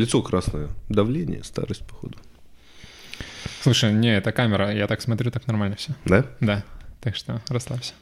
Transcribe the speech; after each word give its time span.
Лицо 0.00 0.22
красное. 0.22 0.70
Давление, 0.88 1.44
старость, 1.44 1.86
походу. 1.86 2.16
Слушай, 3.60 3.92
не, 3.92 4.16
это 4.16 4.32
камера, 4.32 4.72
я 4.72 4.86
так 4.86 5.02
смотрю, 5.02 5.30
так 5.30 5.46
нормально 5.46 5.76
все. 5.76 5.92
Да? 6.06 6.24
Да, 6.40 6.64
так 7.02 7.14
что 7.16 7.42
расслабься. 7.48 7.92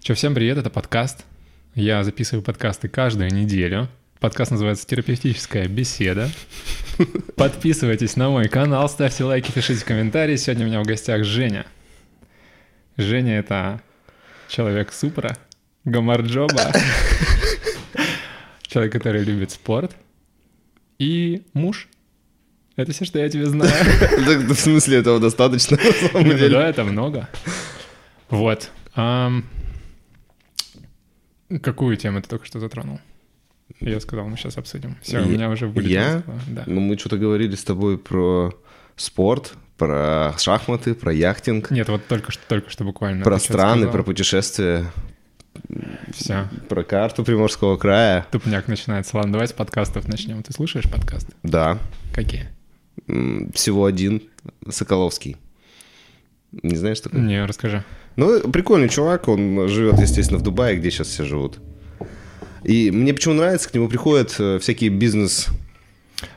Че, 0.00 0.14
всем 0.14 0.34
привет, 0.34 0.56
это 0.56 0.70
подкаст. 0.70 1.26
Я 1.74 2.02
записываю 2.02 2.42
подкасты 2.42 2.88
каждую 2.88 3.30
неделю. 3.30 3.90
Подкаст 4.20 4.52
называется 4.52 4.86
«Терапевтическая 4.86 5.68
беседа». 5.68 6.30
Подписывайтесь 7.36 8.16
на 8.16 8.30
мой 8.30 8.48
канал, 8.48 8.88
ставьте 8.88 9.24
лайки, 9.24 9.52
пишите 9.52 9.84
комментарии. 9.84 10.36
Сегодня 10.36 10.64
у 10.64 10.68
меня 10.70 10.80
в 10.80 10.86
гостях 10.86 11.24
Женя. 11.24 11.66
Женя— 12.96 13.38
это 13.40 13.82
человек 14.48 14.94
супра, 14.94 15.36
гамарджоба, 15.84 16.72
человек, 18.62 18.94
который 18.94 19.22
любит 19.22 19.50
спорт, 19.50 19.94
и 21.00 21.42
муж. 21.54 21.88
Это 22.76 22.92
все, 22.92 23.04
что 23.04 23.18
я 23.18 23.28
тебе 23.28 23.46
знаю. 23.46 23.72
В 24.46 24.54
смысле, 24.54 24.98
этого 24.98 25.18
достаточно, 25.18 25.76
на 25.76 26.08
самом 26.08 26.28
Ну 26.28 26.34
деле. 26.34 26.50
Да, 26.50 26.68
это 26.68 26.84
много. 26.84 27.28
Вот. 28.28 28.70
Какую 31.62 31.96
тему 31.96 32.22
ты 32.22 32.28
только 32.28 32.46
что 32.46 32.60
затронул? 32.60 33.00
Я 33.80 33.98
сказал, 34.00 34.28
мы 34.28 34.36
сейчас 34.36 34.56
обсудим. 34.58 34.96
Все, 35.02 35.20
у 35.20 35.26
меня 35.26 35.48
уже 35.48 35.66
вылетело. 35.66 35.92
я? 35.92 36.22
Да. 36.48 36.64
Ну, 36.66 36.80
мы 36.80 36.96
что-то 36.98 37.16
говорили 37.18 37.54
с 37.56 37.64
тобой 37.64 37.98
про 37.98 38.52
спорт, 38.96 39.54
про 39.76 40.34
шахматы, 40.38 40.94
про 40.94 41.12
яхтинг, 41.12 41.70
Нет, 41.70 41.88
вот 41.88 42.06
только 42.06 42.30
что, 42.32 42.42
только 42.48 42.70
что 42.70 42.84
буквально. 42.84 43.24
про 43.24 43.38
страны, 43.38 43.88
про 43.88 44.02
путешествия, 44.02 44.86
Все. 46.12 46.48
про 46.68 46.82
карту 46.82 47.24
Приморского 47.24 47.76
края. 47.76 48.26
Тупняк 48.30 48.68
начинается. 48.68 49.16
Ладно, 49.16 49.32
давай 49.32 49.48
с 49.48 49.52
подкастов 49.52 50.08
начнем. 50.08 50.42
Ты 50.42 50.52
слушаешь 50.52 50.90
подкасты? 50.90 51.32
Да, 51.42 51.78
Какие? 52.12 52.48
Всего 53.54 53.86
один, 53.86 54.22
Соколовский. 54.68 55.36
Не 56.62 56.76
знаешь 56.76 57.00
такой? 57.00 57.20
Не, 57.20 57.44
расскажи. 57.44 57.84
Ну, 58.16 58.40
прикольный 58.50 58.88
чувак, 58.88 59.28
он 59.28 59.68
живет, 59.68 59.98
естественно, 60.00 60.38
в 60.38 60.42
Дубае, 60.42 60.76
где 60.76 60.90
сейчас 60.90 61.08
все 61.08 61.24
живут. 61.24 61.58
И 62.64 62.90
мне 62.90 63.14
почему 63.14 63.34
нравится, 63.34 63.68
к 63.68 63.74
нему 63.74 63.88
приходят 63.88 64.34
э, 64.38 64.58
всякие 64.58 64.90
бизнес... 64.90 65.46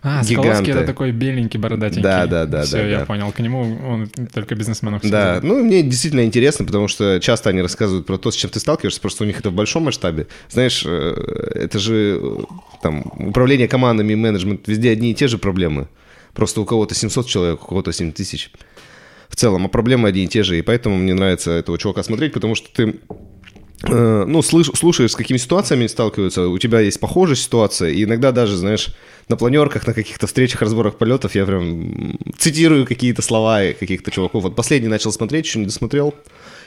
А, 0.01 0.23
Гиганты. 0.23 0.35
Соколовский 0.35 0.73
это 0.73 0.85
такой 0.85 1.11
беленький, 1.11 1.59
бородатенький. 1.59 2.03
Да, 2.03 2.25
да, 2.25 2.45
да, 2.45 2.63
Все, 2.63 2.77
да, 2.77 2.87
я 2.87 2.99
да. 2.99 3.05
понял. 3.05 3.31
К 3.31 3.39
нему 3.39 3.61
он 3.61 4.07
только 4.33 4.55
бизнесменов. 4.55 5.01
Да, 5.03 5.33
всегда. 5.33 5.47
ну 5.47 5.63
мне 5.63 5.81
действительно 5.83 6.25
интересно, 6.25 6.65
потому 6.65 6.87
что 6.87 7.19
часто 7.19 7.49
они 7.49 7.61
рассказывают 7.61 8.05
про 8.05 8.17
то, 8.17 8.31
с 8.31 8.35
чем 8.35 8.49
ты 8.49 8.59
сталкиваешься, 8.59 9.01
просто 9.01 9.23
у 9.23 9.27
них 9.27 9.39
это 9.39 9.49
в 9.49 9.53
большом 9.53 9.83
масштабе. 9.83 10.27
Знаешь, 10.49 10.83
э, 10.85 11.51
это 11.55 11.79
же 11.79 12.19
э, 12.21 12.37
там 12.81 13.03
управление 13.19 13.67
командами 13.67 14.15
менеджмент, 14.15 14.67
везде 14.67 14.91
одни 14.91 15.11
и 15.11 15.15
те 15.15 15.27
же 15.27 15.37
проблемы. 15.37 15.87
Просто 16.33 16.61
у 16.61 16.65
кого-то 16.65 16.95
700 16.95 17.27
человек, 17.27 17.63
у 17.63 17.67
кого-то 17.67 17.91
7 17.91 18.11
тысяч. 18.11 18.51
В 19.29 19.35
целом, 19.35 19.65
а 19.65 19.67
проблемы 19.67 20.09
одни 20.09 20.25
и 20.25 20.27
те 20.27 20.43
же, 20.43 20.59
и 20.59 20.61
поэтому 20.61 20.97
мне 20.97 21.13
нравится 21.13 21.51
этого 21.51 21.77
чувака 21.77 22.03
смотреть, 22.03 22.33
потому 22.33 22.55
что 22.55 22.69
ты 22.71 22.99
ну, 23.83 24.39
слыш- 24.39 24.75
слушаешь, 24.75 25.11
с 25.11 25.15
какими 25.15 25.37
ситуациями 25.37 25.87
сталкиваются, 25.87 26.47
у 26.47 26.57
тебя 26.57 26.79
есть 26.79 26.99
похожая 26.99 27.35
ситуация, 27.35 27.89
и 27.89 28.03
иногда 28.03 28.31
даже, 28.31 28.55
знаешь, 28.55 28.95
на 29.27 29.35
планерках, 29.35 29.87
на 29.87 29.93
каких-то 29.93 30.27
встречах, 30.27 30.61
разборах 30.61 30.97
полетов 30.97 31.35
я 31.35 31.45
прям 31.45 32.17
цитирую 32.37 32.85
какие-то 32.85 33.21
слова 33.21 33.61
каких-то 33.77 34.11
чуваков. 34.11 34.43
Вот 34.43 34.55
последний 34.55 34.87
начал 34.87 35.11
смотреть, 35.11 35.45
еще 35.45 35.59
не 35.59 35.65
досмотрел. 35.65 36.13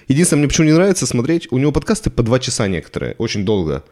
Единственное, 0.09 0.41
мне 0.41 0.49
почему 0.49 0.67
не 0.67 0.73
нравится 0.73 1.07
смотреть, 1.07 1.49
у 1.51 1.59
него 1.59 1.73
подкасты 1.73 2.11
по 2.11 2.23
два 2.23 2.39
часа 2.39 2.69
некоторые, 2.69 3.15
очень 3.19 3.45
долго. 3.45 3.83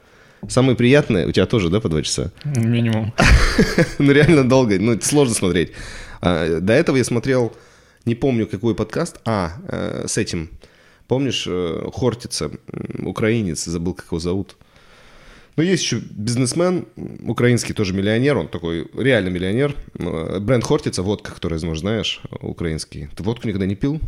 Самые 0.48 0.77
приятные, 0.77 1.27
у 1.27 1.33
тебя 1.33 1.47
тоже, 1.47 1.70
да, 1.70 1.80
по 1.80 1.89
два 1.89 2.02
часа? 2.02 2.30
Минимум. 2.45 3.14
ну, 3.98 4.12
реально 4.12 4.47
долго, 4.47 4.78
ну, 4.78 5.00
сложно 5.00 5.34
смотреть. 5.34 5.72
А, 6.20 6.61
до 6.61 6.72
этого 6.72 6.97
я 6.97 7.05
смотрел, 7.05 7.52
не 8.05 8.14
помню, 8.14 8.47
какой 8.47 8.75
подкаст, 8.75 9.17
а, 9.25 9.55
э, 9.69 10.05
с 10.06 10.19
этим, 10.19 10.50
помнишь, 11.08 11.44
э, 11.47 11.89
Хортица, 11.92 12.51
украинец, 12.98 13.64
забыл, 13.64 13.95
как 13.95 14.06
его 14.06 14.18
зовут. 14.18 14.56
Ну, 15.56 15.62
есть 15.62 15.84
еще 15.84 16.01
бизнесмен, 16.11 16.86
украинский 17.20 17.74
тоже 17.74 17.95
миллионер, 17.95 18.36
он 18.39 18.48
такой 18.48 18.89
реально 18.96 19.29
миллионер. 19.29 19.77
Э, 19.98 20.39
Бренд 20.40 20.64
Хортица, 20.64 21.02
водка, 21.02 21.33
который, 21.33 21.62
может, 21.64 21.83
знаешь, 21.83 22.20
украинский. 22.40 23.08
Ты 23.17 23.23
водку 23.23 23.46
никогда 23.46 23.67
не 23.67 23.77
пил? 23.77 24.01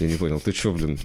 Я 0.00 0.06
не 0.06 0.16
понял, 0.16 0.38
ты 0.40 0.52
что, 0.52 0.72
блин? 0.72 0.98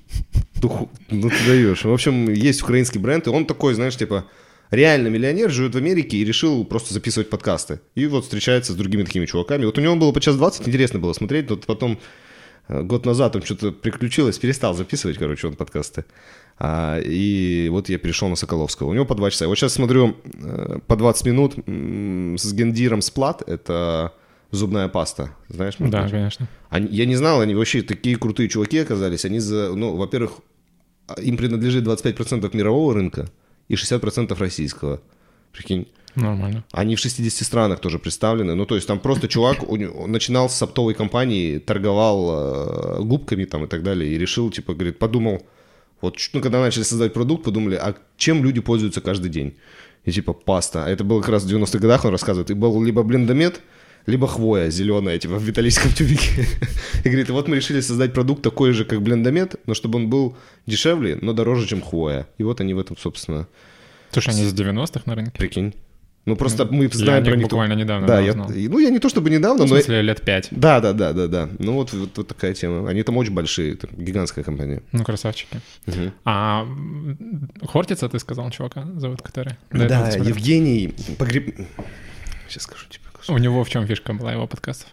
Духу- 0.55 0.89
Ну, 1.09 1.29
ты 1.29 1.35
даешь. 1.47 1.83
В 1.85 1.91
общем, 1.93 2.29
есть 2.29 2.61
украинский 2.61 2.99
бренд, 2.99 3.27
и 3.27 3.29
он 3.29 3.45
такой, 3.45 3.73
знаешь, 3.75 3.95
типа, 3.97 4.25
реально 4.71 5.07
миллионер, 5.07 5.49
живет 5.51 5.73
в 5.75 5.77
Америке 5.77 6.17
и 6.17 6.25
решил 6.25 6.65
просто 6.65 6.93
записывать 6.93 7.29
подкасты. 7.29 7.79
И 7.95 8.05
вот 8.07 8.23
встречается 8.25 8.73
с 8.73 8.75
другими 8.75 9.03
такими 9.03 9.25
чуваками. 9.25 9.65
Вот 9.65 9.77
у 9.77 9.81
него 9.81 9.95
было 9.95 10.11
по 10.11 10.19
час 10.21 10.35
20, 10.35 10.67
интересно 10.67 10.99
было 10.99 11.13
смотреть. 11.13 11.49
Вот 11.49 11.65
потом 11.65 11.97
год 12.69 13.05
назад 13.05 13.33
там 13.33 13.43
что-то 13.43 13.71
приключилось, 13.71 14.37
перестал 14.39 14.73
записывать, 14.73 15.17
короче, 15.17 15.47
он 15.47 15.55
подкасты. 15.55 16.05
А, 16.59 16.99
и 16.99 17.67
вот 17.69 17.89
я 17.89 17.97
перешел 17.97 18.29
на 18.29 18.35
Соколовского. 18.35 18.89
У 18.89 18.93
него 18.93 19.05
по 19.05 19.15
2 19.15 19.31
часа. 19.31 19.47
Вот 19.47 19.55
сейчас 19.57 19.73
смотрю 19.73 20.15
э, 20.23 20.77
по 20.87 20.95
20 20.95 21.25
минут 21.25 21.53
с 21.55 22.53
гендиром 22.53 23.01
сплат. 23.01 23.41
Это 23.47 24.13
зубная 24.51 24.87
паста. 24.87 25.35
Знаешь? 25.49 25.79
может 25.79 25.91
Да, 25.91 26.03
быть? 26.03 26.11
конечно. 26.11 26.47
Они- 26.69 26.87
я 26.89 27.05
не 27.05 27.15
знал, 27.15 27.41
они 27.41 27.55
вообще 27.55 27.81
такие 27.81 28.17
крутые 28.17 28.49
чуваки 28.49 28.77
оказались. 28.77 29.25
Они 29.25 29.39
за, 29.39 29.73
ну, 29.75 29.95
во-первых, 29.95 30.33
им 31.17 31.37
принадлежит 31.37 31.83
25% 31.83 32.53
мирового 32.55 32.93
рынка 32.93 33.29
и 33.67 33.75
60% 33.75 34.39
российского. 34.39 35.01
Прикинь. 35.53 35.87
Нормально. 36.15 36.63
Они 36.71 36.95
в 36.95 36.99
60 36.99 37.45
странах 37.45 37.79
тоже 37.79 37.97
представлены. 37.97 38.53
Ну, 38.53 38.65
то 38.65 38.75
есть 38.75 38.87
там 38.87 38.99
просто 38.99 39.27
чувак 39.27 39.67
он 39.67 40.11
начинал 40.11 40.49
с 40.49 40.61
оптовой 40.61 40.93
компании, 40.93 41.57
торговал 41.57 42.99
э, 42.99 43.03
губками 43.03 43.45
там 43.45 43.63
и 43.63 43.67
так 43.67 43.81
далее, 43.81 44.11
и 44.11 44.17
решил, 44.17 44.51
типа, 44.51 44.73
говорит, 44.73 44.99
подумал, 44.99 45.43
вот, 46.01 46.17
ну, 46.33 46.41
когда 46.41 46.59
начали 46.59 46.83
создавать 46.83 47.13
продукт, 47.13 47.45
подумали, 47.45 47.75
а 47.75 47.95
чем 48.17 48.43
люди 48.43 48.59
пользуются 48.61 49.01
каждый 49.01 49.29
день? 49.29 49.55
И 50.03 50.11
типа 50.11 50.33
паста. 50.33 50.85
А 50.85 50.89
это 50.89 51.03
было 51.03 51.21
как 51.21 51.29
раз 51.29 51.43
в 51.45 51.47
90-х 51.47 51.79
годах, 51.79 52.05
он 52.05 52.11
рассказывает. 52.11 52.51
И 52.51 52.53
был 52.53 52.83
либо 52.83 53.03
блендомет, 53.03 53.61
либо 54.05 54.27
хвоя 54.27 54.69
зеленая, 54.69 55.17
типа 55.17 55.35
в 55.35 55.47
металлическом 55.47 55.91
тюбике. 55.95 56.45
И 57.03 57.07
говорит, 57.07 57.29
вот 57.29 57.47
мы 57.47 57.55
решили 57.55 57.79
создать 57.79 58.13
продукт 58.13 58.41
такой 58.43 58.73
же, 58.73 58.85
как 58.85 59.01
блендомет, 59.01 59.55
но 59.65 59.73
чтобы 59.73 59.97
он 59.97 60.09
был 60.09 60.35
дешевле, 60.67 61.17
но 61.21 61.33
дороже, 61.33 61.67
чем 61.67 61.81
хвоя. 61.81 62.27
И 62.37 62.43
вот 62.43 62.59
они 62.59 62.73
в 62.73 62.79
этом, 62.79 62.97
собственно, 62.97 63.47
Слушай, 64.13 64.35
они 64.35 64.45
с 64.45 64.53
90-х 64.53 65.01
на 65.05 65.15
рынке? 65.15 65.37
прикинь. 65.37 65.73
Ну, 66.25 66.37
просто 66.37 66.65
мы 66.65 66.85
Я 66.85 66.89
знаем 66.91 67.23
них 67.23 67.31
про 67.33 67.35
них... 67.37 67.43
буквально 67.49 67.73
недавно 67.73 68.07
Да, 68.07 68.15
да, 68.15 68.21
я, 68.21 68.29
узнал. 68.31 68.47
ну 68.49 68.79
я 68.79 68.89
не 68.91 68.99
то 68.99 69.09
чтобы 69.09 69.29
недавно, 69.29 69.57
Ну, 69.63 69.65
в 69.67 69.69
но... 69.69 69.75
смысле, 69.75 70.01
лет 70.01 70.21
пять. 70.21 70.47
Да, 70.51 70.79
да, 70.79 70.93
да, 70.93 71.11
да, 71.11 71.27
да. 71.27 71.49
Ну 71.59 71.73
вот, 71.73 71.91
вот, 71.91 72.17
вот 72.17 72.27
такая 72.29 72.53
тема. 72.53 72.89
Они 72.89 73.03
там 73.03 73.17
очень 73.17 73.33
большие, 73.33 73.75
там, 73.75 73.89
гигантская 73.97 74.45
компания. 74.45 74.81
Ну, 74.93 75.03
красавчики. 75.03 75.59
А 76.23 76.61
м, 76.61 77.49
Хортица, 77.67 78.07
ты 78.07 78.19
сказал, 78.19 78.49
чувака 78.51 78.85
зовут, 78.95 79.21
который? 79.21 79.55
Да, 79.71 80.05
ты 80.05 80.11
смотрел? 80.13 80.23
Евгений 80.35 80.93
Погреб... 81.17 81.57
Сейчас 82.47 82.63
скажу 82.63 82.85
тебе. 82.89 83.03
У 83.27 83.37
него 83.37 83.63
в 83.63 83.69
чем 83.69 83.85
фишка 83.85 84.13
была 84.13 84.31
его 84.31 84.47
подкастов? 84.47 84.87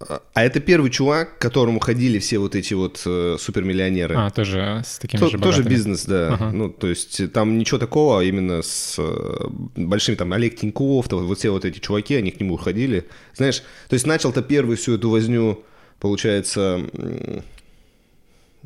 А 0.00 0.42
это 0.44 0.60
первый 0.60 0.90
чувак, 0.90 1.38
к 1.38 1.40
которому 1.40 1.78
ходили 1.80 2.18
все 2.18 2.38
вот 2.38 2.54
эти 2.56 2.74
вот 2.74 3.00
э, 3.06 3.36
супермиллионеры. 3.38 4.14
А, 4.16 4.30
тоже 4.30 4.82
с 4.84 4.98
такими 4.98 5.20
То- 5.20 5.28
же 5.28 5.38
тоже 5.38 5.58
богатыми. 5.62 5.68
бизнес, 5.72 6.04
да. 6.04 6.34
Ага. 6.34 6.50
Ну, 6.52 6.68
то 6.68 6.88
есть 6.88 7.20
э, 7.20 7.28
там 7.28 7.56
ничего 7.58 7.78
такого, 7.78 8.20
а 8.20 8.22
именно 8.24 8.60
с 8.62 8.96
э, 8.98 9.46
большими, 9.76 10.16
там, 10.16 10.32
Олег 10.32 10.56
Тиньков, 10.56 11.08
то, 11.08 11.18
вот 11.20 11.38
все 11.38 11.50
вот 11.50 11.64
эти 11.64 11.78
чуваки, 11.78 12.16
они 12.16 12.32
к 12.32 12.40
нему 12.40 12.56
ходили. 12.56 13.06
Знаешь, 13.34 13.62
то 13.88 13.94
есть 13.94 14.06
начал-то 14.06 14.42
первый 14.42 14.76
всю 14.76 14.94
эту 14.96 15.08
возню, 15.10 15.64
получается, 16.00 16.82
м, 16.92 17.42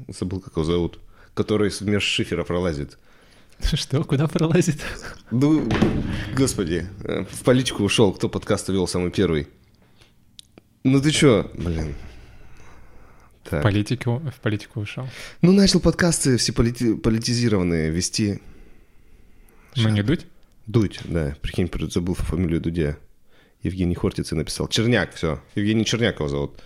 забыл, 0.09 0.41
как 0.41 0.55
его 0.55 0.65
зовут, 0.65 0.99
который 1.35 1.71
меж 1.83 2.03
шифера 2.05 2.43
пролазит. 2.45 2.99
Что, 3.75 4.03
куда 4.03 4.27
пролазит? 4.29 4.81
Ну, 5.31 5.69
господи, 6.37 6.87
э, 7.05 7.25
в 7.31 7.43
политику 7.45 7.85
ушел, 7.85 8.13
кто 8.13 8.29
подкаст 8.29 8.69
вел 8.71 8.89
самый 8.89 9.11
первый. 9.11 9.47
Ну 10.91 11.01
ты 11.01 11.11
чё, 11.11 11.51
блин. 11.55 11.95
В 13.45 13.51
Так. 13.51 13.63
политику, 13.63 14.19
в 14.19 14.41
политику 14.41 14.81
ушел. 14.81 15.09
Ну, 15.43 15.53
начал 15.53 15.81
подкасты 15.81 16.37
все 16.37 16.53
полити- 16.53 16.97
политизированные 16.97 17.91
вести. 17.91 18.41
Ну, 19.77 19.89
не 19.89 20.03
дуть? 20.03 20.27
Дудь, 20.67 21.01
да, 21.05 21.35
прикинь, 21.41 21.71
забыл 21.91 22.15
фамилию 22.15 22.61
Дудя. 22.61 22.99
Евгений 23.63 23.95
Хортицы 23.95 24.35
написал. 24.37 24.69
Черняк, 24.69 25.15
все. 25.15 25.43
Евгений 25.55 25.85
Черняк 25.85 26.17
его 26.21 26.29
зовут. 26.29 26.63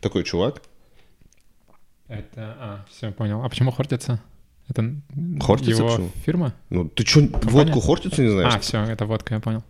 Такой 0.00 0.22
чувак. 0.24 0.62
Это, 2.08 2.56
а, 2.58 2.86
все, 2.90 3.12
понял. 3.12 3.42
А 3.42 3.48
почему 3.48 3.70
Хортица? 3.72 4.20
Это 4.70 4.94
Хортица 5.40 5.70
его 5.82 5.88
почему? 5.88 6.10
фирма? 6.24 6.54
Ну, 6.70 6.88
ты 6.88 7.04
что, 7.04 7.20
водку 7.42 7.80
Хортицу 7.80 8.22
не 8.22 8.30
знаешь? 8.30 8.54
А, 8.54 8.60
все, 8.60 8.78
это 8.84 9.04
водка, 9.04 9.34
я 9.34 9.40
понял. 9.40 9.64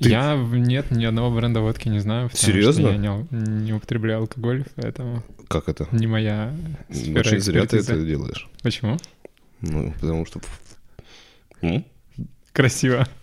Ты- 0.00 0.10
Я 0.10 0.36
нет 0.36 0.92
ни 0.92 1.04
одного 1.04 1.34
бренда 1.34 1.60
водки 1.60 1.88
не 1.88 1.98
знаю. 1.98 2.30
Серьезно? 2.32 2.88
Я 2.88 2.96
не, 2.96 3.26
не 3.30 3.72
употребляю 3.72 4.20
алкоголь, 4.20 4.64
поэтому 4.76 5.24
Как 5.48 5.68
это? 5.68 5.88
не 5.90 6.06
моя 6.06 6.54
сфера 6.88 7.18
Очень 7.20 7.40
зря 7.40 7.66
ты 7.66 7.78
это 7.78 8.00
делаешь. 8.00 8.48
Почему? 8.62 8.96
Ну, 9.60 9.92
потому 10.00 10.24
что... 10.24 10.40
М? 11.62 11.84
Красиво. 12.52 13.06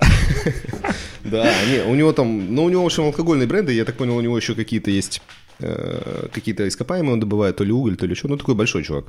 Да, 1.24 1.52
не, 1.68 1.82
у 1.92 1.96
него 1.96 2.14
там, 2.14 2.54
ну, 2.54 2.64
у 2.66 2.70
него, 2.70 2.84
в 2.84 2.86
общем, 2.86 3.04
алкогольные 3.06 3.48
бренды, 3.48 3.74
я 3.74 3.84
так 3.84 3.96
понял, 3.98 4.16
у 4.16 4.22
него 4.22 4.38
еще 4.38 4.54
какие-то 4.54 4.92
есть, 4.92 5.22
э, 5.60 6.28
какие-то 6.32 6.68
ископаемые 6.68 7.14
он 7.14 7.20
добывает, 7.20 7.56
то 7.58 7.64
ли 7.64 7.72
уголь, 7.72 7.96
то 7.98 8.06
ли 8.06 8.14
что, 8.14 8.28
ну, 8.28 8.38
такой 8.38 8.54
большой 8.54 8.84
чувак. 8.84 9.06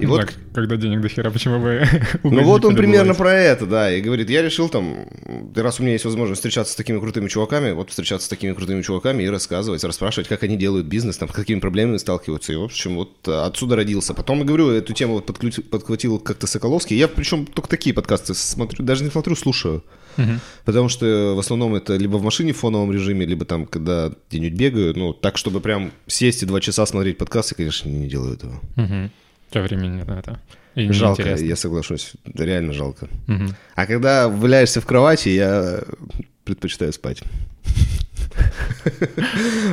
И 0.00 0.06
вот, 0.06 0.20
так, 0.20 0.34
когда 0.54 0.76
денег 0.76 1.00
до 1.00 1.08
хера, 1.08 1.30
почему 1.30 1.60
бы... 1.60 1.86
Ну 2.22 2.42
вот 2.42 2.64
он 2.64 2.74
примерно 2.76 3.14
про 3.14 3.32
это, 3.32 3.66
да, 3.66 3.92
и 3.92 4.00
говорит, 4.00 4.30
я 4.30 4.42
решил 4.42 4.68
там, 4.68 5.06
раз 5.54 5.78
у 5.78 5.82
меня 5.82 5.92
есть 5.92 6.04
возможность 6.04 6.40
встречаться 6.40 6.72
с 6.72 6.76
такими 6.76 6.98
крутыми 6.98 7.28
чуваками, 7.28 7.72
вот 7.72 7.90
встречаться 7.90 8.26
с 8.26 8.28
такими 8.28 8.52
крутыми 8.52 8.82
чуваками 8.82 9.22
и 9.22 9.28
рассказывать, 9.28 9.84
расспрашивать, 9.84 10.28
как 10.28 10.42
они 10.42 10.56
делают 10.56 10.86
бизнес, 10.86 11.16
там, 11.16 11.28
с 11.28 11.32
какими 11.32 11.60
проблемами 11.60 11.96
сталкиваются, 11.96 12.52
и, 12.52 12.56
в 12.56 12.64
общем, 12.64 12.96
вот 12.96 13.26
отсюда 13.28 13.76
родился. 13.76 14.14
Потом, 14.14 14.38
я 14.38 14.44
говорю, 14.44 14.70
эту 14.70 14.92
тему 14.92 15.14
вот 15.14 15.26
подхватил 15.26 16.18
как-то 16.18 16.46
Соколовский, 16.46 16.96
я 16.96 17.08
причем 17.08 17.46
только 17.46 17.68
такие 17.68 17.94
подкасты 17.94 18.34
смотрю, 18.34 18.84
даже 18.84 19.04
не 19.04 19.10
смотрю, 19.10 19.36
слушаю. 19.36 19.84
Угу. 20.16 20.30
Потому 20.64 20.88
что 20.88 21.34
в 21.34 21.38
основном 21.38 21.74
это 21.74 21.96
либо 21.96 22.16
в 22.16 22.22
машине 22.22 22.52
в 22.52 22.58
фоновом 22.58 22.92
режиме, 22.92 23.26
либо 23.26 23.44
там, 23.44 23.66
когда 23.66 24.12
где-нибудь 24.28 24.58
бегаю. 24.58 24.96
Ну, 24.96 25.12
так, 25.12 25.36
чтобы 25.36 25.60
прям 25.60 25.92
сесть 26.06 26.42
и 26.42 26.46
два 26.46 26.60
часа 26.60 26.86
смотреть 26.86 27.18
подкасты, 27.18 27.56
конечно, 27.56 27.88
не 27.88 28.08
делаю 28.08 28.34
этого. 28.34 28.60
Угу 28.76 29.10
тебя 29.50 29.62
времени 29.62 30.02
на 30.02 30.18
это. 30.18 30.40
И 30.74 30.90
жалко, 30.92 31.36
я 31.36 31.56
соглашусь. 31.56 32.14
Реально 32.34 32.72
жалко. 32.72 33.08
Угу. 33.28 33.46
А 33.76 33.86
когда 33.86 34.28
валяешься 34.28 34.80
в 34.80 34.86
кровати, 34.86 35.28
я 35.28 35.82
предпочитаю 36.44 36.92
спать. 36.92 37.22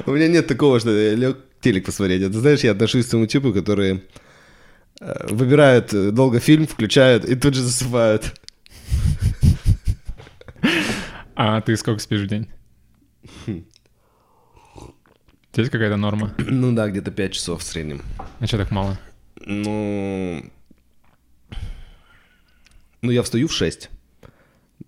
У 0.06 0.12
меня 0.12 0.28
нет 0.28 0.48
такого, 0.48 0.80
что 0.80 0.92
я 0.92 1.16
лег 1.16 1.38
телек 1.60 1.86
посмотреть. 1.86 2.22
Это 2.22 2.40
знаешь, 2.40 2.62
я 2.62 2.72
отношусь 2.72 3.08
к 3.08 3.10
тому 3.10 3.26
типу, 3.26 3.54
которые 3.54 4.04
э, 5.00 5.28
выбирают 5.30 6.14
долго 6.14 6.40
фильм, 6.40 6.68
включают 6.68 7.26
и 7.26 7.36
тут 7.36 7.56
же 7.56 7.62
засыпают. 7.62 8.34
А 11.36 11.62
ты 11.62 11.76
сколько 11.78 12.00
спишь 12.00 12.22
в 12.22 12.28
день? 12.28 12.48
Хм. 13.46 13.64
Есть 15.56 15.72
какая-то 15.72 15.98
норма? 15.98 16.34
Ну 16.38 16.74
да, 16.74 16.88
где-то 16.90 17.12
5 17.12 17.34
часов 17.34 17.62
в 17.62 17.64
среднем. 17.64 18.02
А 18.40 18.48
что 18.48 18.58
так 18.58 18.72
мало? 18.72 19.00
Ну... 19.46 20.46
Ну, 23.02 23.12
я 23.12 23.24
встаю 23.24 23.48
в 23.48 23.54
6. 23.54 23.90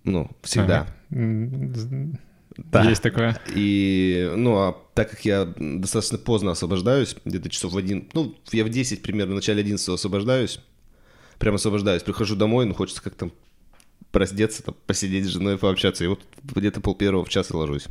Ну, 0.04 0.30
всегда. 0.42 0.86
Ага. 1.10 2.18
Да. 2.56 2.84
Есть 2.84 3.02
такое. 3.02 3.38
И, 3.54 4.30
ну, 4.36 4.56
а 4.56 4.76
так 4.94 5.10
как 5.10 5.24
я 5.24 5.52
достаточно 5.56 6.18
поздно 6.18 6.52
освобождаюсь, 6.52 7.16
где-то 7.24 7.48
часов 7.50 7.72
в 7.72 7.76
один, 7.76 8.08
ну, 8.12 8.36
я 8.52 8.64
в 8.64 8.68
10 8.68 9.02
примерно, 9.02 9.32
в 9.32 9.36
начале 9.36 9.60
11 9.60 9.88
освобождаюсь, 9.88 10.60
прямо 11.38 11.56
освобождаюсь, 11.56 12.02
прихожу 12.02 12.36
домой, 12.36 12.66
ну, 12.66 12.74
хочется 12.74 13.02
как-то 13.02 13.30
раздеться, 14.12 14.62
там, 14.62 14.76
посидеть 14.86 15.24
с 15.24 15.30
женой, 15.30 15.58
пообщаться, 15.58 16.04
и 16.04 16.06
вот 16.06 16.20
где-то 16.44 16.80
пол 16.80 16.94
первого 16.94 17.24
в 17.24 17.28
час 17.28 17.50
и 17.50 17.54
ложусь. 17.54 17.86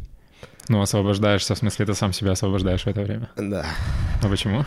Ну, 0.70 0.82
освобождаешься, 0.82 1.56
в 1.56 1.58
смысле, 1.58 1.86
ты 1.86 1.94
сам 1.94 2.14
себя 2.14 2.32
освобождаешь 2.32 2.84
в 2.84 2.88
это 2.88 3.02
время? 3.02 3.30
Да. 3.36 3.66
А 4.22 4.30
почему? 4.30 4.66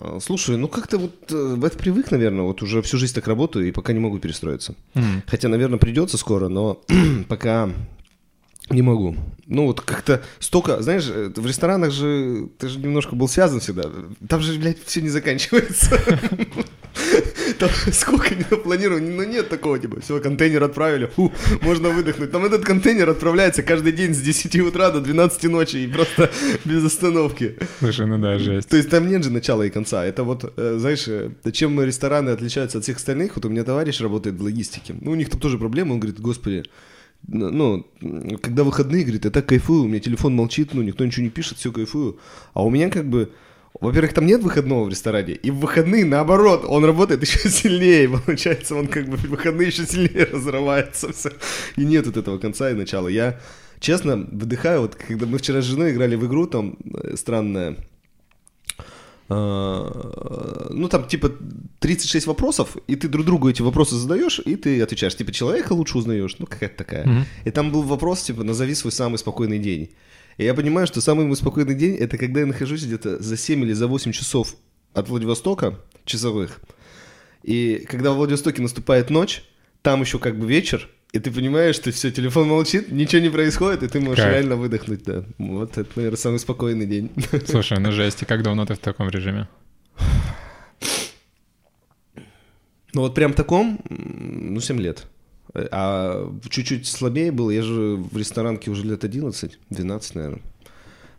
А, 0.00 0.18
слушай, 0.20 0.56
ну 0.56 0.68
как-то 0.68 0.98
вот 0.98 1.30
э, 1.30 1.54
в 1.56 1.64
это 1.64 1.76
привык, 1.76 2.10
наверное, 2.10 2.44
вот 2.44 2.62
уже 2.62 2.82
всю 2.82 2.98
жизнь 2.98 3.14
так 3.14 3.26
работаю 3.26 3.66
и 3.66 3.72
пока 3.72 3.92
не 3.92 4.00
могу 4.00 4.18
перестроиться. 4.18 4.74
Mm. 4.94 5.22
Хотя, 5.26 5.48
наверное, 5.48 5.78
придется 5.78 6.16
скоро, 6.18 6.48
но 6.48 6.80
пока 7.28 7.70
не 8.70 8.82
могу. 8.82 9.16
Ну 9.46 9.66
вот 9.66 9.80
как-то 9.80 10.22
столько, 10.38 10.80
знаешь, 10.82 11.08
э, 11.08 11.32
в 11.34 11.46
ресторанах 11.46 11.90
же 11.90 12.48
ты 12.58 12.68
же 12.68 12.78
немножко 12.78 13.16
был 13.16 13.28
связан 13.28 13.60
всегда. 13.60 13.84
Там 14.28 14.40
же, 14.40 14.58
блядь, 14.58 14.82
все 14.84 15.00
не 15.00 15.08
заканчивается. 15.08 16.00
Там 17.60 17.70
сколько 17.92 18.34
но 18.64 18.98
ну, 18.98 19.24
нет 19.24 19.48
такого, 19.48 19.78
типа, 19.78 20.00
все, 20.00 20.20
контейнер 20.20 20.62
отправили, 20.62 21.06
фу, 21.06 21.32
можно 21.62 21.90
выдохнуть. 21.90 22.30
Там 22.30 22.44
этот 22.44 22.64
контейнер 22.64 23.10
отправляется 23.10 23.62
каждый 23.62 23.92
день 23.92 24.14
с 24.14 24.20
10 24.20 24.60
утра 24.60 24.90
до 24.90 25.00
12 25.00 25.44
ночи 25.44 25.76
и 25.76 25.86
просто 25.88 26.30
без 26.64 26.84
остановки. 26.84 27.56
Слушай, 27.80 28.06
ну 28.06 28.18
да, 28.18 28.38
жесть. 28.38 28.68
То 28.68 28.76
есть 28.76 28.90
там 28.90 29.08
нет 29.08 29.24
же 29.24 29.30
начала 29.30 29.64
и 29.64 29.70
конца. 29.70 30.04
Это 30.04 30.22
вот, 30.22 30.52
э, 30.56 30.76
знаешь, 30.78 31.08
э, 31.08 31.30
чем 31.52 31.80
рестораны 31.82 32.30
отличаются 32.30 32.78
от 32.78 32.84
всех 32.84 32.98
остальных, 32.98 33.34
вот 33.34 33.44
у 33.44 33.48
меня 33.48 33.64
товарищ 33.64 34.00
работает 34.00 34.36
в 34.36 34.42
логистике. 34.42 34.94
Ну, 35.00 35.10
у 35.10 35.14
них 35.14 35.28
там 35.28 35.40
тоже 35.40 35.58
проблемы, 35.58 35.94
он 35.94 36.00
говорит, 36.00 36.20
господи, 36.20 36.64
ну, 37.26 37.84
когда 38.40 38.62
выходные, 38.62 39.02
говорит, 39.02 39.24
я 39.24 39.30
так 39.30 39.46
кайфую, 39.46 39.82
у 39.82 39.88
меня 39.88 40.00
телефон 40.00 40.34
молчит, 40.34 40.74
ну, 40.74 40.82
никто 40.82 41.04
ничего 41.04 41.24
не 41.24 41.30
пишет, 41.30 41.58
все 41.58 41.72
кайфую. 41.72 42.18
А 42.54 42.64
у 42.64 42.70
меня 42.70 42.88
как 42.90 43.08
бы, 43.08 43.32
во-первых, 43.80 44.12
там 44.12 44.26
нет 44.26 44.42
выходного 44.42 44.84
в 44.84 44.88
ресторане, 44.88 45.34
и 45.34 45.50
в 45.50 45.58
выходные, 45.58 46.04
наоборот, 46.04 46.64
он 46.66 46.84
работает 46.84 47.22
еще 47.22 47.38
сильнее, 47.48 48.08
получается, 48.08 48.74
он 48.74 48.88
как 48.88 49.08
бы 49.08 49.16
в 49.16 49.24
выходные 49.24 49.68
еще 49.68 49.86
сильнее 49.86 50.24
разрывается 50.32 51.12
все. 51.12 51.30
И 51.76 51.84
нет 51.84 52.06
вот 52.06 52.16
этого 52.16 52.38
конца 52.38 52.70
и 52.70 52.74
начала. 52.74 53.08
Я, 53.08 53.38
честно, 53.78 54.16
выдыхаю, 54.16 54.82
вот 54.82 54.96
когда 54.96 55.26
мы 55.26 55.38
вчера 55.38 55.62
с 55.62 55.64
женой 55.64 55.92
играли 55.92 56.16
в 56.16 56.26
игру, 56.26 56.46
там, 56.46 56.76
э, 57.02 57.16
странная, 57.16 57.76
а, 59.30 60.68
ну, 60.70 60.88
там, 60.88 61.06
типа, 61.06 61.30
36 61.80 62.26
вопросов, 62.26 62.76
и 62.86 62.96
ты 62.96 63.08
друг 63.08 63.26
другу 63.26 63.50
эти 63.50 63.60
вопросы 63.60 63.94
задаешь, 63.94 64.40
и 64.44 64.56
ты 64.56 64.80
отвечаешь. 64.80 65.16
Типа, 65.16 65.32
человека 65.32 65.74
лучше 65.74 65.98
узнаешь, 65.98 66.36
ну, 66.38 66.46
какая-то 66.46 66.76
такая. 66.78 67.04
Mm-hmm. 67.04 67.24
И 67.44 67.50
там 67.50 67.70
был 67.70 67.82
вопрос, 67.82 68.22
типа, 68.22 68.42
назови 68.42 68.74
свой 68.74 68.90
самый 68.90 69.18
спокойный 69.18 69.58
день. 69.58 69.90
И 70.38 70.44
я 70.44 70.54
понимаю, 70.54 70.86
что 70.86 71.00
самый 71.00 71.26
мой 71.26 71.36
спокойный 71.36 71.74
день— 71.74 71.96
это 71.98 72.16
когда 72.16 72.40
я 72.40 72.46
нахожусь 72.46 72.84
где-то 72.84 73.20
за 73.20 73.36
7 73.36 73.64
или 73.64 73.72
за 73.72 73.88
8 73.88 74.12
часов 74.12 74.54
от 74.94 75.08
Владивостока, 75.08 75.80
часовых. 76.04 76.60
И 77.42 77.84
когда 77.88 78.12
в 78.12 78.16
Владивостоке 78.16 78.62
наступает 78.62 79.10
ночь, 79.10 79.42
там 79.82 80.00
еще 80.00 80.20
как 80.20 80.38
бы 80.38 80.46
вечер, 80.46 80.88
и 81.12 81.18
ты 81.18 81.32
понимаешь, 81.32 81.74
что 81.74 81.90
все, 81.90 82.12
телефон 82.12 82.48
молчит, 82.48 82.92
ничего 82.92 83.20
не 83.20 83.30
происходит, 83.30 83.82
и 83.82 83.88
ты 83.88 84.00
можешь 84.00 84.22
как? 84.22 84.32
реально 84.32 84.54
выдохнуть, 84.54 85.02
да. 85.04 85.24
Вот 85.38 85.76
это, 85.76 85.90
наверное, 85.96 86.18
самый 86.18 86.38
спокойный 86.38 86.86
день. 86.86 87.10
Слушай, 87.46 87.80
ну 87.80 87.90
жесть, 87.90 88.22
и 88.22 88.24
как 88.24 88.42
давно 88.42 88.64
ты 88.64 88.74
в 88.74 88.78
таком 88.78 89.08
режиме? 89.08 89.48
Ну 92.94 93.02
вот 93.02 93.14
прям 93.14 93.32
таком, 93.32 93.80
ну 93.88 94.60
7 94.60 94.80
лет. 94.80 95.06
А 95.54 96.32
чуть-чуть 96.48 96.86
слабее 96.86 97.32
было, 97.32 97.50
я 97.50 97.62
же 97.62 97.96
в 97.96 98.16
ресторанке 98.16 98.70
уже 98.70 98.84
лет 98.84 99.04
11, 99.04 99.58
12, 99.70 100.14
наверное. 100.14 100.42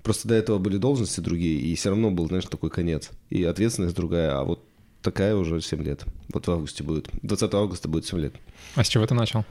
Просто 0.04 0.28
до 0.28 0.36
этого 0.36 0.60
были 0.60 0.78
должности 0.78 1.20
другие, 1.20 1.60
и 1.60 1.76
все 1.76 1.90
равно 1.90 2.10
был, 2.12 2.28
знаешь, 2.28 2.46
такой 2.46 2.70
конец. 2.70 3.10
И 3.30 3.44
ответственность 3.44 3.96
другая, 3.96 4.40
а 4.40 4.44
вот 4.44 4.64
такая 5.02 5.36
уже 5.36 5.62
7 5.62 5.84
лет. 5.84 6.06
Вот 6.34 6.48
в 6.48 6.52
августе 6.52 6.84
будет. 6.84 7.10
20 7.22 7.54
августа 7.54 7.88
будет 7.90 8.06
7 8.06 8.20
лет. 8.20 8.34
А 8.76 8.84
с 8.84 8.88
чего 8.88 9.06
ты 9.06 9.14
начал? 9.14 9.46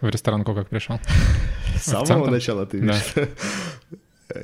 В 0.00 0.08
ресторанку 0.08 0.54
как 0.54 0.68
пришел? 0.68 0.98
С 1.76 1.84
самого 1.84 2.30
начала 2.30 2.66
ты 2.66 2.78
видишь? 2.78 3.14
Да. 3.14 3.28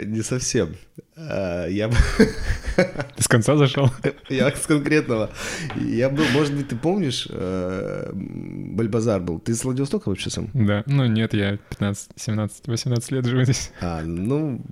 Не 0.04 0.22
совсем. 0.22 0.76
А, 1.16 1.66
я. 1.66 1.88
Ты 2.76 3.22
с 3.22 3.28
конца 3.28 3.56
зашел? 3.56 3.90
Я 4.28 4.50
с 4.50 4.66
конкретного. 4.66 5.30
Я 5.76 6.08
был, 6.08 6.24
может 6.32 6.54
быть, 6.54 6.68
ты 6.68 6.76
помнишь, 6.76 7.26
э, 7.28 8.10
Бальбазар 8.14 9.20
был. 9.20 9.38
Ты 9.38 9.54
с 9.54 9.64
Владивостока 9.64 10.08
вообще 10.08 10.30
сам? 10.30 10.48
Да. 10.54 10.82
Ну 10.86 11.06
нет, 11.06 11.34
я 11.34 11.56
15, 11.56 12.10
17, 12.16 12.68
18 12.68 13.12
лет 13.12 13.26
живу 13.26 13.42
здесь. 13.42 13.72
А, 13.80 14.02
ну, 14.02 14.62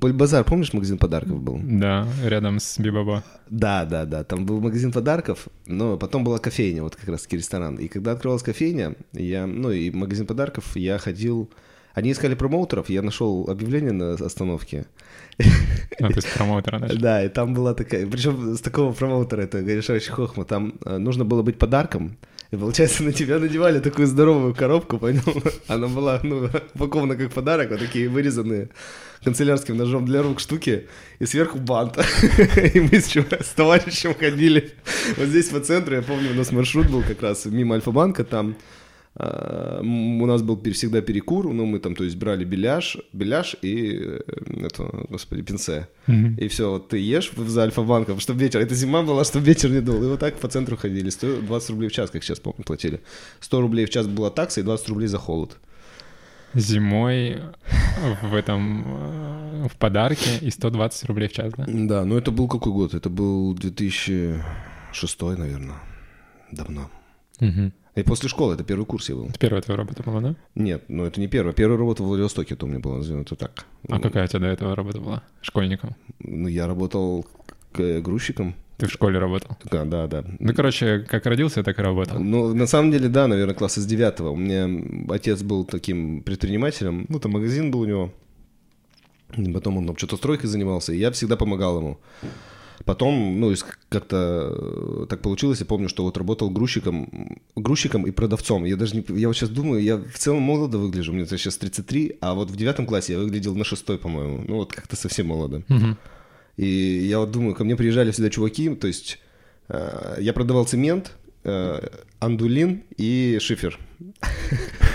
Бальбазар, 0.00 0.44
помнишь, 0.44 0.72
магазин 0.72 0.98
подарков 0.98 1.40
был? 1.40 1.60
Да, 1.62 2.08
рядом 2.24 2.58
с 2.58 2.78
Бибаба. 2.78 3.22
Да, 3.48 3.84
да, 3.84 4.04
да. 4.06 4.24
Там 4.24 4.46
был 4.46 4.60
магазин 4.60 4.92
подарков, 4.92 5.48
но 5.66 5.96
потом 5.96 6.24
была 6.24 6.38
кофейня, 6.38 6.82
вот 6.82 6.96
как 6.96 7.08
раз-таки 7.08 7.36
ресторан. 7.36 7.76
И 7.76 7.88
когда 7.88 8.12
открылась 8.12 8.42
кофейня, 8.42 8.94
я, 9.12 9.46
ну 9.46 9.70
и 9.70 9.90
магазин 9.90 10.26
подарков, 10.26 10.76
я 10.76 10.98
ходил 10.98 11.50
они 11.94 12.12
искали 12.12 12.34
промоутеров, 12.34 12.88
я 12.88 13.02
нашел 13.02 13.48
объявление 13.48 13.92
на 13.92 14.14
остановке. 14.14 14.86
Ну, 15.98 16.08
то 16.08 16.16
есть 16.16 16.32
промоутера 16.34 16.78
нашли. 16.78 16.98
Да, 16.98 17.24
и 17.24 17.28
там 17.28 17.54
была 17.54 17.74
такая... 17.74 18.06
Причем 18.06 18.54
с 18.54 18.60
такого 18.60 18.92
промоутера, 18.92 19.42
это 19.42 19.60
решающий 19.60 20.10
хохма, 20.10 20.44
там 20.44 20.74
э, 20.84 20.98
нужно 20.98 21.24
было 21.24 21.42
быть 21.42 21.58
подарком, 21.58 22.16
и 22.50 22.56
получается, 22.56 23.04
на 23.04 23.12
тебя 23.12 23.38
надевали 23.38 23.78
такую 23.78 24.08
здоровую 24.08 24.54
коробку, 24.54 24.98
понял? 24.98 25.22
Она 25.68 25.86
была, 25.86 26.20
ну, 26.22 26.48
упакована 26.74 27.16
как 27.16 27.32
подарок, 27.32 27.70
вот 27.70 27.78
такие 27.78 28.08
вырезанные 28.08 28.70
канцелярским 29.22 29.76
ножом 29.76 30.04
для 30.04 30.22
рук 30.22 30.40
штуки, 30.40 30.88
и 31.20 31.26
сверху 31.26 31.58
бант. 31.58 31.98
И 32.74 32.80
мы 32.80 33.00
с, 33.00 33.08
с 33.14 33.48
товарищем 33.54 34.14
ходили 34.14 34.72
вот 35.16 35.28
здесь 35.28 35.48
по 35.48 35.60
центру, 35.60 35.94
я 35.94 36.02
помню, 36.02 36.32
у 36.32 36.34
нас 36.34 36.50
маршрут 36.50 36.88
был 36.88 37.02
как 37.02 37.22
раз 37.22 37.44
мимо 37.44 37.76
Альфа-банка, 37.76 38.24
там 38.24 38.56
а, 38.56 38.79
у 39.18 40.26
нас 40.26 40.42
был 40.42 40.60
всегда 40.72 41.00
перекур, 41.00 41.52
ну, 41.52 41.66
мы 41.66 41.80
там, 41.80 41.94
то 41.94 42.04
есть, 42.04 42.16
брали 42.16 42.44
беляш, 42.44 42.96
беляш 43.12 43.56
и, 43.60 43.98
э, 44.00 44.20
это, 44.64 44.84
господи, 45.08 45.42
пинце. 45.42 45.88
Mm-hmm. 46.06 46.38
И 46.38 46.48
все, 46.48 46.70
вот 46.70 46.88
ты 46.88 46.98
ешь 46.98 47.32
за 47.36 47.62
Альфа-банком, 47.62 48.20
чтобы 48.20 48.40
ветер, 48.40 48.60
это 48.60 48.74
зима 48.74 49.02
была, 49.02 49.24
чтобы 49.24 49.46
ветер 49.46 49.70
не 49.70 49.80
дул. 49.80 50.02
И 50.02 50.06
вот 50.06 50.20
так 50.20 50.36
по 50.36 50.48
центру 50.48 50.76
ходили, 50.76 51.10
120 51.10 51.70
рублей 51.70 51.88
в 51.88 51.92
час, 51.92 52.10
как 52.10 52.22
сейчас 52.22 52.38
помню, 52.38 52.64
платили. 52.64 53.00
100 53.40 53.60
рублей 53.60 53.84
в 53.84 53.90
час 53.90 54.06
была 54.06 54.30
такса 54.30 54.60
и 54.60 54.64
20 54.64 54.88
рублей 54.88 55.08
за 55.08 55.18
холод. 55.18 55.58
Зимой 56.54 57.40
в 58.22 58.34
этом, 58.34 58.84
э, 58.86 59.68
в 59.68 59.76
подарке 59.76 60.38
и 60.40 60.50
120 60.50 61.04
рублей 61.06 61.28
в 61.28 61.32
час, 61.32 61.52
да? 61.56 61.64
Да, 61.66 62.04
но 62.04 62.16
это 62.16 62.30
был 62.30 62.48
какой 62.48 62.72
год? 62.72 62.94
Это 62.94 63.10
был 63.10 63.54
2006, 63.54 65.20
наверное, 65.36 65.76
давно. 66.52 66.90
Угу. 67.40 67.72
И 67.96 68.02
после 68.02 68.28
школы, 68.28 68.54
это 68.54 68.62
первый 68.64 68.84
курс 68.84 69.08
я 69.08 69.16
был. 69.16 69.26
Это 69.26 69.38
первая 69.38 69.62
твоя 69.62 69.78
работа 69.78 70.02
была, 70.02 70.20
да? 70.20 70.36
Нет, 70.54 70.84
ну 70.88 71.04
это 71.04 71.20
не 71.20 71.26
первая. 71.26 71.52
Первая 71.52 71.78
работа 71.78 72.02
в 72.02 72.06
Владивостоке, 72.06 72.54
это 72.54 72.64
у 72.66 72.68
меня 72.68 72.78
была, 72.78 73.00
это 73.00 73.34
так. 73.36 73.66
А 73.88 73.98
какая 73.98 74.24
у 74.24 74.26
тебя 74.28 74.40
до 74.40 74.46
этого 74.46 74.76
работа 74.76 75.00
была? 75.00 75.22
Школьником? 75.42 75.96
Ну, 76.20 76.48
я 76.48 76.66
работал 76.66 77.26
к- 77.72 78.00
грузчиком. 78.00 78.54
Ты 78.78 78.86
в 78.86 78.92
школе 78.92 79.18
работал? 79.18 79.56
Да, 79.70 79.84
да, 79.84 80.06
да. 80.06 80.24
Ну, 80.38 80.54
короче, 80.54 81.00
как 81.00 81.26
родился, 81.26 81.62
так 81.62 81.78
и 81.78 81.82
работал. 81.82 82.18
Ну, 82.18 82.54
на 82.54 82.66
самом 82.66 82.90
деле, 82.92 83.08
да, 83.08 83.26
наверное, 83.26 83.54
класса 83.54 83.80
с 83.80 83.86
девятого. 83.86 84.30
У 84.30 84.36
меня 84.36 84.68
отец 85.10 85.42
был 85.42 85.64
таким 85.64 86.22
предпринимателем. 86.22 87.04
Ну, 87.10 87.18
там 87.20 87.32
магазин 87.32 87.70
был 87.70 87.80
у 87.80 87.84
него. 87.84 88.12
И 89.36 89.52
Потом 89.52 89.76
он 89.78 89.86
там 89.86 89.96
что-то 89.96 90.16
стройкой 90.16 90.48
занимался, 90.48 90.92
и 90.92 90.98
я 90.98 91.10
всегда 91.10 91.36
помогал 91.36 91.78
ему. 91.78 91.98
Потом, 92.84 93.40
ну, 93.40 93.54
как-то 93.88 95.02
э, 95.02 95.06
так 95.08 95.20
получилось, 95.20 95.60
я 95.60 95.66
помню, 95.66 95.88
что 95.88 96.02
вот 96.02 96.16
работал 96.16 96.50
грузчиком, 96.50 97.38
грузчиком 97.54 98.06
и 98.06 98.10
продавцом. 98.10 98.64
Я 98.64 98.76
даже 98.76 98.96
не... 98.96 99.04
Я 99.20 99.28
вот 99.28 99.36
сейчас 99.36 99.50
думаю, 99.50 99.82
я 99.82 99.96
в 99.96 100.18
целом 100.18 100.42
молодо 100.42 100.78
выгляжу, 100.78 101.12
мне 101.12 101.26
сейчас 101.26 101.58
33, 101.58 102.16
а 102.20 102.34
вот 102.34 102.50
в 102.50 102.56
девятом 102.56 102.86
классе 102.86 103.12
я 103.12 103.18
выглядел 103.18 103.54
на 103.54 103.64
шестой, 103.64 103.98
по-моему. 103.98 104.44
Ну, 104.48 104.56
вот 104.56 104.72
как-то 104.72 104.96
совсем 104.96 105.26
молодо. 105.26 105.62
И 106.56 106.66
я 106.66 107.18
вот 107.18 107.30
думаю, 107.30 107.54
ко 107.54 107.64
мне 107.64 107.76
приезжали 107.76 108.10
всегда 108.10 108.30
чуваки, 108.30 108.74
то 108.74 108.86
есть 108.86 109.18
э, 109.68 110.16
я 110.20 110.32
продавал 110.32 110.66
цемент, 110.66 111.12
э, 111.44 111.80
андулин 112.18 112.82
и 112.96 113.38
шифер. 113.40 113.78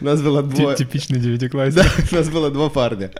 Нас 0.00 0.22
было 0.22 0.42
двое. 0.42 0.76
Типичный 0.76 1.18
девятиклассник. 1.18 1.84
Да, 1.84 2.16
нас 2.16 2.28
было 2.28 2.50
два 2.50 2.68
парня. 2.70 3.10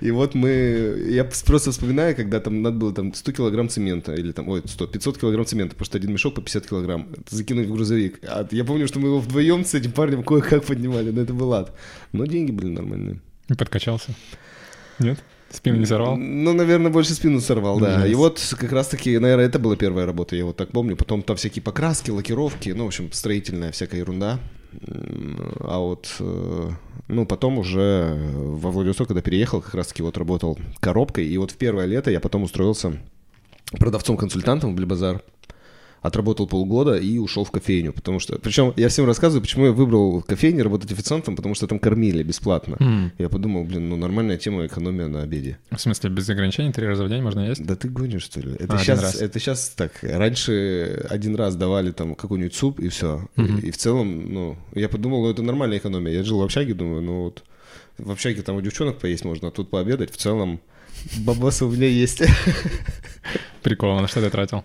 И 0.00 0.10
вот 0.10 0.34
мы... 0.34 1.06
Я 1.10 1.24
просто 1.24 1.70
вспоминаю, 1.70 2.16
когда 2.16 2.40
там 2.40 2.62
надо 2.62 2.76
было 2.76 2.92
там 2.92 3.14
100 3.14 3.32
килограмм 3.32 3.68
цемента, 3.68 4.14
или 4.14 4.32
там, 4.32 4.48
ой, 4.48 4.62
100, 4.64 4.86
500 4.86 5.18
килограмм 5.18 5.46
цемента, 5.46 5.74
потому 5.74 5.86
что 5.86 5.98
один 5.98 6.12
мешок 6.12 6.34
по 6.34 6.40
50 6.40 6.68
килограмм. 6.68 7.08
Закинуть 7.28 7.68
в 7.68 7.72
грузовик. 7.72 8.20
А 8.22 8.46
я 8.50 8.64
помню, 8.64 8.86
что 8.88 8.98
мы 8.98 9.08
его 9.08 9.20
вдвоем 9.20 9.64
с 9.64 9.74
этим 9.74 9.92
парнем 9.92 10.22
кое-как 10.22 10.64
поднимали, 10.64 11.10
но 11.10 11.22
это 11.22 11.32
был 11.34 11.52
ад. 11.52 11.76
Но 12.12 12.26
деньги 12.26 12.50
были 12.50 12.68
нормальные. 12.68 13.20
И 13.48 13.54
подкачался. 13.54 14.14
Нет? 14.98 15.18
Спину 15.50 15.76
не 15.76 15.86
сорвал? 15.86 16.16
Ну, 16.16 16.52
наверное, 16.52 16.90
больше 16.90 17.14
спину 17.14 17.40
сорвал, 17.40 17.78
да. 17.78 18.00
Жесть. 18.00 18.12
И 18.12 18.14
вот 18.16 18.54
как 18.58 18.72
раз-таки, 18.72 19.18
наверное, 19.18 19.46
это 19.46 19.58
была 19.60 19.76
первая 19.76 20.04
работа, 20.04 20.34
я 20.34 20.44
вот 20.44 20.56
так 20.56 20.70
помню. 20.70 20.96
Потом 20.96 21.22
там 21.22 21.36
всякие 21.36 21.62
покраски, 21.62 22.10
лакировки, 22.10 22.70
ну, 22.70 22.84
в 22.84 22.86
общем, 22.88 23.12
строительная 23.12 23.70
всякая 23.70 23.98
ерунда. 23.98 24.40
А 25.60 25.78
вот, 25.78 26.16
э, 26.20 26.70
ну, 27.08 27.26
потом 27.26 27.58
уже 27.58 28.30
во 28.34 28.70
Владивосток, 28.70 29.08
когда 29.08 29.22
переехал, 29.22 29.60
как 29.60 29.74
раз-таки 29.74 30.02
вот 30.02 30.18
работал 30.18 30.58
коробкой. 30.80 31.26
И 31.26 31.36
вот 31.38 31.50
в 31.50 31.56
первое 31.56 31.86
лето 31.86 32.10
я 32.10 32.20
потом 32.20 32.42
устроился 32.42 32.98
продавцом-консультантом 33.72 34.72
в 34.72 34.76
Блибазар. 34.76 35.22
Отработал 36.04 36.46
полгода 36.46 36.96
и 36.98 37.16
ушел 37.16 37.44
в 37.44 37.50
кофейню, 37.50 37.94
потому 37.94 38.20
что... 38.20 38.38
Причем 38.38 38.74
я 38.76 38.90
всем 38.90 39.06
рассказываю, 39.06 39.40
почему 39.40 39.64
я 39.64 39.72
выбрал 39.72 40.20
кофейню 40.20 40.62
работать 40.62 40.92
официантом, 40.92 41.34
потому 41.34 41.54
что 41.54 41.66
там 41.66 41.78
кормили 41.78 42.22
бесплатно. 42.22 42.76
М. 42.78 43.10
Я 43.16 43.30
подумал, 43.30 43.64
блин, 43.64 43.88
ну 43.88 43.96
нормальная 43.96 44.36
тема 44.36 44.66
экономия 44.66 45.08
на 45.08 45.22
обеде. 45.22 45.56
В 45.70 45.80
смысле, 45.80 46.10
без 46.10 46.28
ограничений 46.28 46.72
три 46.72 46.86
раза 46.86 47.04
в 47.04 47.08
день 47.08 47.22
можно 47.22 47.48
есть? 47.48 47.64
Да 47.64 47.74
ты 47.74 47.88
гонишь, 47.88 48.24
что 48.24 48.40
ли? 48.40 48.52
Это 48.52 48.74
А, 48.74 48.78
сейчас, 48.78 49.14
это 49.14 49.38
сейчас 49.40 49.70
так. 49.70 49.92
Раньше 50.02 51.06
один 51.08 51.36
раз 51.36 51.56
давали 51.56 51.90
там 51.90 52.14
какой-нибудь 52.14 52.54
суп 52.54 52.80
и 52.80 52.88
все. 52.88 53.26
Мгм. 53.36 53.60
И, 53.60 53.70
в 53.70 53.78
целом, 53.78 54.30
ну, 54.30 54.56
я 54.74 54.90
подумал, 54.90 55.22
ну 55.22 55.30
это 55.30 55.42
нормальная 55.42 55.78
экономия. 55.78 56.12
Я 56.12 56.22
жил 56.22 56.38
в 56.38 56.42
общаге, 56.42 56.74
думаю, 56.74 57.00
ну 57.00 57.22
вот 57.22 57.44
в 57.96 58.10
общаге 58.10 58.42
там 58.42 58.56
у 58.56 58.60
девчонок 58.60 58.98
поесть 58.98 59.24
можно, 59.24 59.48
а 59.48 59.50
тут 59.50 59.70
пообедать. 59.70 60.12
В 60.12 60.18
целом, 60.18 60.60
бабосы 61.16 61.64
у 61.64 61.70
меня 61.70 61.86
есть. 61.88 62.22
Прикол, 63.62 64.00
на 64.00 64.06
что 64.06 64.20
ты 64.20 64.28
тратил? 64.28 64.64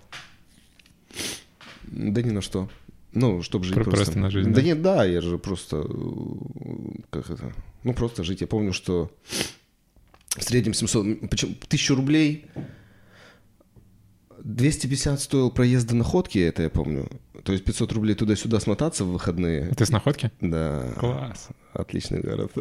Да 1.91 2.22
ни 2.22 2.31
на 2.31 2.41
что. 2.41 2.69
Ну, 3.13 3.41
чтобы 3.41 3.65
жить 3.65 3.74
Про- 3.75 3.84
просто. 3.86 4.03
просто 4.05 4.19
на 4.19 4.29
жизнь, 4.29 4.50
Да 4.50 4.58
да? 4.58 4.62
нет, 4.62 4.81
да, 4.81 5.03
я 5.05 5.22
же 5.22 5.38
просто... 5.39 5.77
э, 5.77 7.01
Как 7.10 7.29
это? 7.29 7.53
Ну, 7.84 7.93
просто 7.93 8.24
жить. 8.24 8.41
Я 8.41 8.48
помню, 8.48 8.72
что 8.74 9.12
в 10.38 10.43
среднем 10.43 10.74
700... 10.74 11.29
Почему? 11.29 11.53
1000 11.67 11.96
рублей... 11.96 12.46
250 14.43 15.19
стоил 15.19 15.51
проезд 15.51 15.88
до 15.88 15.96
находки, 15.96 16.38
это 16.39 16.63
я 16.63 16.69
помню. 16.69 17.08
То 17.43 17.51
есть 17.51 17.63
500 17.65 17.91
рублей 17.93 18.15
туда-сюда 18.15 18.60
смотаться 18.60 19.03
в 19.03 19.12
выходные. 19.12 19.67
Ты 19.75 19.86
с 19.86 19.89
находки? 19.89 20.31
Да, 20.39 20.93
Класс. 20.98 21.50
Отличный 21.73 22.21
город. 22.21 22.51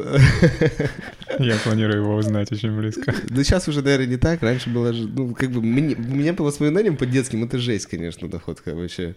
Я 1.39 1.57
планирую 1.65 2.03
его 2.03 2.17
узнать 2.17 2.51
очень 2.53 2.77
близко. 2.77 3.15
Да 3.29 3.45
сейчас 3.45 3.69
уже, 3.69 3.83
наверное, 3.83 4.07
не 4.07 4.17
так. 4.17 4.43
Раньше 4.43 4.71
было 4.71 4.93
же, 4.93 5.07
ну, 5.09 5.35
как 5.35 5.51
бы, 5.51 5.63
мне- 5.63 5.95
у 5.97 6.15
меня 6.15 6.35
по 6.35 6.45
воспоминаниям 6.45 6.97
по 6.97 7.07
детским 7.07 7.45
это 7.45 7.59
жесть, 7.59 7.87
конечно, 7.87 8.29
находка 8.29 8.75
вообще. 8.75 9.15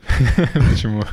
Почему? 0.69 1.03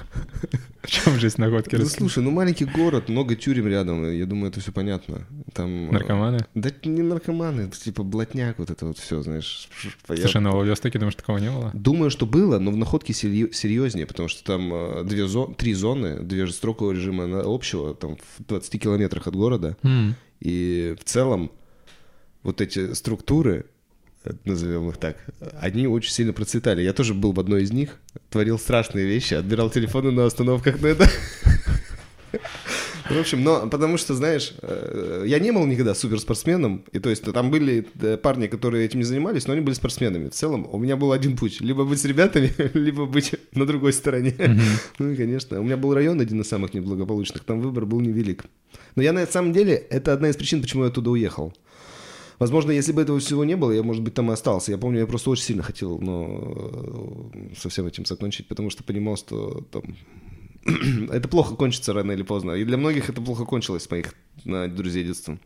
В 0.83 0.87
чем 0.91 1.19
жизнь 1.19 1.41
находки? 1.41 1.77
Ну, 1.77 1.85
слушай, 1.87 2.23
ну 2.23 2.31
маленький 2.31 2.65
город, 2.65 3.09
много 3.09 3.35
тюрем 3.37 3.67
рядом, 3.69 4.11
я 4.11 4.25
думаю, 4.27 4.51
это 4.51 4.61
все 4.61 4.73
понятно. 4.73 5.27
Там... 5.53 5.89
э, 5.89 5.93
Наркоманы? 5.93 6.47
Да 6.55 6.71
не 6.85 7.03
наркоманы, 7.03 7.63
это 7.63 7.79
типа 7.79 8.03
блатняк, 8.05 8.59
вот 8.59 8.71
это 8.71 8.87
вот 8.87 8.97
все, 8.99 9.21
знаешь. 9.23 9.69
Слушай, 10.07 10.41
ну 10.41 10.51
в 10.51 10.55
Владивостоке, 10.55 10.99
думаешь, 10.99 11.17
такого 11.17 11.39
не 11.39 11.51
было? 11.51 11.71
Думаю, 11.75 12.11
что 12.11 12.27
было, 12.27 12.59
но 12.59 12.71
в 12.71 12.77
находке 12.77 13.13
серьезнее, 13.13 14.07
потому 14.07 14.29
что 14.29 14.45
там 14.45 14.73
э, 14.73 15.05
две 15.05 15.27
зо- 15.27 15.53
три 15.57 15.75
зоны, 15.75 16.21
две 16.21 16.47
жестокого 16.47 16.93
режима 16.93 17.25
общего, 17.45 17.95
там 17.95 18.17
в 18.39 18.45
20 18.47 18.68
километрах 18.77 19.27
от 19.27 19.35
города. 19.35 19.77
М. 19.83 20.15
И 20.41 20.95
в 21.01 21.05
целом 21.05 21.51
вот 22.43 22.61
эти 22.61 22.93
структуры, 22.93 23.65
назовем 24.45 24.91
их 24.91 24.99
так, 24.99 25.17
они 25.61 25.87
очень 25.87 26.13
сильно 26.13 26.33
процветали. 26.33 26.83
Я 26.83 26.93
тоже 26.93 27.15
был 27.15 27.33
в 27.33 27.41
одной 27.41 27.63
из 27.63 27.73
них, 27.73 27.97
творил 28.31 28.59
страшные 28.59 29.07
вещи, 29.07 29.35
отбирал 29.35 29.71
телефоны 29.71 30.11
на 30.11 30.27
остановках, 30.27 30.81
но 30.81 30.89
это... 30.89 31.09
В 33.09 33.19
общем, 33.19 33.43
но 33.43 33.67
потому 33.69 33.97
что, 33.97 34.15
знаешь, 34.15 34.55
э, 34.61 35.25
я 35.27 35.39
не 35.39 35.51
был 35.51 35.65
никогда 35.67 35.95
суперспортсменом, 35.95 36.85
и 36.93 36.99
то 36.99 37.09
есть 37.09 37.23
там 37.33 37.51
были 37.51 37.87
э, 38.01 38.19
парни, 38.19 38.49
которые 38.49 38.85
этим 38.85 38.99
не 38.99 39.05
занимались, 39.05 39.47
но 39.47 39.55
они 39.55 39.63
были 39.63 39.75
спортсменами. 39.75 40.29
В 40.29 40.35
целом 40.35 40.69
у 40.71 40.79
меня 40.79 40.97
был 40.97 41.13
один 41.13 41.37
путь, 41.37 41.61
либо 41.61 41.85
быть 41.85 42.01
с 42.01 42.05
ребятами, 42.05 42.53
либо 42.75 43.07
быть 43.07 43.35
на 43.55 43.67
другой 43.67 43.93
стороне. 43.93 44.35
Ну 44.99 45.11
и, 45.11 45.17
конечно, 45.17 45.61
у 45.61 45.63
меня 45.63 45.77
был 45.77 45.95
район 45.95 46.21
один 46.21 46.41
из 46.41 46.49
самых 46.49 46.75
неблагополучных, 46.75 47.45
там 47.45 47.61
выбор 47.61 47.87
был 47.87 48.01
невелик. 48.01 48.45
Но 48.97 49.03
я 49.03 49.13
на 49.13 49.27
самом 49.27 49.53
деле, 49.53 49.75
это 49.75 50.13
одна 50.13 50.29
из 50.29 50.37
причин, 50.37 50.61
почему 50.61 50.83
я 50.83 50.89
оттуда 50.89 51.11
уехал. 51.11 51.53
Возможно, 52.39 52.71
если 52.71 52.93
бы 52.93 53.03
этого 53.03 53.19
всего 53.19 53.45
не 53.45 53.57
было, 53.57 53.73
я, 53.73 53.83
может 53.83 54.03
быть, 54.03 54.15
там 54.15 54.31
и 54.31 54.35
остался. 54.35 54.71
Я 54.71 54.79
помню, 54.79 55.01
я 55.01 55.07
просто 55.07 55.31
очень 55.31 55.45
сильно 55.45 55.63
хотел 55.63 55.99
э, 56.01 57.55
со 57.57 57.69
всем 57.69 57.87
этим 57.87 58.05
закончить, 58.05 58.47
потому 58.47 58.71
что 58.71 58.85
понимал, 58.85 59.17
что 59.17 59.65
там 59.73 59.83
это 61.13 61.29
плохо 61.29 61.55
кончится 61.55 61.93
рано 61.93 62.13
или 62.13 62.23
поздно. 62.23 62.53
И 62.53 62.65
для 62.65 62.77
многих 62.77 63.09
это 63.11 63.21
плохо 63.21 63.45
кончилось 63.45 63.91
моих 63.91 64.15
э, 64.45 64.69
друзей 64.69 65.05
детства. 65.05 65.39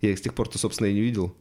Я 0.00 0.10
их 0.10 0.18
с 0.18 0.22
тех 0.22 0.34
пор-то, 0.34 0.58
собственно, 0.58 0.88
и 0.88 0.94
не 0.94 1.00
видел. 1.00 1.34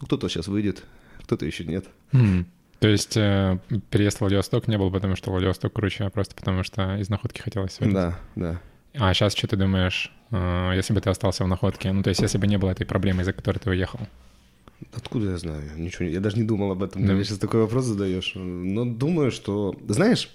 Ну, 0.00 0.06
кто-то 0.06 0.28
сейчас 0.28 0.48
выйдет, 0.48 0.84
кто-то 1.24 1.46
еще 1.46 1.64
нет. 1.64 1.86
М. 2.12 2.46
То 2.80 2.88
есть 2.88 3.16
э, 3.16 3.58
переезд 3.90 4.18
в 4.18 4.20
Владивосток 4.20 4.68
не 4.68 4.78
был, 4.78 4.90
потому 4.90 5.16
что 5.16 5.30
Владивосток 5.30 5.72
круче, 5.72 6.04
а 6.04 6.10
просто 6.10 6.34
потому 6.34 6.62
что 6.62 6.96
из 6.96 7.08
находки 7.08 7.40
хотелось 7.40 7.72
свалить? 7.72 7.94
Да, 7.94 8.18
да. 8.36 8.60
А 8.94 9.12
сейчас 9.14 9.34
что 9.34 9.46
ты 9.48 9.56
думаешь, 9.56 10.12
э, 10.30 10.72
если 10.76 10.94
бы 10.94 11.00
ты 11.00 11.10
остался 11.10 11.44
в 11.44 11.48
находке? 11.48 11.92
Ну, 11.92 12.02
то 12.02 12.10
есть 12.10 12.20
если 12.20 12.38
бы 12.38 12.46
не 12.46 12.56
было 12.58 12.70
этой 12.70 12.86
проблемы, 12.86 13.22
из-за 13.22 13.32
которой 13.32 13.58
ты 13.58 13.70
уехал? 13.70 14.00
Откуда 14.92 15.32
я 15.32 15.38
знаю? 15.38 15.62
Ничего, 15.76 16.04
не- 16.04 16.12
я 16.12 16.20
даже 16.20 16.36
не 16.36 16.44
думал 16.44 16.70
об 16.70 16.82
этом. 16.82 17.02
Да. 17.02 17.08
Ты 17.08 17.14
мне 17.14 17.24
сейчас 17.24 17.38
такой 17.38 17.60
вопрос 17.62 17.84
задаешь. 17.84 18.32
Но 18.36 18.84
думаю, 18.84 19.32
что... 19.32 19.74
Знаешь, 19.88 20.30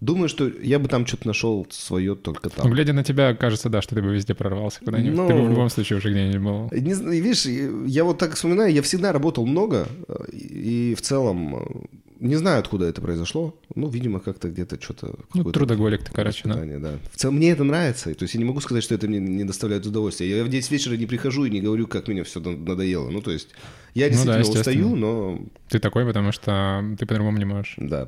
думаю, 0.00 0.28
что 0.28 0.48
я 0.48 0.78
бы 0.78 0.88
там 0.88 1.06
что-то 1.06 1.26
нашел 1.26 1.66
свое 1.70 2.14
только 2.14 2.50
Ну, 2.56 2.62
там. 2.62 2.72
глядя 2.72 2.92
на 2.92 3.04
тебя, 3.04 3.34
кажется, 3.34 3.68
да, 3.68 3.82
что 3.82 3.94
ты 3.94 4.02
бы 4.02 4.12
везде 4.14 4.34
прорвался 4.34 4.80
куда-нибудь. 4.80 5.16
Ну, 5.16 5.28
Ты 5.28 5.34
бы 5.34 5.42
в 5.42 5.50
любом 5.50 5.70
случае 5.70 5.98
уже 5.98 6.10
где-нибудь 6.10 6.40
был. 6.40 6.68
Не 6.72 6.94
знаю, 6.94 7.22
видишь, 7.22 7.46
я 7.46 8.04
вот 8.04 8.18
так 8.18 8.34
вспоминаю, 8.34 8.72
я 8.72 8.82
всегда 8.82 9.12
работал 9.12 9.46
много, 9.46 9.86
э, 10.08 10.30
и 10.32 10.94
в 10.94 11.02
целом 11.02 11.56
э, 11.56 11.86
не 12.20 12.36
знаю, 12.36 12.60
откуда 12.60 12.86
это 12.86 13.00
произошло. 13.00 13.58
Ну, 13.74 13.88
видимо, 13.88 14.20
как-то 14.20 14.50
где-то 14.50 14.80
что-то... 14.80 15.18
Ну, 15.32 15.44
трудоголик 15.52 16.04
ты, 16.04 16.12
короче, 16.12 16.42
да. 16.44 16.62
да. 16.78 16.98
В 17.10 17.16
целом, 17.16 17.36
мне 17.36 17.50
это 17.50 17.64
нравится. 17.64 18.14
То 18.14 18.24
есть 18.24 18.34
я 18.34 18.38
не 18.38 18.44
могу 18.44 18.60
сказать, 18.60 18.84
что 18.84 18.94
это 18.94 19.08
мне 19.08 19.18
не 19.20 19.44
доставляет 19.44 19.86
удовольствия. 19.86 20.28
Я 20.28 20.44
в 20.44 20.48
10 20.48 20.70
вечера 20.70 20.96
не 20.96 21.06
прихожу 21.06 21.46
и 21.46 21.50
не 21.50 21.62
говорю, 21.62 21.86
как 21.86 22.08
мне 22.08 22.22
все 22.24 22.40
надоело. 22.40 23.08
Ну, 23.08 23.22
то 23.22 23.30
есть 23.30 23.48
я 23.94 24.08
Ну 24.10 24.24
да, 24.24 24.36
действительно 24.38 24.60
устаю, 24.60 24.96
но 24.96 25.40
Ты 25.70 25.78
такой, 25.78 26.04
потому 26.04 26.30
что 26.32 26.84
ты 26.98 27.06
по-другому 27.06 27.38
не 27.38 27.46
можешь. 27.46 27.74
да. 27.78 28.06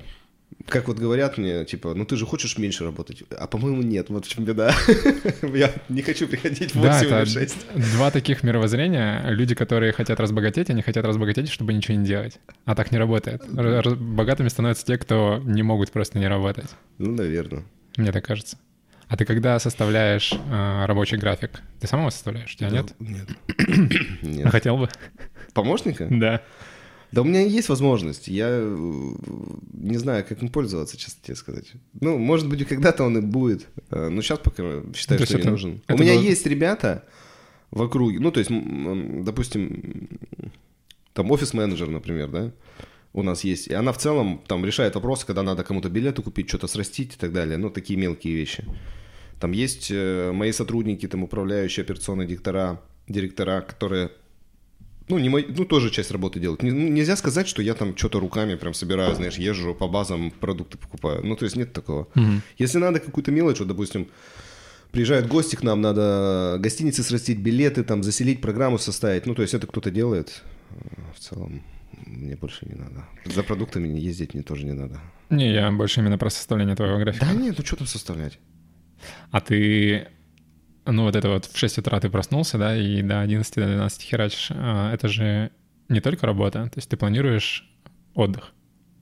Как 0.69 0.89
вот 0.89 0.99
говорят 0.99 1.39
мне, 1.39 1.65
типа, 1.65 1.95
ну 1.95 2.05
ты 2.05 2.17
же 2.17 2.27
хочешь 2.27 2.59
меньше 2.59 2.85
работать. 2.85 3.25
А 3.31 3.47
по-моему, 3.47 3.83
нет. 3.83 4.11
Вот 4.11 4.27
в 4.27 4.29
чем 4.29 4.45
беда. 4.45 4.75
Я 5.43 5.73
не 5.89 6.03
хочу 6.03 6.27
приходить 6.29 6.75
в 6.75 6.77
8 6.77 6.83
Да, 6.83 7.01
или 7.03 7.23
это 7.23 7.31
в 7.31 7.33
6. 7.33 7.57
два 7.97 8.11
таких 8.11 8.43
мировоззрения. 8.43 9.23
Люди, 9.29 9.55
которые 9.55 9.93
хотят 9.93 10.21
разбогатеть, 10.21 10.71
они 10.71 10.83
хотят 10.83 11.05
разбогатеть, 11.05 11.51
чтобы 11.51 11.73
ничего 11.73 11.97
не 11.97 12.05
делать. 12.07 12.39
А 12.65 12.75
так 12.75 12.93
не 12.93 12.99
работает. 12.99 13.43
Богатыми 13.53 14.49
становятся 14.49 14.87
те, 14.87 14.99
кто 14.99 15.41
не 15.45 15.63
могут 15.63 15.91
просто 15.91 16.19
не 16.19 16.29
работать. 16.29 16.71
Ну, 16.99 17.13
наверное. 17.13 17.65
Мне 17.97 18.13
так 18.13 18.25
кажется. 18.25 18.57
А 19.09 19.17
ты 19.17 19.27
когда 19.27 19.59
составляешь 19.59 20.33
э, 20.33 20.85
рабочий 20.87 21.19
график, 21.19 21.61
ты 21.81 21.87
сам 21.87 22.01
его 22.01 22.11
составляешь? 22.11 22.55
У 22.55 22.57
тебя 22.57 22.71
нет? 22.71 22.95
Нет. 22.99 23.29
А 24.23 24.27
Нет. 24.27 24.51
хотел 24.51 24.79
бы? 24.79 24.89
Помощника? 25.53 26.07
Да. 26.11 26.41
Да 27.13 27.21
у 27.21 27.25
меня 27.25 27.41
есть 27.43 27.69
возможность. 27.69 28.27
Я 28.29 28.49
э, 28.51 29.13
не 29.75 29.99
знаю, 29.99 30.25
как 30.27 30.43
им 30.43 30.49
пользоваться, 30.49 30.97
честно 30.97 31.21
тебе 31.23 31.37
сказать. 31.37 31.73
Ну, 32.01 32.17
может 32.19 32.49
быть, 32.49 32.63
и 32.63 32.65
когда-то 32.65 33.05
он 33.05 33.19
и 33.19 33.21
будет. 33.21 33.69
Э, 33.91 34.09
Но 34.09 34.23
сейчас 34.23 34.39
пока 34.39 34.63
считаю, 34.95 35.19
То 35.21 35.27
что 35.27 35.35
есть 35.35 35.35
не 35.35 35.41
это- 35.41 35.51
нужен. 35.51 35.83
это 35.87 35.95
у 35.95 36.05
меня 36.05 36.15
было- 36.15 36.23
есть 36.23 36.47
ребята 36.47 37.05
в 37.71 37.83
округе. 37.83 38.19
Ну, 38.19 38.31
то 38.33 38.41
есть, 38.41 38.51
допустим, 39.25 40.09
там 41.13 41.31
офис-менеджер, 41.31 41.89
например, 41.89 42.29
да, 42.31 42.53
у 43.13 43.23
нас 43.23 43.45
есть. 43.45 43.67
И 43.69 43.75
она 43.75 43.93
в 43.93 43.99
целом 43.99 44.41
там 44.47 44.65
решает 44.65 44.95
вопросы, 44.95 45.27
когда 45.27 45.43
надо 45.43 45.65
кому-то 45.65 45.91
билеты 45.91 46.23
купить, 46.23 46.49
что-то 46.49 46.67
срастить 46.67 47.15
и 47.15 47.19
так 47.19 47.33
далее. 47.33 47.59
Ну, 47.59 47.69
такие 47.71 47.99
мелкие 47.99 48.35
вещи. 48.35 48.65
Там 49.39 49.53
есть 49.53 49.89
э, 49.91 50.33
мои 50.33 50.53
сотрудники, 50.53 51.07
там 51.09 51.23
управляющие 51.25 51.83
операционные 51.85 52.27
директора, 52.27 52.81
директора, 53.09 53.61
которые 53.61 54.11
ну, 55.09 55.19
не 55.19 55.29
мой, 55.29 55.47
ну, 55.49 55.65
тоже 55.65 55.91
часть 55.91 56.11
работы 56.11 56.41
делают. 56.41 56.63
Не- 56.63 56.71
ну, 56.73 56.89
нельзя 56.89 57.17
сказать, 57.17 57.49
что 57.49 57.63
я 57.63 57.75
там 57.75 57.97
что-то 57.97 58.21
руками 58.21 58.55
прям 58.57 58.75
собираю, 58.75 59.15
знаешь, 59.15 59.37
езжу 59.39 59.75
по 59.75 59.89
базам, 59.89 60.31
продукты 60.31 60.79
покупаю. 60.79 61.21
Ну, 61.25 61.37
то 61.37 61.45
есть 61.45 61.57
нет 61.57 61.73
такого. 61.73 62.09
Если 62.59 62.79
надо 62.79 63.01
какую-то 63.01 63.31
мелочь, 63.33 63.59
вот, 63.59 63.69
допустим, 63.69 64.09
приезжают 64.91 65.27
гости 65.27 65.57
к 65.57 65.63
нам, 65.63 65.81
надо 65.81 66.57
гостиницы 66.61 67.03
срастить, 67.03 67.39
билеты, 67.39 67.83
там, 67.83 68.03
заселить, 68.03 68.41
программу 68.41 68.79
составить. 68.79 69.27
Ну, 69.27 69.35
то 69.35 69.43
есть 69.43 69.55
это 69.55 69.67
кто-то 69.67 69.91
делает. 69.91 70.43
В 71.15 71.21
целом, 71.21 71.63
мне 72.07 72.37
больше 72.37 72.67
не 72.67 72.75
надо. 72.75 73.05
За 73.25 73.43
продуктами 73.43 73.99
ездить 73.99 74.35
мне 74.35 74.43
тоже 74.43 74.65
не 74.67 74.73
надо. 74.73 75.01
Не, 75.31 75.53
я 75.53 75.71
больше 75.71 76.01
именно 76.01 76.19
про 76.19 76.31
составление 76.31 76.77
твоего 76.77 76.99
графика. 76.99 77.27
Да 77.27 77.33
нет, 77.33 77.55
ну 77.59 77.65
что 77.65 77.77
там 77.77 77.87
составлять? 77.87 78.39
А 79.31 79.41
ты, 79.41 80.09
ну 80.87 81.05
вот 81.05 81.17
это 81.17 81.29
вот 81.29 81.45
в 81.47 81.57
6 81.57 81.79
утра 81.79 82.01
ты 82.01 82.11
проснулся, 82.11 82.59
да, 82.59 82.77
и 82.77 83.03
до 83.03 83.21
11, 83.21 83.55
до 83.55 83.67
12 83.67 84.03
херачишь. 84.03 84.49
А, 84.51 84.93
Это 84.93 85.09
же 85.09 85.51
не 85.89 86.01
только 86.01 86.27
работа, 86.27 86.65
то 86.65 86.79
есть 86.79 86.89
ты 86.89 86.97
планируешь 86.97 87.69
отдых 88.15 88.53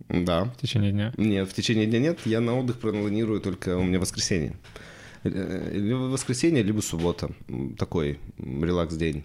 Да. 0.08 0.44
в 0.44 0.56
течение 0.60 0.92
дня. 0.92 1.12
Нет, 1.16 1.49
в 1.49 1.54
течение 1.54 1.87
дня 1.87 1.99
нет. 2.00 2.18
Я 2.25 2.40
на 2.40 2.58
отдых 2.58 2.78
планирую 2.78 3.40
только 3.40 3.76
у 3.76 3.82
меня 3.82 3.99
воскресенье. 4.00 4.54
Э, 5.25 5.70
Либо 5.75 5.99
воскресенье, 6.10 6.62
либо 6.62 6.80
суббота. 6.80 7.30
Такой 7.78 8.18
релакс-день. 8.38 9.25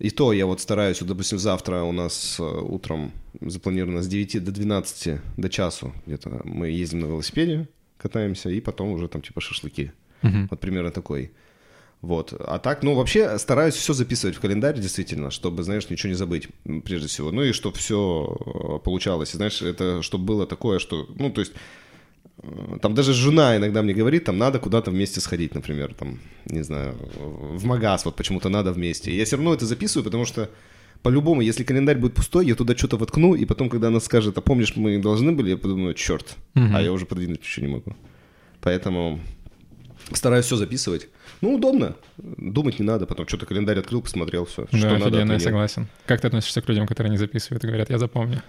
И 0.00 0.10
то 0.10 0.32
я 0.32 0.46
вот 0.46 0.60
стараюсь, 0.60 1.00
вот, 1.00 1.08
допустим, 1.08 1.38
завтра 1.38 1.82
у 1.82 1.92
нас 1.92 2.36
э, 2.40 2.42
утром 2.42 3.12
запланировано 3.40 4.02
с 4.02 4.08
9 4.08 4.42
до 4.44 4.50
12, 4.50 5.20
до 5.36 5.48
часу 5.48 5.92
где-то 6.06 6.40
мы 6.44 6.68
ездим 6.70 7.00
на 7.00 7.06
велосипеде, 7.06 7.68
катаемся, 7.96 8.50
и 8.50 8.60
потом 8.60 8.88
уже 8.90 9.06
там 9.08 9.22
типа 9.22 9.40
шашлыки. 9.40 9.92
Мгм. 10.22 10.48
Вот 10.50 10.58
примерно 10.60 10.90
такой. 10.90 11.30
Вот. 12.04 12.34
А 12.38 12.58
так, 12.58 12.82
ну, 12.82 12.94
вообще 12.94 13.38
стараюсь 13.38 13.74
все 13.74 13.94
записывать 13.94 14.36
в 14.36 14.40
календарь, 14.40 14.78
действительно, 14.78 15.30
чтобы, 15.30 15.62
знаешь, 15.62 15.88
ничего 15.88 16.10
не 16.10 16.14
забыть, 16.16 16.48
прежде 16.84 17.08
всего. 17.08 17.30
Ну 17.32 17.42
и 17.42 17.52
чтобы 17.52 17.78
все 17.78 18.80
получалось. 18.84 19.32
И, 19.32 19.36
знаешь, 19.38 19.62
это 19.62 20.02
чтобы 20.02 20.24
было 20.26 20.46
такое, 20.46 20.78
что, 20.80 21.08
ну, 21.18 21.30
то 21.30 21.40
есть, 21.40 21.52
э, 22.42 22.78
там 22.82 22.94
даже 22.94 23.14
жена 23.14 23.56
иногда 23.56 23.80
мне 23.82 23.94
говорит, 23.94 24.24
там 24.24 24.36
надо 24.36 24.58
куда-то 24.58 24.90
вместе 24.90 25.20
сходить, 25.20 25.54
например, 25.54 25.94
там, 25.94 26.18
не 26.44 26.62
знаю, 26.62 26.94
в 27.16 27.64
магаз 27.64 28.04
вот 28.04 28.16
почему-то 28.16 28.50
надо 28.50 28.72
вместе. 28.72 29.16
Я 29.16 29.24
все 29.24 29.36
равно 29.36 29.54
это 29.54 29.64
записываю, 29.64 30.04
потому 30.04 30.26
что 30.26 30.50
по-любому, 31.02 31.40
если 31.40 31.64
календарь 31.64 31.96
будет 31.96 32.14
пустой, 32.14 32.46
я 32.46 32.54
туда 32.54 32.76
что-то 32.76 32.98
воткну, 32.98 33.34
и 33.34 33.46
потом, 33.46 33.70
когда 33.70 33.88
она 33.88 34.00
скажет, 34.00 34.36
а 34.36 34.40
помнишь, 34.42 34.76
мы 34.76 34.98
должны 34.98 35.32
были, 35.32 35.50
я 35.50 35.56
подумаю, 35.56 35.94
черт, 35.94 36.36
Мгм. 36.54 36.76
а 36.76 36.82
я 36.82 36.92
уже 36.92 37.06
продвинуть 37.06 37.40
ничего 37.40 37.66
не 37.66 37.72
могу. 37.72 37.96
Поэтому 38.60 39.20
стараюсь 40.12 40.44
все 40.46 40.56
записывать. 40.56 41.08
Ну, 41.40 41.54
удобно. 41.54 41.96
Думать 42.16 42.78
не 42.78 42.84
надо. 42.86 43.06
Потом 43.06 43.26
что-то 43.28 43.46
календарь 43.46 43.78
открыл, 43.78 44.00
посмотрел, 44.02 44.44
все. 44.46 44.66
Да, 44.72 44.78
что 44.78 44.86
надо, 44.88 44.94
офигенно, 45.04 45.16
я 45.16 45.22
отменил. 45.22 45.40
согласен. 45.40 45.88
Как 46.06 46.20
ты 46.20 46.26
относишься 46.28 46.62
к 46.62 46.68
людям, 46.68 46.86
которые 46.86 47.10
не 47.10 47.18
записывают 47.18 47.62
и 47.64 47.66
говорят, 47.66 47.90
я 47.90 47.98
запомню? 47.98 48.42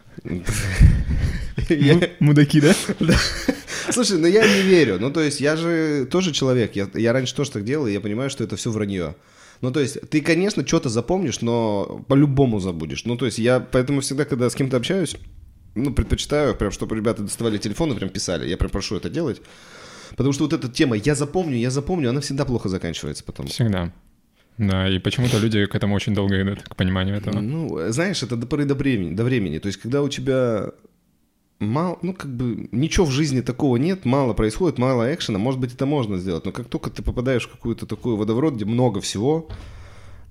Я- 1.69 2.09
Мудаки, 2.19 2.61
да? 2.61 2.73
Слушай, 3.89 4.17
ну 4.17 4.27
я 4.27 4.45
не 4.47 4.61
верю. 4.61 4.97
Ну, 4.99 5.11
то 5.11 5.21
есть, 5.21 5.39
я 5.41 5.55
же 5.55 6.05
тоже 6.09 6.31
человек. 6.31 6.75
Я, 6.75 6.89
я 6.93 7.13
раньше 7.13 7.35
тоже 7.35 7.51
так 7.51 7.63
делал, 7.63 7.87
и 7.87 7.93
я 7.93 7.99
понимаю, 8.01 8.29
что 8.29 8.43
это 8.43 8.55
все 8.55 8.71
вранье. 8.71 9.15
Ну, 9.61 9.71
то 9.71 9.79
есть, 9.79 9.99
ты, 10.09 10.21
конечно, 10.21 10.65
что-то 10.67 10.89
запомнишь, 10.89 11.41
но 11.41 12.03
по-любому 12.07 12.59
забудешь. 12.59 13.05
Ну, 13.05 13.15
то 13.17 13.25
есть, 13.25 13.39
я 13.39 13.59
поэтому 13.59 14.01
всегда, 14.01 14.25
когда 14.25 14.49
с 14.49 14.55
кем-то 14.55 14.77
общаюсь, 14.77 15.15
ну, 15.75 15.93
предпочитаю, 15.93 16.55
прям, 16.55 16.71
чтобы 16.71 16.95
ребята 16.95 17.23
доставали 17.23 17.57
телефон 17.57 17.91
и 17.91 17.95
прям 17.95 18.09
писали. 18.09 18.47
Я 18.47 18.57
прям 18.57 18.69
прошу 18.71 18.97
это 18.97 19.09
делать. 19.09 19.41
Потому 20.11 20.33
что 20.33 20.43
вот 20.43 20.53
эта 20.53 20.69
тема 20.69 20.95
«я 20.95 21.15
запомню, 21.15 21.57
я 21.57 21.69
запомню», 21.69 22.09
она 22.09 22.21
всегда 22.21 22.45
плохо 22.45 22.69
заканчивается 22.69 23.23
потом. 23.23 23.47
Всегда. 23.47 23.91
Да, 24.57 24.87
и 24.87 24.99
почему-то 24.99 25.37
люди 25.37 25.65
к 25.65 25.75
этому 25.75 25.95
очень 25.95 26.13
долго 26.13 26.41
идут, 26.41 26.63
к 26.63 26.75
пониманию 26.75 27.17
этого. 27.17 27.39
Ну, 27.39 27.91
знаешь, 27.91 28.23
это 28.23 28.37
до 28.37 28.47
поры 28.47 28.65
до 28.65 28.75
времени, 28.75 29.13
до 29.13 29.23
времени. 29.23 29.59
То 29.59 29.67
есть, 29.67 29.79
когда 29.79 30.01
у 30.01 30.07
тебя 30.07 30.71
мало, 31.59 31.99
ну, 32.01 32.13
как 32.13 32.31
бы, 32.31 32.69
ничего 32.71 33.05
в 33.05 33.11
жизни 33.11 33.41
такого 33.41 33.77
нет, 33.77 34.05
мало 34.05 34.33
происходит, 34.33 34.77
мало 34.77 35.13
экшена, 35.13 35.39
может 35.39 35.59
быть, 35.59 35.73
это 35.73 35.85
можно 35.85 36.17
сделать, 36.17 36.45
но 36.45 36.51
как 36.51 36.67
только 36.67 36.89
ты 36.89 37.01
попадаешь 37.01 37.47
в 37.47 37.51
какую-то 37.51 37.85
такую 37.85 38.15
водоворот, 38.15 38.55
где 38.55 38.65
много 38.65 39.01
всего, 39.01 39.49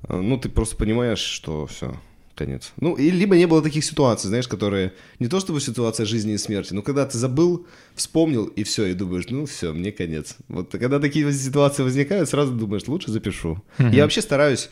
э, 0.09 0.17
ну, 0.19 0.39
ты 0.39 0.49
просто 0.49 0.77
понимаешь, 0.77 1.19
что 1.19 1.67
все, 1.67 1.95
конец. 2.35 2.73
Ну, 2.81 2.94
и 2.94 3.11
либо 3.11 3.37
не 3.37 3.47
было 3.47 3.62
таких 3.62 3.85
ситуаций, 3.85 4.29
знаешь, 4.29 4.49
которые, 4.49 4.92
не 5.18 5.29
то 5.29 5.40
чтобы 5.40 5.61
ситуация 5.61 6.07
жизни 6.07 6.35
и 6.35 6.38
смерти, 6.38 6.75
но 6.75 6.83
когда 6.83 7.07
ты 7.07 7.18
забыл, 7.18 7.66
вспомнил, 7.94 8.47
и 8.47 8.62
все, 8.64 8.87
и 8.87 8.94
думаешь, 8.94 9.27
ну, 9.29 9.47
все, 9.47 9.73
мне 9.73 9.92
конец. 9.92 10.37
Вот 10.49 10.73
когда 10.73 10.99
такие 10.99 11.31
ситуации 11.33 11.83
возникают, 11.83 12.29
сразу 12.29 12.53
думаешь, 12.53 12.87
лучше 12.87 13.11
запишу. 13.11 13.62
Я 13.79 14.03
вообще 14.03 14.23
стараюсь 14.23 14.70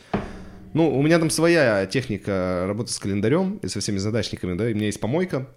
ну, 0.73 0.89
у 0.97 1.01
меня 1.03 1.19
там 1.19 1.29
своя 1.29 1.85
техника 1.85 2.65
работы 2.67 2.91
с 2.91 2.97
календарем 2.97 3.59
и 3.61 3.67
со 3.67 3.79
всеми 3.79 3.97
задачниками, 3.97 4.57
да, 4.57 4.69
и 4.69 4.73
у 4.73 4.75
меня 4.75 4.87
есть 4.87 4.99
помойка. 4.99 5.47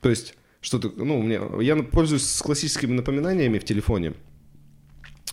То 0.00 0.10
есть, 0.10 0.34
что-то, 0.60 0.92
ну, 0.96 1.18
у 1.18 1.22
меня, 1.22 1.40
я 1.60 1.76
пользуюсь 1.82 2.22
с 2.22 2.40
классическими 2.40 2.92
напоминаниями 2.92 3.58
в 3.58 3.64
телефоне. 3.64 4.14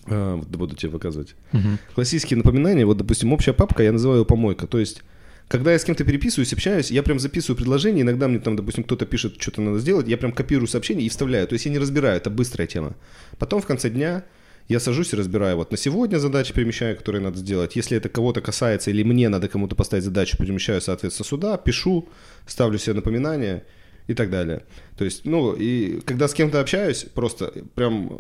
А, 0.07 0.37
вот 0.37 0.47
буду 0.47 0.75
тебе 0.75 0.91
показывать. 0.91 1.35
Мгм. 1.51 1.77
Классические 1.93 2.37
напоминания, 2.37 2.85
вот, 2.85 2.97
допустим, 2.97 3.31
общая 3.31 3.53
папка, 3.53 3.83
я 3.83 3.91
называю 3.91 4.21
ее 4.21 4.25
помойка. 4.25 4.65
То 4.65 4.79
есть, 4.79 5.03
когда 5.47 5.71
я 5.71 5.79
с 5.79 5.85
кем-то 5.85 6.03
переписываюсь, 6.03 6.51
общаюсь, 6.51 6.91
я 6.91 7.03
прям 7.03 7.19
записываю 7.19 7.57
предложение, 7.57 8.01
иногда 8.01 8.27
мне 8.27 8.39
там, 8.39 8.55
допустим, 8.55 8.83
кто-то 8.83 9.05
пишет, 9.05 9.41
что-то 9.41 9.61
надо 9.61 9.79
сделать, 9.79 10.07
я 10.07 10.17
прям 10.17 10.33
копирую 10.33 10.67
сообщение 10.67 11.05
и 11.05 11.09
вставляю. 11.09 11.47
То 11.47 11.53
есть 11.53 11.65
я 11.65 11.71
не 11.71 11.79
разбираю, 11.79 12.17
это 12.17 12.29
быстрая 12.29 12.67
тема. 12.67 12.95
Потом 13.39 13.61
в 13.61 13.65
конце 13.65 13.89
дня 13.89 14.25
я 14.67 14.81
сажусь 14.81 15.13
и 15.13 15.15
разбираю 15.15 15.55
вот 15.55 15.71
на 15.71 15.77
сегодня 15.77 16.17
задачи 16.17 16.53
перемещаю, 16.53 16.97
которые 16.97 17.21
надо 17.21 17.37
сделать. 17.37 17.77
Если 17.77 17.95
это 17.95 18.09
кого-то 18.09 18.41
касается 18.41 18.91
или 18.91 19.03
мне 19.03 19.29
надо 19.29 19.47
кому-то 19.47 19.75
поставить 19.75 20.03
задачу, 20.03 20.37
перемещаю, 20.37 20.81
соответственно, 20.81 21.25
сюда, 21.25 21.57
пишу, 21.57 22.09
ставлю 22.45 22.77
себе 22.77 22.95
напоминания 22.95 23.63
и 24.07 24.13
так 24.13 24.29
далее. 24.29 24.63
То 24.97 25.05
есть, 25.05 25.25
ну, 25.25 25.53
и 25.53 25.99
когда 26.01 26.27
с 26.27 26.33
кем-то 26.33 26.59
общаюсь, 26.61 27.03
просто 27.13 27.51
прям, 27.75 28.07
э, 28.13 28.19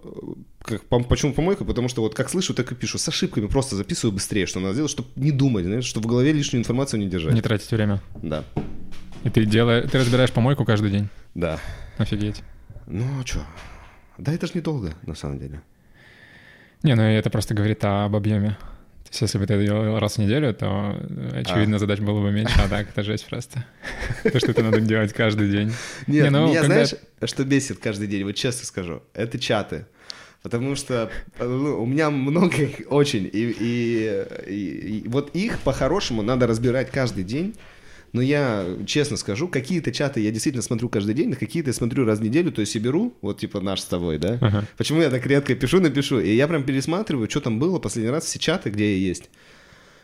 как, 0.61 1.07
почему 1.07 1.33
помойка? 1.33 1.63
Потому 1.65 1.87
что 1.87 2.01
вот 2.01 2.13
как 2.13 2.29
слышу, 2.29 2.53
так 2.53 2.71
и 2.71 2.75
пишу. 2.75 2.97
С 2.97 3.07
ошибками 3.07 3.47
просто 3.47 3.75
записываю 3.75 4.13
быстрее, 4.13 4.45
что 4.45 4.59
надо 4.59 4.73
сделать, 4.73 4.91
чтобы 4.91 5.09
не 5.15 5.31
думать, 5.31 5.65
знаешь, 5.65 5.85
чтобы 5.85 6.07
в 6.07 6.09
голове 6.09 6.33
лишнюю 6.33 6.61
информацию 6.61 6.99
не 6.99 7.07
держать. 7.07 7.33
Не 7.33 7.41
тратить 7.41 7.71
время. 7.71 8.01
Да, 8.21 8.43
И 9.23 9.29
ты 9.29 9.45
делаешь, 9.45 9.89
ты 9.89 9.97
разбираешь 9.97 10.31
помойку 10.31 10.65
каждый 10.65 10.91
день. 10.91 11.07
да. 11.35 11.59
Офигеть. 11.97 12.43
Ну, 12.85 13.05
а 13.21 13.25
что? 13.25 13.39
Да 14.17 14.31
это 14.33 14.45
ж 14.47 14.53
недолго, 14.53 14.93
на 15.05 15.15
самом 15.15 15.39
деле. 15.39 15.61
Не, 16.83 16.93
ну 16.95 17.01
это 17.01 17.29
просто 17.31 17.55
говорит 17.55 17.83
об 17.83 18.15
объеме. 18.15 18.55
То 19.07 19.11
есть, 19.11 19.21
если 19.21 19.37
бы 19.37 19.45
ты 19.47 19.63
делал 19.63 19.99
раз 19.99 20.17
в 20.17 20.21
неделю, 20.21 20.53
то, 20.53 20.95
э, 20.99 21.39
очевидно, 21.41 21.79
задач 21.79 21.99
было 21.99 22.21
бы 22.21 22.31
меньше, 22.31 22.59
а 22.59 22.67
так 22.67 22.89
это 22.89 23.03
жесть 23.03 23.25
просто. 23.25 23.63
То, 24.23 24.37
что 24.39 24.51
это 24.51 24.63
надо 24.63 24.81
делать 24.81 25.13
каждый 25.13 25.49
день. 25.49 25.71
Нет, 26.07 26.25
Не, 26.25 26.29
ну, 26.29 26.47
меня 26.49 26.63
знаешь, 26.63 26.93
что 27.23 27.43
бесит 27.45 27.79
каждый 27.79 28.07
день, 28.07 28.23
вот 28.25 28.33
честно 28.35 28.65
скажу, 28.65 29.01
это 29.13 29.39
чаты. 29.39 29.85
Потому 30.43 30.75
что 30.75 31.09
ну, 31.39 31.81
у 31.81 31.85
меня 31.85 32.09
много 32.09 32.55
их 32.63 32.81
очень, 32.89 33.25
и, 33.31 33.49
и- 33.59 34.23
и- 34.47 34.99
и 35.03 35.07
вот 35.07 35.35
их 35.35 35.59
по-хорошему 35.59 36.21
надо 36.21 36.45
разбирать 36.47 36.91
каждый 36.91 37.23
день. 37.23 37.55
Но 38.17 38.23
я 38.23 38.65
честно 38.87 39.15
скажу, 39.15 39.47
какие-то 39.47 39.91
чаты 39.91 40.21
я 40.21 40.31
действительно 40.31 40.63
смотрю 40.63 40.89
каждый 40.89 41.13
день, 41.13 41.29
на 41.29 41.35
какие-то 41.35 41.69
я 41.69 41.73
смотрю 41.73 42.03
раз 42.03 42.17
в 42.17 42.23
неделю, 42.23 42.51
то 42.51 42.61
есть 42.61 42.73
я 42.73 42.81
беру, 42.81 43.13
вот 43.21 43.37
типа 43.37 43.61
наш 43.61 43.81
с 43.81 43.85
тобой, 43.85 44.17
да? 44.17 44.39
Ага. 44.41 44.65
Почему 44.75 45.01
я 45.01 45.11
так 45.11 45.23
редко 45.27 45.53
пишу, 45.53 45.79
напишу, 45.79 46.19
и 46.19 46.33
я 46.33 46.47
прям 46.47 46.63
пересматриваю, 46.63 47.29
что 47.29 47.41
там 47.41 47.59
было 47.59 47.77
последний 47.77 48.09
раз, 48.09 48.25
все 48.25 48.39
чаты, 48.39 48.71
где 48.71 48.97
я 48.97 49.07
есть. 49.07 49.29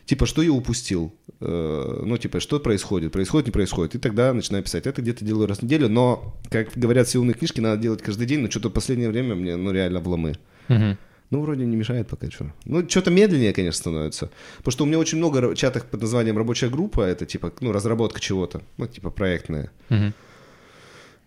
Типа, 0.06 0.28
что 0.28 0.44
я 0.44 0.52
упустил? 0.52 1.12
Э, 1.40 2.04
Ну, 2.06 2.16
типа, 2.20 2.40
что 2.40 2.60
происходит? 2.60 3.12
Происходит, 3.12 3.48
не 3.48 3.52
происходит? 3.52 3.96
И 3.96 3.98
тогда 3.98 4.32
начинаю 4.32 4.64
писать. 4.64 4.86
Это 4.86 5.02
где-то 5.02 5.26
делаю 5.26 5.48
раз 5.48 5.60
в 5.60 5.64
неделю, 5.64 5.90
но, 5.90 6.38
как 6.52 6.68
говорят 6.76 7.08
все 7.08 7.18
умные 7.18 7.34
книжки, 7.34 7.62
надо 7.62 7.82
делать 7.82 8.04
каждый 8.04 8.28
день, 8.28 8.42
но 8.42 8.52
что-то 8.52 8.70
в 8.70 8.74
последнее 8.74 9.10
время 9.10 9.34
мне, 9.34 9.56
ну, 9.56 9.72
реально 9.72 10.02
вломы. 10.02 10.36
Мгм. 10.68 11.00
Ну, 11.34 11.42
вроде 11.42 11.66
не 11.66 11.76
мешает 11.76 12.08
пока 12.08 12.30
что. 12.30 12.46
Ну, 12.66 12.88
что-то 12.88 13.10
медленнее, 13.10 13.54
конечно, 13.54 13.80
становится. 13.80 14.30
Потому 14.58 14.72
что 14.72 14.84
у 14.84 14.88
меня 14.88 15.00
очень 15.00 15.18
много 15.18 15.56
чатов 15.56 15.84
под 15.84 16.00
названием 16.00 16.38
«Рабочая 16.38 16.70
группа». 16.70 17.02
Это, 17.02 17.26
типа, 17.26 17.52
ну, 17.60 17.72
разработка 17.72 18.20
чего-то. 18.20 18.62
Ну, 18.78 18.86
типа, 18.86 19.10
проектная. 19.10 19.72
Мгм. 19.90 20.14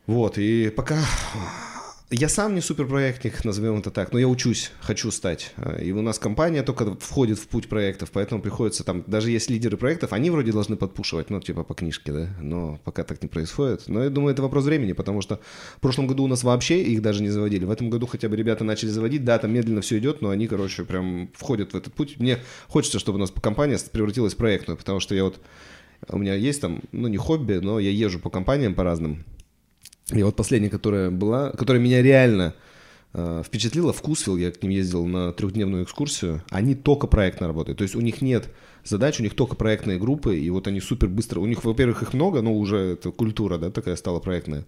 Вот, 0.07 0.39
и 0.39 0.71
пока 0.71 0.97
Я 2.11 2.29
сам 2.29 2.55
не 2.55 2.61
суперпроектник, 2.61 3.45
назовем 3.45 3.79
это 3.79 3.91
так, 3.91 4.13
но 4.13 4.21
я 4.21 4.29
учусь, 4.29 4.71
хочу 4.79 5.11
стать. 5.11 5.53
Э, 5.57 5.83
и 5.83 5.91
у 5.91 6.03
нас 6.03 6.21
компания 6.21 6.63
только 6.63 6.95
входит 6.95 7.37
в 7.37 7.49
путь 7.49 7.69
проектов, 7.69 8.13
поэтому 8.13 8.41
приходится 8.41 8.85
там, 8.85 9.03
даже 9.09 9.33
есть 9.33 9.51
лидеры 9.51 9.77
проектов, 9.77 10.13
они 10.13 10.31
вроде 10.31 10.53
должны 10.53 10.77
подпушивать, 10.77 11.31
ну, 11.31 11.41
типа 11.41 11.65
по 11.65 11.75
книжке, 11.75 12.13
да, 12.13 12.29
но 12.41 12.79
пока 12.85 13.03
так 13.03 13.21
не 13.23 13.29
происходит. 13.29 13.89
Но 13.89 14.05
я 14.05 14.11
думаю, 14.11 14.33
это 14.33 14.43
вопрос 14.43 14.67
времени, 14.67 14.93
потому 14.93 15.21
что 15.21 15.41
в 15.79 15.81
прошлом 15.81 16.07
году 16.07 16.23
у 16.23 16.27
нас 16.29 16.45
вообще 16.45 16.81
их 16.81 17.03
даже 17.03 17.25
не 17.25 17.29
заводили. 17.29 17.65
В 17.65 17.73
этом 17.73 17.91
году 17.91 18.07
хотя 18.07 18.29
бы 18.29 18.37
ребята 18.37 18.63
начали 18.63 18.91
заводить, 18.91 19.25
да, 19.25 19.37
там 19.41 19.53
медленно 19.53 19.81
все 19.81 19.99
идет, 19.99 20.23
но 20.23 20.31
они, 20.31 20.47
короче, 20.47 20.85
прям 20.85 21.29
входят 21.35 21.73
в 21.73 21.77
этот 21.77 21.93
путь. 21.93 22.21
Мне 22.21 22.39
хочется, 22.69 23.01
чтобы 23.01 23.17
у 23.17 23.21
нас 23.21 23.33
компания 23.33 23.81
превратилась 23.91 24.35
в 24.35 24.37
проектную, 24.37 24.79
потому 24.79 25.01
что 25.01 25.17
я 25.17 25.25
вот, 25.25 25.41
у 26.09 26.19
меня 26.19 26.35
есть 26.35 26.61
там, 26.61 26.83
ну, 26.93 27.09
не 27.09 27.17
хобби, 27.17 27.55
но 27.55 27.81
я 27.81 27.91
езжу 27.91 28.21
по 28.21 28.31
компаниям 28.31 28.77
по 28.77 28.85
разным, 28.85 29.25
и 30.13 30.23
вот 30.23 30.37
последняя, 30.37 30.71
которая 30.71 31.11
была, 31.11 31.51
которая 31.51 31.83
меня 31.83 32.01
реально 32.01 32.55
э, 33.13 33.43
впечатлила, 33.45 33.93
Вкусвилл, 33.93 34.37
я 34.37 34.53
к 34.53 34.63
ним 34.63 34.71
ездил 34.71 35.05
на 35.05 35.33
трехдневную 35.33 35.85
экскурсию, 35.85 36.43
они 36.51 36.75
только 36.75 37.07
проектно 37.09 37.49
работают. 37.49 37.79
То 37.79 37.83
есть 37.83 37.97
у 37.97 38.01
них 38.01 38.23
нет 38.23 38.49
задач, 38.85 39.19
у 39.19 39.25
них 39.25 39.35
только 39.35 39.57
проектные 39.57 39.99
группы, 39.99 40.39
и 40.39 40.49
вот 40.51 40.69
они 40.69 40.81
супер 40.81 41.09
быстро, 41.09 41.41
у 41.41 41.47
них, 41.47 41.65
во-первых, 41.65 42.03
их 42.03 42.15
много, 42.15 42.41
но 42.41 42.55
уже 42.55 42.77
это 42.77 43.11
культура, 43.11 43.59
да, 43.59 43.71
такая 43.71 43.97
стала 43.97 44.21
проектная. 44.21 44.65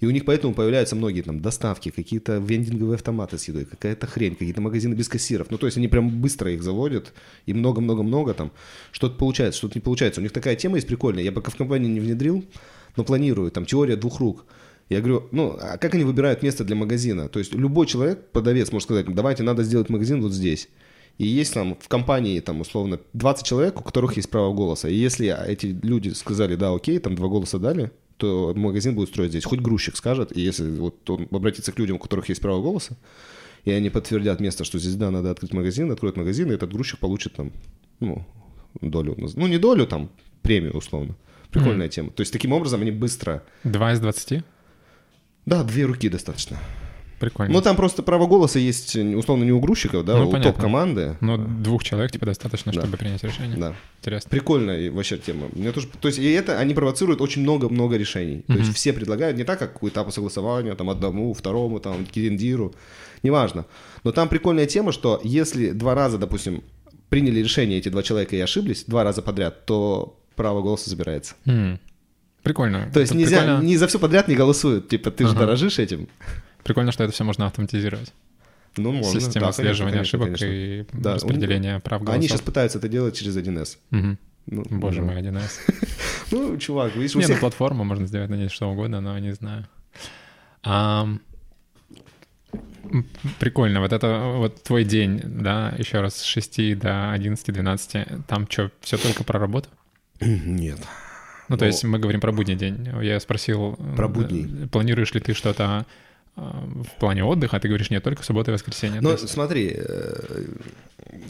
И 0.00 0.06
у 0.06 0.10
них 0.10 0.24
поэтому 0.24 0.54
появляются 0.54 0.94
многие 0.94 1.22
там 1.22 1.40
доставки, 1.40 1.90
какие-то 1.90 2.38
вендинговые 2.38 2.94
автоматы 2.94 3.36
с 3.36 3.48
едой, 3.48 3.64
какая-то 3.64 4.06
хрень, 4.06 4.36
какие-то 4.36 4.60
магазины 4.60 4.94
без 4.94 5.08
кассиров. 5.08 5.50
Ну, 5.50 5.58
то 5.58 5.66
есть 5.66 5.76
они 5.76 5.88
прям 5.88 6.08
быстро 6.20 6.52
их 6.52 6.62
заводят, 6.62 7.12
и 7.46 7.52
много-много-много 7.52 8.32
там. 8.32 8.52
Что-то 8.92 9.16
получается, 9.16 9.58
что-то 9.58 9.74
не 9.74 9.82
получается. 9.82 10.20
У 10.20 10.22
них 10.22 10.32
такая 10.32 10.54
тема 10.54 10.76
есть 10.76 10.86
прикольная. 10.86 11.24
Я 11.24 11.32
пока 11.32 11.50
в 11.50 11.56
компании 11.56 11.88
не 11.88 12.00
внедрил, 12.00 12.44
но 12.96 13.02
планирую. 13.02 13.50
Там 13.50 13.66
теория 13.66 13.96
двух 13.96 14.20
рук. 14.20 14.44
Я 14.88 15.00
говорю, 15.00 15.28
ну, 15.32 15.56
а 15.60 15.76
как 15.76 15.94
они 15.94 16.04
выбирают 16.04 16.42
место 16.42 16.64
для 16.64 16.74
магазина? 16.74 17.28
То 17.28 17.38
есть 17.38 17.52
любой 17.52 17.86
человек, 17.86 18.30
продавец, 18.32 18.72
может 18.72 18.84
сказать, 18.84 19.06
давайте, 19.14 19.42
надо 19.42 19.62
сделать 19.62 19.90
магазин 19.90 20.22
вот 20.22 20.32
здесь. 20.32 20.68
И 21.18 21.26
есть 21.26 21.52
там 21.52 21.76
в 21.78 21.88
компании, 21.88 22.40
там, 22.40 22.60
условно, 22.60 23.00
20 23.12 23.44
человек, 23.44 23.80
у 23.80 23.82
которых 23.82 24.16
есть 24.16 24.30
право 24.30 24.54
голоса. 24.54 24.88
И 24.88 24.94
если 24.94 25.34
эти 25.46 25.66
люди 25.66 26.10
сказали, 26.10 26.54
да, 26.54 26.72
окей, 26.72 26.98
там 27.00 27.16
два 27.16 27.28
голоса 27.28 27.58
дали, 27.58 27.90
то 28.16 28.52
магазин 28.56 28.94
будет 28.94 29.08
строить 29.08 29.30
здесь. 29.30 29.44
Хоть 29.44 29.60
грузчик 29.60 29.96
скажет, 29.96 30.34
и 30.36 30.40
если 30.40 30.70
вот 30.78 31.08
он 31.10 31.28
обратится 31.30 31.72
к 31.72 31.78
людям, 31.78 31.96
у 31.96 31.98
которых 31.98 32.28
есть 32.28 32.40
право 32.40 32.62
голоса, 32.62 32.96
и 33.64 33.72
они 33.72 33.90
подтвердят 33.90 34.40
место, 34.40 34.64
что 34.64 34.78
здесь, 34.78 34.94
да, 34.94 35.10
надо 35.10 35.30
открыть 35.30 35.52
магазин, 35.52 35.90
откроют 35.90 36.16
магазин, 36.16 36.50
и 36.50 36.54
этот 36.54 36.72
грузчик 36.72 37.00
получит 37.00 37.34
там, 37.34 37.52
ну, 38.00 38.24
долю. 38.80 39.16
Ну, 39.18 39.46
не 39.48 39.58
долю, 39.58 39.86
там, 39.86 40.10
премию, 40.42 40.76
условно. 40.76 41.16
Прикольная 41.50 41.88
mm. 41.88 41.90
тема. 41.90 42.10
То 42.10 42.20
есть 42.20 42.32
таким 42.32 42.52
образом 42.52 42.80
они 42.82 42.90
быстро... 42.90 43.42
Два 43.64 43.92
из 43.92 44.00
двадцати? 44.00 44.42
Да, 45.48 45.64
две 45.64 45.84
руки 45.84 46.10
достаточно. 46.10 46.58
Прикольно. 47.18 47.52
Ну, 47.52 47.62
там 47.62 47.74
просто 47.74 48.02
право 48.02 48.26
голоса 48.26 48.58
есть, 48.58 48.94
условно, 48.94 49.44
не 49.44 49.50
у 49.50 49.60
грузчиков, 49.60 50.04
да, 50.04 50.18
ну, 50.18 50.28
у 50.28 50.32
топ-команды. 50.40 51.16
Но 51.20 51.38
двух 51.38 51.82
человек, 51.82 52.12
типа, 52.12 52.26
достаточно, 52.26 52.70
да. 52.70 52.82
чтобы 52.82 52.98
принять 52.98 53.24
решение. 53.24 53.56
Да. 53.56 53.74
Интересно. 53.98 54.30
Прикольная 54.30 54.92
вообще 54.92 55.16
тема. 55.16 55.48
Мне 55.52 55.72
тоже... 55.72 55.88
То 56.00 56.08
есть, 56.08 56.18
и 56.18 56.30
это, 56.30 56.60
они 56.60 56.74
провоцируют 56.74 57.22
очень 57.22 57.42
много-много 57.42 57.96
решений. 57.96 58.44
То 58.46 58.52
mm-hmm. 58.52 58.58
есть, 58.58 58.74
все 58.74 58.92
предлагают 58.92 59.38
не 59.38 59.44
так, 59.44 59.58
как 59.58 59.82
у 59.82 59.88
этапа 59.88 60.10
согласования, 60.10 60.74
там, 60.74 60.90
одному, 60.90 61.32
второму, 61.32 61.80
там, 61.80 62.04
кирендиру, 62.04 62.74
неважно. 63.22 63.64
Но 64.04 64.12
там 64.12 64.28
прикольная 64.28 64.66
тема, 64.66 64.92
что 64.92 65.18
если 65.24 65.70
два 65.70 65.94
раза, 65.94 66.18
допустим, 66.18 66.62
приняли 67.08 67.40
решение 67.40 67.78
эти 67.78 67.88
два 67.88 68.02
человека 68.02 68.36
и 68.36 68.40
ошиблись, 68.40 68.84
два 68.86 69.02
раза 69.02 69.22
подряд, 69.22 69.64
то 69.64 70.20
право 70.36 70.60
голоса 70.62 70.90
забирается. 70.90 71.34
Mm. 71.46 71.78
Прикольно. 72.42 72.90
То 72.92 73.00
есть 73.00 73.12
это 73.12 73.18
нельзя, 73.18 73.38
прикольно... 73.38 73.62
не 73.62 73.76
за 73.76 73.86
все 73.86 73.98
подряд 73.98 74.28
не 74.28 74.34
голосуют. 74.34 74.88
Типа, 74.88 75.10
ты 75.10 75.24
ага. 75.24 75.32
же 75.32 75.38
дорожишь 75.38 75.78
этим. 75.78 76.08
Прикольно, 76.62 76.92
что 76.92 77.04
это 77.04 77.12
все 77.12 77.24
можно 77.24 77.46
автоматизировать. 77.46 78.12
Ну, 78.76 78.92
можно. 78.92 79.20
Система 79.20 79.46
да, 79.46 79.50
отслеживания 79.50 79.92
конечно, 79.92 80.18
ошибок 80.18 80.38
конечно. 80.38 80.46
и 80.46 80.84
да. 80.92 81.14
распределения 81.14 81.80
прав 81.80 82.02
голосов. 82.02 82.18
Они 82.18 82.28
сейчас 82.28 82.40
пытаются 82.40 82.78
это 82.78 82.88
делать 82.88 83.16
через 83.16 83.36
1С. 83.36 83.78
Угу. 83.90 84.16
Ну, 84.46 84.64
Боже 84.70 85.00
да. 85.00 85.06
мой, 85.06 85.20
1С. 85.20 85.50
ну, 86.30 86.56
чувак, 86.58 86.94
видишь, 86.96 87.16
у 87.16 87.20
всех... 87.20 87.36
ну, 87.36 87.40
платформу 87.40 87.84
можно 87.84 88.06
сделать 88.06 88.30
на 88.30 88.34
ней 88.34 88.48
что 88.48 88.70
угодно, 88.70 89.00
но 89.00 89.18
не 89.18 89.32
знаю. 89.32 89.66
Прикольно, 93.38 93.80
вот 93.80 93.92
это 93.92 94.32
вот 94.36 94.62
твой 94.62 94.84
день, 94.84 95.20
да, 95.24 95.74
еще 95.76 96.00
раз 96.00 96.16
с 96.16 96.24
6 96.24 96.78
до 96.78 97.14
11-12, 97.14 98.22
там 98.26 98.46
что, 98.48 98.70
все 98.80 98.96
только 98.96 99.24
про 99.24 99.38
работу? 99.38 99.68
Нет. 100.20 100.78
Ну, 101.48 101.56
то 101.56 101.66
есть 101.66 101.84
мы 101.84 101.98
говорим 101.98 102.20
про 102.20 102.32
будний 102.32 102.56
день. 102.56 102.88
Я 103.02 103.18
спросил... 103.20 103.76
Про 103.96 104.08
будний. 104.08 104.68
Планируешь 104.68 105.12
ли 105.14 105.20
ты 105.20 105.34
что-то 105.34 105.86
а, 106.36 106.64
в 106.84 107.00
плане 107.00 107.24
отдыха, 107.24 107.56
а 107.56 107.60
ты 107.60 107.68
говоришь, 107.68 107.90
нет, 107.90 108.04
только 108.04 108.22
суббота 108.22 108.50
и 108.50 108.54
воскресенье. 108.54 109.00
Ну, 109.00 109.10
есть... 109.10 109.28
смотри, 109.28 109.74
э, 109.74 110.44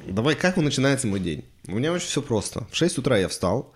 давай, 0.08 0.34
как 0.34 0.56
начинается 0.58 1.06
мой 1.06 1.20
день? 1.20 1.44
У 1.66 1.76
меня 1.76 1.92
очень 1.92 2.06
все 2.06 2.20
просто. 2.20 2.66
В 2.70 2.76
6 2.76 2.98
утра 2.98 3.16
я 3.16 3.28
встал, 3.28 3.72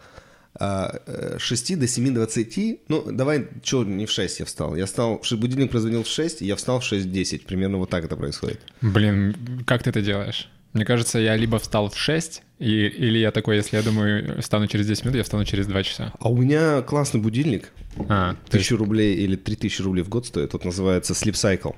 а, 0.55 1.01
э, 1.07 1.39
с 1.39 1.43
6 1.43 1.79
до 1.79 1.87
7.20, 1.87 2.81
ну, 2.89 3.11
давай, 3.11 3.49
что, 3.63 3.85
не 3.85 4.05
в 4.05 4.11
6 4.11 4.41
я 4.41 4.45
встал. 4.45 4.77
Я 4.77 4.85
встал, 4.85 5.23
будильник 5.31 5.71
прозвонил 5.71 6.03
в 6.03 6.09
6, 6.09 6.43
и 6.43 6.47
я 6.47 6.57
встал 6.57 6.81
в 6.81 6.93
6.10. 6.93 7.47
Примерно 7.47 7.79
вот 7.79 7.89
так 7.89 8.05
это 8.05 8.17
происходит. 8.17 8.61
Блин, 8.83 9.65
как 9.67 9.83
ты 9.83 9.91
это 9.91 10.03
делаешь? 10.03 10.51
Мне 10.75 10.85
кажется, 10.85 11.19
я 11.19 11.37
либо 11.37 11.59
встал 11.59 11.89
в 11.89 11.97
6, 11.97 12.43
и, 12.63 12.87
или 12.87 13.19
я 13.19 13.33
такой, 13.33 13.57
если 13.57 13.77
я 13.77 13.83
думаю, 13.83 14.41
встану 14.41 14.69
через 14.69 14.87
10 14.87 15.05
минут, 15.05 15.17
я 15.17 15.25
встану 15.25 15.45
через 15.45 15.67
2 15.67 15.83
часа. 15.83 16.13
А 16.21 16.31
у 16.31 16.37
меня 16.37 16.81
классный 16.83 17.21
будильник. 17.21 17.73
А, 18.09 18.37
Тысячу 18.49 18.75
есть... 18.75 18.81
рублей 18.81 19.17
или 19.17 19.35
3000 19.35 19.83
рублей 19.83 20.03
в 20.03 20.09
год 20.09 20.27
стоит. 20.27 20.53
Вот 20.53 20.65
называется 20.65 21.13
Sleep 21.13 21.33
Cycle. 21.33 21.75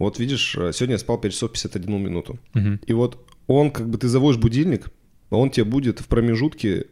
Вот 0.00 0.18
видишь, 0.18 0.56
э, 0.56 0.72
сегодня 0.72 0.94
я 0.94 0.98
спал 0.98 1.18
5 1.18 1.32
часов 1.32 1.52
51 1.52 2.02
минуту. 2.02 2.40
Угу. 2.56 2.80
И 2.86 2.92
вот 2.92 3.24
он, 3.46 3.70
как 3.70 3.88
бы 3.88 3.96
ты 3.96 4.08
заводишь 4.08 4.40
будильник, 4.40 4.88
он 5.30 5.50
тебе 5.50 5.64
будет 5.64 6.00
в 6.00 6.08
промежутке 6.08 6.86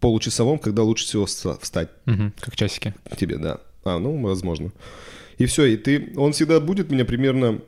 получасовом, 0.00 0.58
когда 0.58 0.82
лучше 0.82 1.04
всего 1.04 1.26
встать. 1.26 1.90
Угу, 2.06 2.32
как 2.40 2.56
часики. 2.56 2.94
Тебе, 3.16 3.38
да. 3.38 3.60
А, 3.84 4.00
ну, 4.00 4.20
возможно. 4.20 4.72
И 5.38 5.46
все, 5.46 5.66
и 5.66 5.76
ты, 5.76 6.12
он 6.16 6.32
всегда 6.32 6.58
будет 6.58 6.90
меня 6.90 7.04
примерно 7.04 7.60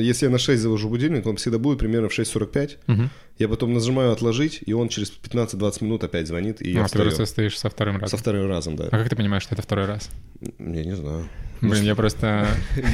если 0.00 0.26
я 0.26 0.30
на 0.30 0.38
6 0.38 0.60
завожу 0.60 0.88
будильник, 0.88 1.26
он 1.26 1.36
всегда 1.36 1.58
будет 1.58 1.78
примерно 1.78 2.08
в 2.08 2.18
6.45. 2.18 2.76
Угу. 2.86 3.02
Я 3.38 3.48
потом 3.48 3.72
нажимаю 3.72 4.12
«отложить», 4.12 4.60
и 4.66 4.72
он 4.72 4.88
через 4.88 5.12
15-20 5.12 5.84
минут 5.84 6.04
опять 6.04 6.26
звонит, 6.26 6.60
и 6.60 6.74
а, 6.74 6.80
я 6.80 6.84
встаю. 6.84 7.04
ты 7.04 7.08
просто 7.10 7.26
стоишь 7.26 7.58
со 7.58 7.70
вторым 7.70 7.96
разом? 7.96 8.18
Со 8.18 8.22
вторым 8.22 8.48
разом, 8.48 8.76
да. 8.76 8.88
А 8.90 8.98
как 8.98 9.08
ты 9.08 9.16
понимаешь, 9.16 9.44
что 9.44 9.54
это 9.54 9.62
второй 9.62 9.86
раз? 9.86 10.10
Я 10.40 10.84
не 10.84 10.96
знаю. 10.96 11.28
Блин, 11.60 11.82
я 11.84 11.94
просто... 11.94 12.46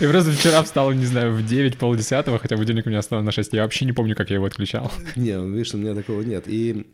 Я 0.00 0.08
просто 0.08 0.32
вчера 0.32 0.62
встал, 0.62 0.92
не 0.92 1.04
знаю, 1.04 1.34
в 1.34 1.46
9, 1.46 1.76
полдесятого, 1.76 2.38
хотя 2.38 2.56
будильник 2.56 2.86
у 2.86 2.90
меня 2.90 3.02
стал 3.02 3.22
на 3.22 3.32
6. 3.32 3.52
Я 3.52 3.62
вообще 3.62 3.84
не 3.84 3.92
помню, 3.92 4.16
как 4.16 4.30
я 4.30 4.36
его 4.36 4.46
отключал. 4.46 4.90
Не, 5.16 5.32
видишь, 5.50 5.74
у 5.74 5.78
меня 5.78 5.94
такого 5.94 6.22
нет. 6.22 6.44
И 6.46 6.86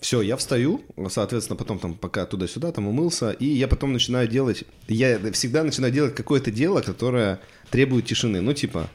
все, 0.00 0.22
я 0.22 0.36
встаю, 0.36 0.82
соответственно, 1.08 1.56
потом 1.56 1.78
там 1.78 1.94
пока 1.94 2.26
туда-сюда, 2.26 2.72
там 2.72 2.86
умылся, 2.86 3.30
и 3.30 3.46
я 3.46 3.68
потом 3.68 3.92
начинаю 3.92 4.28
делать, 4.28 4.64
я 4.88 5.18
всегда 5.32 5.64
начинаю 5.64 5.92
делать 5.92 6.14
какое-то 6.14 6.50
дело, 6.50 6.80
которое 6.80 7.40
требует 7.70 8.06
тишины. 8.06 8.40
Ну, 8.40 8.52
типа, 8.52 8.88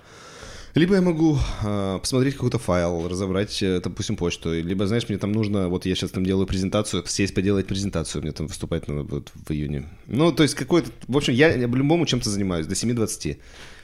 либо 0.75 0.95
я 0.95 1.01
могу 1.01 1.37
э, 1.63 1.99
посмотреть 2.01 2.35
какой-то 2.35 2.59
файл, 2.59 3.07
разобрать, 3.07 3.63
э, 3.63 3.79
допустим, 3.81 4.17
почту, 4.17 4.53
либо, 4.53 4.85
знаешь, 4.87 5.07
мне 5.07 5.17
там 5.17 5.31
нужно, 5.31 5.69
вот 5.69 5.85
я 5.85 5.95
сейчас 5.95 6.11
там 6.11 6.25
делаю 6.25 6.47
презентацию, 6.47 7.03
сесть 7.07 7.33
поделать 7.33 7.65
презентацию, 7.65 8.21
мне 8.21 8.33
там 8.33 8.47
выступать 8.47 8.87
надо 8.87 9.03
будет 9.03 9.31
в 9.33 9.51
июне. 9.51 9.89
Ну, 10.07 10.33
то 10.33 10.43
есть 10.43 10.55
какой-то, 10.55 10.91
в 11.07 11.15
общем, 11.15 11.33
я, 11.33 11.53
я 11.53 11.67
по-любому 11.69 12.05
чем-то 12.05 12.29
занимаюсь 12.29 12.67
до 12.67 12.75
7.20. 12.75 13.37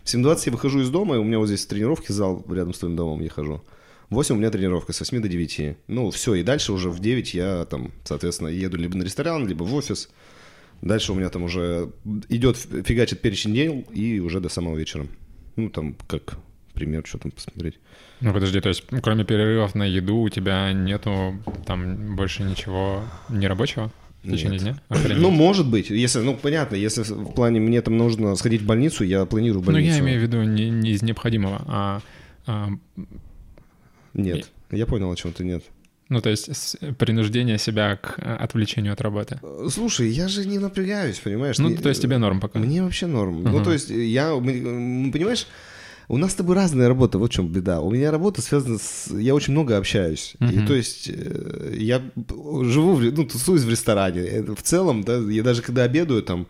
В 0.04 0.14
7.20 0.14 0.42
я 0.48 0.52
выхожу 0.52 0.82
из 0.82 0.90
дома, 0.90 1.16
и 1.16 1.18
у 1.18 1.24
меня 1.24 1.40
вот 1.40 1.48
здесь 1.48 1.66
тренировки, 1.66 2.12
зал 2.12 2.46
рядом 2.50 2.74
с 2.74 2.80
твоим 2.80 2.98
домом, 2.98 3.22
я 3.22 3.30
хожу. 3.30 3.62
8 4.10 4.36
у 4.36 4.38
меня 4.38 4.52
тренировка 4.52 4.92
с 4.92 5.00
8 5.00 5.22
до 5.22 5.30
9. 5.30 5.78
Ну, 5.88 6.12
все, 6.12 6.36
и 6.36 6.44
дальше 6.44 6.74
уже 6.74 6.90
в 6.90 7.00
9 7.00 7.34
я 7.34 7.64
там, 7.64 7.94
соответственно, 8.04 8.50
еду 8.50 8.76
либо 8.76 8.98
на 8.98 9.04
ресторан, 9.04 9.48
либо 9.48 9.64
в 9.64 9.74
офис. 9.74 10.10
Дальше 10.82 11.12
у 11.12 11.16
меня 11.16 11.30
там 11.30 11.44
уже 11.44 11.92
идет, 12.30 12.58
фигачит 12.58 13.22
перечень 13.22 13.54
дел, 13.54 13.86
и 13.94 14.20
уже 14.20 14.40
до 14.40 14.50
самого 14.50 14.76
вечера. 14.78 15.06
Ну, 15.56 15.70
там, 15.70 15.96
как 16.08 16.38
пример, 16.74 17.04
что 17.06 17.20
там 17.20 17.32
посмотреть. 17.32 17.80
Ну, 18.20 18.34
подожди, 18.34 18.60
то 18.62 18.70
есть, 18.70 18.84
кроме 19.02 19.24
перерывов 19.24 19.76
на 19.76 19.84
еду, 19.84 20.18
у 20.18 20.30
тебя 20.30 20.72
нету 20.74 21.36
там 21.66 22.16
больше 22.16 22.44
ничего 22.44 23.04
нерабочего? 23.30 23.92
В 24.24 24.32
течение 24.32 24.60
Нет. 24.60 24.62
дня? 24.62 24.82
Охренеть. 24.90 25.22
Ну, 25.22 25.32
может 25.32 25.68
быть. 25.68 25.90
Если, 25.90 26.20
ну, 26.20 26.36
понятно, 26.36 26.76
если 26.76 27.02
в 27.02 27.34
плане 27.34 27.60
мне 27.60 27.82
там 27.82 27.98
нужно 27.98 28.36
сходить 28.36 28.62
в 28.62 28.66
больницу, 28.66 29.04
я 29.04 29.26
планирую 29.26 29.64
больницу. 29.64 29.90
Ну, 29.90 29.96
я 29.96 30.00
имею 30.00 30.20
в 30.20 30.24
виду 30.24 30.44
не, 30.44 30.70
не 30.70 30.92
из 30.92 31.02
необходимого, 31.02 31.64
а, 31.68 32.02
а 32.46 32.70
нет, 34.14 34.52
и... 34.70 34.78
я 34.78 34.86
понял, 34.86 35.12
о 35.12 35.16
чем 35.16 35.34
ты 35.34 35.44
нет. 35.44 35.64
Ну, 36.12 36.20
то 36.20 36.30
есть 36.30 36.78
принуждение 36.98 37.58
себя 37.58 37.96
к 37.96 38.16
э, 38.18 38.36
отвлечению 38.36 38.92
от 38.92 39.00
работы. 39.00 39.40
Слушай, 39.70 40.10
я 40.10 40.28
же 40.28 40.46
не 40.46 40.60
напрягаюсь, 40.60 41.20
понимаешь? 41.20 41.58
Ну, 41.58 41.74
то 41.78 41.88
есть 41.88 42.02
тебе 42.02 42.18
норм 42.18 42.42
пока? 42.42 42.60
Мне 42.60 42.84
вообще 42.84 43.08
норм. 43.08 43.38
Uh-huh. 43.38 43.50
Ну, 43.50 43.64
то 43.64 43.72
есть 43.72 43.90
я, 43.90 44.32
понимаешь, 44.36 45.48
у 46.10 46.18
нас 46.18 46.32
с 46.34 46.36
тобой 46.36 46.58
разная 46.58 46.90
работа, 46.90 47.18
вот 47.18 47.32
в 47.32 47.34
чем 47.34 47.48
беда. 47.48 47.80
У 47.80 47.92
меня 47.92 48.12
работа 48.12 48.42
связана 48.42 48.78
с... 48.78 49.08
Я 49.18 49.34
очень 49.34 49.54
много 49.54 49.78
общаюсь. 49.78 50.34
Uh-huh. 50.40 50.64
И 50.64 50.68
то 50.68 50.74
есть 50.74 51.10
э, 51.10 51.76
я 51.78 52.02
живу, 52.18 52.96
в... 52.96 53.02
ну, 53.02 53.26
тусуюсь 53.26 53.64
в 53.64 53.70
ресторане. 53.70 54.44
В 54.54 54.62
целом, 54.62 55.06
да, 55.06 55.16
я 55.18 55.44
даже 55.44 55.62
когда 55.62 55.84
обедаю 55.84 56.24
там, 56.24 56.46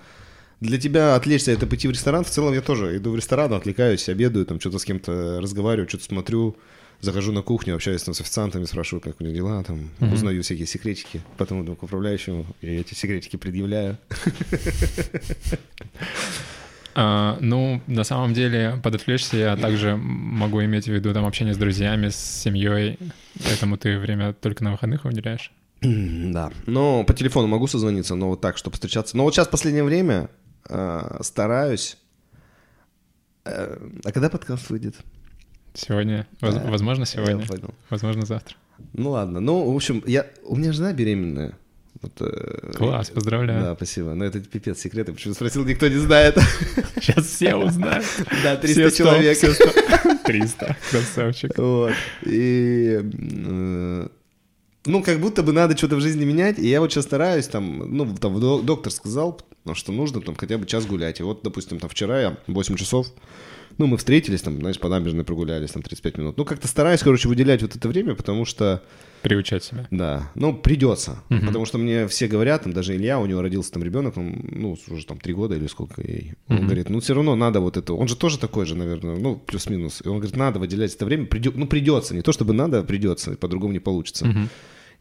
для 0.59 0.79
тебя 0.79 1.13
отвлечься 1.15 1.51
это 1.51 1.67
пойти 1.67 1.87
в 1.87 1.91
ресторан. 1.91 2.23
В 2.23 2.31
целом 2.31 2.55
я 2.55 2.61
тоже 2.61 2.97
иду 2.97 3.11
в 3.11 3.15
ресторан, 3.15 3.53
отвлекаюсь, 3.53 4.09
обедаю, 4.09 4.47
там 4.47 4.59
что-то 4.59 4.79
с 4.79 4.85
кем-то 4.85 5.39
разговариваю, 5.39 5.87
что-то 5.87 6.05
смотрю, 6.05 6.57
захожу 7.01 7.31
на 7.31 7.41
кухню, 7.41 7.75
общаюсь 7.75 8.03
там 8.03 8.13
с 8.13 8.21
официантами, 8.21 8.65
спрашиваю, 8.65 9.01
как 9.01 9.19
у 9.19 9.23
них 9.23 9.33
дела, 9.33 9.63
там 9.63 9.89
Мгм. 9.99 10.13
узнаю 10.13 10.41
всякие 10.43 10.67
секретики, 10.67 11.21
потом 11.37 11.63
иду 11.63 11.75
к 11.75 11.83
управляющему 11.83 12.45
и 12.61 12.67
эти 12.67 12.93
секретики 12.93 13.35
предъявляю. 13.37 13.97
А, 16.93 17.37
ну, 17.39 17.81
на 17.87 18.03
самом 18.03 18.33
деле, 18.33 18.79
под 18.83 18.95
отвлечься 18.95 19.37
я 19.37 19.55
также 19.55 19.95
могу 19.95 20.61
иметь 20.63 20.85
в 20.85 20.91
виду 20.91 21.13
там 21.13 21.25
общение 21.25 21.53
с 21.53 21.57
друзьями, 21.57 22.09
с 22.09 22.15
семьей. 22.17 22.99
Этому 23.49 23.77
ты 23.77 23.97
время 23.97 24.33
только 24.33 24.63
на 24.63 24.71
выходных 24.73 25.05
уделяешь? 25.05 25.53
Да. 25.81 26.51
Но 26.67 27.03
по 27.05 27.13
телефону 27.13 27.47
могу 27.47 27.67
созвониться, 27.67 28.15
но 28.15 28.27
вот 28.27 28.41
так, 28.41 28.57
чтобы 28.57 28.73
встречаться. 28.73 29.15
Но 29.15 29.23
вот 29.23 29.33
сейчас 29.33 29.47
в 29.47 29.51
последнее 29.51 29.83
время 29.85 30.29
э, 30.69 31.17
стараюсь. 31.21 31.97
Э, 33.45 33.77
а 34.03 34.11
когда 34.11 34.29
подкаст 34.29 34.69
выйдет? 34.69 34.95
Сегодня? 35.73 36.27
Воз- 36.41 36.55
Да. 36.55 36.61
Возможно, 36.69 37.05
сегодня. 37.05 37.41
Я 37.41 37.47
понял. 37.47 37.73
Возможно, 37.89 38.25
завтра. 38.25 38.55
Ну 38.93 39.11
ладно. 39.11 39.39
Ну, 39.39 39.71
в 39.71 39.75
общем, 39.75 40.03
я... 40.05 40.25
у 40.43 40.55
меня 40.55 40.71
жена 40.73 40.91
беременная. 40.93 41.53
Вот, 42.01 42.13
э, 42.19 42.71
Класс, 42.75 43.11
поздравляю. 43.11 43.61
Да, 43.61 43.75
спасибо. 43.75 44.15
Но 44.15 44.25
это 44.25 44.39
пипец 44.39 44.79
секреты. 44.79 45.13
Почему 45.13 45.33
спросил, 45.35 45.63
никто 45.65 45.87
не 45.87 45.97
знает. 45.97 46.35
Сейчас 46.99 47.25
все 47.27 47.55
узнают. 47.55 48.05
Да, 48.43 48.57
Все 48.57 48.73
300 48.73 48.89
сто, 48.89 48.97
человек. 49.03 49.37
все 49.37 49.53
сто. 49.53 49.65
300. 50.25 50.77
Красавчик. 50.89 51.57
Вот. 51.57 51.93
И... 52.25 52.99
э, 53.01 54.07
Ну, 54.85 55.03
как 55.03 55.19
будто 55.19 55.43
бы 55.43 55.51
надо 55.53 55.77
что-то 55.77 55.95
в 55.95 56.01
жизни 56.01 56.25
менять, 56.25 56.57
и 56.57 56.67
я 56.67 56.79
вот 56.81 56.91
сейчас 56.91 57.05
стараюсь, 57.05 57.47
там, 57.47 57.95
ну, 57.95 58.15
там, 58.15 58.39
док- 58.39 58.65
доктор 58.65 58.91
сказал, 58.91 59.39
что 59.73 59.91
нужно 59.91 60.21
там 60.21 60.33
хотя 60.35 60.57
бы 60.57 60.65
час 60.65 60.87
гулять. 60.87 61.19
И 61.19 61.23
вот, 61.23 61.41
допустим, 61.43 61.77
там 61.79 61.87
вчера 61.89 62.19
я 62.19 62.37
8 62.47 62.75
часов, 62.77 63.07
ну, 63.81 63.87
мы 63.87 63.97
встретились, 63.97 64.41
там, 64.41 64.57
знаешь, 64.59 64.79
по 64.79 64.87
набережной 64.89 65.23
прогулялись, 65.25 65.71
там, 65.71 65.81
35 65.81 66.17
минут. 66.17 66.37
Ну, 66.37 66.45
как-то 66.45 66.67
стараюсь, 66.67 67.01
короче, 67.01 67.27
выделять 67.27 67.61
вот 67.61 67.75
это 67.75 67.87
время, 67.89 68.15
потому 68.15 68.45
что, 68.45 68.81
Приучать 69.23 69.63
себя. 69.63 69.87
да, 69.91 70.31
ну, 70.35 70.53
придется. 70.53 71.21
Мгм. 71.29 71.47
Потому 71.47 71.65
что 71.65 71.77
мне 71.77 72.07
все 72.07 72.27
говорят, 72.27 72.63
там, 72.63 72.73
даже 72.73 72.95
Илья, 72.95 73.19
у 73.19 73.25
него 73.25 73.41
родился 73.41 73.71
там 73.71 73.83
ребенок, 73.83 74.17
он, 74.17 74.45
ну, 74.51 74.77
уже 74.89 75.05
там 75.05 75.19
3 75.19 75.33
года 75.33 75.55
или 75.55 75.67
сколько 75.67 76.01
ей. 76.01 76.33
Он 76.47 76.57
Мгм. 76.57 76.65
говорит, 76.67 76.89
ну, 76.89 76.99
все 76.99 77.13
равно 77.13 77.35
надо 77.35 77.59
вот 77.59 77.75
это. 77.77 77.93
Он 77.93 78.07
же 78.07 78.15
тоже 78.15 78.37
такой 78.39 78.65
же, 78.65 78.75
наверное, 78.75 79.17
ну, 79.17 79.35
плюс-минус. 79.35 80.01
И 80.05 80.07
он 80.07 80.17
говорит, 80.17 80.37
надо 80.37 80.59
выделять 80.59 80.95
это 80.95 81.05
время, 81.05 81.25
придё- 81.25 81.53
ну, 81.55 81.67
придется. 81.67 82.15
Не 82.15 82.21
то 82.21 82.31
чтобы 82.31 82.53
надо, 82.53 82.79
а 82.79 82.83
придется, 82.83 83.31
по-другому 83.37 83.73
не 83.73 83.79
получится. 83.79 84.25
Мгм. 84.27 84.49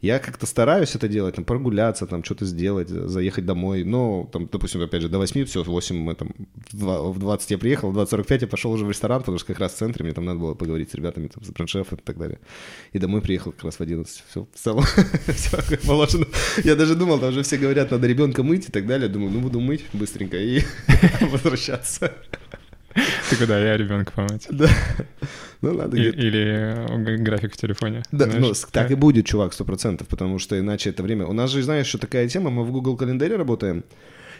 Я 0.01 0.17
как-то 0.17 0.47
стараюсь 0.47 0.95
это 0.95 1.07
делать, 1.07 1.35
там, 1.35 1.45
прогуляться, 1.45 2.07
там, 2.07 2.23
что-то 2.23 2.45
сделать, 2.45 2.89
заехать 2.89 3.45
домой. 3.45 3.83
Но, 3.83 4.27
там, 4.33 4.49
допустим, 4.51 4.81
опять 4.81 5.03
же, 5.03 5.09
до 5.09 5.19
8, 5.19 5.45
все, 5.45 5.63
в 5.63 5.67
8 5.67 5.95
мы 5.95 6.15
там, 6.15 6.31
в 6.71 6.77
два- 6.77 7.03
в 7.03 7.19
20 7.19 7.51
я 7.51 7.57
приехал, 7.59 7.91
в 7.91 7.97
20.45 7.97 8.41
я 8.41 8.47
пошел 8.47 8.71
уже 8.71 8.85
в 8.85 8.89
ресторан, 8.89 9.19
потому 9.19 9.37
что 9.37 9.47
как 9.47 9.59
раз 9.59 9.73
в 9.73 9.77
центре 9.77 10.03
мне 10.03 10.13
там 10.13 10.25
надо 10.25 10.39
было 10.39 10.55
поговорить 10.55 10.89
с 10.89 10.95
ребятами, 10.95 11.27
там, 11.27 11.43
с 11.43 11.49
бренд-шефом 11.49 11.99
и 11.99 12.01
так 12.01 12.17
далее. 12.17 12.39
И 12.93 12.99
домой 12.99 13.21
приехал 13.21 13.51
как 13.51 13.63
раз 13.63 13.75
в 13.75 13.81
11. 13.81 14.23
Все, 14.27 14.47
в 14.51 14.57
целом, 14.59 14.83
все 15.27 15.77
положено. 15.85 16.25
Я 16.63 16.75
даже 16.75 16.95
думал, 16.95 17.19
там 17.19 17.29
уже 17.29 17.43
все 17.43 17.57
говорят, 17.57 17.91
надо 17.91 18.07
ребенка 18.07 18.41
мыть 18.41 18.69
и 18.69 18.71
так 18.71 18.87
далее. 18.87 19.07
Думаю, 19.07 19.31
ну, 19.31 19.39
буду 19.39 19.59
мыть 19.59 19.85
быстренько 19.93 20.37
и 20.37 20.61
возвращаться. 21.21 22.11
Ты 23.29 23.35
куда? 23.37 23.59
Я 23.59 23.77
ребенка 23.77 24.11
помыть. 24.11 24.47
Да. 24.49 24.67
Ну, 25.61 25.73
надо 25.73 25.95
И- 25.97 26.01
Или 26.01 26.43
э, 26.43 27.17
график 27.17 27.53
в 27.53 27.57
телефоне. 27.57 28.03
Да, 28.11 28.25
знаешь? 28.25 28.41
ну, 28.41 28.53
так 28.71 28.91
и 28.91 28.95
будет, 28.95 29.25
чувак, 29.25 29.53
сто 29.53 29.63
процентов, 29.63 30.07
потому 30.07 30.39
что 30.39 30.59
иначе 30.59 30.89
это 30.89 31.03
время... 31.03 31.25
У 31.27 31.33
нас 31.33 31.51
же, 31.51 31.61
знаешь, 31.61 31.85
еще 31.85 31.97
такая 31.97 32.27
тема, 32.27 32.49
мы 32.49 32.63
в 32.63 32.71
Google 32.71 32.97
календаре 32.97 33.35
работаем, 33.35 33.83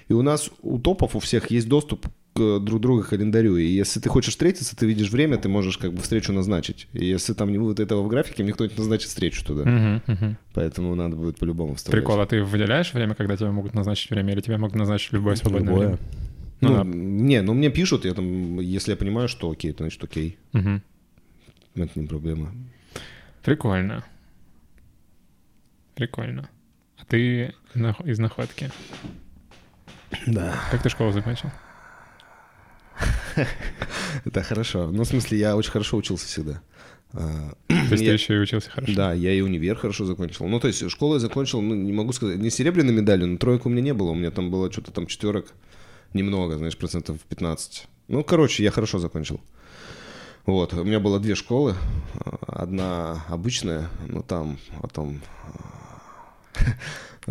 и 0.09 0.13
у 0.13 0.23
нас 0.23 0.49
у 0.63 0.79
топов 0.79 1.15
у 1.15 1.19
всех 1.19 1.51
есть 1.51 1.67
доступ 1.69 2.07
к 2.33 2.59
друг 2.59 2.81
другу 2.81 3.03
календарю, 3.03 3.57
и 3.57 3.65
если 3.65 3.99
ты 3.99 4.09
хочешь 4.09 4.31
встретиться, 4.31 4.75
ты 4.75 4.85
видишь 4.85 5.11
время, 5.11 5.37
ты 5.37 5.49
можешь 5.49 5.77
как 5.77 5.93
бы 5.93 6.01
встречу 6.01 6.31
назначить. 6.33 6.87
И 6.93 7.05
если 7.05 7.33
там 7.33 7.51
не 7.51 7.57
будет 7.57 7.79
этого 7.79 8.01
в 8.01 8.07
графике, 8.07 8.43
никто 8.43 8.65
не 8.65 8.71
назначит 8.75 9.09
встречу 9.09 9.43
туда. 9.45 9.63
Мгм, 9.69 10.01
мгм. 10.07 10.37
Поэтому 10.53 10.95
надо 10.95 11.17
будет 11.17 11.37
по-любому 11.37 11.75
вставлять. 11.75 12.03
Прикол, 12.03 12.19
а 12.21 12.25
ты 12.25 12.41
выделяешь 12.43 12.93
время, 12.93 13.15
когда 13.15 13.35
тебе 13.35 13.51
могут 13.51 13.73
назначить 13.73 14.09
время, 14.09 14.33
или 14.33 14.41
тебе 14.41 14.57
могут 14.57 14.75
назначить 14.75 15.11
любое 15.13 15.35
свободное 15.35 15.69
Любое. 15.69 15.87
время? 15.87 15.99
Ну, 16.61 16.69
Ну 16.69 16.75
да. 16.77 16.83
не, 16.85 17.41
ну 17.41 17.53
мне 17.53 17.69
пишут, 17.69 18.05
я 18.05 18.13
там, 18.13 18.59
если 18.59 18.91
я 18.91 18.97
понимаю, 18.97 19.27
что 19.27 19.49
окей, 19.51 19.71
то 19.73 19.83
значит 19.83 20.03
окей. 20.03 20.37
Мгм. 20.53 20.81
Это 21.75 21.99
не 21.99 22.07
проблема. 22.07 22.53
Прикольно. 23.43 24.03
Прикольно. 25.95 26.49
А 26.97 27.05
ты 27.05 27.53
из 28.05 28.19
находки. 28.19 28.69
Да. 30.27 30.55
Как 30.71 30.83
ты 30.83 30.89
школу 30.89 31.11
закончил? 31.11 31.49
Это 34.25 34.43
хорошо. 34.43 34.91
Ну, 34.91 35.03
в 35.03 35.07
смысле, 35.07 35.39
я 35.39 35.55
очень 35.55 35.71
хорошо 35.71 35.97
учился 35.97 36.27
всегда. 36.27 36.61
А, 37.13 37.53
То 37.67 37.73
есть 37.75 37.97
ты 37.97 38.03
я- 38.05 38.13
еще 38.13 38.35
и 38.35 38.39
учился 38.39 38.69
хорошо? 38.69 38.93
Да, 38.95 39.13
я 39.13 39.33
и 39.33 39.41
универ 39.41 39.75
хорошо 39.75 40.05
закончил. 40.05 40.47
Ну, 40.47 40.59
то 40.59 40.67
есть 40.67 40.87
школу 40.89 41.15
я 41.15 41.19
закончил, 41.19 41.61
ну, 41.61 41.75
не 41.75 41.93
могу 41.93 42.11
сказать, 42.13 42.37
не 42.39 42.49
серебряной 42.49 42.93
медалью, 42.93 43.27
но 43.27 43.37
тройку 43.37 43.69
у 43.69 43.71
меня 43.71 43.81
не 43.81 43.93
было. 43.93 44.11
У 44.11 44.15
меня 44.15 44.31
там 44.31 44.51
было 44.51 44.71
что-то 44.71 44.91
там 44.91 45.07
четверок, 45.07 45.53
немного, 46.13 46.57
знаешь, 46.57 46.77
процентов 46.77 47.19
15. 47.21 47.87
Ну, 48.07 48.23
короче, 48.23 48.63
я 48.63 48.71
хорошо 48.71 48.99
закончил. 48.99 49.39
Вот, 50.45 50.73
у 50.73 50.83
меня 50.83 50.99
было 50.99 51.19
две 51.19 51.35
школы. 51.35 51.75
Одна 52.47 53.23
обычная, 53.29 53.89
ну, 54.07 54.23
там, 54.23 54.57
потом... 54.81 55.21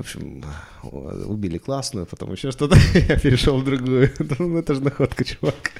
В 0.01 0.03
общем, 0.03 0.43
убили 0.83 1.59
классную, 1.59 2.07
потом 2.07 2.33
еще 2.33 2.51
что-то. 2.53 2.75
Я 2.95 3.19
перешел 3.19 3.59
в 3.59 3.65
другую. 3.65 4.11
Ну, 4.39 4.57
это 4.57 4.75
же 4.75 4.81
находка, 4.81 5.25
чувак. 5.25 5.73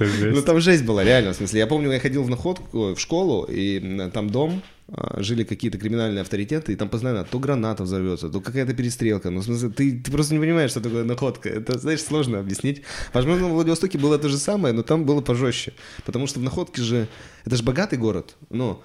Ну, 0.00 0.42
там 0.42 0.60
жесть 0.60 0.84
была, 0.84 1.04
реально, 1.04 1.32
в 1.32 1.36
смысле. 1.36 1.60
Я 1.60 1.66
помню, 1.68 1.92
я 1.92 2.00
ходил 2.00 2.24
в 2.24 2.28
находку, 2.28 2.94
в 2.94 2.98
школу, 2.98 3.46
и 3.48 4.10
там 4.12 4.28
дом, 4.30 4.62
а, 4.88 5.22
жили 5.22 5.44
какие-то 5.44 5.78
криминальные 5.78 6.22
авторитеты, 6.22 6.72
и 6.72 6.76
там 6.76 6.88
постоянно 6.88 7.24
то 7.24 7.38
граната 7.38 7.84
взорвется, 7.84 8.28
то 8.28 8.40
какая-то 8.40 8.74
перестрелка. 8.74 9.30
Ну, 9.30 9.40
в 9.40 9.44
смысле, 9.44 9.68
ты, 9.68 10.00
ты 10.00 10.10
просто 10.10 10.34
не 10.34 10.40
понимаешь, 10.40 10.72
что 10.72 10.80
такое 10.80 11.04
находка. 11.04 11.48
Это, 11.48 11.78
знаешь, 11.78 12.02
сложно 12.02 12.40
объяснить. 12.40 12.82
Возможно, 13.12 13.46
в 13.46 13.52
Владивостоке 13.52 13.98
было 13.98 14.18
то 14.18 14.28
же 14.28 14.36
самое, 14.36 14.74
но 14.74 14.82
там 14.82 15.04
было 15.04 15.20
пожестче. 15.20 15.74
Потому 16.04 16.26
что 16.26 16.40
в 16.40 16.42
находке 16.42 16.82
же... 16.82 17.06
Это 17.44 17.54
же 17.54 17.62
богатый 17.62 17.98
город. 17.98 18.34
Ну, 18.50 18.82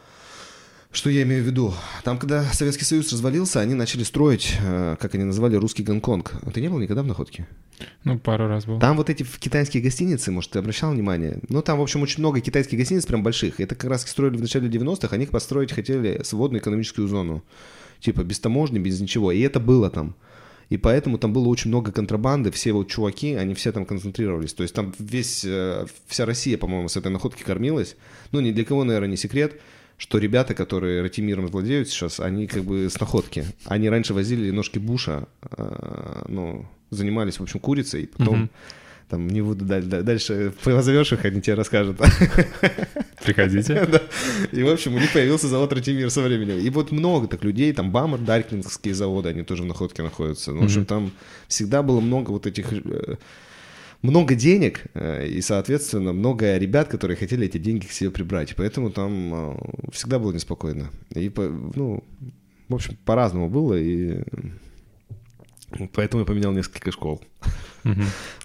что 0.96 1.10
я 1.10 1.24
имею 1.24 1.44
в 1.44 1.46
виду? 1.46 1.74
Там, 2.04 2.18
когда 2.18 2.44
Советский 2.54 2.86
Союз 2.86 3.12
развалился, 3.12 3.60
они 3.60 3.74
начали 3.74 4.04
строить, 4.04 4.56
э, 4.60 4.96
как 5.00 5.14
они 5.14 5.26
называли, 5.26 5.56
русский 5.58 5.84
Гонконг. 5.84 6.34
Ты 6.54 6.62
не 6.62 6.70
был 6.70 6.80
никогда 6.80 7.04
в 7.04 7.06
находке? 7.06 7.48
Ну, 8.06 8.18
пару 8.18 8.48
раз 8.48 8.66
был. 8.66 8.80
Там 8.80 8.96
вот 8.96 9.10
эти 9.10 9.24
китайские 9.24 9.84
гостиницы, 9.84 10.32
может, 10.32 10.52
ты 10.52 10.60
обращал 10.60 10.92
внимание? 10.92 11.40
Ну, 11.50 11.62
там, 11.62 11.80
в 11.80 11.82
общем, 11.82 12.02
очень 12.02 12.20
много 12.20 12.40
китайских 12.40 12.78
гостиниц, 12.78 13.06
прям 13.06 13.24
больших. 13.24 13.60
Это 13.60 13.76
как 13.76 13.90
раз 13.90 14.04
строили 14.04 14.38
в 14.38 14.42
начале 14.42 14.70
90-х, 14.70 15.14
они 15.14 15.26
построить 15.26 15.74
хотели 15.74 16.22
свободную 16.24 16.62
экономическую 16.62 17.08
зону. 17.08 17.44
Типа, 18.00 18.24
без 18.24 18.40
таможни, 18.40 18.80
без 18.80 19.00
ничего. 19.02 19.32
И 19.32 19.42
это 19.42 19.60
было 19.60 19.90
там. 19.90 20.16
И 20.70 20.78
поэтому 20.78 21.18
там 21.18 21.34
было 21.34 21.48
очень 21.48 21.70
много 21.70 21.92
контрабанды, 21.92 22.52
все 22.52 22.74
вот 22.74 22.88
чуваки, 22.88 23.34
они 23.34 23.54
все 23.54 23.72
там 23.72 23.86
концентрировались. 23.86 24.54
То 24.54 24.64
есть 24.64 24.74
там 24.74 24.94
весь, 24.98 25.44
э, 25.46 25.86
вся 26.08 26.26
Россия, 26.26 26.58
по-моему, 26.58 26.88
с 26.88 26.98
этой 26.98 27.12
находки 27.12 27.44
кормилась. 27.44 27.96
Ну, 28.32 28.40
ни 28.40 28.52
для 28.52 28.66
кого, 28.66 28.84
наверное, 28.84 29.10
не 29.10 29.18
секрет, 29.18 29.62
что 29.98 30.18
ребята, 30.18 30.54
которые 30.54 31.02
Ратимиром 31.02 31.48
владеют 31.48 31.88
сейчас, 31.90 32.20
они 32.20 32.48
как 32.48 32.64
бы 32.64 32.90
с 32.90 33.00
находки. 33.00 33.46
Они 33.66 33.90
раньше 33.90 34.14
возили 34.14 34.52
ножки 34.52 34.78
Буша, 34.80 35.28
э, 35.58 36.24
ну, 36.28 36.66
занимались, 36.90 37.40
в 37.40 37.44
общем, 37.44 37.60
курицей, 37.60 38.04
и 38.04 38.06
потом 38.08 38.38
Мгм. 38.40 38.50
там 39.10 39.28
не 39.28 39.42
буду 39.42 39.66
даль- 39.66 39.86
даль- 39.86 40.04
дальше 40.04 40.54
позовешь 40.64 41.14
их, 41.14 41.24
они 41.26 41.42
тебе 41.42 41.56
расскажут. 41.56 41.98
Приходите. 43.24 43.86
Да. 43.92 44.02
И, 44.52 44.64
в 44.64 44.70
общем, 44.70 44.96
у 44.96 45.00
них 45.00 45.12
появился 45.14 45.48
завод 45.48 45.74
Ратимир 45.74 46.10
со 46.10 46.22
временем. 46.22 46.58
И 46.60 46.70
вот 46.70 46.92
много 46.92 47.28
так 47.28 47.44
людей, 47.44 47.72
там 47.74 47.92
Бамер, 47.92 48.20
Дарькинские 48.20 48.94
заводы, 48.94 49.30
они 49.30 49.44
тоже 49.44 49.64
в 49.64 49.66
находке 49.66 50.04
находятся. 50.04 50.52
Ну, 50.52 50.62
в 50.62 50.66
общем, 50.66 50.86
там 50.86 51.12
всегда 51.48 51.82
было 51.84 52.00
много 52.02 52.32
вот 52.32 52.46
этих... 52.48 52.68
много 54.06 54.36
денег, 54.36 54.86
э, 54.94 55.28
и, 55.28 55.42
соответственно, 55.42 56.14
много 56.14 56.58
ребят, 56.58 56.88
которые 56.88 57.18
хотели 57.18 57.46
эти 57.46 57.58
деньги 57.58 57.86
к 57.86 57.92
себе 57.92 58.12
прибрать. 58.12 58.56
Поэтому 58.56 58.90
там 58.90 59.34
э, 59.34 59.58
всегда 59.92 60.20
было 60.20 60.32
неспокойно. 60.32 60.90
И, 61.14 61.32
ну, 61.76 62.04
в 62.70 62.76
общем, 62.76 62.98
по-разному 63.06 63.50
было, 63.50 63.74
и 63.74 64.24
поэтому 65.94 66.22
я 66.22 66.26
поменял 66.26 66.52
несколько 66.52 66.92
школ. 66.92 67.22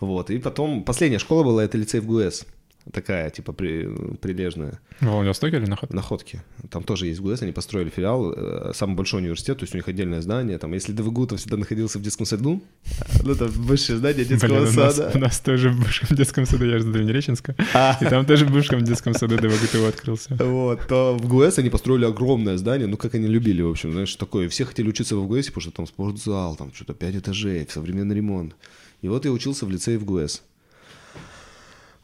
Вот. 0.00 0.30
И 0.30 0.38
потом, 0.38 0.84
последняя 0.84 1.18
школа 1.18 1.44
была, 1.44 1.64
это 1.64 1.78
лицей 1.78 2.00
в 2.00 2.06
ГУЭС. 2.06 2.46
Такая, 2.92 3.30
типа, 3.30 3.52
при, 3.52 3.88
прилежная. 4.20 4.80
В 5.00 5.06
Владивостоке 5.06 5.56
или 5.56 5.66
Находке? 5.66 5.94
Находки. 5.94 6.42
Там 6.70 6.82
тоже 6.82 7.06
есть 7.06 7.20
ГУЭС, 7.20 7.42
они 7.42 7.52
построили 7.52 7.90
филиал, 7.90 8.32
э, 8.32 8.72
самый 8.74 8.96
большой 8.96 9.20
университет, 9.20 9.58
то 9.58 9.64
есть 9.64 9.74
у 9.74 9.78
них 9.78 9.88
отдельное 9.88 10.20
здание. 10.20 10.58
Там, 10.58 10.72
если 10.72 10.92
ДВГУ, 10.92 11.26
то 11.26 11.36
всегда 11.36 11.56
находился 11.56 11.98
в 11.98 12.02
детском 12.02 12.26
саду, 12.26 12.62
ну, 13.24 13.34
там 13.34 13.48
высшее 13.48 13.98
здание 13.98 14.24
детского 14.24 14.60
Блин, 14.60 14.78
у 14.78 14.80
нас, 14.80 14.96
сада. 14.96 15.12
у 15.14 15.18
нас 15.20 15.40
тоже 15.40 15.70
в 15.70 15.78
бывшем 15.80 16.16
детском 16.16 16.46
саду, 16.46 16.64
я 16.64 16.78
же 16.78 16.84
с 16.84 16.86
Древнереченска, 16.86 17.54
А. 17.74 17.98
и 18.00 18.04
там 18.06 18.24
тоже 18.26 18.46
в 18.46 18.52
бывшем 18.52 18.84
детском 18.84 19.14
саду 19.14 19.36
ДВГТУ 19.36 19.86
открылся. 19.86 20.36
Вот, 20.40 20.86
то 20.88 21.16
в 21.16 21.28
ГУЭС 21.28 21.58
они 21.58 21.70
построили 21.70 22.04
огромное 22.04 22.56
здание, 22.56 22.86
ну, 22.86 22.96
как 22.96 23.14
они 23.14 23.26
любили, 23.26 23.62
в 23.62 23.70
общем, 23.70 23.92
знаешь, 23.92 24.14
такое. 24.16 24.48
Все 24.48 24.64
хотели 24.64 24.88
учиться 24.88 25.16
в 25.16 25.26
ГУЭСе, 25.26 25.50
потому 25.50 25.62
что 25.62 25.70
там 25.70 25.86
спортзал, 25.86 26.56
там 26.56 26.72
что-то 26.74 26.94
пять 26.94 27.16
этажей, 27.16 27.66
современный 27.68 28.16
ремонт. 28.16 28.54
И 29.02 29.08
вот 29.08 29.24
я 29.24 29.32
учился 29.32 29.64
в 29.66 29.70
лицее 29.70 29.98
в 29.98 30.04
ГУЭС. 30.04 30.42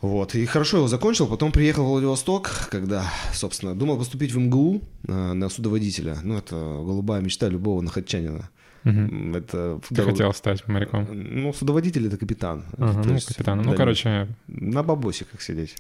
Вот, 0.01 0.35
и 0.35 0.45
хорошо 0.45 0.77
его 0.79 0.89
закончил, 0.89 1.27
потом 1.27 1.53
приехал 1.53 1.85
в 1.85 1.89
Владивосток, 1.89 2.69
когда, 2.71 3.05
собственно, 3.33 3.75
думал 3.75 3.97
поступить 3.97 4.33
в 4.33 4.39
МГУ 4.39 4.83
э, 5.09 5.33
на 5.33 5.49
судоводителя. 5.49 6.19
Ну, 6.23 6.37
это 6.37 6.55
голубая 6.55 7.23
мечта 7.23 7.49
любого 7.49 7.81
находчанина. 7.81 8.51
Мгм. 8.85 9.35
Это 9.35 9.81
Ты 9.89 10.03
хотел 10.03 10.33
стать 10.33 10.69
моряком? 10.69 11.09
Ну, 11.11 11.53
судоводитель— 11.53 12.07
это 12.09 12.19
капитан. 12.19 12.65
Ага, 12.79 13.03
ну, 13.05 13.15
есть, 13.15 13.27
капитан. 13.27 13.63
Ну, 13.63 13.71
да, 13.71 13.77
короче, 13.77 14.29
На 14.47 14.83
бабосиках 14.83 15.41
сидеть. 15.43 15.77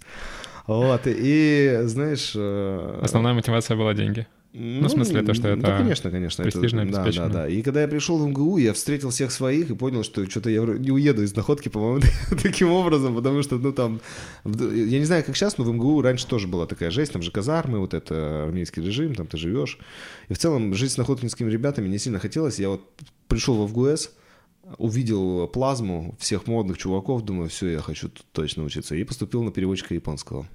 Вот, 0.66 1.02
и, 1.05 1.83
знаешь... 1.85 2.33
э, 2.35 3.00
основная 3.02 3.35
мотивация 3.35 3.76
была 3.76 3.94
деньги. 3.94 4.26
Ну, 4.58 4.88
в 4.88 4.90
смысле, 4.90 5.22
то, 5.22 5.34
что 5.34 5.42
Да, 5.42 5.50
это 5.54 5.78
конечно, 5.78 6.10
конечно. 6.10 6.42
это- 6.42 6.50
престижно, 6.50 6.84
да, 6.86 6.92
да, 6.92 7.02
обеспечено. 7.02 7.28
да. 7.30 7.48
И 7.48 7.62
когда 7.62 7.82
я 7.82 7.88
пришел 7.88 8.18
в 8.18 8.26
МГУ, 8.28 8.56
я 8.58 8.72
встретил 8.72 9.10
всех 9.10 9.30
своих 9.32 9.70
и 9.70 9.74
понял, 9.74 10.02
что 10.02 10.28
что-то 10.30 10.48
я 10.50 10.62
не 10.62 10.90
уеду 10.90 11.22
из 11.22 11.36
находки, 11.36 11.68
по-моему, 11.68 12.00
таким 12.42 12.70
образом, 12.72 13.14
потому 13.14 13.42
что, 13.42 13.56
ну, 13.58 13.72
там, 13.72 14.00
я 14.44 14.98
не 14.98 15.04
знаю, 15.04 15.24
как 15.24 15.36
сейчас, 15.36 15.58
но 15.58 15.64
в 15.64 15.72
МГУ 15.72 16.00
раньше 16.02 16.26
тоже 16.26 16.48
была 16.48 16.66
такая 16.66 16.90
жесть, 16.90 17.12
там 17.12 17.22
же 17.22 17.30
казармы, 17.30 17.78
вот 17.78 17.92
это 17.94 18.44
армейский 18.44 18.82
режим, 18.82 19.14
там 19.14 19.26
ты 19.26 19.36
живешь. 19.36 19.78
И 20.28 20.34
в 20.34 20.38
целом 20.38 20.74
жить 20.74 20.92
с 20.92 20.96
находкинскими 20.96 21.50
ребятами 21.50 21.88
не 21.88 21.98
сильно 21.98 22.18
хотелось. 22.18 22.58
Я 22.58 22.70
вот 22.70 22.80
пришел 23.28 23.62
в 23.62 23.68
ФГУС, 23.68 24.10
увидел 24.78 25.46
плазму 25.48 26.16
всех 26.18 26.46
модных 26.46 26.78
чуваков, 26.78 27.22
думаю, 27.22 27.48
все, 27.48 27.68
я 27.68 27.80
хочу 27.80 28.08
тут 28.08 28.24
точно 28.32 28.64
учиться. 28.64 28.94
И 28.96 29.04
поступил 29.04 29.42
на 29.42 29.50
переводчика 29.52 29.94
японского. 29.94 30.46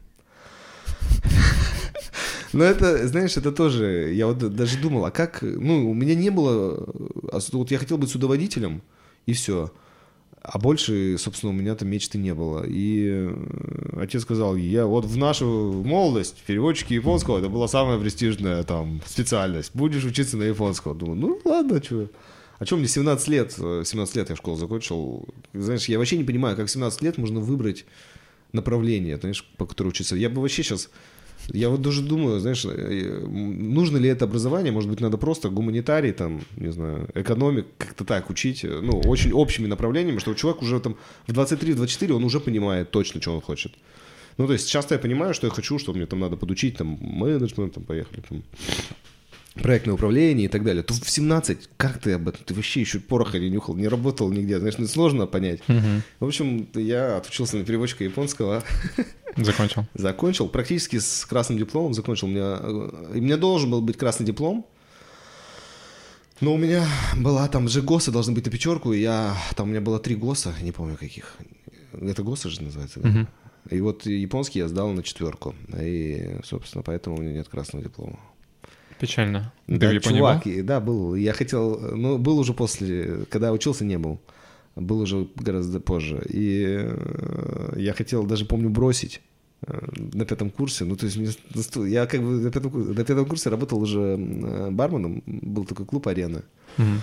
Но 2.54 2.64
это, 2.64 3.08
знаешь, 3.08 3.38
это 3.38 3.52
тоже, 3.52 4.14
я 4.14 4.28
вот 4.28 4.38
даже 4.56 4.78
думал, 4.78 5.06
а 5.06 5.12
как, 5.12 5.42
ну, 5.42 5.90
у 5.90 5.94
меня 5.94 6.16
не 6.16 6.30
было, 6.30 6.86
а 7.32 7.40
вот 7.52 7.72
я 7.72 7.78
хотел 7.78 7.98
быть 7.98 8.10
судоводителем, 8.10 8.82
и 9.26 9.34
все. 9.34 9.72
А 10.44 10.58
больше, 10.58 11.18
собственно, 11.20 11.52
у 11.52 11.56
меня 11.56 11.76
там 11.76 11.90
мечты 11.90 12.18
не 12.18 12.34
было. 12.34 12.66
И 12.68 13.08
э, 13.10 14.00
отец 14.02 14.24
сказал, 14.24 14.56
я 14.56 14.88
вот 14.88 15.06
в 15.06 15.16
нашу 15.16 15.84
молодость 15.86 16.42
переводчики 16.48 16.94
японского, 16.94 17.38
это 17.38 17.48
была 17.48 17.68
самая 17.68 18.00
престижная 18.00 18.64
там 18.64 19.02
специальность. 19.06 19.70
Будешь 19.76 20.04
учиться 20.04 20.38
на 20.38 20.44
японского. 20.44 20.96
Думаю, 20.96 21.20
ну 21.20 21.42
ладно, 21.46 21.82
что. 21.84 22.10
А 22.58 22.66
что 22.66 22.78
мне 22.78 22.88
17 22.88 23.28
лет, 23.28 23.56
э, 23.60 23.84
17 23.86 24.16
лет 24.16 24.30
я 24.32 24.36
школу 24.36 24.58
закончил. 24.58 25.28
Знаешь, 25.54 25.86
я 25.86 26.00
вообще 26.00 26.18
не 26.18 26.24
понимаю, 26.24 26.56
как 26.58 26.68
в 26.68 26.72
17 26.72 27.02
лет 27.04 27.20
можно 27.20 27.40
выбрать 27.40 27.86
направление, 28.52 29.18
знаешь, 29.18 29.48
по 29.58 29.68
которому 29.68 29.92
учиться. 29.92 30.16
Я 30.16 30.30
бы 30.30 30.42
вообще 30.42 30.64
сейчас... 30.64 30.90
Я 31.48 31.70
вот 31.70 31.82
даже 31.82 32.02
думаю, 32.02 32.40
знаешь, 32.40 32.66
э, 32.66 33.26
нужно 33.28 33.98
ли 33.98 34.10
это 34.10 34.26
образование? 34.26 34.72
Может 34.72 34.90
быть, 34.90 35.02
надо 35.02 35.18
просто 35.18 35.50
гуманитарий, 35.50 36.12
там, 36.12 36.42
не 36.56 36.72
знаю, 36.72 37.10
экономик, 37.16 37.66
как-то 37.78 38.06
так 38.06 38.30
учить, 38.30 38.64
э, 38.64 38.80
ну, 38.82 39.02
очень 39.06 39.34
общими 39.34 39.68
направлениями, 39.68 40.20
что 40.20 40.34
чувак 40.34 40.62
уже 40.62 40.80
там 40.80 40.96
в 41.28 41.34
23-24, 41.34 42.14
он 42.14 42.24
уже 42.24 42.40
понимает 42.40 42.92
точно, 42.92 43.22
что 43.22 43.34
он 43.34 43.42
хочет. 43.42 43.74
Ну, 44.38 44.48
то 44.48 44.54
есть 44.54 44.70
часто 44.70 44.96
я 44.96 45.00
понимаю, 45.00 45.34
что 45.34 45.48
я 45.48 45.54
хочу, 45.54 45.78
что 45.80 45.94
мне 45.94 46.06
там 46.06 46.20
надо 46.20 46.38
подучить, 46.38 46.78
там, 46.78 46.98
менеджмент, 47.02 47.74
там, 47.74 47.84
поехали, 47.84 48.22
там, 48.30 48.44
проектное 49.56 49.96
управление 49.96 50.46
и 50.46 50.48
так 50.48 50.64
далее, 50.64 50.84
то 50.84 50.94
в 50.94 51.10
17 51.10 51.70
как 51.78 52.00
ты 52.00 52.14
об 52.14 52.30
этом? 52.30 52.44
Ты 52.46 52.54
вообще 52.54 52.82
еще 52.82 53.00
пороха 53.00 53.40
не 53.40 53.50
нюхал, 53.50 53.76
не 53.76 53.88
работал 53.88 54.32
нигде. 54.32 54.60
Знаешь, 54.60 54.78
ну, 54.78 54.88
сложно 54.88 55.28
понять. 55.28 55.62
В 56.20 56.26
общем, 56.26 56.68
я 56.74 57.18
отучился 57.18 57.58
на 57.58 57.66
переводчика 57.66 58.04
японского, 58.04 58.64
Закончил. 59.38 59.86
закончил 59.94 60.50
практически 60.50 61.00
с 61.00 61.26
красным 61.26 61.58
дипломом, 61.58 61.94
закончил. 61.94 62.28
У 62.28 62.32
меня, 62.32 62.58
э, 62.60 63.10
у 63.14 63.22
меня 63.22 63.38
должен 63.38 63.72
был 63.72 63.82
быть 63.82 63.98
красный 63.98 64.26
диплом, 64.26 64.66
но 66.42 66.54
у 66.54 66.58
меня 66.58 66.86
была 67.16 67.48
там 67.48 67.68
же 67.70 67.82
ГОСы 67.82 68.12
должны 68.12 68.34
быть 68.34 68.46
на 68.46 68.52
пятерку, 68.52 68.94
и 68.94 69.00
я, 69.00 69.38
там 69.56 69.68
у 69.68 69.72
меня 69.72 69.82
было 69.82 70.00
три 70.00 70.16
ГОСа, 70.16 70.54
не 70.62 70.72
помню 70.72 70.98
каких. 70.98 71.38
Это 71.94 72.24
ГОСы 72.24 72.50
же 72.50 72.62
называется, 72.62 73.00
да? 73.00 73.10
Мгм. 73.10 73.28
И 73.70 73.80
вот 73.80 74.06
японский 74.06 74.60
я 74.60 74.68
сдал 74.68 74.90
на 74.92 75.04
четверку, 75.04 75.56
и, 75.80 76.40
собственно, 76.44 76.84
поэтому 76.84 77.18
у 77.18 77.22
меня 77.22 77.34
нет 77.34 77.48
красного 77.48 77.86
диплома. 77.86 78.20
Печально. 79.02 79.52
Ты 79.66 79.78
Да, 79.78 79.90
в 79.90 80.00
чувак, 80.02 80.44
был? 80.46 80.52
и- 80.52 80.62
да, 80.62 80.80
был. 80.80 81.16
Я 81.16 81.34
хотел, 81.34 81.80
ну, 81.96 82.18
был 82.20 82.38
уже 82.38 82.54
после, 82.54 83.26
когда 83.30 83.52
учился, 83.52 83.84
не 83.84 83.98
был. 83.98 84.20
Был 84.76 85.00
уже 85.02 85.28
гораздо 85.36 85.80
позже. 85.80 86.22
И 86.30 86.64
э, 86.68 87.74
я 87.78 87.94
хотел, 87.94 88.24
даже 88.28 88.46
помню, 88.46 88.70
бросить 88.70 89.22
э, 89.68 89.80
на 90.14 90.24
пятом 90.26 90.52
курсе. 90.52 90.86
Ну, 90.86 90.96
то 90.96 91.08
есть 91.08 91.18
мне 91.18 91.30
я 91.90 92.06
как 92.06 92.22
бы 92.22 92.28
на 92.42 92.52
пятом, 92.52 92.94
на 92.94 93.04
пятом 93.04 93.26
курсе 93.26 93.50
работал 93.50 93.82
уже 93.82 94.00
э, 94.00 94.70
барменом. 94.72 95.24
Был 95.26 95.66
такой 95.66 95.86
клуб 95.88 96.08
«Арена». 96.08 96.44
Мгм. 96.78 97.02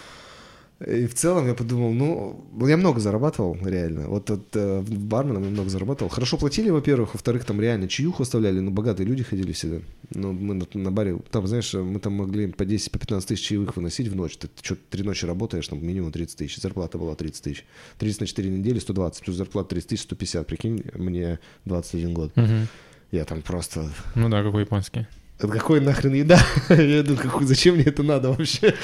И 0.86 1.06
в 1.06 1.14
целом 1.14 1.48
я 1.48 1.54
подумал, 1.54 1.92
ну, 1.92 2.66
я 2.68 2.76
много 2.76 3.00
зарабатывал, 3.00 3.56
реально. 3.64 4.08
Вот 4.08 4.30
от, 4.30 4.54
э, 4.54 4.80
барменом 4.82 5.42
я 5.42 5.50
много 5.50 5.70
зарабатывал. 5.70 6.08
Хорошо 6.08 6.36
платили, 6.36 6.70
во-первых. 6.70 7.14
Во-вторых, 7.14 7.44
там 7.44 7.60
реально 7.60 7.88
чаюху 7.88 8.22
оставляли. 8.22 8.60
Ну, 8.60 8.70
богатые 8.70 9.04
люди 9.08 9.24
ходили 9.24 9.50
всегда. 9.50 9.78
Ну, 10.14 10.32
мы 10.32 10.54
на, 10.54 10.66
на 10.74 10.92
баре, 10.92 11.18
там, 11.32 11.48
знаешь, 11.48 11.74
мы 11.74 11.98
там 11.98 12.12
могли 12.12 12.52
по 12.52 12.64
10, 12.64 12.92
по 12.92 12.98
15 13.00 13.28
тысяч 13.28 13.44
чаевых 13.44 13.74
выносить 13.74 14.06
в 14.06 14.14
ночь. 14.14 14.36
Ты 14.36 14.48
что, 14.62 14.76
три 14.76 15.02
ночи 15.02 15.26
работаешь, 15.26 15.66
там 15.66 15.84
минимум 15.84 16.12
30 16.12 16.36
тысяч. 16.38 16.58
Зарплата 16.58 16.96
была 16.96 17.16
30 17.16 17.42
тысяч. 17.42 17.66
30 17.98 18.20
на 18.20 18.26
4 18.28 18.48
недели, 18.48 18.78
120. 18.78 19.24
Плюс 19.24 19.36
зарплата 19.36 19.70
30 19.70 19.88
тысяч, 19.88 20.02
150. 20.02 20.46
Прикинь, 20.46 20.84
мне 20.94 21.40
21 21.64 22.14
год. 22.14 22.36
Мгм. 22.36 22.68
Я 23.10 23.24
там 23.24 23.42
просто... 23.42 23.90
Ну 24.14 24.28
да, 24.28 24.44
какой 24.44 24.62
японский. 24.62 25.08
Это 25.38 25.46
какой 25.46 25.80
нахрен 25.80 26.14
еда? 26.14 26.40
я 26.68 27.02
думаю, 27.04 27.22
какой, 27.22 27.46
зачем 27.46 27.76
мне 27.76 27.84
это 27.84 28.02
надо 28.02 28.30
вообще? 28.32 28.74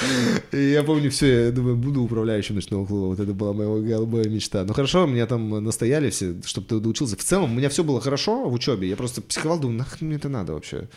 И 0.53 0.71
я 0.71 0.85
помню 0.85 1.11
все, 1.11 1.47
я 1.47 1.51
думаю, 1.51 1.77
буду 1.77 2.03
управляющим 2.03 2.55
ночного 2.55 2.87
клуба. 2.87 3.07
Вот 3.07 3.19
это 3.19 3.33
была 3.33 3.53
моя 3.53 3.97
голубая 3.97 4.29
мечта. 4.29 4.65
Ну 4.65 4.73
хорошо, 4.73 5.05
меня 5.07 5.27
там 5.27 5.65
настояли 5.65 6.11
все, 6.11 6.37
чтобы 6.45 6.69
ты 6.69 6.79
доучился. 6.79 7.17
В 7.17 7.25
целом, 7.25 7.53
у 7.53 7.55
меня 7.57 7.69
все 7.71 7.83
было 7.83 8.01
хорошо 8.01 8.49
в 8.49 8.53
учебе. 8.53 8.89
Я 8.89 8.95
просто 8.95 9.21
психовал, 9.21 9.59
думаю, 9.59 9.79
нахрен 9.79 10.07
мне 10.07 10.17
это 10.17 10.29
надо 10.29 10.53
вообще? 10.53 10.89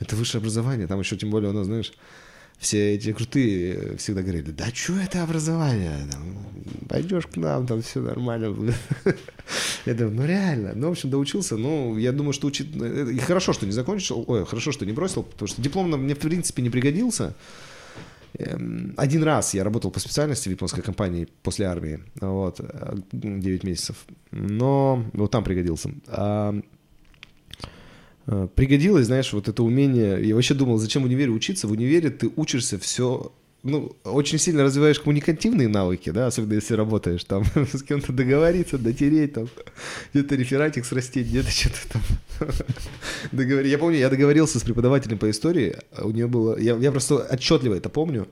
Это 0.00 0.16
высшее 0.16 0.40
образование. 0.40 0.86
Там 0.86 0.98
еще, 0.98 1.16
тем 1.16 1.30
более, 1.30 1.50
у 1.50 1.52
нас, 1.52 1.66
знаешь, 1.66 1.92
все 2.62 2.94
эти 2.94 3.12
крутые 3.12 3.96
всегда 3.96 4.22
говорили, 4.22 4.52
да 4.52 4.66
что 4.72 4.94
это 4.94 5.24
образование? 5.24 6.06
Там, 6.10 6.38
пойдешь 6.88 7.26
к 7.26 7.36
нам, 7.36 7.66
там 7.66 7.82
все 7.82 8.00
нормально. 8.00 8.72
Я 9.84 9.94
думаю, 9.94 10.14
ну 10.14 10.24
реально. 10.26 10.72
Ну, 10.76 10.88
в 10.88 10.92
общем, 10.92 11.10
доучился. 11.10 11.56
Ну, 11.56 11.98
я 11.98 12.12
думаю, 12.12 12.32
что 12.32 12.46
учить... 12.46 12.68
И 12.76 13.18
хорошо, 13.18 13.52
что 13.52 13.66
не 13.66 13.72
закончил. 13.72 14.24
Ой, 14.28 14.46
хорошо, 14.46 14.70
что 14.70 14.86
не 14.86 14.92
бросил, 14.92 15.24
потому 15.24 15.48
что 15.48 15.60
диплом 15.60 15.90
мне, 15.90 16.14
в 16.14 16.18
принципе, 16.18 16.62
не 16.62 16.70
пригодился. 16.70 17.34
Эм, 18.38 18.94
Один 18.96 19.24
раз 19.24 19.54
я 19.54 19.64
работал 19.64 19.90
по 19.90 19.98
специальности 19.98 20.48
в 20.48 20.52
японской 20.52 20.82
компании 20.82 21.26
после 21.42 21.66
армии, 21.66 21.98
вот, 22.20 22.60
э, 22.60 22.96
9 23.10 23.64
месяцев, 23.64 23.96
но 24.30 25.04
вот 25.12 25.32
там 25.32 25.42
пригодился. 25.42 25.90
Э, 28.26 28.48
Пригодилось, 28.54 29.06
знаешь, 29.06 29.32
вот 29.32 29.48
это 29.48 29.62
умение. 29.62 30.26
Я 30.26 30.34
вообще 30.34 30.54
думал, 30.54 30.78
зачем 30.78 31.02
в 31.02 31.06
универе 31.06 31.30
учиться? 31.30 31.68
В 31.68 31.72
универе 31.72 32.10
ты 32.10 32.30
учишься 32.36 32.78
все 32.78 33.32
ну, 33.64 33.94
очень 34.02 34.38
сильно 34.38 34.64
развиваешь 34.64 34.98
коммуникативные 34.98 35.68
навыки, 35.68 36.10
да, 36.10 36.26
особенно 36.26 36.54
если 36.54 36.74
работаешь 36.74 37.22
там, 37.22 37.44
с 37.72 37.80
кем-то 37.84 38.12
договориться, 38.12 38.76
дотереть, 38.76 39.34
там, 39.34 39.48
где-то 40.12 40.34
рефератик 40.34 40.84
срастить, 40.84 41.28
где-то 41.28 41.48
что-то 41.48 41.78
там 41.92 42.02
договор... 43.30 43.64
Я 43.64 43.78
помню, 43.78 43.98
я 43.98 44.10
договорился 44.10 44.58
с 44.58 44.64
преподавателем 44.64 45.18
по 45.18 45.30
истории, 45.30 45.76
а 45.92 46.06
у 46.06 46.10
нее 46.10 46.26
было, 46.26 46.58
я, 46.58 46.74
я 46.74 46.90
просто 46.90 47.18
отчетливо 47.18 47.74
это 47.74 47.88
помню, 47.88 48.26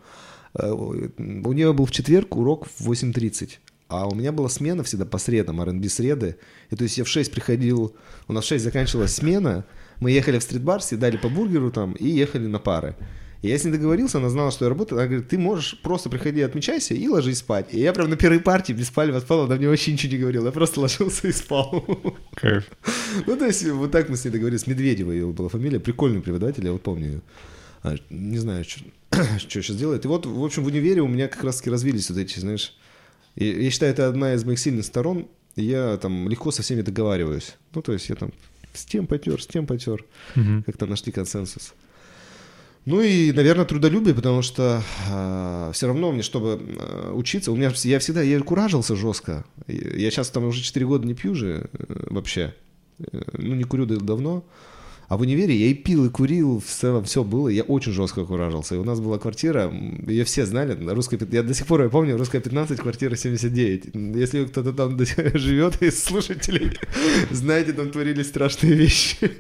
Э, 0.55 0.71
у 0.71 1.53
нее 1.53 1.73
был 1.73 1.87
в 1.87 1.91
четверг 1.91 2.37
урок 2.37 2.67
в 2.79 2.91
8.30, 2.91 3.59
а 3.89 4.09
у 4.09 4.15
меня 4.15 4.33
была 4.33 4.49
смена 4.49 4.83
всегда 4.83 5.05
по 5.05 5.19
средам, 5.19 5.61
R&B 5.61 5.89
среды, 5.89 6.37
и 6.71 6.77
то 6.77 6.85
есть 6.85 6.99
я 6.99 7.05
в 7.05 7.09
6 7.09 7.31
приходил, 7.33 7.95
у 8.29 8.33
нас 8.33 8.45
в 8.45 8.49
6 8.49 8.65
заканчивалась 8.65 9.15
смена, 9.15 9.65
мы 10.01 10.11
ехали 10.11 10.39
в 10.39 10.43
стритбар, 10.43 10.83
съедали 10.83 11.17
по 11.17 11.29
бургеру 11.29 11.71
там 11.71 11.93
и 11.93 12.09
ехали 12.09 12.47
на 12.47 12.59
пары. 12.59 12.97
И 13.43 13.49
я 13.49 13.59
с 13.59 13.65
ней 13.65 13.71
договорился, 13.71 14.19
она 14.19 14.29
знала, 14.29 14.51
что 14.51 14.67
я 14.67 14.69
работаю. 14.69 14.99
Она 14.99 15.09
говорит, 15.09 15.29
ты 15.29 15.39
можешь 15.39 15.81
просто 15.81 16.11
приходи, 16.11 16.43
отмечайся 16.43 16.93
и 16.95 17.09
ложись 17.09 17.39
спать. 17.39 17.69
И 17.73 17.81
я 17.81 17.93
прям 17.95 18.11
на 18.11 18.17
первой 18.17 18.41
партии 18.41 18.75
без 18.75 18.89
спали 18.89 19.19
спал, 19.19 19.45
она 19.45 19.57
мне 19.57 19.69
вообще 19.69 19.93
ничего 19.93 20.13
не 20.13 20.19
говорила. 20.19 20.47
Я 20.47 20.53
просто 20.53 20.81
ложился 20.81 21.29
и 21.29 21.33
спал. 21.33 21.87
Кайф. 22.35 22.65
Ну, 23.27 23.37
то 23.37 23.47
есть, 23.47 23.67
вот 23.67 23.93
так 23.93 24.11
мы 24.11 24.17
с 24.17 24.25
ней 24.25 24.31
договорились. 24.31 24.67
Медведева 24.67 25.11
ее 25.13 25.27
была 25.29 25.49
фамилия, 25.49 25.81
прикольный 25.81 26.21
преподаватель, 26.21 26.65
я 26.67 26.73
вот 26.73 26.83
помню 26.83 27.07
ее. 27.07 27.21
А, 27.83 27.95
не 28.11 28.37
знаю, 28.37 28.65
что, 28.65 28.85
что 29.39 29.63
сейчас 29.63 29.77
делает. 29.77 30.05
И 30.05 30.09
вот, 30.09 30.27
в 30.27 30.45
общем, 30.45 30.63
в 30.63 30.67
универе 30.67 31.01
у 31.01 31.09
меня 31.09 31.27
как 31.27 31.43
раз-таки 31.43 31.71
развились 31.71 32.11
вот 32.11 32.19
эти, 32.19 32.39
знаешь... 32.39 32.77
и 33.37 33.47
Я 33.47 33.71
считаю, 33.71 33.93
это 33.93 34.07
одна 34.07 34.35
из 34.35 34.45
моих 34.45 34.59
сильных 34.59 34.85
сторон. 34.85 35.29
Я 35.57 35.97
там 35.97 36.29
легко 36.29 36.51
со 36.51 36.61
всеми 36.63 36.83
договариваюсь. 36.83 37.57
Ну, 37.75 37.81
то 37.81 37.95
есть 37.95 38.11
я 38.11 38.17
там 38.17 38.33
с 38.73 38.85
тем 38.85 39.07
потер, 39.07 39.41
с 39.43 39.47
тем 39.47 39.67
потер. 39.67 40.05
Мгм. 40.37 40.63
Как-то 40.65 40.87
нашли 40.87 41.13
консенсус. 41.13 41.75
Ну 42.87 43.03
и, 43.03 43.31
наверное, 43.33 43.67
трудолюбие, 43.67 44.15
потому 44.15 44.41
что 44.43 44.83
все 45.75 45.87
равно 45.87 46.13
мне, 46.13 46.23
чтобы 46.23 46.59
э, 46.61 47.13
учиться, 47.13 47.53
у 47.53 47.57
меня 47.57 47.71
я 47.85 47.99
всегда, 47.99 48.23
я 48.23 48.41
куражился 48.41 48.97
жестко. 48.97 49.45
Я 49.67 50.11
сейчас 50.11 50.31
там 50.31 50.45
уже 50.45 50.63
4 50.63 50.87
года 50.87 51.07
не 51.07 51.15
пью 51.15 51.35
же 51.35 51.69
э, 51.73 52.07
вообще. 52.11 52.55
Э, 53.13 53.21
Ну, 53.37 53.55
не 53.55 53.65
курю 53.65 53.85
да- 53.87 53.97
давно. 53.97 54.45
А 55.11 55.17
в 55.17 55.23
универе 55.23 55.57
я 55.57 55.67
и 55.67 55.75
пил, 55.75 56.05
и 56.05 56.09
курил, 56.09 56.61
в 56.61 56.71
целом 56.71 57.03
все 57.03 57.25
было. 57.25 57.49
Я 57.49 57.65
очень 57.65 57.91
жестко 57.91 58.25
куражился. 58.25 58.77
И 58.77 58.79
у 58.79 58.85
нас 58.85 59.01
была 59.01 59.19
квартира, 59.19 59.69
ее 60.07 60.23
все 60.23 60.47
знали, 60.47 60.75
на 60.75 60.95
русской, 60.95 61.19
пят- 61.19 61.33
я 61.33 61.43
до 61.43 61.53
сих 61.53 61.67
пор 61.67 61.83
я 61.83 61.89
помню, 61.89 62.17
русская 62.17 62.41
15, 62.41 62.79
квартира 62.79 63.17
79. 63.17 64.17
Если 64.17 64.45
кто-то 64.45 64.73
там 64.73 64.97
живет 65.35 65.83
из 65.83 66.01
слушателей, 66.01 66.79
знаете, 67.33 67.73
там 67.73 67.91
творились 67.91 68.29
страшные 68.29 68.75
вещи. 68.75 69.33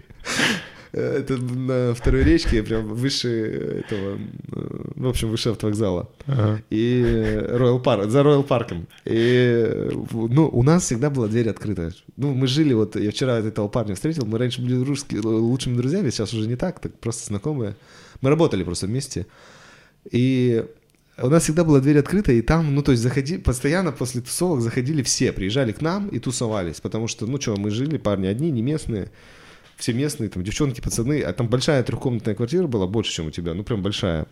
Это 0.93 1.36
на 1.36 1.95
второй 1.95 2.24
речке, 2.24 2.62
прям 2.62 2.88
выше 2.88 3.84
этого, 3.84 4.16
э, 4.16 4.80
в 4.97 5.09
общем, 5.09 5.28
выше 5.28 5.51
автовокзала. 5.51 6.11
Ага. 6.26 6.62
И 6.70 7.03
Royal 7.03 7.82
Park, 7.82 8.09
за 8.09 8.20
Royal 8.20 8.43
парком. 8.43 8.88
И, 9.05 9.88
ну, 10.12 10.49
у 10.49 10.62
нас 10.62 10.84
всегда 10.84 11.11
была 11.11 11.28
дверь 11.28 11.49
открыта. 11.49 11.93
Ну, 12.16 12.34
мы 12.34 12.47
жили, 12.47 12.72
вот, 12.72 12.97
я 12.97 13.11
вчера 13.11 13.38
этого 13.38 13.68
парня 13.68 13.95
встретил, 13.95 14.26
мы 14.26 14.38
раньше 14.38 14.62
были 14.62 14.82
русскими, 14.82 15.20
лучшими 15.20 15.76
друзьями, 15.76 16.11
сейчас 16.11 16.34
уже 16.34 16.49
не 16.49 16.57
так, 16.57 16.80
так 16.80 16.99
просто 16.99 17.26
знакомые. 17.26 17.76
Мы 18.20 18.30
работали 18.30 18.64
просто 18.64 18.86
вместе. 18.86 19.26
И 20.11 20.64
у 21.22 21.28
нас 21.28 21.45
всегда 21.45 21.64
была 21.64 21.80
дверь 21.80 21.99
открыта, 21.99 22.32
и 22.32 22.43
там, 22.43 22.74
ну, 22.74 22.82
то 22.82 22.93
есть, 22.93 23.03
заходи, 23.03 23.38
постоянно 23.38 23.93
после 23.93 24.22
тусовок 24.22 24.61
заходили 24.61 25.03
все, 25.03 25.32
приезжали 25.32 25.72
к 25.72 25.80
нам 25.80 26.09
и 26.09 26.18
тусовались, 26.18 26.80
потому 26.80 27.09
что, 27.09 27.26
ну, 27.26 27.41
что, 27.41 27.57
мы 27.57 27.70
жили, 27.70 27.99
парни 27.99 28.26
одни, 28.26 28.51
не 28.51 28.62
местные, 28.62 29.11
все 29.81 29.93
местные, 29.93 30.31
там, 30.31 30.45
девчонки, 30.45 30.81
пацаны, 30.81 31.22
а 31.22 31.33
там 31.33 31.49
большая 31.49 31.83
трехкомнатная 31.83 32.35
квартира 32.35 32.66
была, 32.66 32.87
больше, 32.87 33.12
чем 33.12 33.26
у 33.26 33.31
тебя, 33.31 33.55
ну, 33.55 33.64
прям 33.64 33.83
большая. 33.83 34.26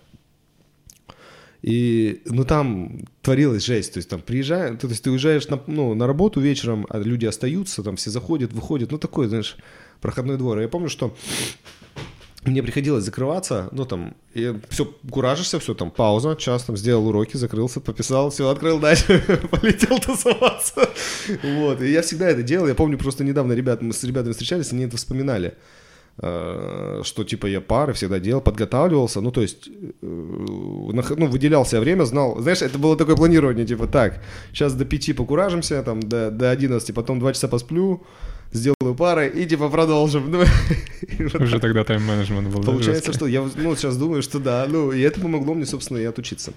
И, 1.63 2.23
ну, 2.27 2.45
там 2.45 3.01
творилась 3.21 3.65
жесть, 3.65 3.95
то 3.95 3.99
есть 3.99 4.09
там 4.09 4.21
приезжаешь, 4.21 4.79
то 4.79 4.87
есть 4.87 5.03
ты 5.03 5.11
уезжаешь 5.11 5.49
на, 5.49 5.61
ну, 5.67 5.95
на 5.95 6.07
работу 6.07 6.41
вечером, 6.41 6.87
а 6.89 6.99
люди 6.99 7.27
остаются, 7.27 7.83
там 7.83 7.97
все 7.97 8.11
заходят, 8.11 8.53
выходят, 8.53 8.93
ну, 8.93 8.99
такой, 8.99 9.27
знаешь, 9.27 9.57
проходной 10.01 10.37
двор. 10.37 10.59
И 10.61 10.63
Я 10.63 10.69
помню, 10.69 10.89
что 10.89 11.17
мне 12.45 12.63
приходилось 12.63 13.05
закрываться, 13.05 13.69
ну, 13.73 13.85
там, 13.85 14.15
и 14.35 14.55
все, 14.69 14.93
куражишься, 15.11 15.59
все, 15.59 15.75
там, 15.75 15.91
пауза, 15.91 16.37
час, 16.37 16.65
там, 16.65 16.77
сделал 16.77 17.09
уроки, 17.09 17.37
закрылся, 17.37 17.81
пописал, 17.81 18.31
все, 18.31 18.49
открыл 18.49 18.79
дальше, 18.79 19.23
полетел 19.51 19.99
тусоваться. 19.99 20.89
Вот, 21.43 21.83
и 21.83 21.91
я 21.91 22.03
всегда 22.03 22.29
это 22.29 22.43
делал, 22.43 22.69
я 22.69 22.75
помню, 22.75 22.97
просто 22.97 23.25
недавно 23.25 23.53
ребят, 23.53 23.83
мы 23.83 23.93
с 23.93 24.05
ребятами 24.05 24.33
встречались, 24.33 24.73
они 24.73 24.85
это 24.85 24.97
вспоминали, 24.97 25.55
э, 26.19 27.01
что, 27.03 27.25
типа, 27.25 27.47
я 27.47 27.61
пары 27.61 27.93
всегда 27.93 28.21
делал, 28.21 28.41
подготавливался, 28.41 29.21
ну, 29.21 29.33
то 29.33 29.43
есть, 29.43 29.69
э, 29.69 29.81
ну, 30.01 31.27
выделял 31.27 31.67
себе 31.67 31.81
время, 31.81 32.05
знал, 32.05 32.41
знаешь, 32.41 32.63
это 32.63 32.79
было 32.79 32.97
такое 32.97 33.17
планирование, 33.17 33.67
типа, 33.67 33.89
так, 33.89 34.23
сейчас 34.53 34.75
до 34.75 34.85
пяти 34.85 35.13
покуражимся, 35.13 35.83
там, 35.83 36.01
до, 36.01 36.31
до 36.31 36.51
11, 36.51 36.95
потом 36.95 37.19
два 37.19 37.33
часа 37.33 37.49
посплю, 37.49 38.07
сделаю 38.53 38.95
пары 38.97 39.29
и, 39.29 39.47
типа, 39.47 39.69
продолжим. 39.69 40.31
Ну, 41.19 41.45
Уже 41.45 41.59
тогда 41.59 41.83
тайм-менеджмент 41.85 42.49
был. 42.49 42.63
Получается, 42.63 43.13
что 43.13 43.27
я 43.27 43.43
ну, 43.57 43.75
сейчас 43.75 43.97
думаю, 43.97 44.23
что 44.23 44.39
да. 44.39 44.67
Ну, 44.69 44.93
и 44.93 45.01
это 45.01 45.21
помогло 45.21 45.55
мне, 45.55 45.67
собственно, 45.67 45.99
и 45.99 46.05
отучиться. 46.05 46.53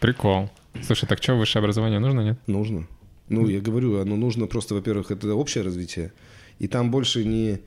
Прикол. 0.00 0.50
Слушай, 0.82 1.06
так 1.06 1.22
что, 1.22 1.34
высшее 1.34 1.60
образование 1.60 2.00
нужно, 2.00 2.20
нет? 2.20 2.38
Нужно. 2.46 2.86
Ну, 3.28 3.48
я 3.48 3.60
говорю, 3.60 4.00
оно 4.00 4.16
нужно 4.16 4.46
просто, 4.46 4.74
во-первых, 4.74 5.10
это 5.10 5.34
общее 5.34 5.64
развитие. 5.64 6.12
И 6.58 6.68
там 6.68 6.90
больше 6.90 7.24
не 7.24 7.60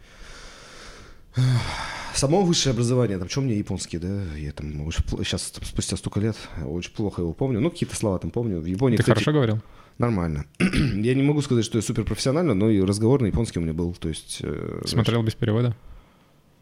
само 2.14 2.44
высшее 2.44 2.74
образование, 2.74 3.18
там, 3.18 3.30
что 3.30 3.42
мне 3.42 3.56
японский, 3.56 3.98
да, 3.98 4.24
я 4.36 4.52
там 4.52 4.86
очень 4.86 5.04
сейчас 5.24 5.54
спустя 5.64 5.98
столько 5.98 6.20
лет 6.20 6.38
очень 6.66 6.92
плохо 6.92 7.22
его 7.22 7.34
помню, 7.34 7.60
ну, 7.60 7.72
какие-то 7.72 7.96
слова 7.96 8.20
там 8.20 8.32
помню. 8.32 8.60
В 8.60 8.66
Японии, 8.66 8.98
Ты 8.98 9.04
кстати, 9.04 9.16
хорошо 9.16 9.32
говорил? 9.32 9.60
Нормально. 9.98 10.46
я 10.60 11.14
не 11.16 11.24
могу 11.24 11.42
сказать, 11.42 11.66
что 11.66 11.78
я 11.78 11.82
супер 11.82 12.04
профессионально, 12.04 12.54
но 12.54 12.70
и 12.70 12.82
разговор 12.82 13.22
на 13.22 13.28
японский 13.28 13.60
у 13.60 13.62
меня 13.64 13.74
был, 13.74 13.94
то 13.94 14.10
есть... 14.10 14.40
э, 14.44 14.82
Смотрел 14.86 15.24
без 15.24 15.34
перевода? 15.36 15.76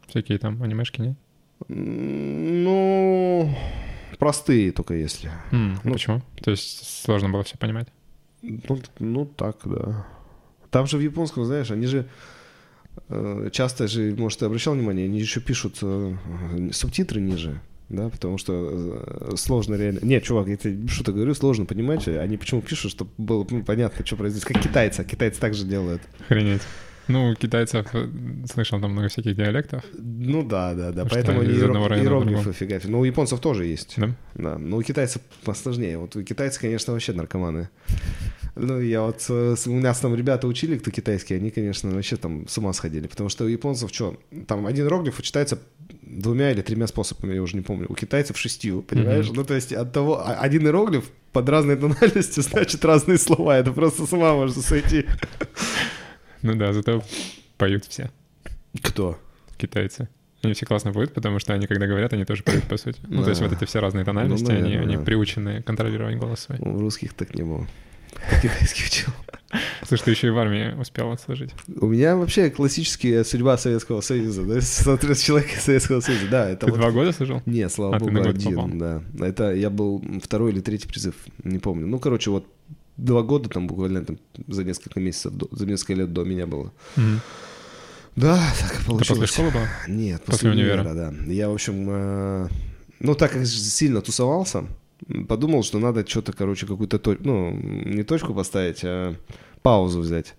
Всякие 0.08 0.38
там 0.38 0.62
анимешки, 0.64 1.02
нет? 1.02 1.18
Ну, 1.68 3.50
простые 4.20 4.72
только 4.72 4.94
если. 4.94 5.32
М, 5.52 5.80
Ну, 5.84 5.94
Почему? 5.94 6.22
То 6.44 6.52
есть 6.52 7.04
сложно 7.04 7.30
было 7.30 7.44
все 7.44 7.58
понимать? 7.58 7.88
Ну, 8.42 8.80
ну, 9.00 9.26
так, 9.26 9.58
да. 9.66 10.06
Там 10.72 10.88
же 10.88 10.98
в 10.98 11.02
японском, 11.02 11.46
знаешь, 11.46 11.72
они 11.72 11.88
же 11.88 12.08
э, 13.10 13.50
часто 13.52 13.88
же, 13.88 14.14
может, 14.18 14.40
ты 14.40 14.46
обращал 14.46 14.74
внимание, 14.76 15.06
они 15.06 15.20
еще 15.20 15.40
пишут 15.42 15.78
э, 15.82 16.16
субтитры 16.72 17.22
ниже, 17.22 17.60
да, 17.90 18.10
потому 18.10 18.38
что 18.38 18.54
э, 19.32 19.36
сложно 19.36 19.76
реально... 19.76 20.00
Нет, 20.02 20.24
чувак, 20.24 20.48
я 20.48 20.58
тебе 20.58 20.88
шуток 20.88 21.16
говорю, 21.16 21.34
сложно 21.36 21.66
понимать, 21.66 22.08
они 22.08 22.38
почему 22.38 22.62
пишут, 22.62 22.92
чтобы 22.92 23.12
было 23.18 23.46
ну, 23.50 23.64
понятно, 23.64 24.06
что 24.06 24.16
происходит, 24.16 24.46
как 24.46 24.62
китайцы, 24.62 25.02
а 25.02 25.04
китайцы 25.04 25.40
также 25.40 25.66
делают. 25.66 26.02
Охренеть. 26.20 26.62
Ну, 27.08 27.36
китайцев 27.36 27.86
э, 27.94 28.08
слышал 28.52 28.82
там 28.82 28.92
много 28.94 29.10
всяких 29.10 29.36
диалектов. 29.36 29.84
Ну 29.94 30.44
да, 30.44 30.74
да, 30.74 30.92
да, 30.92 31.06
что 31.06 31.14
поэтому 31.14 31.42
они 31.42 31.54
из 31.54 31.64
одного 31.64 31.86
иеро- 31.86 31.90
района 31.90 32.10
в 32.10 32.24
иероглифы 32.24 32.52
фигачат. 32.54 32.90
Но 32.90 33.00
у 33.00 33.04
японцев 33.04 33.40
тоже 33.40 33.66
есть. 33.66 33.94
Да? 33.98 34.10
Да, 34.34 34.58
но 34.58 34.78
у 34.78 34.82
китайцев 34.82 35.22
посложнее. 35.44 36.00
Вот 36.00 36.16
у 36.16 36.24
китайцев, 36.24 36.62
конечно, 36.62 36.94
вообще 36.94 37.14
наркоманы. 37.14 37.70
Ну, 38.56 38.80
я 38.80 39.02
вот... 39.02 39.26
э, 39.30 39.56
с- 39.58 39.68
У 39.68 39.76
нас 39.80 40.00
там 40.00 40.16
ребята 40.16 40.48
учили, 40.48 40.78
кто 40.78 40.90
китайский, 40.92 41.34
они, 41.36 41.52
конечно, 41.52 41.92
вообще 41.92 42.16
там 42.16 42.48
с 42.48 42.58
ума 42.58 42.72
сходили. 42.74 43.08
Потому 43.08 43.30
что 43.30 43.44
у 43.44 43.48
японцев 43.48 43.92
что? 43.94 44.18
Там 44.48 44.66
один 44.66 44.86
иероглиф 44.86 45.22
читается 45.22 45.60
двумя 46.02 46.52
или 46.52 46.62
тремя 46.62 46.88
способами, 46.88 47.34
я 47.34 47.42
уже 47.42 47.58
не 47.58 47.64
помню. 47.64 47.86
У 47.90 47.96
китайцев 47.96 48.38
шестью, 48.38 48.82
понимаешь? 48.82 49.30
Ну, 49.30 49.44
то 49.44 49.54
есть 49.56 49.74
от 49.74 49.92
того... 49.92 50.20
а- 50.26 50.36
Один 50.36 50.66
иероглиф 50.66 51.04
под 51.34 51.50
разной 51.50 51.76
тональностью 51.76 52.44
значит 52.50 52.86
разные 52.86 53.18
слова. 53.18 53.58
Это 53.58 53.74
просто 53.74 54.06
с 54.06 54.14
ума 54.14 54.34
можно 54.36 54.62
сойти. 54.62 55.06
Ну 56.42 56.56
да, 56.56 56.72
зато 56.74 57.04
поют 57.58 57.86
все 57.86 58.10
Кто? 58.82 59.20
китайцы. 59.58 60.08
Они 60.44 60.54
все 60.54 60.66
классно 60.66 60.94
поют, 60.94 61.14
потому 61.14 61.40
что 61.40 61.54
они, 61.54 61.66
когда 61.66 61.88
говорят, 61.88 62.14
они 62.14 62.24
тоже 62.24 62.44
поют, 62.44 62.64
по 62.66 62.78
сути. 62.78 63.00
Ну, 63.08 63.24
то 63.24 63.30
есть 63.30 63.42
Да. 63.42 63.48
вот 63.48 63.58
эти 63.58 63.66
все 63.68 63.80
разные 63.80 64.06
тональности, 64.06 64.46
Ну, 64.46 64.52
они, 64.52 64.62
наверное, 64.62 64.86
они 64.88 64.98
да. 64.98 65.02
приучены 65.04 65.64
контролировать 65.64 66.18
голос 66.18 66.42
свой. 66.42 66.60
У 66.60 66.80
русских 66.80 67.14
так 67.16 67.34
не 67.34 67.42
было. 67.44 67.66
Китайский 68.42 68.84
учил. 68.86 69.10
Слушай, 69.88 70.04
ты 70.04 70.12
еще 70.12 70.28
и 70.28 70.30
в 70.32 70.38
армии 70.38 70.74
успел 70.80 71.12
отслужить. 71.12 71.52
У 71.80 71.88
меня 71.88 72.16
вообще 72.18 72.50
классическая 72.50 73.24
судьба 73.24 73.58
Советского 73.58 74.02
Союза, 74.02 74.44
да, 74.44 74.60
смотрю 74.62 75.16
с 75.16 75.20
человека 75.22 75.54
из 75.56 75.62
Советского 75.64 76.02
Союза, 76.02 76.28
да, 76.30 76.50
это 76.50 76.66
Ты 76.66 76.72
вот- 76.72 76.80
два 76.82 76.92
года 76.92 77.12
служил? 77.14 77.42
Не, 77.46 77.70
слава 77.70 77.96
А, 77.96 78.00
ты 78.00 78.06
богу, 78.06 78.16
на 78.18 78.24
год 78.24 78.36
один, 78.36 78.56
попал. 78.56 78.70
да. 78.74 79.04
Это 79.26 79.54
я 79.54 79.70
был 79.70 80.04
второй 80.22 80.52
или 80.52 80.60
третий 80.60 80.88
призыв, 80.88 81.16
не 81.44 81.60
помню. 81.60 81.88
Ну, 81.88 82.00
короче, 82.00 82.32
вот 82.32 82.48
два 82.98 83.22
года 83.22 83.48
там 83.50 83.68
буквально 83.68 84.04
там, 84.04 84.18
за 84.48 84.64
несколько 84.64 85.00
месяцев, 85.00 85.34
до- 85.34 85.48
за 85.52 85.66
несколько 85.66 85.94
лет 85.94 86.12
до 86.12 86.24
меня 86.24 86.48
было. 86.48 86.74
Мгм. 86.96 87.22
Да, 88.16 88.42
так 88.60 88.74
Это 88.78 88.86
получилось. 88.86 89.20
после 89.20 89.28
школы 89.28 89.52
было? 89.52 89.68
Нет, 89.88 90.22
После 90.24 90.50
после, 90.50 90.52
универа? 90.52 90.82
универа, 90.82 91.12
да. 91.12 91.32
Я, 91.32 91.50
в 91.50 91.54
общем, 91.54 91.86
э, 91.90 92.48
ну, 93.02 93.14
так 93.16 93.32
как 93.32 93.46
сильно 93.46 94.02
тусовался, 94.02 94.66
подумал, 95.28 95.64
что 95.64 95.80
надо 95.80 96.06
что-то, 96.08 96.34
короче, 96.34 96.66
какую-то, 96.68 97.00
то- 97.00 97.18
ну, 97.20 97.52
не 97.52 98.04
точку 98.04 98.34
поставить, 98.34 98.82
а 98.84 99.16
паузу 99.62 100.00
взять. 100.02 100.36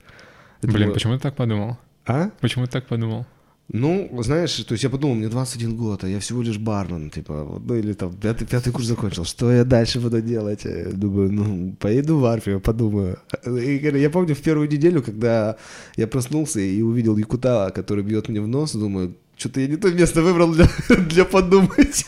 Это 0.62 0.72
Блин, 0.72 0.88
было- 0.88 0.94
почему 0.94 1.14
ты 1.14 1.20
так 1.20 1.36
подумал? 1.36 1.76
А? 2.06 2.30
Почему 2.40 2.66
ты 2.66 2.72
так 2.72 2.86
подумал? 2.86 3.26
Ну, 3.72 4.08
знаешь, 4.22 4.54
то 4.64 4.74
есть 4.74 4.84
я 4.84 4.90
подумал, 4.90 5.16
мне 5.16 5.28
21 5.28 5.76
год, 5.76 6.04
а 6.04 6.08
я 6.08 6.20
всего 6.20 6.40
лишь 6.42 6.56
бармен, 6.58 7.10
типа, 7.10 7.42
вот, 7.44 7.62
ну 7.66 7.74
или 7.74 7.94
там 7.94 8.12
пятый, 8.12 8.46
пятый 8.46 8.72
курс 8.72 8.86
закончил, 8.86 9.24
что 9.24 9.50
я 9.50 9.64
дальше 9.64 9.98
буду 10.00 10.20
делать? 10.22 10.64
Я 10.64 10.92
думаю, 10.92 11.32
ну, 11.32 11.72
поеду 11.80 12.18
в 12.18 12.24
армию, 12.26 12.60
подумаю. 12.60 13.18
И 13.44 13.80
я 13.98 14.08
помню 14.10 14.34
в 14.36 14.40
первую 14.40 14.68
неделю, 14.70 15.02
когда 15.02 15.56
я 15.96 16.06
проснулся 16.06 16.60
и 16.60 16.80
увидел 16.82 17.16
Якута, 17.16 17.72
который 17.74 18.04
бьет 18.04 18.28
мне 18.28 18.40
в 18.40 18.46
нос, 18.46 18.72
думаю, 18.72 19.16
что-то 19.36 19.60
я 19.60 19.66
не 19.66 19.76
то 19.76 19.90
место 19.90 20.22
выбрал 20.22 20.52
для, 20.54 20.68
для 21.08 21.24
подумать. 21.24 22.06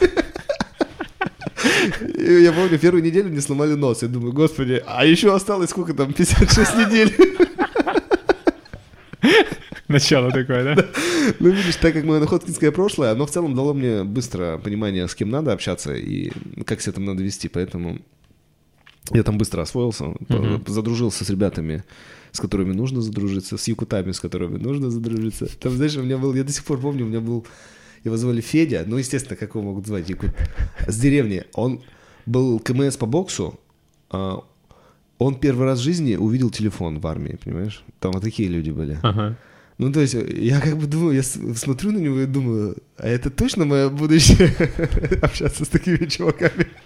И 2.29 2.43
я 2.43 2.53
помню, 2.53 2.79
первую 2.79 3.03
неделю 3.03 3.31
мне 3.31 3.41
сломали 3.41 3.72
нос. 3.72 4.03
Я 4.03 4.09
думаю, 4.09 4.35
господи, 4.35 4.83
а 4.87 5.07
еще 5.07 5.35
осталось 5.35 5.70
сколько 5.70 5.95
там, 5.95 6.12
56 6.12 6.74
недель. 6.76 7.16
Начало 9.89 10.31
такое, 10.31 10.62
да? 10.62 10.87
Ну, 11.41 11.49
видишь, 11.49 11.76
так 11.76 11.95
как 11.95 12.05
мое 12.05 12.20
находкинское 12.20 12.70
прошлое, 12.70 13.12
оно 13.12 13.24
в 13.24 13.31
целом 13.31 13.55
дало 13.55 13.72
мне 13.72 14.05
быстро 14.05 14.59
понимание, 14.59 15.09
с 15.09 15.14
кем 15.14 15.31
надо 15.31 15.55
общаться 15.55 15.95
и 15.95 16.31
как 16.66 16.83
себя 16.83 16.93
там 16.93 17.07
надо 17.07 17.22
вести, 17.22 17.49
поэтому 17.49 17.99
я 19.11 19.22
там 19.22 19.39
быстро 19.39 19.62
освоился, 19.62 20.14
задружился 20.66 21.24
с 21.24 21.31
ребятами, 21.31 21.83
с 22.33 22.41
которыми 22.41 22.74
нужно 22.74 23.01
задружиться, 23.01 23.57
с 23.57 23.66
якутами, 23.68 24.12
с 24.12 24.20
которыми 24.20 24.59
нужно 24.59 24.91
задружиться. 24.91 25.47
Там, 25.59 25.72
знаешь, 25.72 25.97
у 25.97 26.03
меня 26.03 26.18
был, 26.18 26.35
я 26.35 26.45
до 26.45 26.53
сих 26.53 26.64
пор 26.64 26.79
помню, 26.79 27.07
у 27.07 27.09
меня 27.09 27.20
был, 27.20 27.47
его 28.05 28.18
звали 28.18 28.43
Федя, 28.43 28.85
ну, 28.87 28.99
естественно, 28.99 29.37
как 29.37 29.55
его 29.55 29.64
могут 29.64 29.87
звать, 29.87 30.11
якут, 30.11 30.33
с 30.87 31.01
деревни. 31.01 31.45
Он 31.55 31.81
был 32.29 32.61
КМС 32.61 32.97
по 32.97 33.07
боксу, 33.07 33.59
а, 34.11 34.43
он 35.18 35.35
первый 35.35 35.66
раз 35.66 35.81
в 35.81 35.83
жизни 35.83 36.16
увидел 36.16 36.51
телефон 36.51 37.01
в 37.01 37.07
армии, 37.07 37.39
понимаешь? 37.43 37.83
Там 37.99 38.12
вот 38.12 38.22
такие 38.22 38.49
люди 38.49 38.70
были. 38.70 38.99
Ага. 39.03 39.37
Ну, 39.79 39.93
то 39.93 40.01
есть, 40.01 40.14
я 40.14 40.61
как 40.61 40.76
бы 40.76 40.87
думаю, 40.87 41.14
я 41.14 41.22
смотрю 41.22 41.93
на 41.93 41.99
него 41.99 42.20
и 42.20 42.26
думаю, 42.26 42.76
а 42.97 43.07
это 43.07 43.31
точно 43.31 43.64
мое 43.64 43.89
будущее 43.89 44.53
общаться 45.22 45.64
с 45.64 45.68
такими 45.68 46.07
чуваками? 46.07 46.66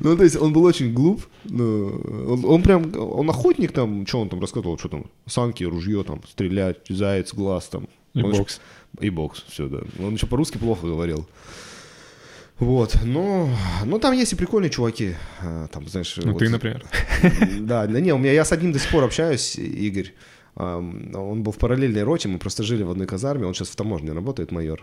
Ну, 0.00 0.16
то 0.16 0.24
есть, 0.24 0.34
он 0.36 0.52
был 0.52 0.64
очень 0.64 0.92
глуп. 0.92 1.22
ну, 1.44 2.02
он, 2.28 2.44
он 2.44 2.62
прям, 2.62 2.92
он 2.98 3.30
охотник 3.30 3.70
там, 3.70 4.04
что 4.04 4.20
он 4.20 4.28
там 4.28 4.40
рассказывал, 4.40 4.76
что 4.76 4.88
там, 4.88 5.04
санки, 5.26 5.62
ружье 5.62 6.02
там, 6.02 6.20
стрелять, 6.28 6.78
заяц, 6.88 7.32
глаз 7.32 7.68
там. 7.68 7.86
И 8.14 8.22
Он 8.22 8.32
бокс. 8.32 8.60
И 9.00 9.10
бокс, 9.10 9.44
все, 9.48 9.68
да. 9.68 9.82
Он 10.00 10.14
еще 10.14 10.26
по-русски 10.26 10.58
плохо 10.58 10.86
говорил. 10.86 11.28
Вот, 12.58 12.96
но, 13.04 13.50
ну 13.84 13.98
там 13.98 14.14
есть 14.14 14.32
и 14.32 14.36
прикольные 14.36 14.70
чуваки, 14.70 15.14
а, 15.42 15.66
там, 15.68 15.86
знаешь... 15.88 16.16
Ну, 16.16 16.32
вот- 16.32 16.38
ты, 16.38 16.48
например. 16.48 16.84
Да, 17.60 17.86
да 17.86 18.00
не, 18.00 18.12
у 18.12 18.18
меня, 18.18 18.32
я 18.32 18.44
с 18.44 18.52
одним 18.52 18.72
до 18.72 18.78
сих 18.78 18.90
пор 18.90 19.04
общаюсь, 19.04 19.56
Игорь. 19.56 20.14
Он 20.54 21.42
был 21.42 21.52
в 21.52 21.58
параллельной 21.58 22.02
роте, 22.02 22.28
мы 22.28 22.38
просто 22.38 22.62
жили 22.62 22.82
в 22.82 22.90
одной 22.90 23.06
казарме, 23.06 23.44
он 23.46 23.52
сейчас 23.52 23.68
в 23.68 23.76
таможне 23.76 24.12
работает, 24.12 24.52
майор. 24.52 24.82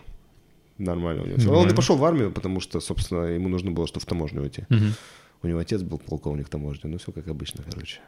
Нормально 0.77 1.23
у 1.23 1.25
него. 1.25 1.37
всё. 1.37 1.47
Он 1.47 1.53
и 1.53 1.55
Нормально. 1.57 1.75
пошел 1.75 1.97
в 1.97 2.05
армию, 2.05 2.31
потому 2.31 2.59
что, 2.59 2.79
собственно, 2.79 3.23
ему 3.25 3.49
нужно 3.49 3.71
было, 3.71 3.87
что 3.87 3.99
в 3.99 4.05
таможню 4.05 4.41
уйти. 4.43 4.65
Мгм. 4.69 4.93
У 5.41 5.47
него 5.47 5.59
отец 5.59 5.81
был 5.81 5.97
полковник 5.97 6.49
таможни, 6.49 6.87
ну 6.89 6.97
все 6.99 7.11
как 7.11 7.27
обычно, 7.27 7.63
короче. 7.69 7.99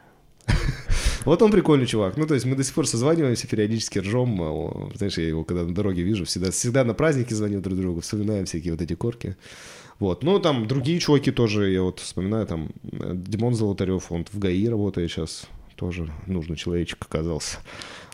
Вот 1.26 1.42
он 1.42 1.50
прикольный 1.50 1.86
чувак. 1.86 2.16
Ну, 2.16 2.26
то 2.26 2.34
есть 2.34 2.46
мы 2.46 2.54
до 2.54 2.62
сих 2.62 2.72
пор 2.72 2.86
созваниваемся, 2.86 3.48
периодически 3.48 3.98
ржем. 3.98 4.40
а 4.40 4.90
Знаешь, 4.94 5.18
я 5.18 5.26
его 5.26 5.42
когда 5.44 5.64
на 5.64 5.74
дороге 5.74 6.02
вижу, 6.02 6.24
всегда, 6.24 6.52
всегда 6.52 6.84
на 6.84 6.94
праздники 6.94 7.34
звоним 7.34 7.62
друг 7.62 7.76
другу, 7.76 8.00
вспоминаем 8.00 8.46
всякие 8.46 8.72
вот 8.72 8.80
эти 8.80 8.94
корки. 8.94 9.36
Вот. 9.98 10.22
Ну, 10.22 10.38
там 10.38 10.68
другие 10.68 11.00
чуваки 11.00 11.32
тоже, 11.32 11.70
я 11.70 11.82
вот 11.82 11.98
вспоминаю, 11.98 12.46
там 12.46 12.68
э, 12.92 13.12
Димон 13.14 13.54
Золотарев, 13.54 14.12
он 14.12 14.24
в 14.30 14.38
ГАИ 14.38 14.68
работает 14.68 15.10
сейчас, 15.10 15.46
тоже 15.74 16.08
нужный 16.26 16.56
человечек 16.56 16.98
оказался. 17.00 17.58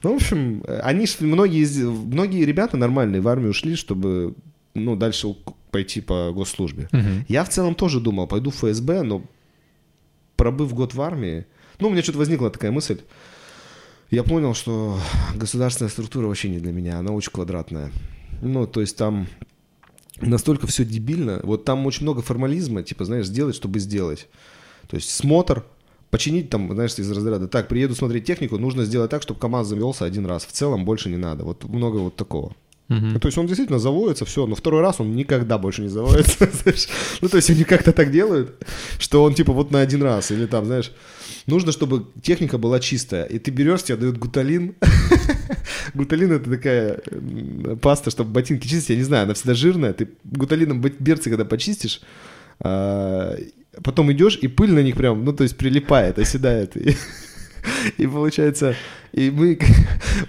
Ну, 0.02 0.12
в 0.12 0.16
общем, 0.16 0.62
э, 0.66 0.80
они 0.80 1.06
многие, 1.20 1.84
многие 1.86 2.44
ребята 2.44 2.78
нормальные 2.78 3.20
в 3.20 3.28
армию 3.28 3.50
ушли, 3.50 3.76
чтобы, 3.76 4.34
ну, 4.74 4.96
дальше 4.96 5.34
пойти 5.70 6.00
по 6.00 6.32
госслужбе. 6.32 6.88
Мгм. 6.92 7.26
Я 7.28 7.44
в 7.44 7.50
целом 7.50 7.74
тоже 7.74 8.00
думал, 8.00 8.26
пойду 8.26 8.50
в 8.50 8.54
ФСБ, 8.54 9.02
но 9.02 9.22
пробыв 10.36 10.72
год 10.72 10.94
в 10.94 11.02
армии, 11.02 11.44
ну, 11.82 11.88
у 11.88 11.90
меня 11.90 12.02
что-то 12.02 12.18
возникла 12.18 12.50
такая 12.50 12.70
мысль. 12.70 13.00
Я 14.10 14.22
понял, 14.24 14.54
что 14.54 14.98
государственная 15.34 15.90
структура 15.90 16.26
вообще 16.26 16.48
не 16.48 16.58
для 16.58 16.72
меня, 16.72 16.98
она 16.98 17.12
очень 17.12 17.32
квадратная. 17.32 17.90
Ну, 18.40 18.66
то 18.66 18.80
есть 18.80 18.96
там 18.96 19.26
настолько 20.20 20.66
все 20.66 20.84
дебильно. 20.84 21.40
Вот 21.42 21.64
там 21.64 21.84
очень 21.86 22.02
много 22.02 22.22
формализма, 22.22 22.82
типа, 22.82 23.04
знаешь, 23.04 23.26
сделать, 23.26 23.54
чтобы 23.54 23.78
сделать. 23.78 24.28
То 24.88 24.96
есть 24.96 25.10
смотр, 25.10 25.64
починить 26.10 26.50
там, 26.50 26.72
знаешь, 26.74 26.94
из 26.98 27.10
разряда, 27.10 27.48
так, 27.48 27.68
приеду 27.68 27.94
смотреть 27.94 28.26
технику, 28.26 28.58
нужно 28.58 28.84
сделать 28.84 29.10
так, 29.10 29.22
чтобы 29.22 29.40
КАМАЗ 29.40 29.68
завелся 29.68 30.04
один 30.04 30.26
раз. 30.26 30.44
В 30.44 30.52
целом 30.52 30.84
больше 30.84 31.08
не 31.08 31.16
надо. 31.16 31.44
Вот 31.44 31.64
много 31.64 31.98
вот 31.98 32.16
такого. 32.16 32.54
Ну, 33.00 33.18
то 33.18 33.28
есть 33.28 33.38
он 33.38 33.46
действительно 33.46 33.78
заводится, 33.78 34.24
все, 34.24 34.46
но 34.46 34.54
второй 34.54 34.80
раз 34.80 35.00
он 35.00 35.14
никогда 35.14 35.58
больше 35.58 35.82
не 35.82 35.88
заводится. 35.88 36.48
Ну, 37.20 37.28
то 37.28 37.36
есть 37.36 37.50
они 37.50 37.64
как-то 37.64 37.92
так 37.92 38.10
делают, 38.10 38.64
что 38.98 39.22
он 39.22 39.34
типа 39.34 39.52
вот 39.52 39.70
на 39.70 39.80
один 39.80 40.02
раз, 40.02 40.30
или 40.30 40.46
там, 40.46 40.64
знаешь, 40.64 40.92
нужно, 41.46 41.72
чтобы 41.72 42.06
техника 42.22 42.58
была 42.58 42.80
чистая. 42.80 43.24
И 43.24 43.38
ты 43.38 43.50
берешь, 43.50 43.82
тебе 43.84 43.96
дают 43.96 44.18
гуталин. 44.18 44.74
Гуталин 45.94 46.32
это 46.32 46.50
такая 46.50 47.00
паста, 47.80 48.10
чтобы 48.10 48.30
ботинки 48.30 48.66
чистить. 48.66 48.90
Я 48.90 48.96
не 48.96 49.02
знаю, 49.02 49.24
она 49.24 49.34
всегда 49.34 49.54
жирная. 49.54 49.92
Ты 49.92 50.08
гуталином 50.24 50.80
берцы, 50.80 51.30
когда 51.30 51.44
почистишь, 51.44 52.00
а, 52.60 53.36
потом 53.82 54.12
идешь, 54.12 54.38
и 54.40 54.48
пыль 54.48 54.72
на 54.72 54.80
них 54.80 54.96
прям, 54.96 55.24
ну, 55.24 55.32
то 55.32 55.42
есть 55.42 55.56
прилипает, 55.56 56.18
оседает. 56.18 56.76
И, 56.76 56.96
и 57.98 58.06
получается, 58.06 58.76
и 59.12 59.30
мы 59.30 59.58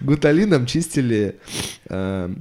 гуталином 0.02 0.66
чистили 0.66 1.36
а, 1.90 2.34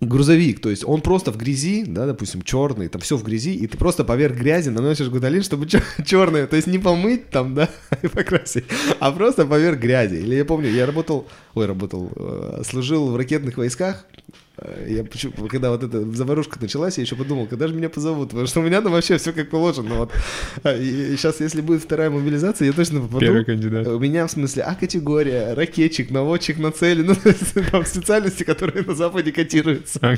грузовик, 0.00 0.60
то 0.60 0.70
есть 0.70 0.84
он 0.84 1.00
просто 1.00 1.30
в 1.32 1.36
грязи, 1.36 1.84
да, 1.86 2.06
допустим, 2.06 2.42
черный, 2.42 2.88
там 2.88 3.00
все 3.00 3.16
в 3.16 3.22
грязи, 3.22 3.54
и 3.54 3.66
ты 3.66 3.78
просто 3.78 4.04
поверх 4.04 4.36
грязи 4.36 4.70
наносишь 4.70 5.08
гуталин, 5.08 5.42
чтобы 5.42 5.66
черное, 6.04 6.46
то 6.48 6.56
есть 6.56 6.68
не 6.68 6.78
помыть 6.78 7.30
там, 7.30 7.54
да, 7.54 7.70
и 8.02 8.08
покрасить, 8.08 8.64
а 8.98 9.12
просто 9.12 9.46
поверх 9.46 9.78
грязи. 9.78 10.16
Или 10.16 10.36
я 10.36 10.44
помню, 10.44 10.70
я 10.70 10.86
работал, 10.86 11.28
ой, 11.54 11.66
работал, 11.66 12.10
э, 12.16 12.62
служил 12.64 13.10
в 13.10 13.16
ракетных 13.16 13.56
войсках, 13.56 14.06
я 14.86 15.02
почему- 15.04 15.48
когда 15.48 15.70
вот 15.70 15.82
эта 15.82 16.04
заварушка 16.12 16.58
началась, 16.60 16.96
я 16.98 17.02
еще 17.02 17.16
подумал, 17.16 17.46
когда 17.46 17.66
же 17.68 17.74
меня 17.74 17.88
позовут, 17.88 18.28
потому 18.30 18.46
что 18.46 18.60
у 18.60 18.62
меня 18.62 18.80
там 18.82 18.92
вообще 18.92 19.16
все 19.18 19.32
как 19.32 19.50
положено. 19.50 19.94
Вот. 19.96 20.12
А, 20.62 20.76
И 20.76 21.16
сейчас, 21.16 21.40
если 21.40 21.60
будет 21.60 21.82
вторая 21.82 22.08
мобилизация, 22.10 22.66
я 22.66 22.72
точно 22.72 23.00
попаду. 23.00 23.20
Первый 23.20 23.44
кандидат. 23.44 23.86
У 23.88 23.98
меня 23.98 24.26
в 24.26 24.30
смысле 24.30 24.62
А-категория, 24.62 25.54
ракетчик, 25.54 26.10
наводчик 26.10 26.58
на 26.58 26.70
цели, 26.70 27.02
ну, 27.06 27.14
там 27.72 27.84
специальности, 27.84 28.44
которые 28.44 28.84
на 28.84 28.94
Западе 28.94 29.32
котируются. 29.32 30.00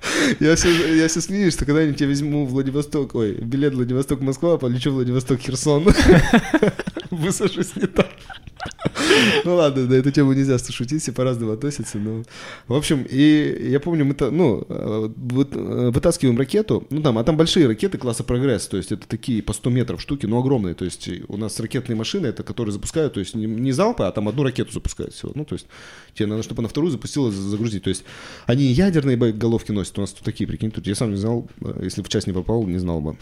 Я 0.40 0.54
все, 0.56 0.96
я 0.96 1.08
все 1.08 1.20
смеюсь, 1.20 1.54
что 1.54 1.64
когда-нибудь 1.64 2.00
я 2.00 2.06
возьму 2.06 2.46
Владивосток, 2.46 3.14
ой, 3.14 3.32
билет 3.32 3.74
Владивосток-Москва, 3.74 4.58
полечу 4.58 4.92
Владивосток-Херсон. 4.92 5.88
Высажусь 7.10 7.74
не 7.76 7.86
так. 7.86 8.08
Ну 9.44 9.54
ладно, 9.54 9.86
на 9.86 9.94
эту 9.94 10.10
тему 10.10 10.32
нельзя 10.32 10.58
шутить, 10.58 11.02
все 11.02 11.12
по-разному 11.12 11.52
относятся, 11.52 11.98
но... 11.98 12.24
В 12.66 12.74
общем, 12.74 13.06
и 13.08 13.68
я 13.70 13.80
помню, 13.80 14.04
мы, 14.04 14.14
то- 14.14 14.30
ну, 14.30 14.64
э, 14.68 15.08
вытаскиваем 15.16 16.36
ракету, 16.38 16.86
ну 16.90 17.00
там, 17.02 17.18
а 17.18 17.24
там 17.24 17.36
большие 17.36 17.66
ракеты 17.66 17.98
класса 17.98 18.24
прогресс, 18.24 18.66
то 18.66 18.76
есть 18.76 18.92
это 18.92 19.06
такие 19.06 19.42
по 19.42 19.52
100 19.52 19.70
метров 19.70 20.00
штуки, 20.00 20.26
но 20.26 20.38
огромные, 20.38 20.74
то 20.74 20.84
есть 20.84 21.08
у 21.28 21.36
нас 21.36 21.58
ракетные 21.60 21.96
машины, 21.96 22.26
это 22.26 22.42
которые 22.42 22.72
запускают, 22.72 23.14
то 23.14 23.20
есть 23.20 23.34
не, 23.34 23.46
не 23.46 23.72
залпы, 23.72 24.04
а 24.04 24.10
там 24.12 24.28
одну 24.28 24.42
ракету 24.42 24.72
запускают 24.72 25.14
всего, 25.14 25.32
ну 25.34 25.44
то 25.44 25.54
есть 25.54 25.66
тебе 26.14 26.26
надо, 26.26 26.42
чтобы 26.42 26.60
она 26.60 26.68
вторую 26.68 26.90
запустила, 26.90 27.30
за- 27.30 27.40
загрузить, 27.42 27.84
то 27.84 27.90
есть 27.90 28.04
они 28.46 28.64
ядерные 28.64 29.16
боеголовки 29.16 29.72
носят, 29.72 29.87
у 29.96 30.00
нас 30.00 30.12
тут 30.12 30.24
такие, 30.24 30.46
прикинь, 30.46 30.70
тут 30.70 30.86
я 30.86 30.94
сам 30.94 31.10
не 31.10 31.16
знал, 31.16 31.48
э, 31.60 31.80
если 31.82 32.02
в 32.02 32.08
часть 32.08 32.26
не 32.26 32.32
попал, 32.32 32.66
не 32.66 32.78
знал 32.78 33.00
бы. 33.00 33.16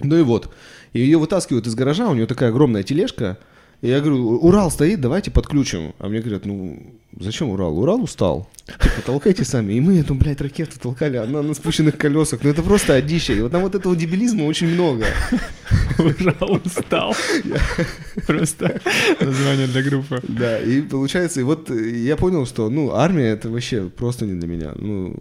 Ну 0.00 0.16
и 0.16 0.22
вот. 0.22 0.52
И 0.92 1.00
ее 1.00 1.18
вытаскивают 1.18 1.66
из 1.66 1.74
гаража, 1.74 2.08
у 2.08 2.14
нее 2.14 2.26
такая 2.26 2.50
огромная 2.50 2.82
тележка. 2.82 3.38
И 3.82 3.88
я 3.88 4.00
говорю, 4.00 4.38
Урал 4.38 4.70
стоит, 4.70 5.00
давайте 5.00 5.32
подключим. 5.32 5.92
А 5.98 6.08
мне 6.08 6.20
говорят, 6.20 6.46
ну, 6.46 6.94
зачем 7.18 7.48
Урал? 7.48 7.76
Урал 7.76 8.00
устал. 8.00 8.48
Типа, 8.64 9.02
толкайте 9.04 9.44
сами. 9.44 9.72
И 9.72 9.80
мы 9.80 9.98
эту, 9.98 10.14
блядь, 10.14 10.40
ракету 10.40 10.78
толкали, 10.78 11.16
она 11.16 11.42
на 11.42 11.52
спущенных 11.52 11.98
колесах. 11.98 12.44
Ну, 12.44 12.50
это 12.50 12.62
просто 12.62 12.94
одище. 12.94 13.36
И 13.36 13.40
вот 13.40 13.50
там 13.50 13.62
вот 13.62 13.74
этого 13.74 13.96
дебилизма 13.96 14.44
очень 14.44 14.68
много. 14.68 15.06
Урал 15.98 16.60
устал. 16.64 17.16
Просто 18.24 18.80
название 19.20 19.66
для 19.66 19.82
группы. 19.82 20.22
Да, 20.28 20.60
и 20.60 20.80
получается, 20.82 21.40
и 21.40 21.42
вот 21.42 21.68
я 21.68 22.16
понял, 22.16 22.46
что, 22.46 22.70
ну, 22.70 22.92
армия 22.92 23.30
это 23.30 23.50
вообще 23.50 23.90
просто 23.90 24.26
не 24.26 24.38
для 24.38 24.46
меня. 24.46 24.74
Ну, 24.76 25.16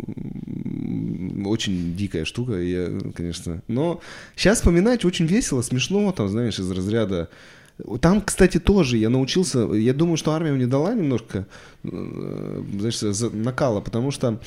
очень 1.47 1.95
дикая 1.95 2.25
штука, 2.25 2.61
я, 2.61 2.91
конечно. 3.15 3.63
Но 3.67 4.01
сейчас 4.35 4.59
вспоминать 4.59 5.03
очень 5.03 5.25
весело, 5.25 5.63
смешно, 5.63 6.11
там, 6.11 6.29
знаешь, 6.29 6.59
из 6.59 6.69
разряда. 6.69 7.27
Там, 7.99 8.21
кстати, 8.21 8.59
тоже 8.59 8.97
я 8.97 9.09
научился, 9.09 9.59
я 9.73 9.93
думаю, 9.93 10.17
что 10.17 10.31
армия 10.31 10.51
мне 10.51 10.67
дала 10.67 10.93
немножко, 10.93 11.45
э, 11.83 12.63
знаешь, 12.79 13.01
накала, 13.33 13.81
потому 13.81 14.11
что 14.11 14.39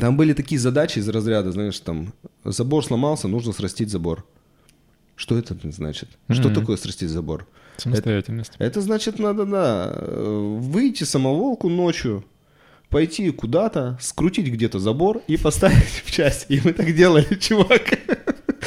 там 0.00 0.16
были 0.16 0.32
такие 0.32 0.58
задачи 0.58 0.98
из 0.98 1.08
разряда, 1.08 1.52
знаешь, 1.52 1.78
там, 1.80 2.12
забор 2.44 2.84
сломался, 2.84 3.28
нужно 3.28 3.52
срастить 3.52 3.90
забор. 3.90 4.24
Что 5.16 5.38
это 5.38 5.56
значит? 5.70 6.08
Что 6.30 6.48
Мгм. 6.48 6.54
такое 6.54 6.76
срастить 6.76 7.08
забор? 7.10 7.46
Самостоятельность. 7.76 8.52
Это 8.58 8.80
значит, 8.80 9.18
надо, 9.18 9.44
да, 9.46 9.92
выйти 10.00 11.04
самоволку 11.04 11.68
ночью, 11.68 12.24
пойти 12.88 13.30
куда-то, 13.30 13.98
скрутить 14.00 14.46
где-то 14.46 14.78
забор 14.78 15.20
и 15.26 15.36
поставить 15.36 16.02
в 16.04 16.10
часть. 16.10 16.46
И 16.48 16.60
мы 16.64 16.72
так 16.72 16.94
делали, 16.94 17.26
чувак. 17.40 17.98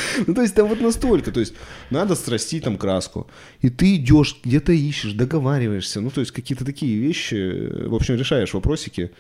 Ну, 0.28 0.34
то 0.34 0.42
есть 0.42 0.56
там 0.56 0.68
вот 0.68 0.82
настолько, 0.82 1.32
то 1.32 1.40
есть 1.40 1.54
надо 1.90 2.16
срастить 2.16 2.64
там 2.64 2.78
краску, 2.78 3.28
и 3.62 3.70
ты 3.70 3.96
идешь, 3.96 4.40
где-то 4.44 4.72
ищешь, 4.72 5.14
договариваешься, 5.14 6.02
ну, 6.02 6.10
то 6.10 6.22
есть 6.22 6.32
какие-то 6.32 6.66
такие 6.66 6.98
вещи, 6.98 7.88
в 7.88 7.96
общем, 7.96 8.16
решаешь 8.16 8.54
вопросики. 8.54 9.12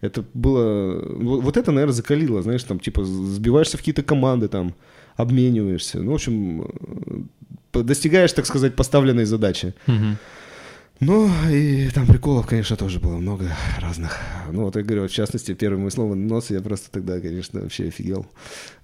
Это 0.00 0.24
было, 0.34 1.00
вот 1.16 1.42
вот 1.42 1.56
это, 1.56 1.70
наверное, 1.70 1.94
закалило, 1.94 2.42
знаешь, 2.42 2.64
там, 2.64 2.80
типа, 2.80 3.04
сбиваешься 3.04 3.76
в 3.76 3.80
какие-то 3.80 4.02
команды, 4.02 4.48
там, 4.48 4.74
обмениваешься, 5.16 6.00
ну, 6.00 6.12
в 6.12 6.14
общем, 6.14 6.62
э, 7.72 7.82
достигаешь, 7.82 8.32
так 8.32 8.46
сказать, 8.46 8.74
поставленной 8.74 9.24
задачи. 9.24 9.74
Мгм. 9.86 10.18
Ну, 11.04 11.28
и 11.50 11.88
там 11.90 12.06
приколов, 12.06 12.46
конечно, 12.46 12.76
тоже 12.76 13.00
было 13.00 13.16
много 13.16 13.48
разных. 13.80 14.20
Ну, 14.52 14.62
вот 14.62 14.76
я 14.76 14.82
говорю, 14.82 15.08
в 15.08 15.10
частности, 15.10 15.52
первое 15.52 15.80
мое 15.80 15.90
слово 15.90 16.14
«нос», 16.14 16.50
я 16.50 16.60
просто 16.60 16.92
тогда, 16.92 17.18
конечно, 17.18 17.60
вообще 17.60 17.88
офигел. 17.88 18.24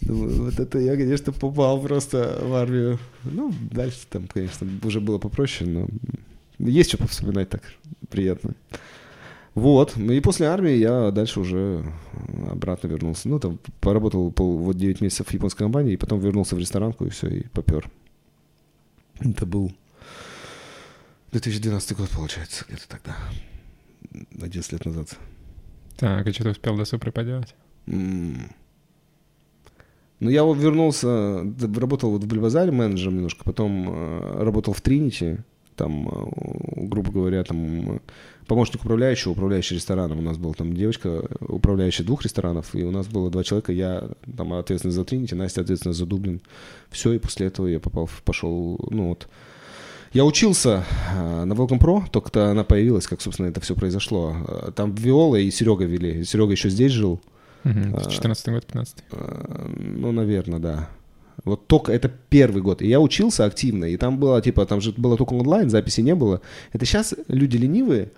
Думаю, 0.00 0.46
вот 0.46 0.58
это 0.58 0.80
я, 0.80 0.96
конечно, 0.96 1.32
попал 1.32 1.80
просто 1.80 2.40
в 2.42 2.52
армию. 2.54 2.98
Ну, 3.22 3.54
дальше 3.70 3.98
там, 4.10 4.26
конечно, 4.26 4.66
уже 4.82 5.00
было 5.00 5.18
попроще, 5.18 5.70
но 5.70 5.86
есть 6.58 6.88
что 6.88 6.98
повспоминать 6.98 7.50
так 7.50 7.62
приятно. 8.10 8.56
Вот, 9.54 9.92
ну 9.94 10.12
и 10.12 10.18
после 10.18 10.48
армии 10.48 10.74
я 10.74 11.12
дальше 11.12 11.38
уже 11.38 11.84
обратно 12.50 12.88
вернулся. 12.88 13.28
Ну, 13.28 13.38
там 13.38 13.60
поработал 13.80 14.32
пол, 14.32 14.58
вот 14.58 14.76
9 14.76 15.02
месяцев 15.02 15.28
в 15.28 15.32
японской 15.32 15.60
компании, 15.60 15.92
и 15.92 15.96
потом 15.96 16.18
вернулся 16.18 16.56
в 16.56 16.58
ресторанку, 16.58 17.06
и 17.06 17.10
все, 17.10 17.28
и 17.28 17.46
попер. 17.46 17.88
Это 19.20 19.46
был 19.46 19.72
2012 21.32 21.96
год, 21.96 22.08
получается, 22.10 22.64
где-то 22.68 22.88
тогда. 22.88 23.16
11 24.40 24.72
лет 24.72 24.84
назад. 24.84 25.16
Так, 25.96 26.26
и 26.26 26.32
что 26.32 26.44
ты 26.44 26.50
успел 26.50 26.76
до 26.76 26.84
Супры 26.84 27.12
поделать? 27.12 27.54
М. 27.86 28.50
Ну, 30.20 30.30
я 30.30 30.42
вот 30.42 30.58
вернулся, 30.58 31.44
работал 31.76 32.10
вот 32.10 32.24
в 32.24 32.26
Бульбазаре 32.26 32.72
менеджером 32.72 33.16
немножко, 33.16 33.44
потом 33.44 33.88
э, 33.88 34.42
работал 34.42 34.74
в 34.74 34.80
Тринити, 34.80 35.38
там, 35.76 36.08
э, 36.08 36.86
грубо 36.88 37.12
говоря, 37.12 37.44
там 37.44 37.96
э, 37.96 37.98
помощник 38.48 38.82
управляющего, 38.84 39.32
управляющий 39.32 39.76
рестораном. 39.76 40.18
У 40.18 40.22
нас 40.22 40.36
была 40.36 40.54
там 40.54 40.74
девочка, 40.74 41.28
управляющая 41.40 42.04
двух 42.04 42.24
ресторанов, 42.24 42.74
и 42.74 42.82
у 42.82 42.90
нас 42.90 43.06
было 43.06 43.30
два 43.30 43.44
человека, 43.44 43.72
я 43.72 44.10
там 44.36 44.54
ответственный 44.54 44.92
за 44.92 45.04
Тринити, 45.04 45.34
Настя 45.34 45.60
ответственна 45.60 45.92
за 45.92 46.04
Дублин. 46.04 46.40
Все, 46.90 47.12
и 47.12 47.18
после 47.18 47.46
этого 47.46 47.68
я 47.68 47.78
попал, 47.78 48.10
пошел, 48.24 48.76
ну 48.90 49.10
вот, 49.10 49.28
я 50.18 50.24
учился 50.24 50.84
э, 51.14 51.44
на 51.44 51.52
Welcome 51.52 51.78
Pro, 51.78 52.02
только-то 52.10 52.50
она 52.50 52.64
появилась, 52.64 53.06
как, 53.06 53.20
собственно, 53.20 53.46
это 53.46 53.60
все 53.60 53.76
произошло. 53.76 54.36
Э, 54.48 54.72
Там 54.74 54.92
Виола 54.92 55.36
и 55.36 55.48
Серега 55.48 55.84
вели. 55.84 56.24
Серега 56.24 56.50
еще 56.50 56.70
здесь 56.70 56.90
жил. 56.90 57.20
А. 57.64 58.10
14 58.10 58.48
год, 58.48 58.66
15 58.66 58.96
Э, 59.12 59.70
Ну, 59.76 60.10
наверное, 60.10 60.58
да. 60.58 60.88
Вот 61.44 61.68
только 61.68 61.92
это 61.92 62.10
первый 62.30 62.62
год. 62.62 62.82
И 62.82 62.88
я 62.88 62.98
учился 62.98 63.44
активно, 63.44 63.84
и 63.84 63.96
там 63.96 64.18
было, 64.18 64.42
типа, 64.42 64.66
там 64.66 64.80
же 64.80 64.92
было 64.96 65.16
только 65.16 65.34
онлайн, 65.34 65.70
записи 65.70 66.00
не 66.00 66.16
было. 66.16 66.40
Это 66.72 66.84
сейчас 66.84 67.14
люди 67.28 67.56
ленивые, 67.56 68.10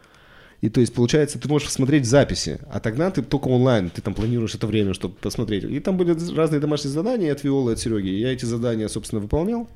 и 0.62 0.70
то 0.70 0.80
есть, 0.80 0.94
получается, 0.94 1.38
ты 1.38 1.48
можешь 1.48 1.68
посмотреть 1.68 2.06
записи, 2.06 2.60
а 2.72 2.80
тогда 2.80 3.10
ты 3.10 3.20
только 3.20 3.48
онлайн, 3.48 3.90
ты 3.90 4.00
там 4.00 4.14
планируешь 4.14 4.54
это 4.54 4.66
время, 4.66 4.94
чтобы 4.94 5.16
посмотреть. 5.16 5.64
И 5.64 5.80
там 5.80 5.98
были 5.98 6.16
разные 6.34 6.60
домашние 6.60 6.94
задания 6.94 7.30
от 7.30 7.44
Виолы, 7.44 7.72
от 7.72 7.78
Сереги. 7.78 8.08
Я 8.08 8.32
эти 8.32 8.46
задания, 8.46 8.88
собственно, 8.88 9.20
выполнял. 9.20 9.68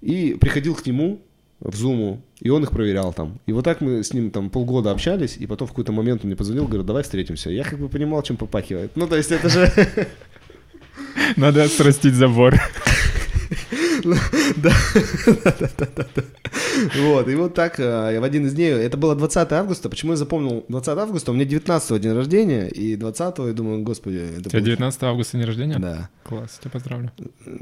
И 0.00 0.36
приходил 0.40 0.74
к 0.74 0.86
нему 0.86 1.20
в 1.60 1.74
Зуму, 1.74 2.22
и 2.40 2.50
он 2.50 2.62
их 2.62 2.70
проверял 2.70 3.12
там. 3.12 3.38
И 3.46 3.52
вот 3.52 3.64
так 3.64 3.80
мы 3.80 4.02
с 4.04 4.12
ним 4.12 4.30
там 4.30 4.50
полгода 4.50 4.90
общались, 4.90 5.36
и 5.38 5.46
потом 5.46 5.66
в 5.66 5.70
какой-то 5.70 5.92
момент 5.92 6.22
он 6.22 6.28
мне 6.28 6.36
позвонил, 6.36 6.66
говорит, 6.66 6.86
давай 6.86 7.02
встретимся. 7.02 7.50
Я 7.50 7.64
как 7.64 7.78
бы 7.78 7.88
понимал, 7.88 8.22
чем 8.22 8.36
попахивает. 8.36 8.92
Ну, 8.94 9.06
то 9.06 9.16
есть 9.16 9.32
это 9.32 9.48
же... 9.48 9.72
Надо 11.36 11.66
срастить 11.68 12.14
забор. 12.14 12.54
Да, 14.56 14.72
да-да-да-да. 15.44 16.22
Вот, 17.00 17.28
и 17.28 17.34
вот 17.34 17.54
так 17.54 17.80
э, 17.80 18.20
в 18.20 18.22
один 18.24 18.46
из 18.46 18.54
дней, 18.54 18.70
это 18.70 18.96
было 18.96 19.14
20 19.16 19.52
августа, 19.52 19.88
почему 19.88 20.12
я 20.12 20.16
запомнил 20.16 20.64
20 20.68 20.88
августа, 20.98 21.30
у 21.32 21.34
меня 21.34 21.44
19 21.44 22.00
день 22.00 22.12
рождения, 22.12 22.68
и 22.68 22.96
20 22.96 23.38
я 23.38 23.52
думаю, 23.52 23.82
господи, 23.82 24.16
это 24.18 24.48
У 24.48 24.50
тебя 24.50 24.60
будет- 24.60 24.64
19 24.64 25.02
августа 25.02 25.36
день 25.38 25.46
рождения? 25.46 25.78
Да, 25.78 26.08
Класс, 26.24 26.58
тебя 26.60 26.70
поздравлю. 26.70 27.10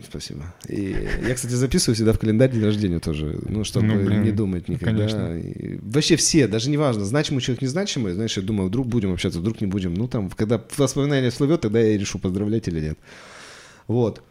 спасибо. 0.09 0.55
И 0.69 0.97
я, 1.27 1.35
кстати, 1.35 1.53
записываю 1.53 1.95
всегда 1.95 2.13
в 2.13 2.19
календарь 2.19 2.51
день 2.51 2.65
рождения 2.65 2.99
тоже, 3.01 3.39
ну, 3.49 3.65
чтобы 3.65 3.87
Ну, 3.87 4.05
блин, 4.05 4.23
не 4.23 4.33
думать 4.33 4.69
никогда. 4.69 5.07
конечно. 5.07 5.39
И 5.39 5.79
вообще 5.83 6.17
все, 6.17 6.47
даже 6.49 6.71
неважно, 6.71 7.05
значимый 7.05 7.41
человек, 7.41 7.63
незначимый, 7.63 8.13
знаешь, 8.15 8.37
я 8.37 8.43
думаю, 8.43 8.69
вдруг 8.69 8.87
будем 8.89 9.13
общаться, 9.13 9.39
вдруг 9.39 9.61
не 9.61 9.67
будем. 9.67 9.95
Ну, 9.95 10.09
там, 10.09 10.31
когда 10.31 10.63
воспоминание 10.77 11.31
всплывет, 11.31 11.61
тогда 11.63 11.81
я 11.81 11.97
решу, 11.97 12.19
поздравлять 12.19 12.69
или 12.69 12.81
нет. 12.81 12.99
Вот. 13.87 14.23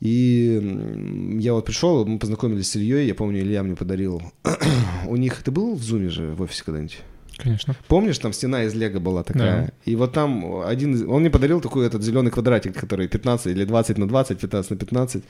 И 0.00 1.38
я 1.40 1.54
вот 1.54 1.64
пришел, 1.64 2.04
мы 2.04 2.18
познакомились 2.18 2.70
с 2.70 2.76
Ильей, 2.76 3.06
я 3.06 3.14
помню, 3.14 3.40
Илья 3.40 3.62
мне 3.62 3.74
подарил. 3.76 4.22
У 5.06 5.16
них, 5.16 5.42
ты 5.42 5.50
был 5.50 5.74
в 5.74 5.82
Зуме 5.82 6.08
же 6.08 6.32
в 6.32 6.42
офисе 6.42 6.62
когда-нибудь? 6.64 6.98
Конечно. 7.36 7.74
Помнишь, 7.88 8.18
там 8.18 8.32
стена 8.32 8.64
из 8.64 8.74
Лего 8.74 9.00
была 9.00 9.24
такая? 9.24 9.66
Да. 9.66 9.72
И 9.86 9.96
вот 9.96 10.12
там 10.12 10.60
один, 10.60 10.94
из- 10.94 11.02
он 11.02 11.20
мне 11.22 11.30
подарил 11.30 11.60
такой 11.60 11.86
этот 11.86 12.02
зеленый 12.02 12.30
квадратик, 12.30 12.78
который 12.78 13.08
15 13.08 13.46
или 13.48 13.64
20 13.64 13.98
на 13.98 14.06
20, 14.06 14.38
15 14.38 14.70
на 14.70 14.76
15. 14.76 15.24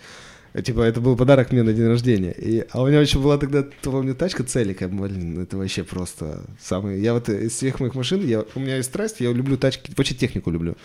Э, 0.52 0.62
Типа, 0.62 0.80
это 0.82 1.00
был 1.00 1.16
подарок 1.16 1.50
мне 1.50 1.62
на 1.62 1.72
день 1.72 1.86
рождения. 1.86 2.32
И, 2.32 2.64
а 2.70 2.82
у 2.82 2.86
меня 2.88 3.00
еще 3.00 3.18
была 3.18 3.38
тогда, 3.38 3.64
помню, 3.82 4.14
тачка 4.14 4.44
Целика. 4.44 4.86
Блин, 4.88 5.40
это 5.40 5.56
вообще 5.56 5.82
просто 5.82 6.44
самый... 6.60 7.00
Я 7.00 7.14
вот 7.14 7.28
из 7.28 7.52
всех 7.52 7.80
моих 7.80 7.94
машин, 7.94 8.24
я, 8.26 8.44
у 8.54 8.60
меня 8.60 8.76
есть 8.76 8.88
страсть, 8.90 9.20
я 9.20 9.32
люблю 9.32 9.56
тачки, 9.56 9.90
вообще 9.96 10.14
технику 10.14 10.50
люблю. 10.50 10.76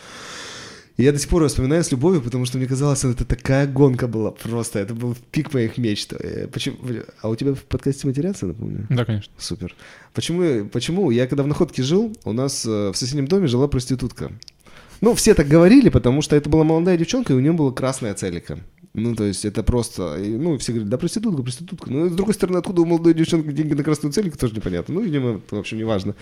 И 0.99 1.03
я 1.03 1.13
до 1.13 1.17
сих 1.17 1.29
пор 1.29 1.47
вспоминаю 1.47 1.81
с 1.81 1.91
любовью, 1.93 2.21
потому 2.21 2.43
что 2.43 2.57
мне 2.57 2.67
казалось, 2.67 3.05
это 3.05 3.23
такая 3.23 3.65
гонка 3.67 4.05
была 4.05 4.31
просто. 4.31 4.79
Это 4.79 4.93
был 4.93 5.15
пик 5.31 5.53
моих 5.53 5.77
мечт. 5.77 6.11
Э, 6.11 6.49
Почему? 6.51 6.75
А 7.21 7.29
у 7.29 7.35
тебя 7.37 7.53
в 7.53 7.63
подкасте 7.63 8.05
матерятся, 8.05 8.47
напомню? 8.47 8.85
Да, 8.89 9.05
конечно. 9.05 9.31
Супер. 9.37 9.73
Почему? 10.13 10.65
Почему? 10.67 11.09
Я 11.09 11.27
когда 11.27 11.43
в 11.43 11.47
находке 11.47 11.83
жил, 11.83 12.13
у 12.25 12.33
нас 12.33 12.65
э, 12.65 12.91
в 12.91 12.97
соседнем 12.97 13.29
доме 13.29 13.47
жила 13.47 13.69
проститутка. 13.69 14.29
Ну, 14.99 15.15
все 15.15 15.35
так 15.35 15.47
говорили, 15.47 15.87
потому 15.87 16.21
что 16.21 16.35
это 16.35 16.49
была 16.49 16.65
молодая 16.65 16.97
девчонка, 16.97 17.31
и 17.31 17.35
у 17.37 17.39
нее 17.39 17.53
была 17.53 17.71
красная 17.71 18.13
целика. 18.13 18.59
Ну, 18.93 19.15
то 19.15 19.23
есть 19.23 19.45
это 19.45 19.63
просто... 19.63 20.17
Ну, 20.17 20.57
все 20.57 20.73
говорят, 20.73 20.89
да, 20.89 20.97
проститутка, 20.97 21.43
проститутка. 21.43 21.89
Ну, 21.89 22.09
с 22.09 22.11
другой 22.11 22.33
стороны, 22.33 22.57
откуда 22.57 22.81
у 22.81 22.85
молодой 22.85 23.13
девчонки 23.13 23.51
деньги 23.53 23.73
на 23.73 23.85
красную 23.85 24.11
целику, 24.11 24.37
тоже 24.37 24.53
непонятно. 24.53 24.95
Ну, 24.95 25.01
видимо, 25.01 25.39
в 25.49 25.57
общем, 25.57 25.77
неважно. 25.77 26.15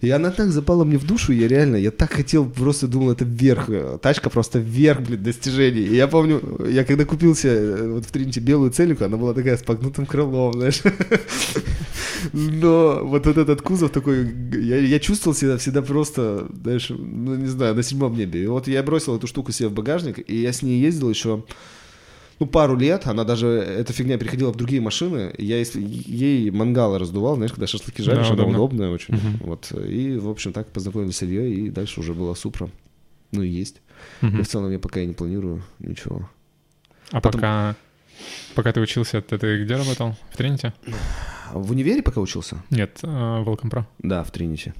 И 0.00 0.08
она 0.08 0.30
так 0.30 0.50
запала 0.50 0.84
мне 0.84 0.96
в 0.96 1.06
душу, 1.06 1.32
я 1.32 1.46
реально, 1.46 1.76
я 1.76 1.90
так 1.90 2.12
хотел, 2.12 2.48
просто 2.48 2.88
думал, 2.88 3.12
это 3.12 3.24
вверх, 3.26 3.68
э, 3.68 3.98
тачка 4.00 4.30
просто 4.30 4.58
вверх, 4.58 5.02
блин, 5.02 5.22
достижений. 5.22 5.82
И 5.82 5.94
я 5.94 6.08
помню, 6.08 6.40
я 6.70 6.84
когда 6.84 7.04
купил 7.04 7.36
себе 7.36 7.52
э, 7.52 7.92
вот 7.92 8.06
в 8.06 8.10
Тринте 8.10 8.40
белую 8.40 8.70
целику, 8.70 9.04
она 9.04 9.18
была 9.18 9.34
такая 9.34 9.58
с 9.58 9.62
погнутым 9.62 10.06
крылом, 10.06 10.54
знаешь. 10.54 10.80
Но 12.32 13.00
вот 13.02 13.26
этот 13.26 13.60
кузов 13.60 13.90
такой, 13.90 14.26
я, 14.52 14.78
я 14.78 14.98
чувствовал 15.00 15.36
себя 15.36 15.58
всегда 15.58 15.82
просто, 15.82 16.48
знаешь, 16.62 16.88
ну, 16.88 17.34
не 17.34 17.48
знаю, 17.48 17.74
на 17.74 17.82
седьмом 17.82 18.16
небе. 18.16 18.44
И 18.44 18.46
вот 18.46 18.68
я 18.68 18.82
бросил 18.82 19.16
эту 19.16 19.26
штуку 19.26 19.52
себе 19.52 19.68
в 19.68 19.72
багажник, 19.72 20.18
и 20.30 20.36
я 20.40 20.52
с 20.52 20.62
ней 20.62 20.80
ездил 20.80 21.10
еще, 21.10 21.44
ну, 22.40 22.46
пару 22.46 22.76
лет. 22.76 23.06
Она 23.06 23.24
даже, 23.24 23.46
эта 23.46 23.92
фигня 23.92 24.18
переходила 24.18 24.52
в 24.52 24.56
другие 24.56 24.80
машины. 24.80 25.32
и 25.38 25.44
Я 25.44 25.58
ес- 25.60 25.76
ей 25.76 26.50
мангалы 26.50 26.98
раздувал, 26.98 27.36
знаешь, 27.36 27.52
когда 27.52 27.66
шашлыки 27.66 28.02
жаришь, 28.02 28.26
Да, 28.28 28.32
она 28.34 28.42
удобно. 28.42 28.58
удобная 28.58 28.90
очень. 28.90 29.14
Мгм. 29.14 29.36
Вот. 29.44 29.72
И, 29.72 30.16
в 30.16 30.28
общем, 30.28 30.52
так 30.52 30.66
познакомились 30.72 31.16
с 31.16 31.22
Ильей, 31.22 31.66
и 31.66 31.70
дальше 31.70 32.00
уже 32.00 32.12
была 32.14 32.34
Супра. 32.34 32.68
Ну 33.32 33.42
и 33.42 33.48
есть. 33.48 33.80
И 34.22 34.26
Мгм. 34.26 34.42
в 34.42 34.48
целом 34.48 34.72
я 34.72 34.78
пока 34.78 35.00
и 35.00 35.06
не 35.06 35.12
планирую 35.14 35.62
ничего. 35.78 36.28
А 37.12 37.20
потом- 37.20 37.40
пока... 37.40 37.76
Пока 38.54 38.72
ты 38.72 38.80
учился, 38.80 39.20
ты, 39.22 39.38
ты 39.38 39.64
где 39.64 39.76
работал? 39.76 40.14
В 40.32 40.36
Тринити? 40.36 40.72
В 41.54 41.70
универе 41.70 42.02
пока 42.02 42.20
учился? 42.20 42.62
Нет, 42.70 42.98
э, 43.02 43.06
в 43.06 43.48
Welcome 43.48 43.70
Pro. 43.70 43.84
Да, 43.98 44.22
в 44.24 44.30
Тринити. 44.30 44.72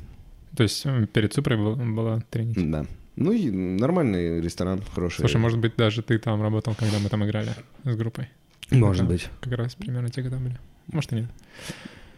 То 0.57 0.63
есть 0.65 0.85
перед 1.13 1.33
Супрой 1.33 1.57
был- 1.57 1.77
была 1.77 2.21
Тринити. 2.31 2.61
Да. 2.67 2.87
Ну 3.17 3.33
и 3.33 3.51
нормальный 3.51 4.41
ресторан, 4.41 4.83
хороший. 4.95 5.21
Слушай, 5.21 5.37
может 5.39 5.59
быть, 5.59 5.77
даже 5.77 6.03
ты 6.03 6.19
там 6.19 6.41
работал, 6.43 6.75
когда 6.75 6.99
мы 6.99 7.09
там 7.09 7.25
играли 7.25 7.51
с 7.85 7.97
группой? 7.97 8.29
Может 8.71 9.03
Это 9.03 9.11
быть. 9.13 9.29
Как 9.41 9.53
раз 9.55 9.75
примерно 9.75 10.09
те 10.11 10.23
года 10.23 10.37
были. 10.39 10.59
Может 10.93 11.13
и 11.13 11.17
нет. 11.17 11.31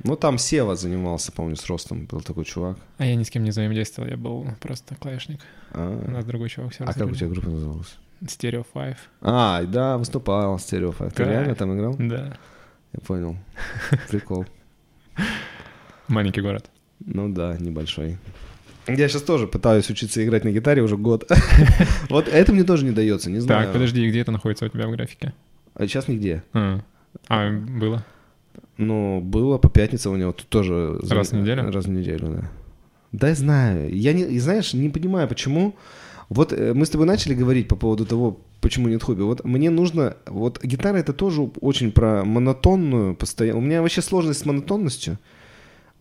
Ну, 0.05 0.17
там 0.17 0.37
Сева 0.39 0.75
занимался, 0.77 1.31
помню, 1.33 1.57
с 1.57 1.67
ростом. 1.67 2.07
Был 2.07 2.21
такой 2.21 2.45
чувак. 2.45 2.77
А 2.99 3.07
я 3.07 3.15
ни 3.15 3.23
с 3.23 3.31
кем 3.31 3.45
не 3.45 3.51
взаимодействовал, 3.51 4.09
я 4.09 4.17
был 4.17 4.47
просто 4.61 4.95
клавишник. 4.97 5.41
У 5.73 5.79
А, 5.79 6.09
нас 6.11 6.25
другой 6.25 6.49
чувак 6.49 6.73
все 6.73 6.85
а 6.85 6.93
как 6.93 7.07
у 7.09 7.15
тебя 7.15 7.29
группа 7.29 7.49
называлась? 7.49 7.95
Stereo 8.23 8.65
5. 8.73 8.97
А, 9.23 9.63
да, 9.65 9.99
выступал 9.99 10.59
Стерео 10.59 10.93
Ты 10.93 11.25
Да. 11.25 11.31
реально 11.31 11.55
там 11.55 11.75
играл? 11.75 11.97
Да. 11.99 12.37
Я 12.93 13.01
понял. 13.01 13.37
Прикол. 14.11 14.45
Маленький 16.09 16.41
город. 16.41 16.71
Ну 17.01 17.29
да, 17.33 17.57
небольшой. 17.59 18.19
Я 18.87 19.09
сейчас 19.09 19.23
тоже 19.23 19.47
пытаюсь 19.47 19.89
учиться 19.91 20.25
играть 20.25 20.45
на 20.45 20.51
гитаре 20.51 20.83
уже 20.83 20.97
год. 20.97 21.31
Вот 22.09 22.29
это 22.29 22.53
мне 22.53 22.65
тоже 22.65 22.85
не 22.85 22.91
дается, 22.91 23.31
не 23.31 23.39
знаю. 23.39 23.65
Так, 23.65 23.73
подожди, 23.73 24.09
где 24.09 24.21
это 24.21 24.33
находится 24.33 24.67
у 24.67 24.69
тебя 24.69 24.89
в 24.89 24.91
графике? 24.91 25.33
А 25.75 25.87
сейчас 25.87 26.09
нигде. 26.09 26.43
А, 26.53 26.81
а, 27.29 27.51
было? 27.51 28.05
Ну, 28.77 29.21
было 29.21 29.59
по 29.59 29.69
пятницам 29.69 30.13
у 30.13 30.17
него 30.17 30.33
тут 30.33 30.49
тоже... 30.49 30.99
Раз 31.09 31.31
в 31.31 31.35
неделю? 31.35 31.71
Раз 31.71 31.85
в 31.85 31.91
неделю, 31.91 32.29
да. 32.29 32.51
Да, 33.13 33.29
я 33.29 33.35
знаю. 33.35 33.95
Я, 33.95 34.13
не, 34.13 34.39
знаешь, 34.39 34.75
не 34.75 34.89
понимаю, 34.89 35.29
почему... 35.29 35.75
Вот 36.29 36.53
э, 36.53 36.73
мы 36.73 36.87
с 36.87 36.91
тобой 36.91 37.07
начали 37.07 37.35
говорить 37.35 37.69
по 37.69 37.77
поводу 37.77 38.07
того, 38.07 38.41
почему 38.63 38.89
нет 38.89 39.03
хобби. 39.03 39.23
Вот 39.23 39.45
мне 39.45 39.71
нужно... 39.71 40.17
Вот 40.27 40.63
гитара 40.65 40.97
это 40.97 41.13
тоже 41.13 41.43
очень 41.61 41.93
про 41.93 42.25
монотонную 42.25 43.15
постоянно. 43.15 43.59
У 43.59 43.63
меня 43.63 43.83
вообще 43.83 44.03
сложность 44.03 44.41
с 44.41 44.47
монотонностью. 44.47 45.19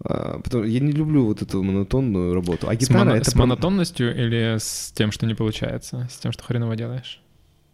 А, 0.04 0.40
потому- 0.40 0.64
я 0.66 0.80
не 0.80 0.92
люблю 0.92 1.26
вот 1.26 1.42
эту 1.42 1.62
монотонную 1.64 2.34
работу. 2.34 2.68
А 2.70 2.74
С, 2.76 2.78
гитара 2.80 3.00
моно- 3.00 3.16
это... 3.16 3.30
с 3.30 3.36
монотонностью 3.36 4.12
или 4.16 4.58
с 4.60 4.92
тем, 4.96 5.12
что 5.12 5.26
не 5.26 5.36
получается? 5.36 6.08
С 6.12 6.18
тем, 6.18 6.32
что 6.32 6.44
хреново 6.44 6.76
делаешь? 6.76 7.22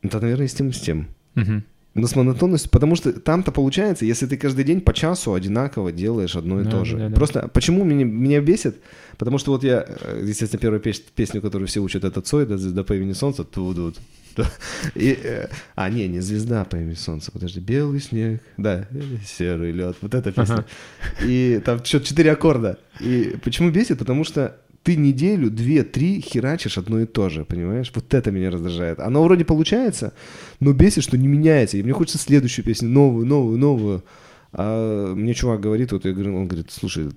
Да, 0.04 0.20
наверное, 0.20 0.46
и 0.46 0.50
с 0.50 0.54
тем, 0.54 0.70
и 0.70 0.72
с 0.74 0.80
тем. 0.80 1.08
Мгм. 1.36 1.64
Но 1.94 2.06
с 2.06 2.16
монотонностью, 2.16 2.70
потому 2.70 2.96
что 2.96 3.12
там-то 3.12 3.52
получается, 3.52 4.06
если 4.06 4.28
ты 4.28 4.38
каждый 4.38 4.64
день 4.66 4.82
по 4.82 4.94
часу 4.94 5.34
одинаково 5.34 5.92
делаешь 5.92 6.36
одно 6.36 6.62
и 6.62 6.64
Да, 6.64 6.70
то 6.72 6.86
же. 6.86 6.98
да, 6.98 7.10
да. 7.10 7.16
Просто 7.16 7.48
почему 7.48 7.84
меня, 7.84 8.06
меня 8.06 8.40
бесит? 8.40 8.78
Потому 9.18 9.40
что 9.40 9.52
вот 9.52 9.64
я, 9.64 9.84
э, 9.88 10.24
естественно, 10.28 10.60
первую 10.62 10.80
пес- 10.80 11.00
песню, 11.16 11.42
которую 11.42 11.68
все 11.68 11.80
учат, 11.80 12.04
это 12.04 12.22
Цой, 12.22 12.46
да, 12.46 12.58
«Звезда 12.58 12.84
по 12.84 12.94
имени 12.94 13.14
Солнце», 13.14 13.44
ту 14.38 14.46
И, 14.96 15.20
э, 15.24 15.48
а, 15.76 15.90
не, 15.90 16.08
не 16.08 16.20
«Звезда 16.20 16.64
по 16.64 16.76
имени 16.76 16.94
Солнце», 16.94 17.32
подожди, 17.32 17.60
«Белый 17.60 18.00
снег», 18.00 18.42
да, 18.58 18.88
«Серый 19.26 19.72
лед», 19.72 19.98
вот 20.02 20.14
эта 20.14 20.32
песня. 20.32 20.66
И 21.24 21.62
там 21.66 21.84
что-то 21.84 22.06
четыре 22.06 22.32
аккорда. 22.32 22.80
И 23.00 23.36
почему 23.44 23.72
бесит? 23.72 24.00
Потому 24.00 24.24
что 24.24 24.58
ты 24.84 24.96
неделю, 24.96 25.50
две, 25.52 25.84
три 25.84 26.22
херачишь 26.22 26.78
одно 26.78 27.02
и 27.02 27.06
то 27.06 27.28
же, 27.30 27.44
понимаешь? 27.44 27.92
Вот 27.94 28.14
это 28.14 28.32
меня 28.32 28.50
раздражает. 28.50 29.00
Оно 29.00 29.24
вроде 29.24 29.44
получается, 29.44 30.14
но 30.62 30.72
бесит, 30.72 31.04
что 31.04 31.18
не 31.18 31.28
меняется. 31.28 31.78
И 31.78 31.84
мне 31.84 31.94
хочется 31.94 32.18
следующую 32.18 32.64
песню, 32.64 32.88
новую, 32.88 33.26
новую, 33.26 33.58
новую. 33.58 34.04
А 34.54 35.14
мне 35.14 35.34
чувак 35.34 35.60
говорит, 35.60 35.92
вот 35.92 36.06
я 36.06 36.14
говорю, 36.14 36.38
он 36.38 36.48
говорит, 36.48 36.72
слушай, 36.72 37.10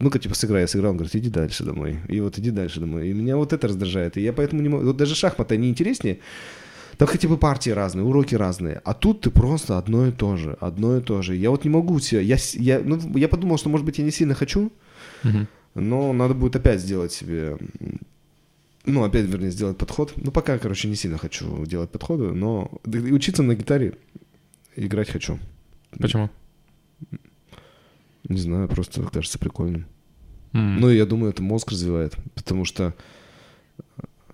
ну-ка 0.00 0.18
типа 0.18 0.34
сыграй, 0.34 0.62
я 0.62 0.66
сыграл, 0.66 0.92
он 0.92 0.96
говорит, 0.96 1.14
иди 1.16 1.28
дальше 1.28 1.64
домой. 1.64 1.98
И 2.08 2.18
вот 2.20 2.38
иди 2.38 2.50
дальше 2.50 2.80
домой. 2.80 3.08
И 3.08 3.12
меня 3.12 3.36
вот 3.36 3.52
это 3.52 3.68
раздражает. 3.68 4.16
И 4.16 4.22
я 4.22 4.32
поэтому 4.32 4.62
не 4.62 4.68
могу, 4.68 4.86
вот 4.86 4.96
даже 4.96 5.14
шахматы, 5.14 5.54
они 5.54 5.68
интереснее, 5.68 6.20
там 6.98 7.06
хотя 7.06 7.28
бы 7.28 7.38
партии 7.38 7.70
разные, 7.70 8.04
уроки 8.04 8.34
разные. 8.34 8.80
А 8.84 8.92
тут 8.92 9.20
ты 9.22 9.30
просто 9.30 9.78
одно 9.78 10.08
и 10.08 10.12
то 10.12 10.36
же, 10.36 10.56
одно 10.60 10.96
и 10.96 11.00
то 11.00 11.22
же. 11.22 11.36
Я 11.36 11.50
вот 11.50 11.64
не 11.64 11.70
могу 11.70 12.00
себя, 12.00 12.20
я, 12.20 12.36
я, 12.54 12.80
ну, 12.80 12.98
я 13.16 13.28
подумал, 13.28 13.56
что, 13.56 13.68
может 13.68 13.86
быть, 13.86 13.98
я 13.98 14.04
не 14.04 14.10
сильно 14.10 14.34
хочу, 14.34 14.72
Мгм. 15.22 15.46
но 15.74 16.12
надо 16.12 16.34
будет 16.34 16.56
опять 16.56 16.80
сделать 16.80 17.12
себе, 17.12 17.56
ну, 18.84 19.04
опять, 19.04 19.26
вернее, 19.26 19.52
сделать 19.52 19.78
подход. 19.78 20.12
Ну, 20.16 20.32
пока, 20.32 20.58
короче, 20.58 20.88
не 20.88 20.96
сильно 20.96 21.18
хочу 21.18 21.64
делать 21.66 21.90
подходы, 21.90 22.32
но 22.32 22.68
и 22.84 23.12
учиться 23.12 23.44
на 23.44 23.54
гитаре 23.54 23.94
играть 24.74 25.08
хочу. 25.08 25.38
Почему? 25.98 26.30
Не 28.28 28.38
знаю, 28.38 28.66
просто 28.68 29.02
кажется 29.04 29.38
прикольным. 29.38 29.86
М. 30.52 30.80
Ну, 30.80 30.90
я 30.90 31.06
думаю, 31.06 31.30
это 31.30 31.42
мозг 31.42 31.70
развивает, 31.70 32.16
потому 32.34 32.64
что 32.64 32.92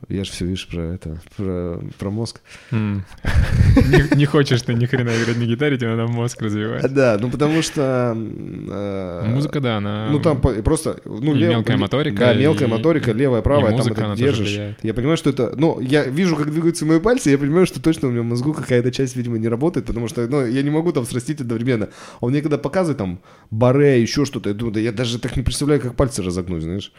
я 0.09 0.25
же 0.25 0.31
все, 0.33 0.45
видишь, 0.47 0.67
про 0.69 0.83
это, 0.95 1.19
про, 1.37 1.81
про 1.99 2.11
мозг. 2.11 2.41
Не, 2.71 4.17
не 4.17 4.27
хочешь 4.27 4.63
ты 4.63 4.75
ни 4.75 4.87
хрена 4.87 5.11
играть 5.11 5.37
на 5.39 5.45
гитаре, 5.45 5.77
тебе 5.77 5.95
надо 5.95 6.11
мозг 6.11 6.41
развивать. 6.43 6.93
Да, 6.93 7.17
ну 7.21 7.31
потому 7.31 7.63
что... 7.63 8.15
э, 8.17 9.23
Музыка, 9.27 9.61
да, 9.61 9.77
она... 9.79 10.09
Ну, 10.11 10.21
там 10.21 10.41
просто... 10.41 11.01
Ну, 11.05 11.35
И 11.35 11.39
лев- 11.39 11.51
мелкая 11.51 11.77
моторика, 11.77 12.19
Да, 12.19 12.35
мелкая 12.35 12.69
и- 12.69 12.71
моторика, 12.71 13.13
левая, 13.13 13.43
правая, 13.43 13.77
там 13.77 13.87
это 13.89 14.15
держишь. 14.17 14.59
Я 14.83 14.95
понимаю, 14.95 15.17
что 15.17 15.31
это... 15.31 15.55
Ну, 15.57 15.81
я 15.81 16.05
вижу, 16.05 16.37
как 16.37 16.51
двигаются 16.51 16.85
мои 16.87 17.01
пальцы, 17.01 17.31
я 17.31 17.39
понимаю, 17.39 17.67
что 17.67 17.83
точно 17.83 18.09
у 18.09 18.11
меня 18.11 18.23
в 18.23 18.27
мозгу 18.27 18.53
какая-то 18.53 18.91
часть, 18.93 19.17
видимо, 19.17 19.39
не 19.39 19.49
работает, 19.49 19.87
потому 19.87 20.09
что, 20.09 20.27
ну, 20.29 20.47
я 20.47 20.63
не 20.63 20.71
могу 20.71 20.93
там 20.93 21.05
срастить 21.05 21.41
одновременно. 21.41 21.89
Он 22.21 22.31
мне 22.31 22.41
когда 22.43 22.59
показывает 22.59 22.99
там 22.99 23.21
баре, 23.51 24.01
еще 24.01 24.25
что-то, 24.25 24.51
я 24.51 24.55
думаю, 24.55 24.75
да 24.75 24.81
я 24.81 24.93
даже 24.93 25.19
так 25.19 25.37
не 25.37 25.43
представляю, 25.43 25.81
как 25.81 25.95
пальцы 25.95 26.23
разогнуть, 26.23 26.63
знаешь. 26.63 26.93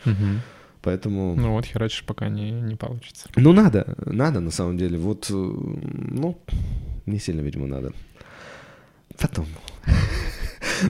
Поэтому... 0.86 1.36
Ну 1.36 1.54
вот, 1.54 1.66
херачишь, 1.66 2.04
пока 2.04 2.30
не, 2.30 2.52
не 2.52 2.76
получится. 2.76 3.28
Ну, 3.36 3.54
надо, 3.54 3.96
надо, 4.06 4.40
на 4.40 4.52
самом 4.52 4.78
деле. 4.78 5.00
Вот, 5.00 5.32
э, 5.32 5.34
ну, 5.34 6.38
не 7.08 7.18
сильно, 7.18 7.42
видимо, 7.42 7.66
надо. 7.66 7.92
Потом. 9.18 9.48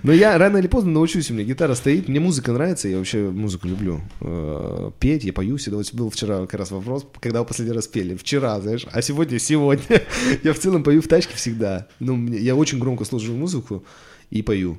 Но 0.04 0.12
я 0.12 0.38
рано 0.38 0.58
или 0.58 0.68
поздно 0.68 0.92
научусь, 0.92 1.32
у 1.32 1.34
меня 1.34 1.46
гитара 1.46 1.76
стоит, 1.76 2.10
мне 2.10 2.20
музыка 2.20 2.52
нравится, 2.52 2.90
я 2.90 2.98
вообще 2.98 3.30
музыку 3.30 3.70
люблю. 3.70 4.02
Э, 4.20 4.92
Петь, 5.00 5.24
я 5.24 5.32
пою 5.32 5.56
всегда. 5.56 5.78
Вот 5.78 5.94
был 5.94 6.10
вчера 6.10 6.42
как 6.42 6.56
раз 6.56 6.72
вопрос, 6.72 7.08
когда 7.22 7.40
вы 7.40 7.46
последний 7.46 7.74
раз 7.74 7.88
пели. 7.88 8.16
Вчера, 8.16 8.60
знаешь, 8.60 8.86
а 8.92 9.02
сегодня, 9.02 9.40
сегодня. 9.40 10.02
Я 10.44 10.52
в 10.52 10.60
целом 10.60 10.84
пою 10.84 11.02
в 11.02 11.08
тачке 11.08 11.36
всегда. 11.38 11.88
Ну, 12.00 12.22
я 12.34 12.56
очень 12.56 12.80
громко 12.80 13.06
слушаю 13.06 13.38
музыку 13.38 13.86
и 14.30 14.42
пою. 14.42 14.78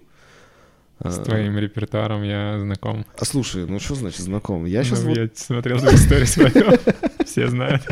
С 1.04 1.18
А, 1.18 1.24
твоим 1.24 1.58
репертуаром 1.58 2.22
я 2.22 2.58
знаком. 2.58 3.04
А 3.18 3.24
слушай, 3.26 3.66
ну 3.66 3.78
что 3.78 3.94
значит 3.94 4.20
знаком? 4.20 4.64
Я 4.64 4.82
сейчас 4.82 5.02
Ну, 5.04 5.10
Я 5.14 5.28
смотрел 5.34 5.78
твои 5.78 5.94
истории 5.94 6.24
свою. 6.24 6.78
Все 7.26 7.48
знают. 7.48 7.82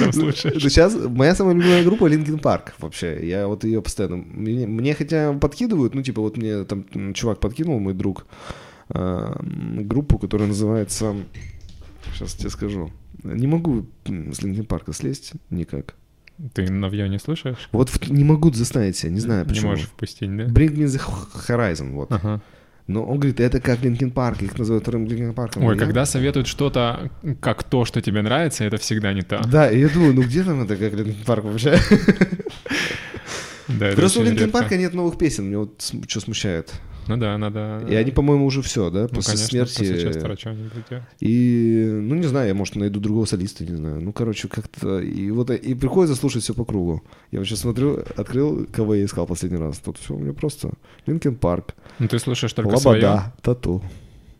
Там 0.00 0.12
слушаешь. 0.12 0.62
Сейчас 0.62 0.94
моя 0.94 1.34
самая 1.34 1.54
любимая 1.56 1.82
группа 1.82 2.04
Linkin 2.08 2.40
Park 2.40 2.72
вообще. 2.78 3.26
Я 3.26 3.48
вот 3.48 3.64
ее 3.64 3.82
постоянно... 3.82 4.16
Мне, 4.18 4.66
мне 4.66 4.94
хотя 4.94 5.32
подкидывают, 5.32 5.94
ну 5.94 6.02
типа 6.02 6.20
вот 6.20 6.36
мне 6.36 6.62
там 6.64 6.84
чувак 7.14 7.40
подкинул, 7.40 7.80
мой 7.80 7.94
друг, 7.94 8.26
м, 8.90 9.88
группу, 9.88 10.18
которая 10.18 10.46
называется... 10.46 11.16
Сейчас 12.14 12.34
тебе 12.34 12.50
скажу. 12.50 12.92
Не 13.24 13.48
могу 13.48 13.86
с 14.04 14.08
Linkin 14.08 14.66
Park 14.68 14.92
слезть 14.92 15.32
никак. 15.50 15.96
Ты 16.54 16.70
новье 16.70 17.08
не 17.08 17.18
слушаешь? 17.18 17.68
Вот 17.72 17.88
в- 17.88 18.10
не 18.10 18.24
могу 18.24 18.52
заставить 18.52 18.96
себя, 18.96 19.10
не 19.12 19.20
знаю 19.20 19.44
Не 19.44 19.48
почему. 19.48 19.70
можешь 19.70 19.86
впустить, 19.86 20.36
да? 20.36 20.44
Bring 20.44 20.74
me 20.74 20.84
the 20.84 21.00
horizon, 21.48 21.92
вот. 21.92 22.12
Ага. 22.12 22.40
Но 22.86 23.02
он 23.04 23.18
говорит, 23.18 23.40
это 23.40 23.58
как 23.60 23.80
Linkin 23.80 24.12
Park, 24.12 24.44
их 24.44 24.56
называют 24.58 24.84
вторым 24.84 25.06
Linkin 25.06 25.34
Park. 25.34 25.52
Ой, 25.60 25.76
когда 25.76 26.06
советуют 26.06 26.46
что-то 26.46 27.10
как 27.40 27.64
то, 27.64 27.84
что 27.84 28.00
тебе 28.00 28.22
нравится, 28.22 28.64
это 28.64 28.76
всегда 28.76 29.12
не 29.12 29.22
то. 29.22 29.42
Да, 29.50 29.68
и 29.70 29.80
я 29.80 29.88
думаю, 29.88 30.14
ну 30.14 30.22
где 30.22 30.44
там 30.44 30.62
это 30.62 30.76
как 30.76 30.92
Linkin 30.92 31.24
Park 31.24 31.40
вообще? 31.50 31.78
Да, 33.68 33.90
Просто 33.96 34.20
у 34.20 34.22
редко. 34.24 34.44
Park 34.46 34.76
нет 34.76 34.94
новых 34.94 35.18
песен, 35.18 35.46
меня 35.46 35.58
вот 35.58 35.92
что 36.06 36.20
смущает. 36.20 36.72
Ну 37.06 37.16
да, 37.16 37.38
надо... 37.38 37.84
И 37.88 37.94
они, 37.94 38.10
по-моему, 38.10 38.46
уже 38.46 38.62
все, 38.62 38.90
да, 38.90 39.02
ну, 39.02 39.08
после 39.08 39.34
конечно, 39.34 39.48
смерти. 39.48 39.78
после 39.78 40.00
Честера 40.02 40.36
что-нибудь. 40.36 40.72
И, 41.20 41.88
ну, 41.92 42.14
не 42.14 42.26
знаю, 42.26 42.48
я, 42.48 42.54
может, 42.54 42.76
найду 42.76 43.00
другого 43.00 43.26
солиста, 43.26 43.64
не 43.64 43.76
знаю. 43.76 44.00
Ну, 44.00 44.12
короче, 44.12 44.48
как-то... 44.48 45.00
И 45.00 45.30
вот 45.30 45.50
и 45.50 45.74
приходится 45.74 46.16
слушать 46.16 46.42
все 46.42 46.54
по 46.54 46.64
кругу. 46.64 47.02
Я 47.30 47.38
вот 47.38 47.46
сейчас 47.46 47.60
смотрю, 47.60 48.02
открыл, 48.16 48.66
кого 48.72 48.94
я 48.94 49.04
искал 49.04 49.26
последний 49.26 49.58
раз. 49.58 49.78
Тут 49.78 49.98
все 49.98 50.14
у 50.14 50.18
меня 50.18 50.32
просто 50.32 50.72
Линкен 51.06 51.36
Парк, 51.36 51.74
Ну 51.98 52.08
ты 52.08 52.18
слушаешь 52.18 52.52
только 52.52 52.76
свое. 52.76 53.04
Лобода, 53.04 53.34
Тату. 53.42 53.82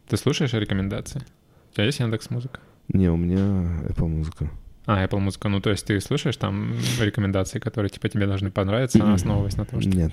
Ты 0.09 0.17
слушаешь 0.17 0.53
рекомендации? 0.53 1.23
У 1.71 1.75
тебя 1.75 1.85
есть 1.85 2.01
Яндекс 2.01 2.31
Музыка? 2.31 2.61
Не, 2.89 3.11
у 3.11 3.17
меня 3.17 3.83
Apple 3.89 4.07
музыка. 4.07 4.51
А, 4.87 5.05
Apple 5.05 5.19
Музыка. 5.19 5.49
Ну, 5.49 5.61
то 5.61 5.71
есть 5.71 5.85
ты 5.85 6.01
слушаешь 6.01 6.37
там 6.37 6.75
рекомендации, 7.01 7.59
которые 7.59 7.91
типа 7.91 8.09
тебе 8.09 8.27
должны 8.27 8.51
понравиться, 8.51 9.13
основываясь 9.13 9.57
на 9.57 9.65
том, 9.65 9.81
что... 9.81 9.91
Нет. 9.91 10.13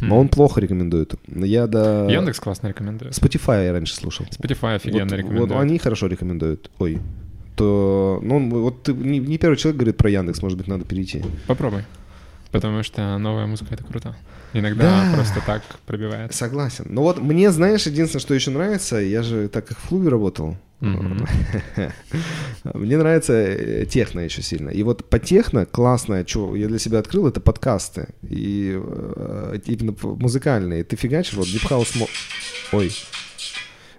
Хм. 0.00 0.08
Но 0.08 0.18
он 0.18 0.28
плохо 0.28 0.60
рекомендует. 0.60 1.14
Я 1.28 1.66
до... 1.66 2.08
Яндекс 2.08 2.40
классно 2.40 2.68
рекомендует. 2.68 3.12
Spotify 3.12 3.66
я 3.66 3.72
раньше 3.72 3.94
слушал. 3.94 4.26
Spotify 4.26 4.76
офигенно 4.76 5.04
вот, 5.04 5.12
рекомендует. 5.12 5.50
вот 5.50 5.60
они 5.60 5.78
хорошо 5.78 6.06
рекомендуют. 6.06 6.70
Ой. 6.78 7.00
То, 7.56 8.20
ну, 8.22 8.48
вот 8.48 8.84
ты 8.84 8.94
не, 8.94 9.18
не 9.18 9.36
первый 9.38 9.56
человек 9.56 9.78
говорит 9.78 9.96
про 9.98 10.10
Яндекс, 10.10 10.42
может 10.42 10.56
быть, 10.56 10.68
надо 10.68 10.84
перейти. 10.84 11.22
Попробуй. 11.46 11.84
Потому 12.52 12.82
что 12.82 13.18
новая 13.18 13.46
музыка— 13.46 13.68
это 13.74 13.82
круто. 13.82 14.14
Иногда 14.52 14.82
Да. 15.08 15.14
просто 15.14 15.40
так 15.44 15.62
пробивает. 15.86 16.34
Согласен. 16.34 16.84
Но 16.90 17.02
вот 17.02 17.18
мне, 17.20 17.50
знаешь, 17.50 17.86
единственное, 17.86 18.20
что 18.20 18.34
еще 18.34 18.50
нравится, 18.50 18.96
я 18.98 19.22
же 19.22 19.48
так 19.48 19.66
как 19.66 19.78
в 19.78 19.88
клубе 19.88 20.10
работал, 20.10 20.56
мне 22.74 22.96
нравится 22.98 23.32
э, 23.32 23.86
техно 23.86 24.20
еще 24.20 24.42
сильно. 24.42 24.68
И 24.70 24.82
вот 24.82 25.08
по 25.08 25.18
техно 25.18 25.64
классное, 25.66 26.24
что 26.26 26.54
я 26.56 26.68
для 26.68 26.78
себя 26.78 26.98
открыл, 26.98 27.26
это 27.28 27.40
подкасты. 27.40 28.08
И 28.22 28.72
э, 28.74 29.58
именно 29.66 29.92
п- 29.92 30.08
музыкальные. 30.08 30.84
Ты 30.84 30.96
фигачишь, 30.96 31.34
вот 31.34 31.46
Deep 31.46 31.68
House... 31.70 31.96
Mo- 31.96 32.08
Ой. 32.72 32.90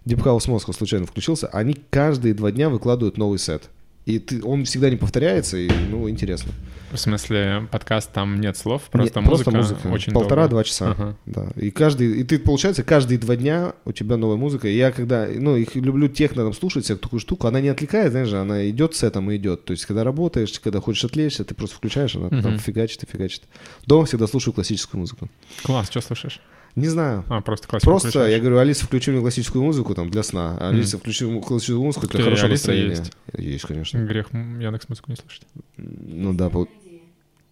Deep 0.06 0.22
House 0.24 0.48
Moscow 0.50 0.74
случайно 0.74 1.06
включился. 1.06 1.48
Они 1.48 1.74
каждые 1.90 2.34
два 2.34 2.52
дня 2.52 2.70
выкладывают 2.70 3.18
новый 3.18 3.40
сет. 3.40 3.70
И 4.06 4.20
ты, 4.20 4.44
он 4.44 4.66
всегда 4.66 4.90
не 4.90 4.98
повторяется, 4.98 5.58
и, 5.58 5.70
ну, 5.90 6.10
интересно. 6.10 6.52
В 6.92 6.98
смысле, 6.98 7.68
подкаст 7.72 8.12
там 8.12 8.40
нет 8.40 8.56
слов, 8.58 8.84
просто 8.92 9.20
Не- 9.22 9.26
музыка, 9.28 9.50
просто 9.50 9.74
музыка. 9.76 9.88
очень 9.88 10.14
Полтора-два 10.14 10.64
часа. 10.64 10.92
Ага. 10.92 11.16
Да. 11.26 11.48
И 11.56 11.72
каждый, 11.72 12.20
и 12.20 12.24
ты, 12.24 12.38
получается, 12.38 12.84
каждые 12.84 13.18
два 13.18 13.36
дня 13.36 13.74
у 13.86 13.92
тебя 13.94 14.16
новая 14.18 14.36
музыка. 14.36 14.68
И 14.68 14.76
я 14.76 14.92
когда, 14.92 15.26
ну, 15.34 15.56
их 15.56 15.74
люблю 15.76 16.08
техно 16.10 16.44
там 16.44 16.54
слушать, 16.54 16.84
всякую 16.84 17.02
такую 17.02 17.20
штуку, 17.22 17.48
она 17.48 17.62
не 17.62 17.70
отвлекает, 17.70 18.12
знаешь, 18.12 18.28
же, 18.28 18.38
она 18.40 18.70
идет 18.70 18.94
с 18.96 19.02
этим 19.04 19.32
и 19.32 19.38
идет. 19.38 19.66
То 19.66 19.72
есть, 19.72 19.86
когда 19.88 20.04
работаешь, 20.04 20.60
когда 20.60 20.82
хочешь 20.82 21.06
отвлечься, 21.06 21.46
ты 21.46 21.56
просто 21.56 21.78
включаешь, 21.78 22.16
она 22.16 22.30
там 22.30 22.40
Мгм. 22.40 22.60
фигачит 22.60 23.02
и 23.04 23.08
фигачит. 23.12 23.44
Дома 23.88 24.06
всегда 24.06 24.28
слушаю 24.28 24.54
классическую 24.54 25.00
музыку. 25.00 25.30
Класс, 25.64 25.88
что 25.90 26.02
слушаешь? 26.02 26.42
Не 26.76 26.88
знаю. 26.88 27.24
А, 27.30 27.42
просто 27.42 27.68
классику 27.68 27.92
Просто 27.92 28.10
включаешь? 28.10 28.32
я 28.34 28.40
говорю, 28.40 28.58
Алиса, 28.58 28.86
включи 28.86 29.12
мне 29.12 29.20
классическую 29.22 29.64
музыку 29.64 29.94
там 29.94 30.10
для 30.10 30.24
сна. 30.24 30.58
Алиса, 30.60 30.98
включи 30.98 31.26
мне 31.26 31.40
классическую 31.42 31.84
музыку 31.84 32.08
для 32.08 32.24
хорошего 32.24 32.48
Алиса 32.48 32.72
настроения. 32.72 32.90
есть? 32.98 33.12
Есть, 33.38 33.66
конечно. 33.68 33.98
Грех 34.00 34.34
Яндекс 34.34 34.90
музыку 34.90 35.12
не 35.12 35.18
слушать. 35.18 35.44
Ну 35.78 36.34
да, 36.34 36.50
пол- 36.50 36.68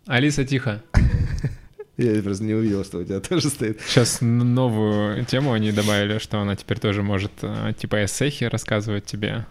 Алиса, 0.07 0.43
тихо. 0.43 0.81
я 1.97 2.21
просто 2.23 2.43
не 2.43 2.53
увидел, 2.55 2.83
что 2.83 2.97
у 2.99 3.03
тебя 3.03 3.19
тоже 3.19 3.49
стоит. 3.49 3.79
Сейчас 3.81 4.21
новую 4.21 5.23
тему 5.25 5.53
они 5.53 5.71
добавили, 5.71 6.17
что 6.17 6.39
она 6.39 6.55
теперь 6.55 6.79
тоже 6.79 7.03
может 7.03 7.31
э, 7.43 7.73
типа 7.77 8.03
эссехи 8.05 8.45
рассказывать 8.45 9.05
тебе. 9.05 9.45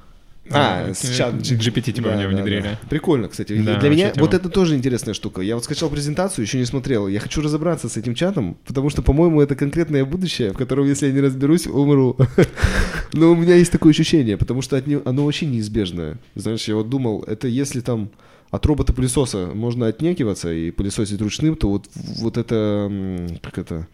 А, 0.53 0.89
Э, 0.89 0.95
с 0.95 1.17
чат 1.17 1.35
GPT 1.35 1.93
типа 1.93 2.09
Да, 2.11 2.17
мне 2.17 2.29
внедрили. 2.29 2.61
да. 2.63 2.79
Прикольно, 2.89 3.29
кстати. 3.29 3.57
Да, 3.63 3.79
Для 3.79 3.89
меня 3.91 4.13
вот 4.17 4.35
это 4.35 4.49
тоже 4.49 4.75
интересная 4.77 5.15
штука. 5.15 5.43
Я 5.43 5.55
вот 5.55 5.65
скачал 5.65 5.91
презентацию, 5.91 6.45
еще 6.45 6.59
не 6.59 6.65
смотрел. 6.65 7.09
Я 7.09 7.21
хочу 7.21 7.41
разобраться 7.43 7.89
с 7.89 7.97
этим 7.97 8.15
чатом, 8.15 8.57
потому 8.67 8.91
что, 8.91 9.03
по-моему, 9.03 9.41
это 9.41 9.55
конкретное 9.57 10.05
будущее, 10.05 10.53
в 10.53 10.57
котором, 10.57 10.87
если 10.87 11.07
я 11.07 11.13
не 11.13 11.21
разберусь, 11.21 11.67
умру. 11.67 12.17
Но 13.13 13.33
у 13.33 13.35
меня 13.37 13.57
есть 13.57 13.73
такое 13.73 13.91
ощущение, 13.93 14.37
потому 14.37 14.63
что 14.63 14.77
от 14.77 14.87
него, 14.87 15.03
оно 15.05 15.25
вообще 15.25 15.47
неизбежное. 15.47 16.19
Знаешь, 16.35 16.65
я 16.69 16.75
вот 16.77 16.89
думал, 16.89 17.25
это 17.27 17.49
если 17.49 17.81
там 17.81 18.11
от 18.51 18.67
робота-пылесоса 18.67 19.51
можно 19.55 19.87
отнекиваться 19.87 20.53
и 20.53 20.71
пылесосить 20.73 21.21
ручным, 21.21 21.55
то 21.55 21.69
вот, 21.69 21.87
вот 21.95 22.37
это, 22.37 22.91
как 23.43 23.59
это, 23.59 23.87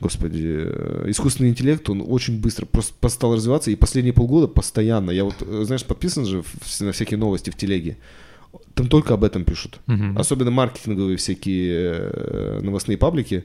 Господи, 0.00 0.64
э, 0.64 1.04
искусственный 1.08 1.50
интеллект, 1.50 1.88
он 1.90 2.02
очень 2.06 2.40
быстро 2.40 2.64
просто 2.64 3.08
стал 3.08 3.34
развиваться, 3.34 3.70
и 3.70 3.76
последние 3.76 4.14
полгода 4.14 4.46
постоянно. 4.48 5.10
Я 5.10 5.24
вот, 5.24 5.34
э, 5.40 5.62
знаешь, 5.64 5.84
подписан 5.84 6.24
же 6.24 6.42
на 6.80 6.92
всякие 6.92 7.18
новости 7.18 7.50
в 7.50 7.56
телеге. 7.56 7.98
Там 8.74 8.88
только 8.88 9.14
об 9.14 9.24
этом 9.24 9.44
пишут. 9.44 9.80
Мгм. 9.86 10.16
Особенно 10.18 10.50
маркетинговые 10.50 11.16
всякие 11.16 11.92
э, 12.00 12.60
новостные 12.62 12.96
паблики. 12.96 13.44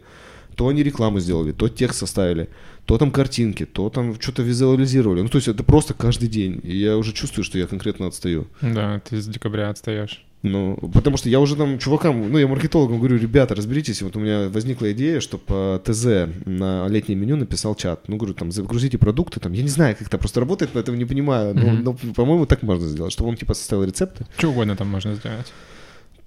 То 0.56 0.70
они 0.70 0.84
рекламу 0.84 1.20
сделали, 1.20 1.52
то 1.52 1.68
текст 1.68 2.00
составили, 2.00 2.48
то 2.86 2.98
там 2.98 3.12
картинки, 3.12 3.66
то 3.66 3.90
там 3.90 4.16
что-то 4.22 4.42
визуализировали. 4.42 5.22
Ну, 5.22 5.28
то 5.28 5.38
есть 5.38 5.50
это 5.50 5.64
просто 5.64 5.94
каждый 5.94 6.30
день. 6.30 6.62
И 6.64 6.78
я 6.78 6.96
уже 6.96 7.12
чувствую, 7.12 7.44
что 7.44 7.58
я 7.58 7.68
конкретно 7.68 8.08
отстаю. 8.08 8.48
Да, 8.62 9.02
ты 9.02 9.22
с 9.22 9.28
декабря 9.28 9.70
отстаешь. 9.70 10.24
Ну, 10.48 10.76
потому 10.94 11.18
что 11.18 11.28
я 11.28 11.40
уже 11.40 11.56
там 11.56 11.80
чувакам, 11.80 12.32
ну, 12.32 12.38
я 12.38 12.48
маркетологам 12.48 13.00
говорю, 13.00 13.18
ребята, 13.18 13.56
разберитесь, 13.56 14.04
вот 14.04 14.16
у 14.16 14.20
меня 14.20 14.48
возникла 14.48 14.92
идея, 14.92 15.20
чтобы 15.20 15.82
ТЗ 15.84 16.30
на 16.46 16.88
летнее 16.88 17.18
меню 17.18 17.36
написал 17.36 17.74
чат. 17.74 18.08
Ну, 18.08 18.18
говорю, 18.18 18.36
там, 18.36 18.52
загрузите 18.52 19.00
продукты, 19.00 19.40
там, 19.40 19.54
я 19.54 19.64
не 19.64 19.70
знаю, 19.70 19.96
как 19.96 20.08
это 20.08 20.18
просто 20.20 20.40
работает, 20.40 20.76
но 20.76 20.80
этого 20.82 20.96
не 20.96 21.06
понимаю, 21.06 21.56
но, 21.56 21.62
Мгм. 21.72 21.84
но, 21.84 21.94
по-моему, 22.14 22.46
так 22.46 22.62
можно 22.62 22.88
сделать, 22.88 23.12
чтобы 23.12 23.32
он, 23.32 23.38
типа, 23.38 23.56
составил 23.56 23.86
рецепты. 23.86 24.28
Что 24.38 24.52
угодно 24.52 24.76
там 24.76 24.88
можно 24.88 25.16
сделать. 25.16 25.52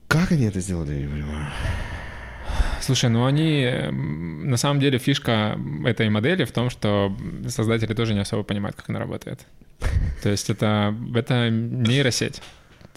Как 0.08 0.32
они 0.32 0.46
это 0.46 0.58
сделали, 0.58 0.94
я 0.94 1.00
не 1.02 1.06
понимаю. 1.06 1.46
Слушай, 2.80 3.10
ну 3.10 3.24
они... 3.24 3.70
На 3.92 4.56
самом 4.56 4.80
деле 4.80 4.98
фишка 4.98 5.58
этой 5.84 6.08
модели 6.10 6.44
в 6.44 6.50
том, 6.50 6.70
что 6.70 7.14
создатели 7.48 7.94
тоже 7.94 8.14
не 8.14 8.20
особо 8.20 8.42
понимают, 8.42 8.74
как 8.76 8.90
она 8.90 8.98
работает. 8.98 9.46
То 10.22 10.30
есть 10.30 10.50
это, 10.50 10.94
это 11.14 11.50
нейросеть. 11.50 12.42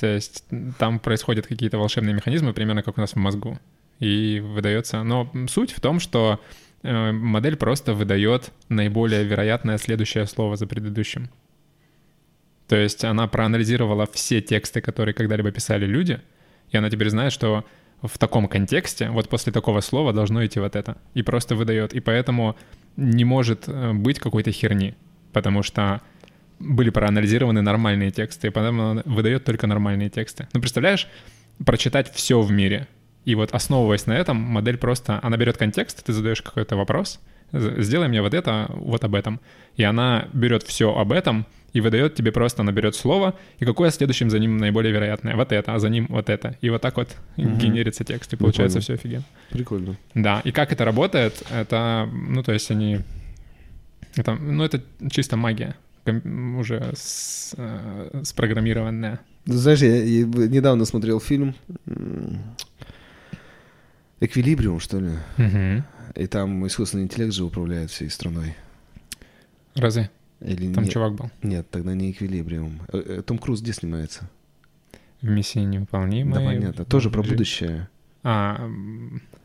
То 0.01 0.07
есть 0.07 0.43
там 0.79 0.97
происходят 0.97 1.45
какие-то 1.45 1.77
волшебные 1.77 2.15
механизмы, 2.15 2.53
примерно 2.53 2.81
как 2.81 2.97
у 2.97 3.01
нас 3.01 3.11
в 3.11 3.17
мозгу. 3.17 3.59
И 3.99 4.39
выдается... 4.39 5.03
Но 5.03 5.31
суть 5.47 5.71
в 5.73 5.79
том, 5.79 5.99
что 5.99 6.41
э, 6.81 7.11
модель 7.11 7.55
просто 7.55 7.93
выдает 7.93 8.51
наиболее 8.67 9.23
вероятное 9.23 9.77
следующее 9.77 10.25
слово 10.25 10.55
за 10.55 10.65
предыдущим. 10.65 11.29
То 12.67 12.77
есть 12.77 13.05
она 13.05 13.27
проанализировала 13.27 14.07
все 14.11 14.41
тексты, 14.41 14.81
которые 14.81 15.13
когда-либо 15.13 15.51
писали 15.51 15.85
люди, 15.85 16.19
и 16.71 16.77
она 16.77 16.89
теперь 16.89 17.11
знает, 17.11 17.31
что 17.31 17.63
в 18.01 18.17
таком 18.17 18.47
контексте, 18.47 19.11
вот 19.11 19.29
после 19.29 19.53
такого 19.53 19.81
слова 19.81 20.13
должно 20.13 20.43
идти 20.43 20.59
вот 20.59 20.75
это. 20.75 20.97
И 21.13 21.21
просто 21.21 21.53
выдает. 21.53 21.93
И 21.93 21.99
поэтому 21.99 22.55
не 22.97 23.23
может 23.23 23.65
э, 23.67 23.93
быть 23.93 24.17
какой-то 24.17 24.51
херни, 24.51 24.95
потому 25.31 25.61
что 25.61 26.01
были 26.61 26.89
проанализированы 26.89 27.61
нормальные 27.61 28.11
тексты, 28.11 28.47
и 28.47 28.49
поэтому 28.51 28.91
она 28.91 29.01
выдает 29.05 29.43
только 29.45 29.67
нормальные 29.67 30.09
тексты. 30.09 30.47
Ну, 30.53 30.61
представляешь, 30.61 31.07
прочитать 31.65 32.11
все 32.13 32.39
в 32.41 32.51
мире. 32.51 32.87
И 33.25 33.35
вот 33.35 33.51
основываясь 33.53 34.07
на 34.07 34.13
этом, 34.13 34.37
модель 34.37 34.77
просто, 34.77 35.19
она 35.21 35.37
берет 35.37 35.57
контекст, 35.57 36.03
ты 36.03 36.11
задаешь 36.13 36.41
какой-то 36.41 36.75
вопрос, 36.75 37.19
сделай 37.51 38.07
мне 38.07 38.21
вот 38.21 38.33
это, 38.33 38.65
вот 38.69 39.03
об 39.03 39.13
этом. 39.15 39.39
И 39.75 39.83
она 39.83 40.27
берет 40.33 40.63
все 40.63 40.95
об 40.95 41.11
этом 41.11 41.45
и 41.73 41.81
выдает 41.81 42.15
тебе 42.15 42.31
просто, 42.31 42.63
она 42.63 42.71
берет 42.71 42.95
слово, 42.95 43.35
и 43.59 43.65
какое 43.65 43.91
следующим 43.91 44.29
за 44.29 44.39
ним 44.39 44.57
наиболее 44.57 44.91
вероятное. 44.91 45.35
Вот 45.35 45.51
это, 45.51 45.73
а 45.73 45.79
за 45.79 45.89
ним 45.89 46.07
вот 46.09 46.29
это. 46.29 46.57
И 46.61 46.69
вот 46.69 46.81
так 46.81 46.97
вот 46.97 47.15
Мгм. 47.37 47.57
генерится 47.59 48.03
текст, 48.03 48.33
и 48.33 48.37
получается 48.37 48.77
понял. 48.79 48.83
все 48.83 48.93
офигенно. 48.95 49.23
Прикольно. 49.51 49.95
Да, 50.15 50.41
и 50.43 50.51
как 50.51 50.71
это 50.73 50.83
работает, 50.83 51.43
это, 51.51 52.09
ну, 52.11 52.41
то 52.43 52.51
есть 52.53 52.71
они, 52.71 52.99
это, 54.15 54.33
ну, 54.35 54.63
это 54.63 54.81
чисто 55.11 55.37
магия, 55.37 55.75
уже 56.05 56.93
с- 56.95 57.53
э, 57.57 58.21
спрограммированная. 58.23 59.19
Знаешь, 59.45 59.79
я, 59.81 59.95
я 60.03 60.25
недавно 60.25 60.85
смотрел 60.85 61.19
фильм 61.19 61.55
«Эквилибриум», 64.19 64.79
что 64.79 64.99
ли? 64.99 65.11
И 66.15 66.27
там 66.27 66.65
искусственный 66.67 67.05
интеллект 67.05 67.33
же 67.33 67.43
управляет 67.45 67.89
всей 67.89 68.09
страной. 68.09 68.55
Разве? 69.75 70.09
Или 70.41 70.73
Там 70.73 70.83
нет? 70.83 70.93
чувак 70.93 71.13
был. 71.15 71.31
Нет, 71.41 71.69
тогда 71.69 71.93
не 71.93 72.11
«Эквилибриум». 72.11 72.81
Э, 72.91 72.97
э, 72.97 73.21
Том 73.21 73.37
Круз 73.37 73.61
где 73.61 73.73
снимается? 73.73 74.29
В 75.21 75.27
миссии 75.29 75.59
невыполнимой. 75.59 76.33
Да, 76.39 76.45
понятно. 76.45 76.85
Тоже 76.85 77.09
про 77.09 77.21
будущее. 77.23 77.87
А, 78.23 78.69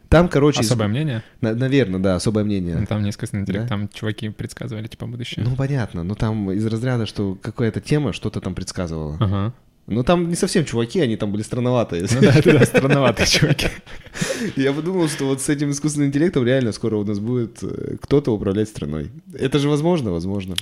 Там, 0.08 0.28
короче... 0.28 0.60
особое 0.60 0.88
мнение? 0.88 1.22
наверное, 1.40 2.00
да, 2.00 2.16
особое 2.16 2.44
мнение. 2.44 2.76
Ну, 2.76 2.86
Там 2.86 3.02
не 3.02 3.10
искусственный 3.10 3.42
интеллект, 3.42 3.64
Да? 3.64 3.68
там 3.68 3.88
чуваки 3.88 4.28
предсказывали, 4.28 4.86
типа, 4.86 5.06
будущее. 5.06 5.44
Ну, 5.44 5.56
понятно, 5.56 6.04
но 6.04 6.14
там 6.14 6.50
из 6.52 6.64
разряда, 6.66 7.06
что 7.06 7.36
какая-то 7.40 7.80
тема 7.80 8.12
что-то 8.12 8.40
там 8.40 8.54
предсказывала. 8.54 9.16
Ага. 9.20 9.54
Ну, 9.88 10.02
там 10.02 10.28
не 10.28 10.34
совсем 10.34 10.64
чуваки, 10.64 11.00
они 11.00 11.16
там 11.16 11.30
были 11.30 11.42
странноватые. 11.42 12.06
Ну 12.10 12.20
да, 12.20 12.34
да, 12.44 12.66
странноватые 12.66 13.26
чуваки. 13.26 13.68
Я 14.56 14.72
подумал, 14.72 15.08
что 15.08 15.26
вот 15.26 15.40
с 15.40 15.48
этим 15.48 15.70
искусственным 15.70 16.08
интеллектом 16.08 16.44
реально 16.44 16.72
скоро 16.72 16.96
у 16.96 17.04
нас 17.04 17.20
будет 17.20 17.62
э, 17.62 17.96
кто-то 18.02 18.32
управлять 18.32 18.68
страной. 18.68 19.10
Это 19.32 19.60
же 19.60 19.68
возможно, 19.68 20.10
возможно. 20.10 20.56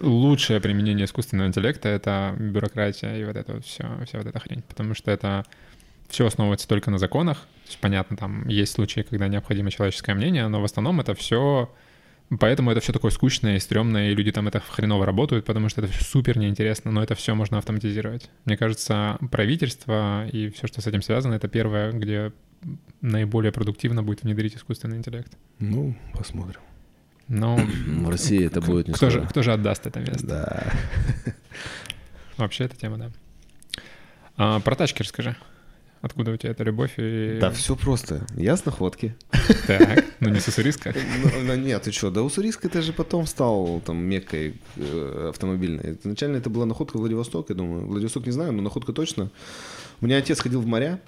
Лучшее 0.00 0.60
применение 0.60 1.06
искусственного 1.06 1.48
интеллекта— 1.48 1.88
это 1.90 2.36
бюрократия 2.38 3.16
и 3.16 3.24
вот 3.24 3.36
это 3.36 3.54
вот 3.54 3.64
все, 3.64 3.84
вся 4.06 4.18
вот 4.18 4.28
эта 4.28 4.38
хрень. 4.38 4.62
Потому 4.62 4.94
что 4.94 5.10
это 5.10 5.44
все 6.10 6.26
основывается 6.26 6.68
только 6.68 6.90
на 6.90 6.98
законах. 6.98 7.38
То 7.38 7.68
есть, 7.68 7.78
понятно, 7.78 8.16
там 8.16 8.46
есть 8.48 8.72
случаи, 8.72 9.00
когда 9.08 9.28
необходимо 9.28 9.70
человеческое 9.70 10.14
мнение, 10.14 10.46
но 10.48 10.60
в 10.60 10.64
основном 10.64 11.00
это 11.00 11.14
все... 11.14 11.72
Поэтому 12.38 12.70
это 12.70 12.80
все 12.80 12.92
такое 12.92 13.10
скучное 13.10 13.56
и 13.56 13.58
стрёмное, 13.58 14.10
и 14.10 14.14
люди 14.14 14.30
там 14.30 14.46
это 14.46 14.60
хреново 14.60 15.04
работают, 15.04 15.44
потому 15.44 15.68
что 15.68 15.80
это 15.80 15.90
всё 15.90 16.04
супер 16.04 16.38
неинтересно, 16.38 16.92
но 16.92 17.02
это 17.02 17.16
все 17.16 17.34
можно 17.34 17.58
автоматизировать. 17.58 18.30
Мне 18.44 18.56
кажется, 18.56 19.18
правительство 19.32 20.28
и 20.28 20.48
все, 20.50 20.68
что 20.68 20.80
с 20.80 20.86
этим 20.86 21.02
связано, 21.02 21.34
это 21.34 21.48
первое, 21.48 21.90
где 21.90 22.32
наиболее 23.00 23.50
продуктивно 23.50 24.04
будет 24.04 24.22
внедрить 24.22 24.54
искусственный 24.54 24.98
интеллект. 24.98 25.32
Ну, 25.58 25.96
посмотрим. 26.14 26.60
Но 27.26 27.56
В 27.86 28.08
России 28.08 28.44
это 28.44 28.60
будет 28.60 28.88
не 28.88 28.94
кто 28.94 29.10
же, 29.10 29.18
скоро. 29.18 29.28
кто 29.28 29.42
же 29.42 29.52
отдаст 29.52 29.86
это 29.86 29.98
место? 30.00 30.26
Да. 30.26 30.72
Вообще 32.36 32.64
эта 32.64 32.76
тема, 32.76 32.96
да. 32.96 33.10
А, 34.36 34.60
про 34.60 34.74
тачки 34.74 35.02
расскажи. 35.02 35.36
Откуда 36.02 36.30
у 36.30 36.36
тебя 36.36 36.52
эта 36.52 36.64
любовь 36.64 36.94
и... 36.96 37.36
Да, 37.40 37.50
все 37.50 37.76
просто. 37.76 38.26
Я 38.34 38.56
с 38.56 38.64
находки. 38.64 39.14
Так, 39.66 40.04
ну 40.20 40.30
не 40.30 40.40
с 40.40 40.48
Уссурийска. 40.48 40.94
Ну, 41.22 41.30
ну, 41.44 41.56
нет, 41.56 41.82
ты 41.82 41.92
что, 41.92 42.10
да 42.10 42.22
Уссурийск 42.22 42.64
это 42.64 42.80
же 42.80 42.94
потом 42.94 43.26
стал 43.26 43.82
там 43.84 43.98
меккой 43.98 44.54
э, 44.76 45.26
автомобильной. 45.28 45.98
Изначально 46.02 46.38
это 46.38 46.48
была 46.48 46.64
находка 46.64 46.96
Владивосток, 46.96 47.50
я 47.50 47.54
думаю. 47.54 47.86
Владивосток 47.86 48.24
не 48.24 48.32
знаю, 48.32 48.52
но 48.52 48.62
находка 48.62 48.94
точно. 48.94 49.30
У 50.00 50.06
меня 50.06 50.16
отец 50.16 50.40
ходил 50.40 50.62
в 50.62 50.66
моря. 50.66 51.00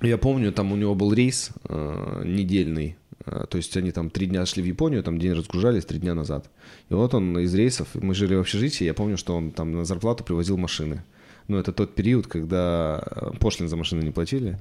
Я 0.00 0.18
помню, 0.18 0.52
там 0.52 0.72
у 0.72 0.76
него 0.76 0.96
был 0.96 1.14
рейс 1.14 1.50
э, 1.68 2.22
недельный. 2.24 2.96
Э, 3.24 3.44
То 3.48 3.56
есть 3.56 3.76
они 3.76 3.92
там 3.92 4.10
три 4.10 4.26
дня 4.26 4.44
шли 4.46 4.64
в 4.64 4.66
Японию, 4.66 5.04
там 5.04 5.18
день 5.18 5.32
разгружались 5.32 5.84
три 5.84 6.00
дня 6.00 6.14
назад. 6.14 6.50
И 6.90 6.94
вот 6.94 7.14
он 7.14 7.38
из 7.38 7.54
рейсов, 7.54 7.88
мы 7.94 8.14
жили 8.14 8.34
в 8.34 8.40
общежитии, 8.40 8.84
я 8.84 8.94
помню, 8.94 9.16
что 9.16 9.36
он 9.36 9.52
там 9.52 9.72
на 9.72 9.84
зарплату 9.84 10.24
привозил 10.24 10.56
машины. 10.56 11.04
Ну, 11.48 11.58
это 11.58 11.72
тот 11.72 11.94
период, 11.94 12.26
когда 12.26 13.02
э, 13.04 13.30
пошлин 13.38 13.68
за 13.68 13.76
машины 13.76 14.02
не 14.02 14.10
платили. 14.10 14.58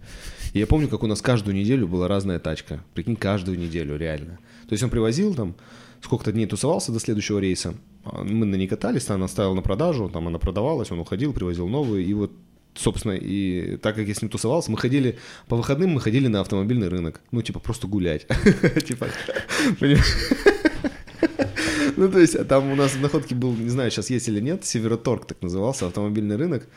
И 0.53 0.59
я 0.59 0.67
помню, 0.67 0.88
как 0.88 1.03
у 1.03 1.07
нас 1.07 1.21
каждую 1.21 1.55
неделю 1.55 1.88
была 1.88 2.07
разная 2.07 2.39
тачка. 2.39 2.83
Прикинь, 2.93 3.15
каждую 3.15 3.57
неделю, 3.57 3.97
реально. 3.97 4.39
То 4.67 4.73
есть 4.73 4.83
он 4.83 4.89
привозил 4.89 5.33
там, 5.33 5.55
сколько-то 6.01 6.31
дней 6.31 6.45
тусовался 6.45 6.91
до 6.91 6.99
следующего 6.99 7.39
рейса. 7.39 7.73
А 8.03 8.23
Мы 8.23 8.45
на 8.45 8.55
ней 8.55 8.67
катались, 8.67 9.09
она 9.09 9.27
ставила 9.27 9.55
на 9.55 9.61
продажу, 9.61 10.09
там 10.09 10.27
она 10.27 10.38
продавалась, 10.38 10.91
он 10.91 10.99
уходил, 10.99 11.33
привозил 11.33 11.67
новую. 11.67 12.05
И 12.05 12.13
вот, 12.13 12.31
собственно, 12.75 13.13
и 13.13 13.77
так 13.77 13.95
как 13.95 14.07
я 14.07 14.13
с 14.13 14.21
ним 14.21 14.29
тусовался, 14.29 14.69
мы 14.69 14.77
ходили, 14.77 15.17
по 15.47 15.55
выходным 15.55 15.91
мы 15.91 16.01
ходили 16.01 16.27
на 16.27 16.41
автомобильный 16.41 16.88
рынок. 16.88 17.21
Ну, 17.31 17.41
типа, 17.41 17.59
просто 17.59 17.88
гулять. 17.88 18.27
Типа? 18.86 19.07
Ну, 21.97 22.11
то 22.11 22.19
есть, 22.19 22.47
там 22.47 22.71
у 22.71 22.75
нас 22.75 22.91
в 22.93 23.01
находке 23.01 23.35
был, 23.35 23.53
не 23.53 23.69
знаю, 23.69 23.91
сейчас 23.91 24.09
есть 24.09 24.27
или 24.27 24.39
нет, 24.39 24.65
Североторг 24.65 25.25
так 25.25 25.41
назывался, 25.41 25.87
автомобильный 25.87 26.35
рынок. 26.35 26.67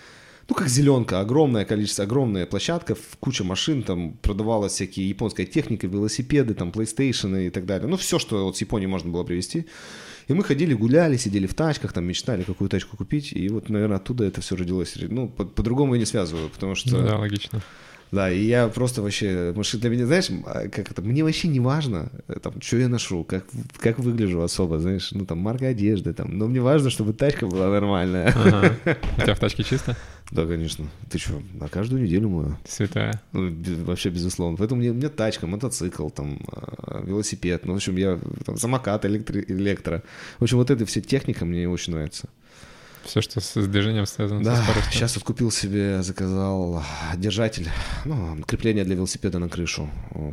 Ну, 0.49 0.55
как 0.55 0.69
зеленка, 0.69 1.21
огромное 1.21 1.67
количество, 1.67 2.05
огромная 2.05 2.47
площадка, 2.47 2.97
куча 3.21 3.45
машин, 3.45 3.83
там 3.83 4.13
продавалась 4.23 4.73
всякие 4.73 5.07
японская 5.09 5.45
техника, 5.45 5.87
велосипеды, 5.87 6.55
там, 6.55 6.71
PlayStation 6.71 7.47
и 7.47 7.51
так 7.51 7.67
далее. 7.67 7.87
Ну, 7.87 7.97
все, 7.99 8.19
что 8.19 8.45
вот 8.45 8.57
с 8.57 8.61
Японии 8.63 8.87
можно 8.87 9.11
было 9.11 9.25
привезти. 9.25 9.67
И 10.27 10.33
мы 10.33 10.45
ходили, 10.45 10.73
гуляли, 10.73 11.19
сидели 11.19 11.47
в 11.47 11.55
тачках, 11.55 11.93
там, 11.93 12.05
мечтали, 12.05 12.45
какую 12.45 12.71
тачку 12.71 12.97
купить. 12.97 13.33
И 13.33 13.49
вот, 13.51 13.69
наверное, 13.69 13.97
оттуда 13.97 14.25
это 14.25 14.41
все 14.41 14.57
родилось. 14.57 14.95
Ну, 14.97 15.29
по- 15.29 15.45
по-другому 15.45 15.95
я 15.95 16.01
не 16.01 16.07
связываю, 16.07 16.49
потому 16.49 16.75
что... 16.75 16.97
Ну 16.97 17.07
да, 17.07 17.19
логично. 17.19 17.61
Да, 18.11 18.31
и 18.31 18.41
я 18.45 18.69
просто 18.69 19.03
вообще, 19.03 19.53
машина 19.55 19.83
для 19.83 19.91
меня, 19.91 20.07
знаешь, 20.07 20.31
а, 20.47 20.69
как 20.69 20.91
это, 20.91 21.03
мне 21.03 21.23
вообще 21.23 21.49
не 21.49 21.61
важно, 21.61 22.11
э, 22.29 22.39
там, 22.43 22.61
что 22.61 22.79
я 22.79 22.89
ношу, 22.89 23.25
как, 23.25 23.45
как 23.79 23.99
выгляжу 23.99 24.41
особо, 24.41 24.79
знаешь, 24.79 25.13
ну, 25.13 25.27
там, 25.27 25.39
марка 25.39 25.69
одежды, 25.69 26.15
там, 26.15 26.39
но 26.39 26.47
мне 26.47 26.61
важно, 26.61 26.89
чтобы 26.91 27.13
тачка 27.13 27.47
была 27.47 27.69
нормальная. 27.69 28.33
Ага. 28.35 28.77
У 29.19 29.21
тебя 29.21 29.35
в 29.35 29.39
тачке 29.39 29.63
чисто? 29.63 29.97
Да, 30.31 30.47
конечно. 30.47 30.87
Ты 31.11 31.19
что, 31.19 31.43
на 31.55 31.69
каждую 31.69 32.03
неделю 32.03 32.29
мою? 32.29 32.57
Святая. 32.67 33.21
Ну, 33.33 33.53
вообще, 33.85 34.11
безусловно. 34.11 34.57
Поэтому 34.57 34.81
мне, 34.81 34.93
мне 34.93 35.09
тачка, 35.09 35.47
мотоцикл, 35.47 36.09
там, 36.09 36.41
а, 36.53 37.03
велосипед, 37.05 37.67
ну, 37.67 37.75
в 37.75 37.77
общем, 37.77 37.97
я, 37.97 38.19
там, 38.45 38.57
самокат, 38.57 39.05
электро, 39.05 39.41
электро. 39.41 40.03
В 40.39 40.45
общем, 40.45 40.59
вот 40.59 40.71
эта 40.71 40.85
вся 40.87 41.01
техника 41.01 41.45
мне 41.45 41.69
очень 41.69 41.93
нравится. 41.93 42.29
Все, 43.05 43.21
что 43.21 43.41
с 43.41 43.55
движением 43.67 44.07
связано, 44.07 44.43
Да, 44.43 44.57
со 44.57 44.93
сейчас 44.93 45.15
вот 45.15 45.25
купил 45.25 45.51
себе, 45.51 46.03
заказал 46.03 46.83
держатель, 47.17 47.69
ну, 48.05 48.43
крепление 48.47 48.85
для 48.85 48.97
велосипеда 48.97 49.39
на 49.39 49.49
крышу. 49.49 49.89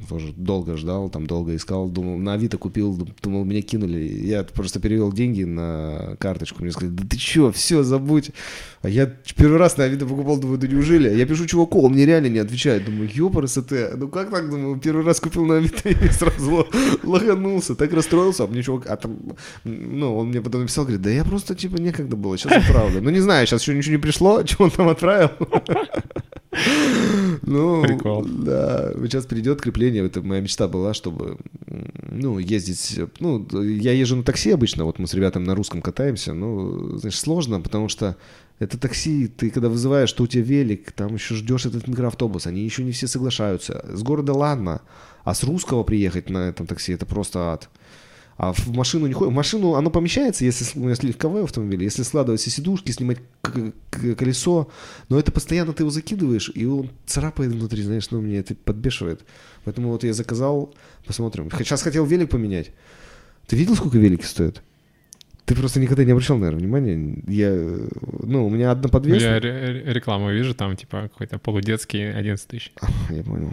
Тоже 0.09 0.33
долго 0.33 0.77
ждал, 0.77 1.09
там 1.09 1.27
долго 1.27 1.55
искал, 1.55 1.89
думал, 1.89 2.17
на 2.17 2.33
Авито 2.33 2.57
купил, 2.57 3.07
думал, 3.21 3.45
меня 3.45 3.61
кинули. 3.61 3.99
Я 3.99 4.43
просто 4.43 4.79
перевел 4.79 5.11
деньги 5.11 5.43
на 5.43 6.15
карточку, 6.19 6.63
мне 6.63 6.71
сказали, 6.71 6.93
да 6.93 7.03
ты 7.07 7.17
чё, 7.17 7.51
все, 7.51 7.83
забудь. 7.83 8.31
А 8.85 8.87
я 8.87 9.07
первый 9.35 9.57
раз 9.57 9.77
на 9.77 9.85
Авито 9.85 10.05
покупал, 10.05 10.37
думаю, 10.37 10.59
да 10.59 10.67
неужели? 10.67 11.09
Я 11.09 11.25
пишу 11.25 11.47
чуваку, 11.47 11.81
он 11.81 11.93
мне 11.93 12.05
реально 12.05 12.27
не 12.27 12.37
отвечает. 12.37 12.85
Думаю, 12.85 13.09
ёпар 13.11 13.47
СТ, 13.47 13.71
ну 13.97 14.09
как 14.09 14.29
так, 14.29 14.47
думаю, 14.47 14.79
первый 14.79 15.03
раз 15.03 15.19
купил 15.19 15.43
на 15.43 15.55
Авито 15.57 15.89
и 15.89 16.09
сразу 16.09 16.51
ло- 16.51 16.67
лоханулся, 17.03 17.73
так 17.73 17.91
расстроился, 17.93 18.43
а 18.43 18.47
мне 18.47 18.61
чувак, 18.61 18.85
а 18.87 18.95
там, 18.95 19.17
ну, 19.63 20.15
он 20.15 20.27
мне 20.27 20.39
потом 20.39 20.61
написал, 20.61 20.83
говорит, 20.83 21.01
да 21.01 21.09
я 21.09 21.23
просто, 21.23 21.55
типа, 21.55 21.77
некогда 21.77 22.15
было, 22.15 22.37
сейчас 22.37 22.51
отправлю. 22.63 23.01
Ну, 23.01 23.09
не 23.09 23.21
знаю, 23.21 23.47
сейчас 23.47 23.63
еще 23.63 23.73
ничего 23.73 23.93
не 23.95 24.01
пришло, 24.01 24.45
что 24.45 24.65
он 24.65 24.69
там 24.69 24.87
отправил. 24.89 25.31
Ну, 27.41 27.83
Прикол. 27.83 28.23
да, 28.25 28.91
сейчас 29.03 29.25
придет 29.25 29.61
крепление, 29.61 30.05
это 30.05 30.21
моя 30.21 30.41
мечта 30.41 30.67
была, 30.69 30.93
чтобы, 30.93 31.37
ну, 32.09 32.39
ездить, 32.39 32.97
ну, 33.19 33.45
я 33.61 33.91
езжу 33.91 34.15
на 34.15 34.23
такси 34.23 34.51
обычно, 34.51 34.85
вот 34.85 34.97
мы 34.97 35.07
с 35.07 35.13
ребятами 35.13 35.45
на 35.45 35.53
русском 35.53 35.81
катаемся, 35.81 36.33
ну, 36.33 36.97
знаешь, 36.97 37.19
сложно, 37.19 37.59
потому 37.59 37.89
что 37.89 38.15
это 38.59 38.77
такси, 38.77 39.27
ты 39.27 39.49
когда 39.49 39.69
вызываешь, 39.69 40.09
что 40.09 40.23
у 40.23 40.27
тебя 40.27 40.43
велик, 40.43 40.91
там 40.93 41.13
еще 41.15 41.35
ждешь 41.35 41.65
этот 41.65 41.87
микроавтобус, 41.87 42.47
они 42.47 42.61
еще 42.61 42.83
не 42.83 42.91
все 42.91 43.07
соглашаются. 43.07 43.85
С 43.93 44.01
города 44.01 44.33
ладно, 44.33 44.81
а 45.23 45.33
с 45.33 45.43
русского 45.43 45.83
приехать 45.83 46.29
на 46.29 46.49
этом 46.49 46.65
такси, 46.65 46.93
это 46.93 47.05
просто 47.05 47.51
ад. 47.51 47.69
А 48.37 48.51
в 48.51 48.67
машину 48.67 49.07
не 49.07 49.13
ходит. 49.13 49.31
В 49.31 49.35
машину 49.35 49.75
оно 49.75 49.89
помещается, 49.89 50.43
если, 50.43 50.65
ну, 50.77 50.89
если 50.89 51.07
легковой 51.07 51.43
автомобиль, 51.43 51.83
если 51.83 52.03
складывать 52.03 52.41
все 52.41 52.49
сидушки, 52.49 52.91
снимать 52.91 53.19
колесо, 53.91 54.69
но 55.07 55.17
это 55.17 55.31
постоянно 55.31 55.71
ты 55.71 55.83
его 55.83 55.89
закидываешь, 55.89 56.51
и 56.53 56.65
он 56.65 56.91
царапает 57.05 57.51
внутри, 57.51 57.81
знаешь, 57.83 58.11
ну, 58.11 58.21
мне 58.21 58.39
это 58.39 58.53
подбешивает. 58.53 59.21
Поэтому 59.63 59.89
вот 59.89 60.03
я 60.03 60.13
заказал, 60.13 60.75
посмотрим. 61.05 61.49
Сейчас 61.57 61.81
хотел 61.81 62.05
велик 62.05 62.29
поменять. 62.29 62.71
Ты 63.47 63.55
видел, 63.55 63.75
сколько 63.75 63.97
велики 63.97 64.25
стоят? 64.25 64.61
Ты 65.45 65.53
просто 65.55 65.79
никогда 65.79 66.03
не 66.03 66.11
обращал, 66.11 66.37
наверное, 66.37 66.59
внимания. 66.61 67.23
Я, 67.27 67.51
ну, 68.23 68.47
у 68.47 68.49
меня 68.49 68.71
одна 68.71 68.89
подвеска. 68.89 69.29
Я 69.35 69.39
ре- 69.39 69.83
ре- 69.83 69.93
рекламу 69.93 70.31
вижу, 70.31 70.55
там 70.55 70.75
типа 70.75 71.03
какой-то 71.03 71.37
полудетский 71.37 72.11
11 72.11 72.47
тысяч. 72.47 72.73
Я 73.11 73.21
понял. 73.23 73.51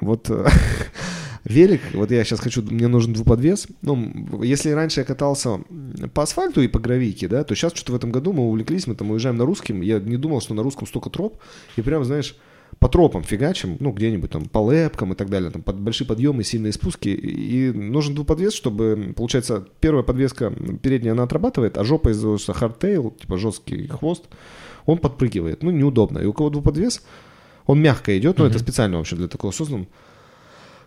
Вот 0.00 0.28
э, 0.30 0.46
велик, 1.44 1.80
вот 1.94 2.10
я 2.10 2.24
сейчас 2.24 2.40
хочу, 2.40 2.62
мне 2.62 2.88
нужен 2.88 3.12
двуподвес. 3.12 3.68
Ну, 3.82 4.42
если 4.42 4.70
раньше 4.70 5.00
я 5.00 5.04
катался 5.04 5.60
по 6.12 6.22
асфальту 6.24 6.60
и 6.60 6.68
по 6.68 6.80
гравийке, 6.80 7.28
да, 7.28 7.44
то 7.44 7.54
сейчас 7.54 7.72
что-то 7.72 7.92
в 7.92 7.96
этом 7.96 8.10
году 8.10 8.32
мы 8.32 8.42
увлеклись, 8.48 8.86
мы 8.86 8.94
там 8.96 9.10
уезжаем 9.12 9.36
на 9.36 9.44
Русский. 9.44 9.80
Я 9.80 10.00
не 10.00 10.16
думал, 10.16 10.40
что 10.40 10.54
на 10.54 10.62
Русском 10.62 10.86
столько 10.88 11.08
троп. 11.10 11.38
И 11.76 11.82
прям, 11.82 12.04
знаешь, 12.04 12.34
по 12.78 12.88
тропам 12.88 13.24
фигачим, 13.24 13.76
ну, 13.80 13.90
где-нибудь 13.90 14.30
там 14.30 14.44
по 14.44 14.58
лэпкам 14.58 15.12
и 15.12 15.16
так 15.16 15.28
далее, 15.28 15.50
там 15.50 15.62
под 15.62 15.80
большие 15.80 16.06
подъемы, 16.06 16.44
сильные 16.44 16.72
спуски. 16.72 17.08
И 17.08 17.72
нужен 17.72 18.14
двуподвес, 18.14 18.54
чтобы, 18.54 19.14
получается, 19.16 19.66
первая 19.80 20.04
подвеска 20.04 20.50
передняя, 20.82 21.12
она 21.12 21.24
отрабатывает, 21.24 21.76
а 21.76 21.84
жопа 21.84 22.10
из-за 22.10 22.52
hardtail, 22.52 23.10
типа 23.10 23.36
жесткий 23.36 23.88
хвост, 23.88 24.24
он 24.86 24.98
подпрыгивает. 24.98 25.62
Ну, 25.62 25.70
неудобно. 25.70 26.18
И 26.20 26.26
у 26.26 26.32
кого 26.32 26.50
двуподвес, 26.50 27.02
он 27.66 27.80
мягко 27.80 28.16
идет, 28.16 28.38
но 28.38 28.46
это 28.46 28.58
специально 28.58 28.96
вообще 28.96 29.16
для 29.16 29.28
такого 29.28 29.50
создан. 29.50 29.88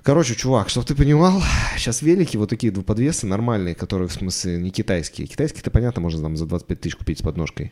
Короче, 0.03 0.34
чувак, 0.34 0.69
чтобы 0.69 0.88
ты 0.88 0.95
понимал, 0.95 1.43
сейчас 1.77 2.01
велики, 2.01 2.36
вот 2.36 2.49
такие 2.49 2.71
двуподвесы 2.71 3.27
нормальные, 3.27 3.75
которые, 3.75 4.07
в 4.07 4.13
смысле, 4.13 4.57
не 4.57 4.71
китайские. 4.71 5.27
Китайские-то, 5.27 5.69
понятно, 5.69 6.01
можно 6.01 6.23
там 6.23 6.38
за 6.38 6.47
25 6.47 6.82
тысяч 6.82 6.95
купить 6.95 7.19
с 7.19 7.21
подножкой. 7.21 7.71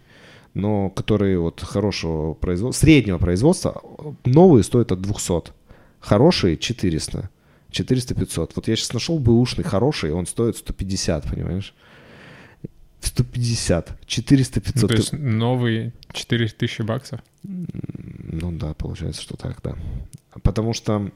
Но 0.54 0.89
которые 0.89 1.39
вот 1.39 1.62
хорошего 1.62 2.34
производства, 2.34 2.86
среднего 2.86 3.18
производства, 3.18 3.82
новые 4.26 4.64
стоят 4.64 4.91
от 4.91 5.02
200. 5.02 5.52
Хорошие 6.00 6.58
400. 6.58 7.30
400-500. 7.72 8.52
Вот 8.56 8.68
я 8.68 8.76
сейчас 8.76 8.93
нашел 8.93 9.20
бэушный 9.20 9.64
хороший, 9.64 10.12
он 10.12 10.26
стоит 10.26 10.58
150, 10.58 11.30
понимаешь? 11.30 11.74
150, 13.02 13.97
400-500. 14.06 14.72
Ну, 14.76 14.88
то 14.88 14.93
есть 14.95 15.14
новый 15.14 15.93
4000 16.12 16.82
баксов. 16.82 17.22
Ну 17.43 18.52
да, 18.52 18.74
получается, 18.74 19.22
что 19.22 19.38
так, 19.38 19.62
да. 19.64 19.76
Потому 20.41 20.74
что 20.74 21.12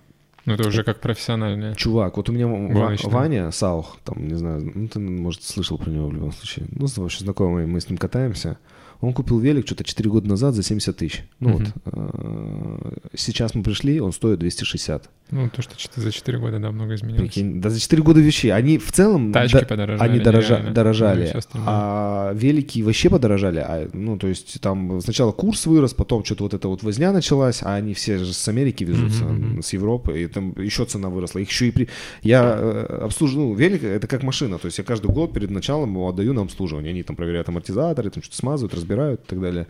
Ну, 0.46 0.54
это 0.54 0.68
уже 0.68 0.84
как 0.84 1.00
профессиональная. 1.00 1.74
Чувак, 1.76 2.18
вот 2.18 2.30
у 2.30 2.34
меня 2.34 2.48
Гоночный. 2.48 3.10
Ваня 3.10 3.52
Саух, 3.52 3.98
там, 4.04 4.28
не 4.28 4.36
знаю, 4.36 4.72
ну, 4.76 4.88
ты, 4.88 5.00
может, 5.00 5.44
слышал 5.44 5.78
про 5.78 5.90
него 5.90 6.08
в 6.08 6.14
любом 6.14 6.34
случае. 6.34 6.66
Ну, 6.72 6.86
вообще 6.98 7.24
знакомый, 7.24 7.66
мы 7.66 7.80
с 7.80 7.90
ним 7.90 7.98
катаемся. 7.98 8.58
Он 9.04 9.12
купил 9.14 9.38
велик 9.40 9.66
что-то 9.66 9.84
4 9.84 10.10
года 10.10 10.30
назад 10.30 10.56
за 10.56 10.64
70 10.64 10.96
тысяч. 10.96 11.26
Ну 11.42 11.50
Мгм. 11.50 11.58
вот, 11.58 11.94
э, 11.94 12.94
сейчас 13.18 13.54
мы 13.54 13.62
пришли, 13.62 14.00
он 14.00 14.14
стоит 14.14 14.40
260. 14.40 15.10
Ну, 15.34 15.50
то, 15.50 15.62
что 15.62 16.00
за 16.00 16.12
4 16.12 16.38
года, 16.38 16.60
да, 16.60 16.72
много 16.72 16.94
изменилось. 16.94 17.22
Прикинь, 17.22 17.60
да 17.60 17.70
за 17.70 17.80
4 17.80 18.04
года 18.04 18.20
вещи. 18.20 18.48
Они 18.48 18.78
в 18.78 18.92
целом... 18.92 19.34
Тачки 19.34 19.60
да, 19.60 19.66
подорожали. 19.66 20.10
Они 20.10 20.20
дорожа- 20.20 20.44
нереально. 20.44 20.70
Ну 20.70 20.74
дорожали, 20.74 21.34
а 21.66 22.34
велики 22.34 22.84
вообще 22.84 23.10
подорожали. 23.10 23.60
А, 23.60 23.90
ну, 23.94 24.18
то 24.18 24.28
есть 24.28 24.62
там 24.62 25.02
сначала 25.02 25.32
курс 25.32 25.66
вырос, 25.66 25.94
потом 25.94 26.24
что-то 26.24 26.44
вот 26.44 26.54
эта 26.54 26.68
вот 26.68 26.84
возня 26.84 27.12
началась, 27.12 27.64
а 27.64 27.74
они 27.76 27.94
все 27.94 28.20
же 28.20 28.34
с 28.34 28.48
Америки 28.48 28.84
везутся, 28.84 29.24
мгм. 29.24 29.62
с 29.62 29.74
Европы, 29.74 30.22
и 30.22 30.28
там 30.28 30.54
еще 30.58 30.86
цена 30.86 31.10
выросла. 31.10 31.40
Их 31.40 31.50
еще 31.50 31.68
и 31.68 31.72
при... 31.72 31.90
Я 32.22 32.56
э, 32.56 33.00
обслуживаю, 33.06 33.50
ну, 33.50 33.56
велик 33.56 33.84
это 33.84 34.08
как 34.08 34.24
машина, 34.24 34.60
то 34.60 34.68
есть 34.68 34.78
я 34.78 34.84
каждый 34.84 35.12
год 35.12 35.34
перед 35.34 35.50
началом 35.50 35.90
его 35.90 36.10
отдаю 36.10 36.34
на 36.34 36.42
обслуживание. 36.42 36.92
Они 36.92 37.04
там 37.04 37.16
проверяют 37.16 37.50
амортизаторы, 37.50 38.10
там 38.10 38.22
что-то 38.22 38.38
смазывают, 38.38 38.74
разбирают 38.76 39.22
и 39.22 39.28
так 39.28 39.42
далее. 39.42 39.68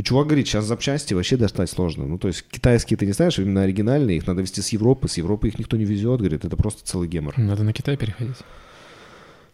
И 0.00 0.02
чувак 0.02 0.28
говорит, 0.28 0.46
сейчас 0.46 0.64
запчасти 0.64 1.12
вообще 1.12 1.36
достать 1.36 1.68
сложно. 1.68 2.06
Ну, 2.06 2.16
то 2.16 2.28
есть 2.28 2.46
китайские 2.50 2.96
ты 2.96 3.04
не 3.04 3.12
знаешь, 3.12 3.38
именно 3.38 3.64
оригинальные, 3.64 4.16
их 4.16 4.26
надо 4.26 4.40
везти 4.40 4.62
с 4.62 4.70
Европы, 4.70 5.08
с 5.08 5.18
Европы 5.18 5.48
их 5.48 5.58
никто 5.58 5.76
не 5.76 5.84
везет, 5.84 6.20
говорит, 6.20 6.42
это 6.46 6.56
просто 6.56 6.82
целый 6.86 7.06
гемор. 7.06 7.36
Надо 7.36 7.64
на 7.64 7.74
Китай 7.74 7.98
переходить. 7.98 8.36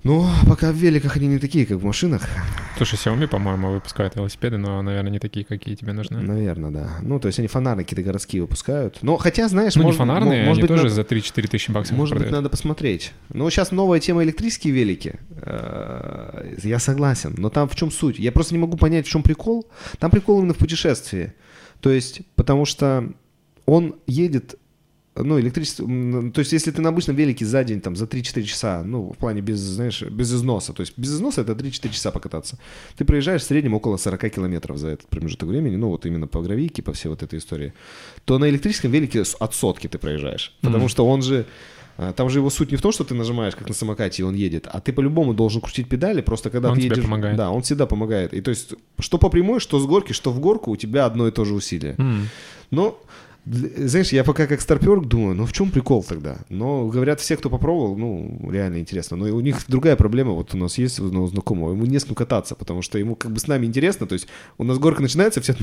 Ну, 0.06 0.24
пока 0.46 0.70
в 0.70 0.76
великах 0.76 1.16
они 1.16 1.26
не 1.26 1.38
такие, 1.38 1.66
как 1.66 1.78
в 1.78 1.84
машинах. 1.84 2.22
Слушай, 2.76 2.94
Xiaomi, 2.94 3.26
по-моему, 3.26 3.72
выпускают 3.72 4.14
велосипеды, 4.14 4.56
но, 4.56 4.80
наверное, 4.80 5.10
не 5.10 5.18
такие, 5.18 5.44
какие 5.44 5.74
тебе 5.74 5.92
нужны. 5.92 6.20
Наверное, 6.20 6.70
да. 6.70 6.90
Ну, 7.02 7.18
то 7.18 7.26
есть 7.26 7.40
они 7.40 7.48
фонарные 7.48 7.84
какие-то 7.84 8.04
городские 8.04 8.42
выпускают. 8.42 8.98
Но 9.02 9.16
хотя, 9.16 9.48
знаешь, 9.48 9.74
Ну, 9.74 9.80
не 9.80 9.86
может, 9.86 9.98
фонарные, 9.98 10.42
мо- 10.42 10.48
может 10.50 10.58
они 10.58 10.62
быть, 10.62 10.68
тоже 10.68 10.82
надо, 10.84 10.94
за 10.94 11.02
3-4 11.02 11.48
тысячи 11.48 11.72
баксов 11.72 11.96
может 11.96 12.14
быть, 12.14 12.22
продают. 12.22 12.44
надо 12.44 12.50
посмотреть. 12.50 13.12
Ну, 13.30 13.50
сейчас 13.50 13.72
новая 13.72 13.98
тема 13.98 14.22
электрические 14.22 14.72
велики. 14.72 15.14
Э, 15.42 16.54
Я 16.62 16.78
согласен. 16.78 17.34
Но 17.36 17.50
там 17.50 17.68
в 17.68 17.74
чем 17.74 17.90
суть? 17.90 18.20
Я 18.20 18.30
просто 18.30 18.54
не 18.54 18.60
могу 18.60 18.76
понять, 18.76 19.06
в 19.06 19.10
чем 19.10 19.24
прикол. 19.24 19.66
Там 19.98 20.12
прикол 20.12 20.38
именно 20.38 20.54
в 20.54 20.58
путешествии. 20.58 21.32
То 21.80 21.90
есть, 21.90 22.20
потому 22.36 22.64
что 22.64 23.12
он 23.64 23.96
едет 24.06 24.54
ну, 25.16 25.38
электричество, 25.40 25.84
м, 25.84 26.32
то 26.32 26.40
есть, 26.40 26.52
если 26.52 26.70
ты 26.70 26.80
на 26.82 26.88
обычном 26.90 27.16
велике 27.16 27.44
за 27.44 27.64
день, 27.64 27.80
там, 27.80 27.96
за 27.96 28.06
3-4 28.06 28.42
часа, 28.44 28.82
ну, 28.84 29.12
в 29.12 29.16
плане 29.18 29.40
без, 29.40 29.58
знаешь, 29.58 30.02
без 30.02 30.32
износа, 30.32 30.72
то 30.72 30.82
есть, 30.82 30.94
без 30.96 31.14
износа 31.14 31.40
это 31.42 31.52
3-4 31.54 31.92
часа 31.92 32.10
покататься, 32.10 32.58
ты 32.96 33.04
проезжаешь 33.04 33.42
в 33.42 33.46
среднем 33.46 33.74
около 33.74 33.96
40 33.96 34.28
километров 34.30 34.78
за 34.78 34.88
этот 34.88 35.08
промежуток 35.08 35.48
времени, 35.48 35.76
ну, 35.76 35.88
вот 35.88 36.06
именно 36.06 36.26
по 36.26 36.40
гравийке, 36.42 36.82
по 36.82 36.92
всей 36.92 37.08
вот 37.08 37.22
этой 37.22 37.38
истории, 37.38 37.72
то 38.24 38.38
на 38.38 38.48
электрическом 38.50 38.90
велике 38.90 39.22
от 39.40 39.54
сотки 39.54 39.86
ты 39.88 39.98
проезжаешь, 39.98 40.54
потому 40.60 40.84
Мгм. 40.84 40.88
что 40.88 41.06
он 41.06 41.22
же, 41.22 41.44
а, 41.98 42.12
там 42.12 42.28
же 42.28 42.40
его 42.40 42.50
суть 42.50 42.70
не 42.70 42.76
в 42.76 42.82
том, 42.82 42.92
что 42.92 43.04
ты 43.04 43.14
нажимаешь, 43.14 43.56
как 43.56 43.68
на 43.68 43.74
самокате, 43.74 44.22
и 44.22 44.24
он 44.26 44.34
едет, 44.34 44.68
а 44.70 44.80
ты 44.80 44.92
по-любому 44.92 45.32
должен 45.34 45.60
крутить 45.62 45.88
педали, 45.88 46.20
просто 46.20 46.50
когда 46.50 46.70
Он 46.70 46.76
ты 46.76 46.82
едешь... 46.82 47.02
помогает. 47.04 47.36
Да, 47.36 47.50
он 47.50 47.62
всегда 47.62 47.86
помогает. 47.86 48.34
И 48.34 48.40
то 48.42 48.50
есть, 48.50 48.74
что 48.98 49.16
по 49.18 49.30
прямой, 49.30 49.60
что 49.60 49.78
с 49.78 49.86
горки, 49.86 50.12
что 50.12 50.30
в 50.30 50.38
горку, 50.40 50.70
у 50.72 50.76
тебя 50.76 51.06
одно 51.06 51.26
и 51.26 51.30
то 51.30 51.44
же 51.46 51.54
усилие. 51.54 51.94
М. 51.98 52.28
Но, 52.70 52.98
знаешь, 53.46 54.08
я 54.12 54.24
пока 54.24 54.46
как 54.46 54.60
старпер 54.60 55.00
думаю, 55.00 55.36
ну 55.36 55.46
в 55.46 55.52
чем 55.52 55.70
прикол 55.70 56.02
тогда? 56.02 56.38
Но 56.48 56.88
говорят, 56.88 57.20
все, 57.20 57.36
кто 57.36 57.48
попробовал, 57.48 57.96
ну, 57.96 58.50
реально 58.50 58.78
интересно. 58.78 59.16
Но 59.16 59.26
у 59.26 59.40
них 59.40 59.58
другая 59.68 59.94
проблема, 59.94 60.32
вот 60.32 60.52
у 60.54 60.58
нас 60.58 60.78
есть 60.78 60.98
одного 60.98 61.28
знакомого, 61.28 61.70
ему 61.70 61.86
не 61.86 61.98
с 61.98 62.04
кем 62.04 62.16
кататься, 62.16 62.56
потому 62.56 62.82
что 62.82 62.98
ему 62.98 63.14
как 63.14 63.30
бы 63.30 63.38
с 63.38 63.46
нами 63.46 63.66
интересно, 63.66 64.06
то 64.06 64.14
есть 64.14 64.26
у 64.58 64.64
нас 64.64 64.78
горка 64.78 65.00
начинается, 65.00 65.40
все 65.40 65.54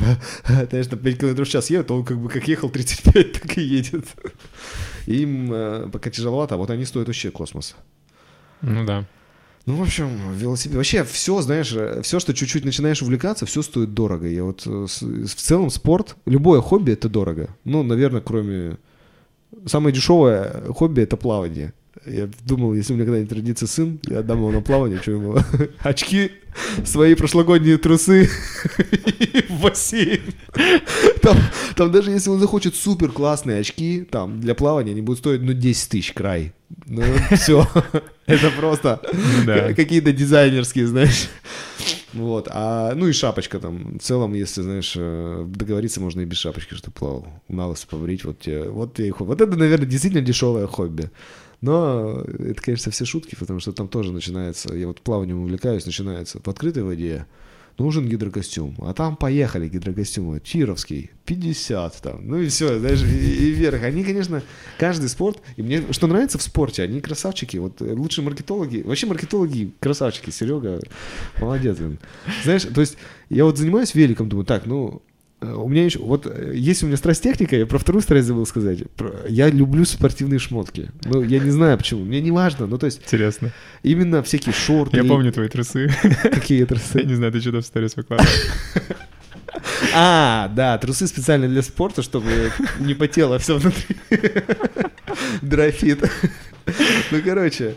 конечно, 0.69 0.95
5 0.95 1.19
км 1.19 1.43
в 1.43 1.49
час 1.49 1.69
едет, 1.69 1.91
он 1.91 2.05
как 2.05 2.19
бы 2.19 2.29
как 2.29 2.47
ехал 2.47 2.69
35, 2.69 3.31
так 3.41 3.57
и 3.57 3.61
едет. 3.61 4.05
Им 5.05 5.51
э, 5.51 5.89
пока 5.91 6.09
тяжеловато, 6.09 6.55
а 6.55 6.57
вот 6.57 6.69
они 6.69 6.85
стоят 6.85 7.07
вообще 7.07 7.31
космос. 7.31 7.75
Ну 8.61 8.85
да. 8.85 9.05
Ну, 9.65 9.77
в 9.77 9.81
общем, 9.81 10.09
велосипед. 10.35 10.75
Вообще, 10.75 11.03
все, 11.05 11.41
знаешь, 11.41 11.73
все, 12.03 12.19
что 12.19 12.33
чуть-чуть 12.33 12.65
начинаешь 12.65 13.01
увлекаться, 13.01 13.45
все 13.45 13.61
стоит 13.61 13.93
дорого. 13.93 14.27
Я 14.27 14.43
вот 14.43 14.63
э, 14.65 14.87
в 14.87 15.35
целом 15.35 15.69
спорт, 15.69 16.17
любое 16.25 16.61
хобби 16.61 16.91
это 16.91 17.07
дорого. 17.07 17.49
Ну, 17.63 17.83
наверное, 17.83 18.21
кроме. 18.21 18.77
Самое 19.65 19.95
дешевое 19.95 20.63
хобби 20.73 21.01
это 21.01 21.15
плавание. 21.15 21.73
Я 22.05 22.27
думал, 22.43 22.73
если 22.73 22.91
у 22.91 22.95
меня 22.95 23.05
когда-нибудь 23.05 23.31
родится 23.31 23.67
сын, 23.67 23.99
я 24.07 24.19
отдам 24.19 24.39
его 24.39 24.51
на 24.51 24.61
плавание, 24.61 24.99
что 24.99 25.11
ему 25.11 25.37
очки, 25.79 26.31
свои 26.83 27.13
прошлогодние 27.15 27.77
трусы 27.77 28.29
и 28.79 29.45
бассейн. 29.61 30.21
Там, 31.21 31.37
там 31.75 31.91
даже 31.91 32.11
если 32.11 32.31
он 32.31 32.39
захочет 32.39 32.75
супер 32.75 33.11
классные 33.11 33.59
очки, 33.59 34.05
там 34.09 34.41
для 34.41 34.55
плавания 34.55 34.91
они 34.91 35.01
будут 35.01 35.19
стоить 35.19 35.41
ну 35.41 35.53
10 35.53 35.89
тысяч 35.89 36.13
край. 36.13 36.53
Ну 36.85 37.03
все, 37.31 37.67
это 38.25 38.51
просто 38.51 39.01
Ну 39.45 39.75
какие-то 39.75 40.11
дизайнерские, 40.11 40.87
знаешь. 40.87 41.29
Вот, 42.13 42.47
а, 42.51 42.93
ну 42.93 43.07
и 43.07 43.11
шапочка 43.11 43.59
там. 43.59 43.97
В 43.97 44.01
целом, 44.01 44.33
если, 44.33 44.61
знаешь, 44.61 44.93
э, 44.95 45.45
договориться, 45.47 45.99
можно 45.99 46.21
и 46.21 46.25
без 46.25 46.37
шапочки, 46.37 46.75
чтобы 46.75 46.93
плавал. 46.93 47.27
На 47.47 47.67
лысо 47.67 47.87
побрить, 47.87 48.23
вот 48.23 48.39
тебе, 48.39 48.69
вот 48.69 48.93
тебе 48.93 49.07
и 49.07 49.11
хобби. 49.11 49.29
Вот 49.29 49.41
это, 49.41 49.55
наверное, 49.55 49.87
действительно 49.87 50.23
дешевое 50.23 50.67
хобби. 50.67 51.09
Но 51.61 52.21
это, 52.21 52.61
конечно, 52.61 52.91
все 52.91 53.05
шутки, 53.05 53.35
потому 53.35 53.59
что 53.61 53.71
там 53.71 53.87
тоже 53.87 54.11
начинается, 54.11 54.75
я 54.75 54.85
вот 54.85 55.01
плаванием 55.01 55.41
увлекаюсь, 55.41 55.85
начинается 55.85 56.39
в 56.43 56.47
открытой 56.47 56.83
воде, 56.83 57.25
нужен 57.77 58.07
гидрокостюм. 58.07 58.75
А 58.79 58.93
там 58.93 59.15
поехали 59.15 59.67
гидрокостюмы. 59.67 60.41
Чировский, 60.43 61.11
50 61.25 62.01
там. 62.01 62.27
Ну 62.27 62.37
и 62.41 62.47
все, 62.47 62.79
знаешь, 62.79 63.01
и, 63.03 63.47
и 63.47 63.51
вверх. 63.51 63.83
Они, 63.83 64.03
конечно, 64.03 64.41
каждый 64.77 65.09
спорт. 65.09 65.41
И 65.55 65.61
мне 65.63 65.83
что 65.91 66.07
нравится 66.07 66.37
в 66.37 66.41
спорте, 66.41 66.83
они 66.83 67.01
красавчики. 67.01 67.57
Вот 67.57 67.81
э, 67.81 67.93
лучшие 67.93 68.25
маркетологи. 68.25 68.81
Вообще 68.81 69.07
маркетологи 69.07 69.71
красавчики. 69.79 70.29
Серега, 70.29 70.79
молодец, 71.39 71.77
блин. 71.77 71.99
Знаешь, 72.43 72.63
то 72.63 72.81
есть 72.81 72.97
я 73.29 73.45
вот 73.45 73.57
занимаюсь 73.57 73.95
великом, 73.95 74.29
думаю, 74.29 74.45
так, 74.45 74.65
ну, 74.65 75.01
у 75.57 75.67
меня 75.69 75.85
еще, 75.85 75.99
вот 75.99 76.25
э, 76.27 76.53
есть 76.55 76.83
у 76.83 76.87
меня 76.87 76.97
страсть 76.97 77.23
техника, 77.23 77.55
я 77.55 77.65
про 77.65 77.77
вторую 77.77 78.01
страсть 78.01 78.27
забыл 78.27 78.45
сказать. 78.45 78.89
Про- 78.91 79.13
Я 79.27 79.49
люблю 79.49 79.85
спортивные 79.85 80.39
шмотки. 80.39 80.89
Ну, 81.05 81.21
я 81.23 81.39
не 81.39 81.51
знаю 81.51 81.77
почему, 81.77 82.03
мне 82.05 82.21
не 82.21 82.31
важно. 82.31 82.67
Ну, 82.67 82.77
то 82.77 82.85
есть, 82.85 83.01
Интересно. 83.03 83.51
именно 83.83 84.21
всякие 84.23 84.53
шорты. 84.53 84.97
Я 84.97 85.03
помню 85.03 85.31
твои 85.31 85.47
трусы. 85.47 85.89
Какие 86.23 86.59
Я 86.59 86.65
трусы. 86.65 87.03
не 87.03 87.15
знаю, 87.15 87.31
ты 87.31 87.41
что-то 87.41 87.61
в 87.61 87.65
сторис 87.65 87.95
выкладывал. 87.95 88.29
А, 89.93 90.51
да, 90.55 90.77
трусы 90.79 91.05
специально 91.07 91.47
для 91.47 91.61
спорта, 91.61 92.01
чтобы 92.01 92.51
не 92.79 92.95
потело 92.95 93.37
все 93.37 93.57
внутри. 93.57 93.95
Dry 95.41 95.70
fit. 95.70 96.09
Ну, 97.11 97.21
короче. 97.23 97.75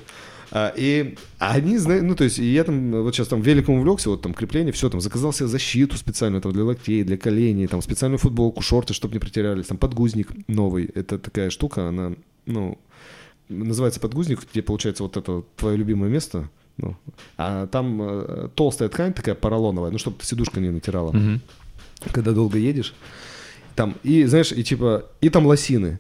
А, 0.59 0.73
И 0.75 1.17
они, 1.39 1.77
знают, 1.77 2.05
ну, 2.05 2.15
то 2.15 2.25
есть, 2.25 2.39
я 2.39 2.65
там, 2.65 3.03
вот 3.03 3.15
сейчас 3.15 3.29
там 3.29 3.43
великом 3.43 3.75
увлекся, 3.75 4.09
вот 4.09 4.23
там 4.23 4.33
крепление, 4.33 4.73
все, 4.73 4.89
там, 4.89 5.01
заказал 5.03 5.33
себе 5.35 5.49
защиту 5.49 5.97
специальную, 5.99 6.41
там, 6.41 6.53
для 6.53 6.65
локтей, 6.65 7.05
для 7.05 7.19
коленей, 7.19 7.67
там, 7.67 7.83
специальную 7.83 8.19
футболку, 8.19 8.63
шорты, 8.63 8.95
чтобы 8.95 9.15
не 9.15 9.21
потерялись, 9.21 9.67
там, 9.67 9.77
подгузник 9.77 10.29
новый, 10.49 10.87
это 10.95 11.19
такая 11.19 11.51
штука, 11.51 11.89
она, 11.89 12.13
ну, 12.47 12.79
называется 13.51 14.01
подгузник, 14.01 14.41
где, 14.51 14.63
получается, 14.63 15.03
вот 15.03 15.17
это 15.19 15.43
твое 15.57 15.77
любимое 15.77 16.09
место, 16.09 16.49
ну, 16.79 16.97
а 17.37 17.67
там 17.67 18.01
э, 18.03 18.49
толстая 18.55 18.89
ткань 18.89 19.13
такая 19.13 19.35
поролоновая, 19.35 19.91
ну, 19.91 19.99
чтобы 19.99 20.17
сидушка 20.23 20.61
не 20.61 20.71
натирала 20.71 21.13
Мгм. 21.13 21.41
когда 22.13 22.33
долго 22.33 22.57
едешь. 22.59 22.95
Там, 23.75 23.95
и, 24.05 24.25
знаешь, 24.25 24.53
и 24.53 24.65
типа, 24.65 25.05
и 25.21 25.29
там 25.29 25.47
лосины 25.47 25.99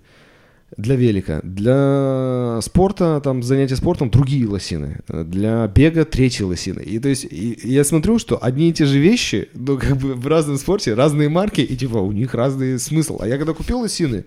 для 0.77 0.97
велика. 0.97 1.41
Для 1.43 2.59
спорта, 2.62 3.21
там, 3.23 3.43
занятия 3.43 3.77
спортом 3.77 4.11
другие 4.11 4.47
лосины. 4.47 5.01
Для 5.09 5.67
бега 5.69 6.05
третьи 6.05 6.43
лосины. 6.43 6.81
И 6.81 6.99
то 6.99 7.09
есть, 7.09 7.25
и, 7.25 7.59
я 7.62 7.85
смотрю, 7.85 8.19
что 8.19 8.43
одни 8.43 8.71
и 8.71 8.73
те 8.73 8.85
же 8.85 8.99
вещи, 8.99 9.49
ну, 9.55 9.79
как 9.79 9.97
бы 9.97 10.14
в 10.14 10.27
разном 10.27 10.59
спорте, 10.59 10.95
разные 10.95 11.29
марки, 11.29 11.61
и 11.61 11.77
типа 11.77 11.99
у 11.99 12.12
них 12.12 12.35
разный 12.35 12.79
смысл. 12.79 13.19
А 13.21 13.29
я 13.29 13.37
когда 13.37 13.53
купил 13.53 13.81
лосины, 13.81 14.25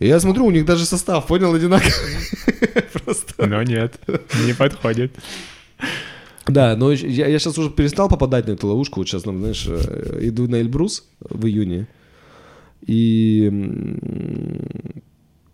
я 0.00 0.18
смотрю, 0.18 0.46
у 0.46 0.50
них 0.50 0.64
даже 0.64 0.84
состав, 0.84 1.26
понял, 1.26 1.54
одинаковый. 1.54 1.92
Просто. 2.92 3.46
Но 3.46 3.62
нет, 3.62 4.00
не 4.44 4.52
подходит. 4.52 5.12
Да, 6.46 6.74
но 6.76 6.90
я, 6.90 7.28
я 7.28 7.38
сейчас 7.38 7.56
уже 7.56 7.70
перестал 7.70 8.08
попадать 8.08 8.48
на 8.48 8.52
эту 8.52 8.66
ловушку. 8.66 9.00
Вот 9.00 9.08
сейчас, 9.08 9.22
знаешь, 9.22 9.64
э, 9.68 10.18
иду 10.22 10.48
на 10.48 10.56
Эльбрус 10.56 11.04
в 11.20 11.46
июне. 11.46 11.86
И, 12.84 13.48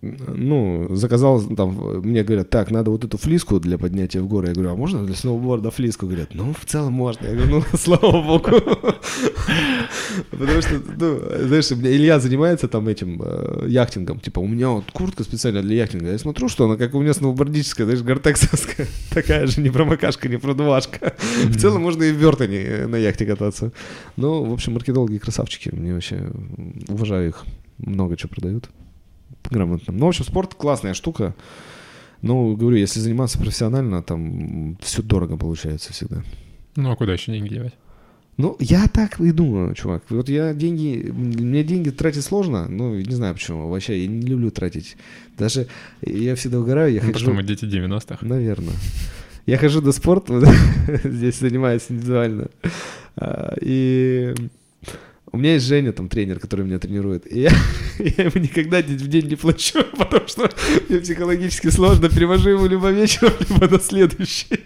ну, 0.00 0.86
заказал, 0.94 1.40
там, 1.40 2.02
мне 2.02 2.22
говорят, 2.22 2.50
так, 2.50 2.70
надо 2.70 2.92
вот 2.92 3.04
эту 3.04 3.18
флиску 3.18 3.58
для 3.58 3.78
поднятия 3.78 4.20
в 4.20 4.28
горы. 4.28 4.48
Я 4.48 4.54
говорю, 4.54 4.70
а 4.70 4.76
можно 4.76 5.04
для 5.04 5.16
сноуборда 5.16 5.72
флиску? 5.72 6.06
Говорят, 6.06 6.34
ну, 6.34 6.54
в 6.54 6.64
целом 6.66 6.92
можно. 6.92 7.26
Я 7.26 7.34
говорю, 7.34 7.56
ну, 7.56 7.64
слава 7.76 8.22
богу. 8.22 8.50
Потому 10.30 10.62
что, 10.62 10.80
ну, 10.98 11.20
знаешь, 11.46 11.72
Илья 11.72 12.20
занимается 12.20 12.68
там 12.68 12.86
этим 12.86 13.20
э, 13.24 13.66
яхтингом. 13.68 14.20
Типа, 14.20 14.38
у 14.38 14.46
меня 14.46 14.68
вот 14.68 14.84
куртка 14.92 15.24
специально 15.24 15.62
для 15.62 15.74
яхтинга. 15.76 16.12
Я 16.12 16.18
смотрю, 16.18 16.48
что 16.48 16.66
она 16.66 16.76
как 16.76 16.94
у 16.94 17.00
меня 17.00 17.12
сноубордическая, 17.12 17.84
знаешь, 17.84 18.02
гортексовская. 18.02 18.86
Такая 19.10 19.48
же, 19.48 19.60
не 19.60 19.70
промокашка, 19.70 20.28
не 20.28 20.38
продувашка. 20.38 21.14
В 21.44 21.58
целом 21.58 21.82
можно 21.82 22.04
и 22.04 22.12
в 22.12 22.20
Бертоне 22.20 22.58
э, 22.58 22.86
на 22.86 22.96
яхте 22.96 23.26
кататься. 23.26 23.72
Ну, 24.16 24.44
в 24.44 24.52
общем, 24.52 24.74
маркетологи 24.74 25.18
красавчики. 25.18 25.70
Мне 25.70 25.94
вообще 25.94 26.30
уважаю 26.88 27.30
их. 27.30 27.44
Много 27.78 28.16
чего 28.16 28.30
продают. 28.30 28.70
Грамотно. 29.50 29.92
Ну, 29.92 30.06
в 30.06 30.08
общем, 30.08 30.24
спорт 30.24 30.54
классная 30.54 30.94
штука. 30.94 31.34
Ну, 32.22 32.56
говорю, 32.56 32.76
если 32.76 33.00
заниматься 33.00 33.38
профессионально, 33.38 34.02
там 34.02 34.76
все 34.80 35.02
дорого 35.02 35.36
получается 35.36 35.92
всегда. 35.92 36.22
Ну, 36.76 36.90
а 36.90 36.96
куда 36.96 37.12
еще 37.12 37.32
деньги 37.32 37.48
девать? 37.54 37.74
Ну, 38.36 38.56
я 38.60 38.86
так 38.86 39.20
и 39.20 39.32
думаю, 39.32 39.74
чувак. 39.74 40.04
Вот 40.10 40.28
я 40.28 40.54
деньги... 40.54 41.10
Мне 41.10 41.64
деньги 41.64 41.90
тратить 41.90 42.22
сложно. 42.24 42.66
Ну, 42.68 42.94
не 42.96 43.14
знаю 43.14 43.34
почему. 43.34 43.68
Вообще, 43.68 44.02
я 44.02 44.06
не 44.06 44.22
люблю 44.26 44.50
тратить. 44.50 44.96
Даже 45.36 45.66
я 46.02 46.34
всегда 46.36 46.60
угораю, 46.60 46.92
я 46.92 47.00
Ну, 47.02 47.06
хожу... 47.12 47.24
потому 47.26 47.36
мы 47.36 47.42
дети 47.42 47.64
90-х. 47.64 48.24
Наверное. 48.24 48.74
Я 49.46 49.56
хожу 49.58 49.80
до 49.80 49.92
спорта, 49.92 50.40
здесь 51.04 51.40
занимаюсь 51.40 51.86
индивидуально. 51.88 52.48
А, 53.16 53.56
И 53.60 54.34
у 55.32 55.36
меня 55.36 55.54
есть 55.54 55.66
Женя, 55.66 55.92
там, 55.92 56.08
тренер, 56.08 56.38
который 56.38 56.64
меня 56.64 56.78
тренирует. 56.78 57.30
И 57.30 57.40
я, 57.40 57.50
я 57.98 58.24
ему 58.24 58.42
никогда 58.42 58.80
в 58.80 59.08
день 59.08 59.26
не 59.28 59.36
плачу, 59.36 59.84
потому 59.96 60.26
что 60.26 60.50
мне 60.88 61.00
психологически 61.00 61.68
сложно. 61.68 62.08
Перевожу 62.08 62.50
ему 62.50 62.66
либо 62.66 62.90
вечером, 62.90 63.32
либо 63.48 63.68
на 63.68 63.80
следующий. 63.80 64.60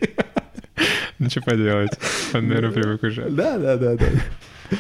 Ну, 1.19 1.31
что 1.31 1.41
поделать? 1.43 1.93
Он, 2.33 2.49
наверное, 2.49 2.73
привык 2.73 3.03
уже. 3.03 3.29
Да, 3.31 3.59
да, 3.59 3.77
да, 3.77 3.97
да. 3.97 4.07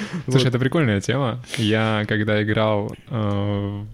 Слушай, 0.28 0.49
это 0.49 0.59
прикольная 0.59 1.01
тема. 1.01 1.43
Я, 1.57 2.05
когда 2.09 2.43
играл 2.43 2.95
э, 3.09 3.84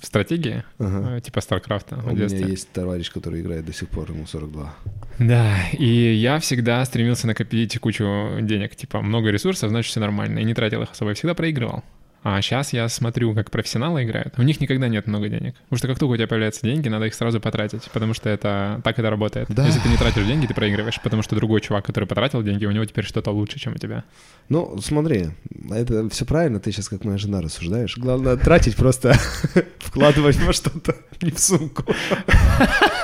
в 0.00 0.06
стратегии, 0.06 0.64
э, 0.78 1.20
типа 1.22 1.40
Старкрафта 1.40 1.96
У 2.04 2.14
меня 2.14 2.26
есть 2.26 2.70
товарищ, 2.72 3.10
который 3.10 3.40
играет 3.40 3.64
до 3.64 3.72
сих 3.72 3.88
пор, 3.88 4.10
ему 4.10 4.26
42. 4.26 4.74
Да, 5.18 5.56
и 5.72 6.14
я 6.14 6.38
всегда 6.38 6.84
стремился 6.84 7.26
накопить 7.26 7.78
кучу 7.78 8.04
денег, 8.40 8.76
типа 8.76 9.00
много 9.00 9.30
ресурсов, 9.30 9.70
значит 9.70 9.90
все 9.90 10.00
нормально, 10.00 10.40
и 10.40 10.44
не 10.44 10.54
тратил 10.54 10.82
их 10.82 10.92
особо, 10.92 11.10
я 11.10 11.14
всегда 11.14 11.34
проигрывал. 11.34 11.82
А 12.24 12.40
сейчас 12.40 12.72
я 12.72 12.88
смотрю, 12.88 13.34
как 13.34 13.50
профессионалы 13.50 14.02
играют. 14.02 14.32
У 14.38 14.42
них 14.42 14.58
никогда 14.58 14.88
нет 14.88 15.06
много 15.06 15.28
денег. 15.28 15.56
Потому 15.64 15.76
что 15.76 15.88
как 15.88 15.98
только 15.98 16.12
у 16.12 16.16
тебя 16.16 16.26
появляются 16.26 16.62
деньги, 16.62 16.88
надо 16.88 17.04
их 17.04 17.14
сразу 17.14 17.38
потратить, 17.38 17.82
потому 17.92 18.14
что 18.14 18.30
это 18.30 18.80
так 18.82 18.98
это 18.98 19.10
работает. 19.10 19.48
Да. 19.50 19.66
Если 19.66 19.80
ты 19.80 19.90
не 19.90 19.98
тратишь 19.98 20.24
деньги, 20.24 20.46
ты 20.46 20.54
проигрываешь, 20.54 20.98
потому 21.02 21.20
что 21.20 21.36
другой 21.36 21.60
чувак, 21.60 21.84
который 21.84 22.06
потратил 22.06 22.42
деньги, 22.42 22.64
у 22.64 22.70
него 22.70 22.86
теперь 22.86 23.04
что-то 23.04 23.30
лучше, 23.30 23.60
чем 23.60 23.74
у 23.74 23.76
тебя. 23.76 24.04
Ну, 24.48 24.78
смотри, 24.80 25.28
это 25.70 26.08
все 26.08 26.24
правильно, 26.24 26.60
ты 26.60 26.72
сейчас 26.72 26.88
как 26.88 27.04
моя 27.04 27.18
жена 27.18 27.42
рассуждаешь. 27.42 27.98
Главное 27.98 28.38
тратить 28.38 28.76
просто, 28.76 29.12
вкладывать 29.80 30.40
во 30.40 30.54
что-то, 30.54 30.96
не 31.20 31.30
в 31.30 31.38
сумку. 31.38 31.84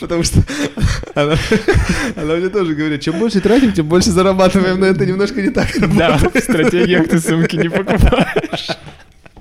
Потому 0.00 0.22
что 0.22 0.40
она, 1.14 1.36
она 2.16 2.34
мне 2.36 2.48
тоже 2.48 2.74
говорит, 2.74 3.00
чем 3.02 3.18
больше 3.18 3.40
тратим, 3.40 3.72
тем 3.72 3.86
больше 3.86 4.10
зарабатываем, 4.10 4.80
но 4.80 4.86
это 4.86 5.04
немножко 5.06 5.40
не 5.42 5.50
так 5.50 5.68
Да, 5.96 6.08
работает. 6.10 6.44
в 6.44 6.48
стратегиях 6.48 7.08
ты 7.08 7.20
сумки 7.20 7.56
не 7.56 7.68
покупаешь. 7.68 8.68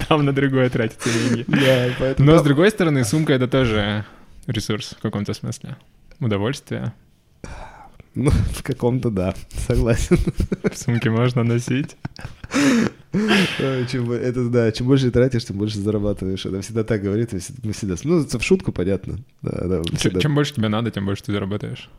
Там 0.08 0.26
на 0.26 0.34
другое 0.34 0.70
тратятся 0.70 1.10
деньги. 1.10 1.45
Да, 1.47 1.89
поэтому... 1.99 2.32
Но 2.32 2.38
с 2.38 2.41
другой 2.43 2.70
стороны, 2.72 3.04
сумка 3.06 3.34
это 3.34 3.47
тоже 3.47 4.06
ресурс 4.47 4.95
в 4.97 5.01
каком-то 5.01 5.34
смысле. 5.34 5.78
Удовольствие. 6.20 6.93
Ну, 8.16 8.30
в 8.30 8.61
каком-то 8.64 9.09
да, 9.09 9.34
согласен. 9.68 10.18
В 10.72 10.78
сумке 10.78 11.09
можно 11.09 11.43
носить. 11.43 11.95
Чем 13.89 14.11
это 14.11 14.49
да, 14.49 14.72
чем 14.72 14.88
больше 14.88 15.09
тратишь, 15.11 15.45
тем 15.45 15.57
больше 15.57 15.80
зарабатываешь. 15.80 16.45
Она 16.45 16.61
всегда 16.61 16.84
так 16.84 17.01
говорит, 17.01 17.32
мы 17.64 17.74
всегда... 17.74 17.95
Ну, 18.03 18.22
это 18.22 18.38
в 18.39 18.43
шутку, 18.43 18.72
понятно. 18.72 19.18
Да, 19.41 19.68
да, 19.68 19.82
всегда. 19.97 20.20
Чем 20.20 20.36
больше 20.36 20.53
тебе 20.53 20.68
надо, 20.70 20.91
тем 20.91 21.05
больше 21.05 21.24
ты 21.24 21.32
заработаешь. 21.32 21.89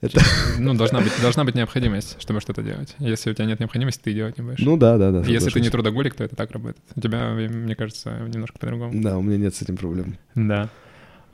Это- 0.00 0.20
Ну, 0.58 0.74
должна 0.74 1.00
быть, 1.00 1.12
должна 1.22 1.44
быть 1.44 1.54
необходимость, 1.54 2.20
чтобы 2.20 2.40
что-то 2.40 2.62
делать. 2.62 2.94
Если 2.98 3.30
у 3.30 3.34
тебя 3.34 3.46
нет 3.46 3.60
необходимости, 3.60 4.00
ты 4.02 4.12
делать 4.12 4.36
не 4.38 4.44
будешь. 4.44 4.58
Ну 4.60 4.76
да, 4.76 4.98
да, 4.98 5.10
да. 5.10 5.20
Если 5.22 5.50
ты 5.50 5.60
не 5.60 5.70
трудоголик, 5.70 6.14
то 6.14 6.24
это 6.24 6.36
так 6.36 6.50
работает. 6.50 6.82
У 6.94 7.00
тебя, 7.00 7.30
мне 7.32 7.74
кажется, 7.74 8.10
немножко 8.32 8.58
по-другому. 8.58 9.00
Да, 9.02 9.16
у 9.18 9.22
меня 9.22 9.38
нет 9.38 9.54
с 9.54 9.62
этим 9.62 9.76
проблем. 9.76 10.16
Да. 10.34 10.68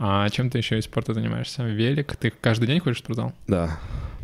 А 0.05 0.29
чем 0.31 0.51
ты 0.51 0.59
еще 0.59 0.79
из 0.79 0.85
спорта 0.85 1.15
занимаешься? 1.15 1.63
Велик? 1.63 2.17
Ты 2.17 2.33
каждый 2.41 2.67
день 2.67 2.81
ходишь 2.81 2.97
в 2.97 3.05
спортзал? 3.05 3.33
Да. 3.47 3.79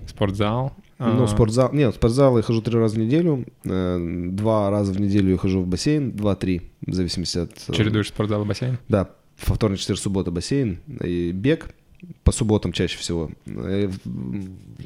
Спортзал? 0.09 0.73
Ну, 0.99 1.23
А, 1.23 1.27
спортзал... 1.29 1.73
Нет, 1.73 1.93
в 1.95 1.97
спортзал 1.99 2.37
я 2.37 2.43
хожу 2.43 2.61
три 2.63 2.77
раза 2.77 2.97
в 2.97 2.99
неделю. 2.99 3.45
Э, 3.65 3.97
Два 4.33 4.71
раза 4.71 4.93
в 4.93 5.01
неделю 5.01 5.31
я 5.31 5.37
хожу 5.39 5.63
в 5.63 5.69
бассейн. 5.69 6.11
Два-три, 6.11 6.73
в 6.85 6.93
зависимости 6.93 7.39
от... 7.39 7.53
э, 7.69 7.73
Чередуешь 7.73 8.09
спортзал 8.09 8.43
и 8.43 8.47
бассейн? 8.49 8.79
Да, 8.89 9.09
во 9.47 9.55
вторник, 9.55 9.79
четверг, 9.79 10.01
суббота 10.01 10.33
бассейн 10.33 10.81
и 11.05 11.31
бег. 11.31 11.71
По 12.25 12.33
субботам 12.33 12.73
чаще 12.73 12.99
всего. 12.99 13.31
э, 13.47 13.89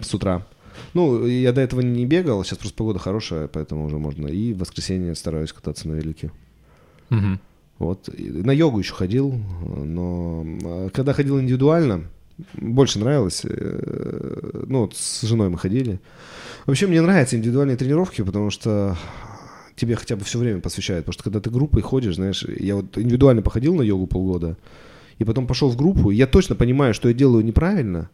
С 0.03 0.13
утра. 0.13 0.47
Ну, 0.93 1.25
я 1.27 1.53
до 1.55 1.63
этого 1.63 1.81
не 1.81 2.05
бегал, 2.05 2.45
сейчас 2.45 2.59
просто 2.59 2.77
погода 2.77 2.99
хорошая, 2.99 3.49
поэтому 3.49 3.87
уже 3.87 3.97
можно. 3.99 4.27
И 4.27 4.53
в 4.53 4.59
воскресенье 4.59 5.15
стараюсь 5.15 5.55
кататься 5.55 5.89
на 5.89 5.95
велике. 5.95 6.31
Мгм. 7.09 7.41
Вот. 7.83 8.09
На 8.17 8.53
йогу 8.53 8.79
еще 8.79 8.95
ходил, 8.95 9.35
но 9.85 10.45
э, 10.47 10.91
когда 10.93 11.13
ходил 11.13 11.41
индивидуально, 11.41 12.05
больше 12.55 12.99
нравилось. 13.01 13.43
э, 13.45 14.65
Ну, 14.69 14.83
вот 14.83 14.97
с 14.97 15.23
женой 15.23 15.49
мы 15.49 15.59
ходили. 15.59 15.99
Вообще 16.67 16.87
мне 16.87 17.03
нравятся 17.03 17.37
индивидуальные 17.37 17.77
тренировки, 17.77 18.23
потому 18.23 18.51
что 18.51 18.97
тебе 19.75 19.97
хотя 19.97 20.15
бы 20.15 20.25
все 20.25 20.39
время 20.39 20.61
посвящают. 20.61 21.05
Потому 21.05 21.15
что 21.15 21.25
когда 21.25 21.41
ты 21.41 21.51
группой 21.51 21.83
ходишь, 21.83 22.15
знаешь, 22.15 22.45
я 22.45 22.77
вот 22.77 22.97
индивидуально 22.97 23.43
походил 23.43 23.75
на 23.75 23.83
йогу 23.83 24.07
полгода, 24.07 24.57
и 25.19 25.25
потом 25.25 25.47
пошел 25.47 25.69
в 25.69 25.77
группу, 25.77 26.11
и 26.11 26.17
я 26.17 26.27
точно 26.27 26.55
понимаю, 26.55 26.95
что 26.95 27.09
я 27.09 27.15
делаю 27.15 27.45
неправильно, 27.45 28.11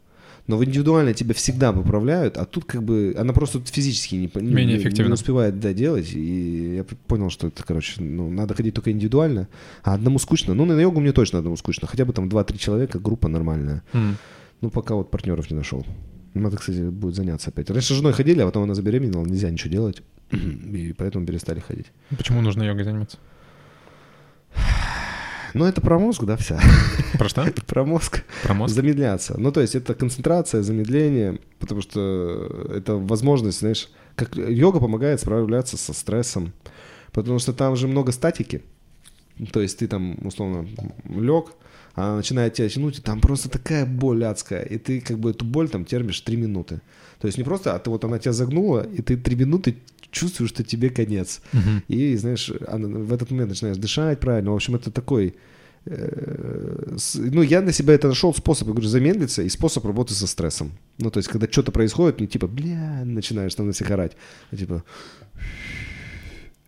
но 0.48 0.56
в 0.56 0.64
индивидуально 0.64 1.14
тебя 1.14 1.34
всегда 1.34 1.72
поправляют, 1.72 2.36
а 2.36 2.44
тут 2.44 2.64
как 2.64 2.82
бы 2.82 3.14
она 3.16 3.32
просто 3.32 3.60
физически 3.64 4.16
не, 4.16 4.30
Менее 4.42 4.76
не- 4.76 4.82
эффективно. 4.82 5.08
не 5.10 5.14
успевает 5.14 5.60
да, 5.60 5.72
делать, 5.72 6.10
и 6.12 6.76
я 6.76 6.84
понял, 7.06 7.30
что 7.30 7.46
это, 7.46 7.62
короче, 7.62 8.02
ну, 8.02 8.28
надо 8.30 8.54
ходить 8.54 8.74
только 8.74 8.90
индивидуально, 8.90 9.46
а 9.84 9.94
одному 9.94 10.18
скучно. 10.18 10.54
Ну, 10.54 10.64
на 10.64 10.80
йогу 10.80 10.98
мне 11.00 11.12
точно 11.12 11.38
одному 11.38 11.56
скучно, 11.56 11.86
хотя 11.86 12.04
бы 12.04 12.12
там 12.12 12.28
2-3 12.28 12.58
человека, 12.58 12.98
группа 12.98 13.28
нормальная. 13.28 13.82
М. 13.92 14.16
Ну, 14.60 14.70
пока 14.70 14.94
вот 14.94 15.10
партнеров 15.10 15.50
не 15.50 15.56
нашел. 15.56 15.86
Надо, 16.34 16.56
кстати, 16.56 16.80
будет 16.90 17.14
заняться 17.14 17.50
опять. 17.50 17.70
Раньше 17.70 17.94
с 17.94 17.96
женой 17.96 18.12
ходили, 18.12 18.40
а 18.40 18.46
потом 18.46 18.64
она 18.64 18.74
забеременела, 18.74 19.24
нельзя 19.24 19.50
ничего 19.50 19.70
делать. 19.70 20.02
И 20.30 20.94
поэтому 20.96 21.26
перестали 21.26 21.60
ходить. 21.60 21.86
Почему 22.16 22.40
нужно 22.42 22.62
йогой 22.64 22.84
заниматься? 22.84 23.18
Ну, 25.58 25.64
это 25.64 25.80
про 25.80 25.98
мозг, 25.98 26.22
да, 26.22 26.36
вся. 26.36 26.60
Про 27.18 27.28
что? 27.28 27.44
Про 27.66 27.84
мозг. 27.84 28.22
Про 28.44 28.54
мозг? 28.54 28.74
Замедляться. 28.74 29.34
Ну, 29.38 29.50
то 29.50 29.60
есть 29.60 29.74
это 29.74 29.92
концентрация, 29.94 30.62
замедление, 30.62 31.40
потому 31.58 31.82
что 31.82 32.68
это 32.72 32.94
возможность, 32.94 33.58
знаешь, 33.58 33.88
как 34.14 34.36
йога 34.36 34.78
помогает 34.78 35.20
справляться 35.20 35.76
со 35.76 35.92
стрессом, 35.92 36.52
потому 37.10 37.40
что 37.40 37.52
там 37.52 37.74
же 37.74 37.88
много 37.88 38.12
статики. 38.12 38.62
То 39.52 39.60
есть 39.60 39.78
ты 39.78 39.88
там, 39.88 40.16
условно, 40.24 40.68
лег, 41.08 41.46
она 41.94 42.16
начинает 42.16 42.54
тебя 42.54 42.68
тянуть, 42.68 43.00
и 43.00 43.02
там 43.02 43.20
просто 43.20 43.48
такая 43.48 43.84
боль 43.84 44.24
адская, 44.24 44.62
и 44.62 44.78
ты 44.78 45.00
как 45.00 45.18
бы 45.18 45.30
эту 45.30 45.44
боль 45.44 45.68
там 45.68 45.84
термишь 45.84 46.20
3 46.20 46.36
минуты. 46.36 46.80
То 47.18 47.26
есть 47.26 47.36
не 47.36 47.42
просто, 47.42 47.74
а 47.74 47.80
ты 47.80 47.90
вот 47.90 48.04
она 48.04 48.20
тебя 48.20 48.32
загнула, 48.32 48.86
и 48.86 49.02
ты 49.02 49.16
3 49.16 49.34
минуты 49.34 49.78
чувствуешь, 50.10 50.50
что 50.50 50.62
тебе 50.64 50.90
конец. 50.90 51.40
Мгм. 51.52 51.82
И, 51.88 52.16
знаешь, 52.16 52.48
в 52.50 53.12
этот 53.12 53.30
момент 53.30 53.50
начинаешь 53.50 53.76
дышать 53.76 54.20
правильно. 54.20 54.50
В 54.52 54.54
общем, 54.54 54.74
это 54.74 54.90
такой... 54.90 55.34
э, 55.86 56.96
Ну, 57.14 57.42
я 57.42 57.60
на 57.62 57.72
себя 57.72 57.94
это 57.94 58.08
нашел 58.08 58.34
способ, 58.34 58.68
я 58.68 58.72
говорю, 58.74 58.88
замедлиться 58.88 59.42
и 59.42 59.48
способ 59.48 59.84
работы 59.86 60.14
со 60.14 60.26
стрессом. 60.26 60.72
Ну, 60.98 61.10
то 61.10 61.18
есть, 61.18 61.28
когда 61.28 61.46
что-то 61.50 61.72
происходит, 61.72 62.20
не 62.20 62.26
типа, 62.26 62.46
бля, 62.46 63.02
начинаешь 63.04 63.54
там 63.54 63.66
на 63.66 63.72
всех 63.72 63.90
орать, 63.90 64.16
а 64.50 64.56
типа... 64.56 64.82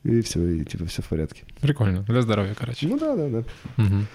И 0.03 0.23
все, 0.23 0.47
и 0.49 0.65
типа 0.65 0.87
все 0.87 1.03
в 1.03 1.09
порядке. 1.09 1.43
Прикольно. 1.61 2.03
Для 2.05 2.23
здоровья, 2.23 2.55
короче. 2.59 2.87
Ну 2.89 2.99
да, 2.99 3.17
да, 3.17 3.29
да. 3.29 3.45
Мгм. 3.77 4.07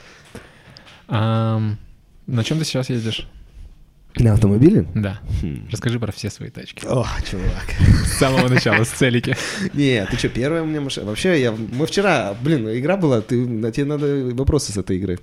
Ам, 1.08 1.78
На 2.26 2.44
чем 2.44 2.58
ты 2.58 2.66
сейчас 2.66 2.90
ездишь? 2.90 3.28
На 4.18 4.34
автомобиле? 4.34 4.86
Да. 4.96 5.20
Хм. 5.42 5.68
Расскажи 5.72 6.00
про 6.00 6.12
все 6.12 6.30
свои 6.30 6.50
тачки. 6.50 6.86
О, 6.86 7.06
чувак. 7.30 7.66
С 8.06 8.18
самого 8.18 8.48
начала, 8.48 8.84
с 8.86 8.90
целики. 8.90 9.36
Не, 9.74 10.06
ты 10.06 10.18
что, 10.18 10.30
первая 10.30 10.64
у 10.64 10.66
меня 10.66 10.80
машина? 10.80 11.08
Вообще, 11.08 11.42
я, 11.42 11.52
мы 11.52 11.86
вчера, 11.86 12.34
блин, 12.42 12.68
игра 12.70 12.96
была, 12.96 13.20
ты, 13.22 13.46
тебе 13.72 13.86
надо 13.86 14.30
вопросы 14.34 14.72
с 14.72 14.78
этой 14.78 14.98
игры. 14.98 15.20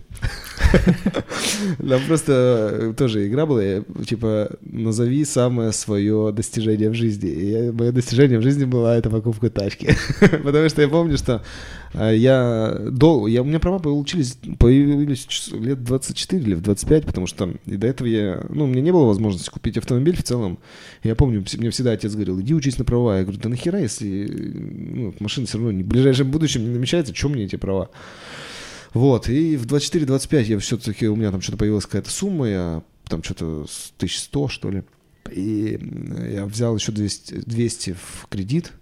Там 1.79 2.01
просто 2.07 2.95
тоже 2.97 3.27
игра 3.29 3.47
была, 3.47 3.63
я, 3.63 3.83
типа, 4.07 4.51
назови 4.63 5.25
самое 5.25 5.73
свое 5.73 6.31
достижение 6.33 6.91
в 6.91 6.95
жизни. 6.95 7.31
И 7.31 7.51
я- 7.51 7.73
мое 7.73 7.93
достижение 7.93 8.39
в 8.39 8.43
жизни 8.43 8.65
было 8.65 8.97
это 8.97 9.11
покупка 9.11 9.49
тачки. 9.51 9.97
Потому 10.21 10.69
что 10.69 10.83
я 10.83 10.89
помню, 10.89 11.17
что 11.17 11.43
я 11.95 12.79
долго, 12.91 13.29
я, 13.29 13.43
у 13.43 13.45
меня 13.45 13.59
права 13.59 13.79
получились, 13.79 14.39
появились 14.59 15.27
лет 15.53 15.85
24 15.85 16.43
или 16.43 16.55
в 16.55 16.63
25, 16.63 17.05
потому 17.05 17.27
что 17.27 17.55
и 17.67 17.77
до 17.77 17.87
этого 17.87 18.07
я, 18.07 18.45
ну, 18.49 18.65
у 18.65 18.67
меня 18.67 18.81
не 18.81 18.93
было 18.93 19.05
возможности 19.05 19.51
купить 19.51 19.77
автомобиль 19.77 20.17
в 20.17 20.23
целом. 20.23 20.59
Я 21.03 21.15
помню, 21.15 21.45
мне 21.59 21.71
всегда 21.71 21.93
отец 21.93 22.13
говорил, 22.15 22.41
иди 22.41 22.55
учись 22.55 22.79
на 22.79 22.85
права. 22.85 23.19
Я 23.19 23.25
говорю, 23.25 23.41
да 23.41 23.49
нахера, 23.49 23.81
если 23.81 24.27
ну, 24.27 25.15
машина 25.21 25.47
все 25.47 25.59
равно 25.59 25.73
не- 25.73 25.83
в 25.83 25.87
ближайшем 25.87 26.31
будущем 26.31 26.63
не 26.63 26.71
намечается, 26.71 27.15
что 27.15 27.29
мне 27.29 27.45
эти 27.45 27.57
права? 27.57 27.91
Вот, 28.95 29.29
и 29.29 29.57
в 29.57 29.67
24-25 29.67 30.43
я 30.45 30.59
все-таки, 30.59 31.09
у 31.09 31.17
меня 31.17 31.31
там 31.31 31.41
что-то 31.41 31.59
появилась 31.59 31.87
какая-то 31.87 32.11
сумма, 32.11 32.49
я 32.49 32.83
там 33.09 33.23
что-то 33.23 33.67
с 33.69 33.93
1100, 33.97 34.49
что 34.49 34.71
ли. 34.71 34.83
И 35.31 35.79
я 36.33 36.47
взял 36.47 36.77
еще 36.77 36.93
200, 36.93 37.43
200 37.47 37.93
в 37.93 38.27
кредит, 38.29 38.73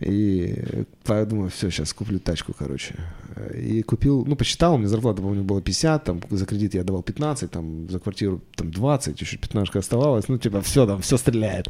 и 0.00 0.84
подумал, 1.04 1.48
все, 1.48 1.70
сейчас 1.70 1.92
куплю 1.92 2.18
тачку, 2.18 2.54
короче. 2.58 2.94
И 3.54 3.82
купил, 3.82 4.24
ну, 4.26 4.36
посчитал, 4.36 4.74
у 4.74 4.78
меня 4.78 4.88
зарплата, 4.88 5.20
помню, 5.20 5.42
была 5.42 5.60
50, 5.60 6.04
там, 6.04 6.20
за 6.30 6.46
кредит 6.46 6.74
я 6.74 6.84
давал 6.84 7.02
15, 7.02 7.50
там, 7.50 7.88
за 7.90 7.98
квартиру, 7.98 8.40
там, 8.56 8.70
20, 8.70 9.20
еще 9.20 9.36
15 9.36 9.76
оставалось, 9.76 10.28
ну, 10.28 10.38
типа, 10.38 10.60
все, 10.62 10.86
там, 10.86 11.00
все 11.02 11.16
стреляет. 11.16 11.66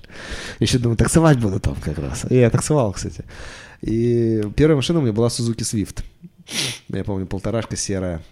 Еще 0.61 0.79
думаю, 0.79 0.97
таксовать 0.97 1.39
буду 1.39 1.61
там 1.61 1.75
как 1.77 1.99
раз. 1.99 2.27
И 2.31 2.37
я 2.37 2.51
таксовал, 2.51 2.93
кстати. 2.93 3.25
И 3.81 4.43
первая 4.57 4.77
машина 4.77 5.01
у 5.01 5.03
меня 5.03 5.13
была 5.13 5.29
Suzuki 5.29 5.63
Swift. 5.63 6.05
Я 6.89 7.05
помню, 7.05 7.27
полторашка 7.27 7.77
серая. 7.77 8.23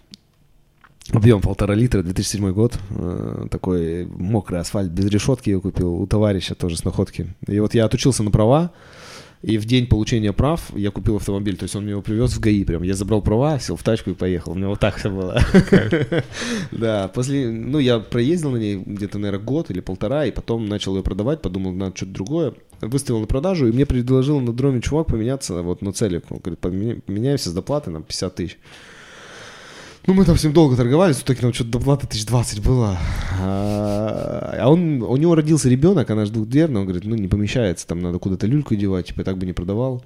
Объем 1.11 1.41
полтора 1.41 1.75
литра, 1.75 2.03
2007 2.03 2.51
год. 2.53 2.79
Э, 2.91 3.47
Такой 3.49 4.05
мокрый 4.05 4.61
асфальт, 4.61 4.91
без 4.91 5.05
решетки 5.07 5.49
я 5.49 5.59
купил 5.59 5.93
у 5.95 6.07
товарища 6.07 6.55
тоже 6.55 6.77
с 6.77 6.85
находки. 6.85 7.27
И 7.47 7.59
вот 7.59 7.73
я 7.73 7.85
отучился 7.85 8.23
на 8.23 8.31
права, 8.31 8.71
и 9.41 9.57
в 9.57 9.65
день 9.65 9.87
получения 9.87 10.33
прав 10.33 10.71
я 10.75 10.91
купил 10.91 11.15
автомобиль. 11.15 11.57
То 11.57 11.63
есть 11.63 11.75
он 11.75 11.83
мне 11.83 11.91
его 11.91 12.01
привез 12.01 12.33
в 12.33 12.39
ГАИ 12.39 12.63
прям. 12.63 12.83
Я 12.83 12.93
забрал 12.93 13.21
права, 13.21 13.59
сел 13.59 13.75
в 13.75 13.83
тачку 13.83 14.11
и 14.11 14.13
поехал. 14.13 14.51
У 14.51 14.55
меня 14.55 14.67
вот 14.67 14.79
так 14.79 14.97
все 14.97 15.09
было. 15.09 15.41
Да, 16.71 17.07
после, 17.07 17.49
ну, 17.49 17.79
я 17.79 17.99
проездил 17.99 18.51
на 18.51 18.57
ней 18.57 18.75
где-то, 18.75 19.17
наверное, 19.17 19.43
год 19.43 19.71
или 19.71 19.79
полтора, 19.79 20.25
и 20.25 20.31
потом 20.31 20.65
начал 20.67 20.95
ее 20.95 21.03
продавать, 21.03 21.41
подумал, 21.41 21.71
надо 21.73 21.95
что-то 21.95 22.11
другое. 22.11 22.53
Выставил 22.81 23.19
на 23.19 23.27
продажу, 23.27 23.67
и 23.67 23.71
мне 23.71 23.85
предложил 23.85 24.39
на 24.39 24.53
дроме 24.53 24.81
чувак 24.81 25.07
поменяться 25.07 25.61
вот 25.61 25.81
на 25.81 25.93
целик. 25.93 26.25
Он 26.29 26.39
говорит, 26.39 26.59
«Поменя- 26.59 27.01
поменяемся 27.01 27.49
с 27.49 27.53
доплатой 27.53 27.93
на 27.93 28.01
50 28.01 28.35
тысяч. 28.35 28.57
Ну, 30.07 30.13
мы 30.13 30.25
там 30.25 30.37
с 30.37 30.43
ним 30.43 30.53
долго 30.53 30.75
торговались, 30.75 31.17
в 31.17 31.23
итоге 31.23 31.39
нам 31.43 31.53
что-то 31.53 31.71
доплата 31.71 32.07
тысяч 32.07 32.25
двадцать 32.25 32.59
было. 32.59 32.97
А 33.39 34.31
а 34.61 34.69
он, 34.69 35.01
у 35.01 35.17
него 35.17 35.33
родился 35.33 35.69
ребенок, 35.69 36.09
она 36.09 36.25
же 36.25 36.31
двухдверная, 36.31 36.81
он 36.81 36.87
говорит, 36.87 37.05
ну, 37.05 37.15
не 37.15 37.27
помещается, 37.27 37.87
там 37.87 37.99
надо 37.99 38.19
куда-то 38.19 38.45
люльку 38.45 38.75
девать, 38.75 39.07
типа, 39.07 39.23
так 39.23 39.37
бы 39.37 39.45
не 39.45 39.53
продавал. 39.53 40.03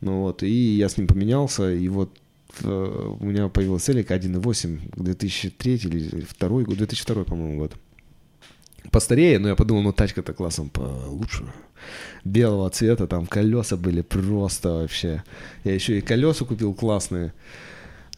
Ну 0.00 0.22
вот, 0.22 0.42
и 0.42 0.76
я 0.76 0.88
с 0.88 0.96
ним 0.96 1.06
поменялся, 1.06 1.72
и 1.72 1.88
вот 1.88 2.10
э, 2.62 3.16
у 3.20 3.24
меня 3.24 3.48
появилась 3.48 3.84
целик 3.84 4.10
1.8, 4.10 4.96
2003 4.96 5.74
или 5.74 6.26
2 6.38 6.48
год, 6.48 6.76
2002, 6.76 7.24
по-моему, 7.24 7.58
год. 7.60 7.72
Постарее, 8.90 9.38
но 9.38 9.48
я 9.48 9.54
подумал, 9.54 9.82
ну 9.82 9.92
тачка-то 9.92 10.32
классом 10.32 10.68
получше. 10.68 11.44
Белого 12.24 12.68
цвета, 12.70 13.06
там 13.06 13.26
колеса 13.26 13.76
были 13.76 14.02
просто 14.02 14.70
вообще. 14.70 15.22
Я 15.62 15.74
еще 15.74 15.98
и 15.98 16.00
колеса 16.00 16.44
купил 16.44 16.74
классные. 16.74 17.32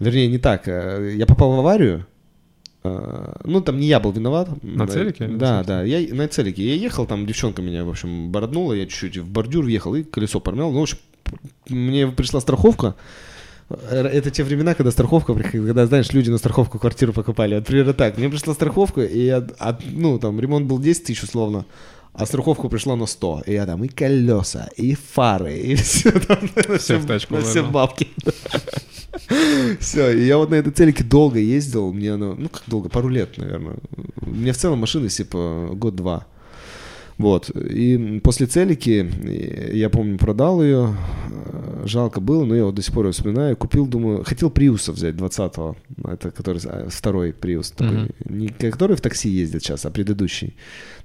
Вернее, 0.01 0.29
не 0.29 0.39
так. 0.39 0.69
э, 0.69 1.15
Я 1.17 1.27
попал 1.27 1.53
в 1.57 1.59
аварию. 1.59 2.07
э, 2.85 3.33
Ну, 3.45 3.61
там 3.61 3.79
не 3.81 3.87
я 3.87 3.99
был 4.01 4.13
виноват. 4.13 4.49
На 4.63 4.87
целике 4.87 5.25
или 5.25 5.33
на 5.33 5.39
Да, 5.39 5.65
да. 5.65 5.83
Я 5.83 6.15
на 6.15 6.29
целике. 6.29 6.63
Я 6.67 6.75
ехал, 6.75 7.07
там 7.07 7.27
девчонка 7.27 7.63
меня, 7.63 7.85
в 7.85 7.89
общем, 7.89 8.31
бороднула. 8.31 8.75
Я 8.75 8.87
чуть-чуть 8.87 9.17
в 9.19 9.29
бордюр 9.29 9.65
въехал 9.65 9.95
и 9.95 10.03
колесо 10.05 10.41
промял. 10.41 10.71
Ну, 10.73 10.81
в 10.81 10.83
общем, 10.83 10.99
мне 11.69 12.07
пришла 12.09 12.41
страховка. 12.41 12.95
Это 13.91 14.31
те 14.31 14.45
времена, 14.45 14.75
когда 14.75 14.93
страховка, 14.93 15.35
приходила, 15.35 15.67
когда, 15.67 15.87
знаешь, 15.87 16.13
люди 16.13 16.31
на 16.31 16.39
страховку 16.39 16.79
квартиру 16.79 17.13
покупали. 17.13 17.57
Вот 17.57 17.67
примерно 17.67 17.95
так. 17.95 18.17
Мне 18.17 18.29
пришла 18.29 18.55
страховка, 18.55 19.01
и, 19.03 19.27
от- 19.29 19.57
от- 19.59 19.83
ну, 19.91 20.19
там, 20.21 20.39
ремонт 20.39 20.67
был 20.67 20.79
10 20.79 21.05
тысяч 21.05 21.25
условно, 21.25 21.65
а 22.13 22.27
страховка 22.27 22.69
пришла 22.69 22.95
на 22.95 23.07
100. 23.07 23.43
И 23.47 23.55
я 23.55 23.67
там 23.67 23.83
и 23.83 23.89
колеса, 23.89 24.69
и 24.77 24.95
фары, 24.95 25.57
и 25.59 25.75
все 25.75 26.13
там. 26.13 26.39
на 26.69 26.79
Всё 26.79 26.99
в 27.01 27.07
тачку 27.07 27.35
На 27.35 27.41
все 27.41 27.65
бабки. 27.65 28.07
Все, 29.81 30.11
и 30.11 30.25
я 30.25 30.39
вот 30.39 30.51
на 30.51 30.57
этой 30.57 30.73
целике 30.73 31.05
долго 31.05 31.39
ездил, 31.39 31.93
мне 31.93 32.13
оно, 32.13 32.35
ну 32.35 32.49
как 32.49 32.63
долго, 32.67 32.89
пару 32.89 33.09
лет, 33.09 33.37
наверное. 33.39 33.77
Мне 34.21 34.53
в 34.53 34.57
целом 34.57 34.81
машины 34.81 35.09
типа 35.09 35.71
год-два. 35.73 36.27
Вот, 37.19 37.49
и 37.51 38.21
после 38.23 38.47
целики, 38.47 39.11
я 39.73 39.89
помню, 39.89 40.19
продал 40.19 40.63
ее, 40.63 40.95
жалко 41.87 42.21
было, 42.21 42.45
но 42.45 42.55
я 42.55 42.65
вот 42.67 42.75
до 42.75 42.83
сих 42.83 42.93
пор 42.93 43.07
ее 43.07 43.13
вспоминаю, 43.13 43.57
купил, 43.57 43.87
думаю, 43.87 44.23
хотел 44.25 44.51
Приуса 44.51 44.93
взять 44.93 45.15
20-го, 45.15 45.77
это 46.11 46.31
который, 46.31 46.61
э, 46.63 46.89
второй 46.91 47.33
Приус, 47.33 47.71
такой, 47.71 48.11
Мгм. 48.25 48.39
не 48.39 48.49
который 48.49 48.97
в 48.97 49.01
такси 49.01 49.31
ездит 49.31 49.63
сейчас, 49.63 49.87
а 49.87 49.91
предыдущий. 49.91 50.57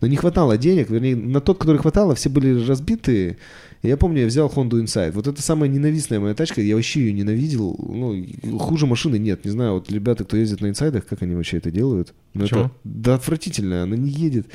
Но 0.01 0.07
не 0.07 0.17
хватало 0.17 0.57
денег, 0.57 0.89
вернее, 0.89 1.15
на 1.15 1.39
тот, 1.39 1.59
который 1.59 1.77
хватало, 1.77 2.13
все 2.15 2.29
были 2.29 2.65
разбитые, 2.67 3.37
и 3.81 3.87
я 3.87 3.97
помню, 3.97 4.21
я 4.21 4.27
взял 4.27 4.47
Honda 4.47 4.83
Insight. 4.83 5.11
Вот 5.13 5.25
это 5.27 5.41
самая 5.41 5.67
ненавистная 5.67 6.19
моя 6.19 6.35
тачка. 6.35 6.61
Я 6.61 6.75
вообще 6.75 6.99
ее 6.99 7.13
ненавидел. 7.13 7.75
Ну, 7.79 8.59
хуже 8.59 8.85
машины 8.85 9.17
нет. 9.17 9.43
Не 9.43 9.49
знаю, 9.49 9.73
вот 9.73 9.91
ребята, 9.91 10.23
кто 10.23 10.37
ездит 10.37 10.61
на 10.61 10.67
инсайдах, 10.67 11.07
как 11.07 11.23
они 11.23 11.33
вообще 11.33 11.57
это 11.57 11.71
делают. 11.71 12.13
Но 12.35 12.41
Почему? 12.41 12.59
это 12.65 12.71
да 12.83 13.15
отвратительная. 13.15 13.81
Она 13.83 13.95
не 13.97 14.11
едет. 14.11 14.45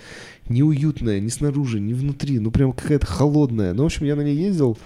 Неуютная, 0.48 1.20
ни 1.20 1.28
снаружи, 1.28 1.80
ни 1.80 1.92
внутри. 1.92 2.38
Ну, 2.38 2.50
прям 2.50 2.72
какая-то 2.72 3.06
холодная. 3.06 3.74
Ну, 3.74 3.82
в 3.82 3.86
общем, 3.86 4.06
я 4.06 4.16
на 4.16 4.22
ней 4.22 4.36
ездил. 4.36 4.78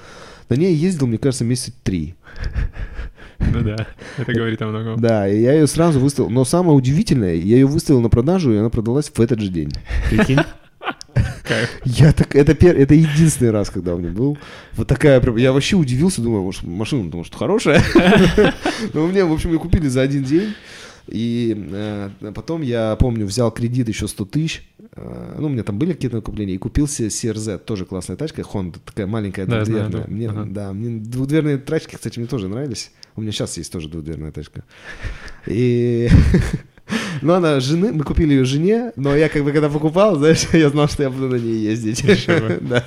На 0.49 0.55
ней 0.55 0.75
ездил, 0.75 1.07
мне 1.07 1.19
кажется, 1.19 1.45
месяца 1.45 1.73
три. 1.83 2.15
Ну 3.39 3.63
да, 3.63 3.87
это 4.19 4.33
говорит 4.33 4.61
о 4.63 4.67
многом. 4.67 5.01
Да, 5.01 5.29
и 5.29 5.41
я 5.41 5.55
ее 5.55 5.67
сразу 5.67 5.99
выставил. 6.01 6.31
Но 6.31 6.45
самое 6.45 6.77
удивительное, 6.77 7.35
я 7.35 7.57
ее 7.57 7.67
выставил 7.67 8.01
на 8.01 8.09
продажу, 8.09 8.53
и 8.53 8.57
она 8.57 8.69
продалась 8.71 9.11
в 9.15 9.21
этот 9.21 9.41
же 9.41 9.49
день. 9.49 9.73
Прикинь? 10.09 10.39
Я 11.85 12.13
так, 12.13 12.37
это, 12.37 12.55
пер, 12.55 12.77
это 12.77 12.95
единственный 12.95 13.51
раз, 13.51 13.71
когда 13.71 13.95
у 13.95 13.99
меня 13.99 14.11
был. 14.11 14.39
Вот 14.75 14.87
такая 14.87 15.21
прям, 15.21 15.37
я 15.37 15.53
вообще 15.53 15.77
удивился, 15.77 16.23
думаю, 16.23 16.45
может, 16.45 16.63
машина, 16.63 17.11
может, 17.13 17.35
хорошая. 17.35 17.83
Но 18.95 19.07
мне, 19.09 19.25
в 19.25 19.33
общем, 19.33 19.53
ее 19.53 19.59
купили 19.59 19.89
за 19.89 20.03
один 20.03 20.23
день. 20.23 20.55
И 21.11 21.57
э, 21.73 22.11
потом 22.35 22.63
я 22.63 22.97
помню, 22.97 23.27
взял 23.27 23.51
кредит 23.51 23.89
еще 23.89 24.09
100 24.09 24.25
тысяч. 24.27 24.69
Э, 24.97 25.37
ну, 25.39 25.47
у 25.47 25.49
меня 25.51 25.63
там 25.63 25.79
были 25.79 25.93
какие-то 25.93 26.17
накопления. 26.17 26.55
И 26.55 26.59
купил 26.59 26.87
себе 26.89 27.09
CRZ, 27.09 27.59
тоже 27.59 27.85
классная 27.85 28.17
тачка. 28.17 28.43
Honda, 28.43 28.79
такая 28.85 29.07
маленькая 29.07 29.47
Да, 29.47 29.65
знаю, 29.65 29.91
двухдверная. 29.91 30.07
да. 30.07 30.15
Мне, 30.15 30.29
Ага. 30.29 30.47
Да, 30.51 30.73
мне 30.73 31.01
двухдверные 31.01 31.59
тачки, 31.59 31.97
кстати, 31.97 32.19
мне 32.19 32.29
тоже 32.29 32.49
нравились. 32.49 32.93
У 33.17 33.21
меня 33.23 33.33
сейчас 33.33 33.57
есть 33.57 33.73
тоже 33.73 33.89
двухдверная 33.89 34.33
тачка. 34.33 34.65
И 35.47 36.09
Но 37.23 37.35
она 37.35 37.61
жены, 37.61 37.93
мы 37.93 38.05
купили 38.05 38.35
ее 38.35 38.45
жене, 38.45 38.93
но 38.97 39.15
я 39.15 39.29
как 39.29 39.45
бы 39.45 39.53
когда 39.53 39.69
покупал, 39.69 40.17
знаешь, 40.17 40.47
я 40.53 40.71
знал, 40.71 40.89
что 40.89 41.03
я 41.03 41.11
буду 41.11 41.29
на 41.29 41.37
ней 41.37 41.59
ездить. 41.59 42.05
Да. 42.61 42.85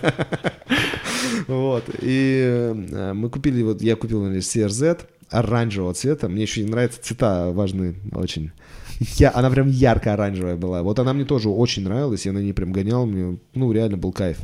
Вот. 1.47 1.83
И 2.01 2.41
э, 2.45 3.13
мы 3.13 3.29
купили, 3.29 3.63
вот 3.63 3.81
я 3.81 3.95
купил, 3.95 4.19
наверное, 4.19 4.41
CRZ 4.41 5.01
оранжевого 5.33 5.93
цвета. 5.93 6.29
Мне 6.29 6.43
еще 6.43 6.63
не 6.63 6.69
нравятся 6.69 7.01
цвета 7.01 7.51
важные 7.51 7.95
очень. 8.13 8.51
Я, 8.99 9.31
она 9.33 9.49
прям 9.49 9.67
ярко-оранжевая 9.67 10.55
была. 10.55 10.83
Вот 10.83 10.99
она 10.99 11.13
мне 11.13 11.25
тоже 11.25 11.49
очень 11.49 11.83
нравилась, 11.83 12.25
я 12.25 12.31
на 12.31 12.39
ней 12.39 12.53
прям 12.53 12.71
гонял, 12.71 13.05
мне, 13.05 13.37
ну, 13.53 13.71
реально 13.71 13.97
был 13.97 14.11
кайф. 14.11 14.37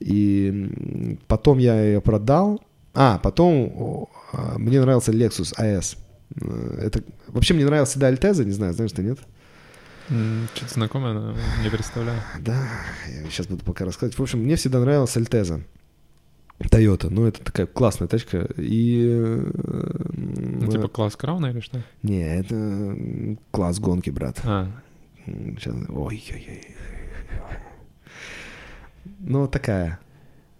И 0.00 1.18
потом 1.26 1.58
я 1.58 1.80
ее 1.80 2.00
продал. 2.00 2.62
А, 2.94 3.18
потом 3.18 4.08
а, 4.32 4.58
мне 4.58 4.80
нравился 4.80 5.12
Lexus 5.12 5.54
AS. 5.58 5.98
Э, 6.40 6.78
это 6.82 7.02
вообще 7.28 7.54
мне 7.54 7.64
нравился 7.64 7.98
да 7.98 8.06
Альтеза, 8.06 8.44
не 8.44 8.52
знаю, 8.52 8.72
знаешь 8.72 8.92
ты 8.92 9.02
нет? 9.02 9.18
Что-то 10.54 10.74
знакомое, 10.74 11.12
но 11.12 11.34
не 11.62 11.68
представляю. 11.68 12.20
Да, 12.40 12.68
я 13.08 13.28
сейчас 13.30 13.48
буду 13.48 13.64
пока 13.64 13.84
рассказывать. 13.84 14.18
В 14.18 14.22
общем, 14.22 14.40
мне 14.40 14.56
всегда 14.56 14.80
нравился 14.80 15.18
Альтеза. 15.18 15.62
Toyota, 16.58 17.08
ну 17.10 17.26
это 17.26 17.44
такая 17.44 17.66
классная 17.66 18.08
тачка. 18.08 18.48
И... 18.56 19.06
Ну, 20.12 20.70
типа 20.70 20.88
класс 20.88 21.16
Крауна 21.16 21.46
или 21.46 21.60
что? 21.60 21.82
Не, 22.02 22.38
это 22.38 23.36
класс 23.50 23.78
гонки, 23.78 24.10
брат. 24.10 24.40
А. 24.44 24.70
Сейчас... 25.26 25.74
Ой-ой-ой. 25.88 26.62
Ну, 29.20 29.48
такая. 29.48 29.98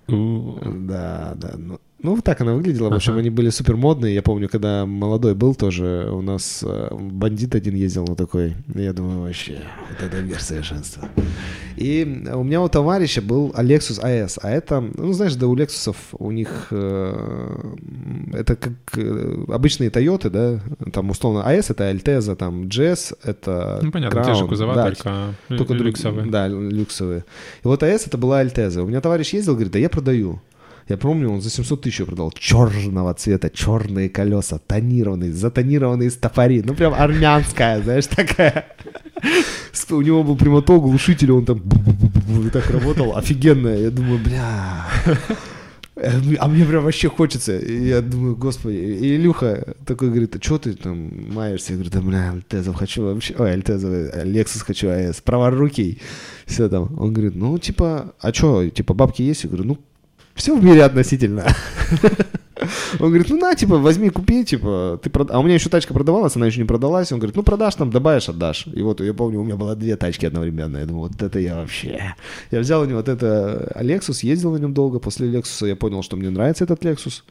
Да, 0.09 1.35
да. 1.35 1.55
Ну, 1.57 1.81
ну, 2.03 2.15
вот 2.15 2.25
так 2.25 2.41
она 2.43 2.55
выглядела. 2.55 2.91
В 2.91 2.95
общем, 2.95 3.13
ага. 3.13 3.21
они 3.21 3.31
были 3.31 3.49
супер 3.49 3.77
модные. 3.77 4.15
Я 4.15 4.23
помню, 4.23 4.49
когда 4.49 4.85
молодой 4.85 5.35
был 5.35 5.55
тоже, 5.55 6.11
у 6.13 6.21
нас 6.21 6.63
э, 6.63 6.89
бандит 6.93 7.55
один 7.55 7.75
ездил 7.75 8.05
на 8.05 8.15
такой. 8.15 8.55
Я 8.75 8.93
думаю, 8.93 9.23
вообще, 9.23 9.63
вот 9.91 10.07
это 10.07 10.23
мир 10.23 10.41
совершенства. 10.41 11.09
И 11.77 12.25
у 12.35 12.43
меня 12.43 12.61
у 12.61 12.69
товарища 12.69 13.23
был 13.23 13.51
Lexus 13.57 14.03
AS. 14.03 14.39
А 14.43 14.51
это, 14.51 14.81
ну, 14.81 15.13
знаешь, 15.15 15.35
да, 15.37 15.47
у 15.47 15.57
Lexus 15.57 15.97
у 16.19 16.31
них 16.33 16.69
э, 16.71 17.75
это 18.35 18.57
как 18.57 18.73
э, 18.97 19.45
обычные 19.49 19.89
Toyota, 19.89 20.29
да, 20.29 20.61
там 20.91 21.09
условно 21.09 21.45
AS 21.49 21.67
это 21.71 21.91
Alteza, 21.91 22.37
там 22.37 22.65
GS 22.65 23.17
это 23.23 23.81
Ну, 23.83 23.91
понятно, 23.91 24.19
Crown, 24.19 24.27
те 24.27 24.35
же 24.35 24.47
кузова, 24.47 24.75
да, 24.75 24.85
только, 24.85 25.35
только 25.49 25.75
люксовые. 25.75 26.27
Да, 26.27 26.47
люксовые. 26.47 27.25
И 27.65 27.67
вот 27.67 27.83
AS 27.83 28.03
это 28.07 28.19
была 28.19 28.45
Alteza. 28.45 28.83
У 28.83 28.87
меня 28.87 29.01
товарищ 29.01 29.33
ездил, 29.33 29.55
говорит, 29.55 29.73
да 29.73 29.79
я 29.79 29.89
продаю. 29.89 30.41
Я 30.89 30.97
помню, 30.97 31.31
он 31.31 31.41
за 31.41 31.51
700 31.51 31.83
тысяч 31.83 32.05
продал 32.05 32.31
черного 32.31 33.13
цвета, 33.15 33.51
черные 33.51 34.09
колеса, 34.09 34.61
тонированные, 34.65 35.33
затонированные 35.33 36.11
стопори. 36.11 36.63
Ну, 36.65 36.75
прям 36.75 36.95
армянская, 36.95 37.83
знаешь, 37.83 38.07
такая. 38.07 38.67
У 39.91 40.01
него 40.01 40.23
был 40.23 40.37
прямоток, 40.37 40.83
глушитель, 40.83 41.33
он 41.33 41.45
там 41.45 41.61
так 42.53 42.71
работал. 42.71 43.17
Офигенная. 43.17 43.79
Я 43.79 43.91
думаю, 43.91 44.21
бля... 44.21 44.87
А 46.39 46.47
мне 46.47 46.67
прям 46.67 46.85
вообще 46.85 47.09
хочется. 47.09 47.59
И 47.59 47.89
я 47.89 48.03
думаю, 48.03 48.37
господи. 48.37 48.77
И 48.77 49.17
Илюха 49.17 49.75
такой 49.87 50.11
говорит, 50.11 50.37
а 50.37 50.43
что 50.43 50.59
ты 50.59 50.75
там 50.75 51.33
маешься? 51.33 51.73
Я 51.73 51.79
говорю, 51.79 51.91
да, 51.91 52.01
бля, 52.03 52.33
Альтезов 52.33 52.77
хочу 52.77 53.03
вообще. 53.03 53.35
Ой, 53.39 53.53
Альтезов, 53.53 53.91
Лексус 54.25 54.61
хочу, 54.61 54.91
АЭС, 54.91 55.23
праворукий. 55.23 56.03
Все 56.45 56.69
там. 56.69 56.95
Он 56.99 57.15
говорит, 57.15 57.35
ну, 57.35 57.59
типа, 57.59 58.13
а 58.21 58.33
что, 58.35 58.69
типа, 58.69 58.93
бабки 58.93 59.23
есть? 59.23 59.45
Я 59.45 59.49
говорю, 59.49 59.65
ну, 59.69 59.79
все 60.37 60.57
в 60.57 60.63
мире 60.63 60.85
относительно. 60.85 61.45
Он 63.01 63.09
говорит, 63.09 63.29
ну 63.29 63.37
на, 63.39 63.55
типа, 63.55 63.77
возьми, 63.77 64.09
купи, 64.11 64.45
типа, 64.45 64.99
ты 65.03 65.11
прод... 65.11 65.31
А 65.31 65.39
у 65.39 65.43
меня 65.43 65.55
еще 65.55 65.69
тачка 65.69 65.93
продавалась, 65.93 66.37
она 66.37 66.47
еще 66.47 66.61
не 66.61 66.67
продалась. 66.67 67.13
Он 67.13 67.19
говорит, 67.19 67.37
ну 67.37 67.43
продашь 67.43 67.75
там, 67.75 67.91
добавишь, 67.91 68.29
отдашь. 68.29 68.67
И 68.67 68.83
вот 68.83 69.01
я 69.01 69.13
помню, 69.13 69.41
у 69.41 69.45
меня 69.45 69.57
было 69.57 69.77
две 69.77 69.97
тачки 69.97 70.27
одновременно. 70.27 70.79
Я 70.79 70.87
думаю, 70.87 71.09
вот 71.09 71.23
это 71.23 71.39
я 71.39 71.57
вообще. 71.57 72.15
Я 72.51 72.61
взял 72.61 72.81
у 72.83 72.85
него 72.85 72.99
вот 72.99 73.09
это 73.09 73.73
Lexus, 73.81 74.27
ездил 74.27 74.53
на 74.53 74.59
нем 74.59 74.73
долго. 74.73 74.99
После 74.99 75.29
Lexus 75.29 75.69
я 75.69 75.77
понял, 75.77 76.03
что 76.03 76.17
мне 76.17 76.31
нравится 76.31 76.65
этот 76.65 76.83
Lexus. 76.83 77.23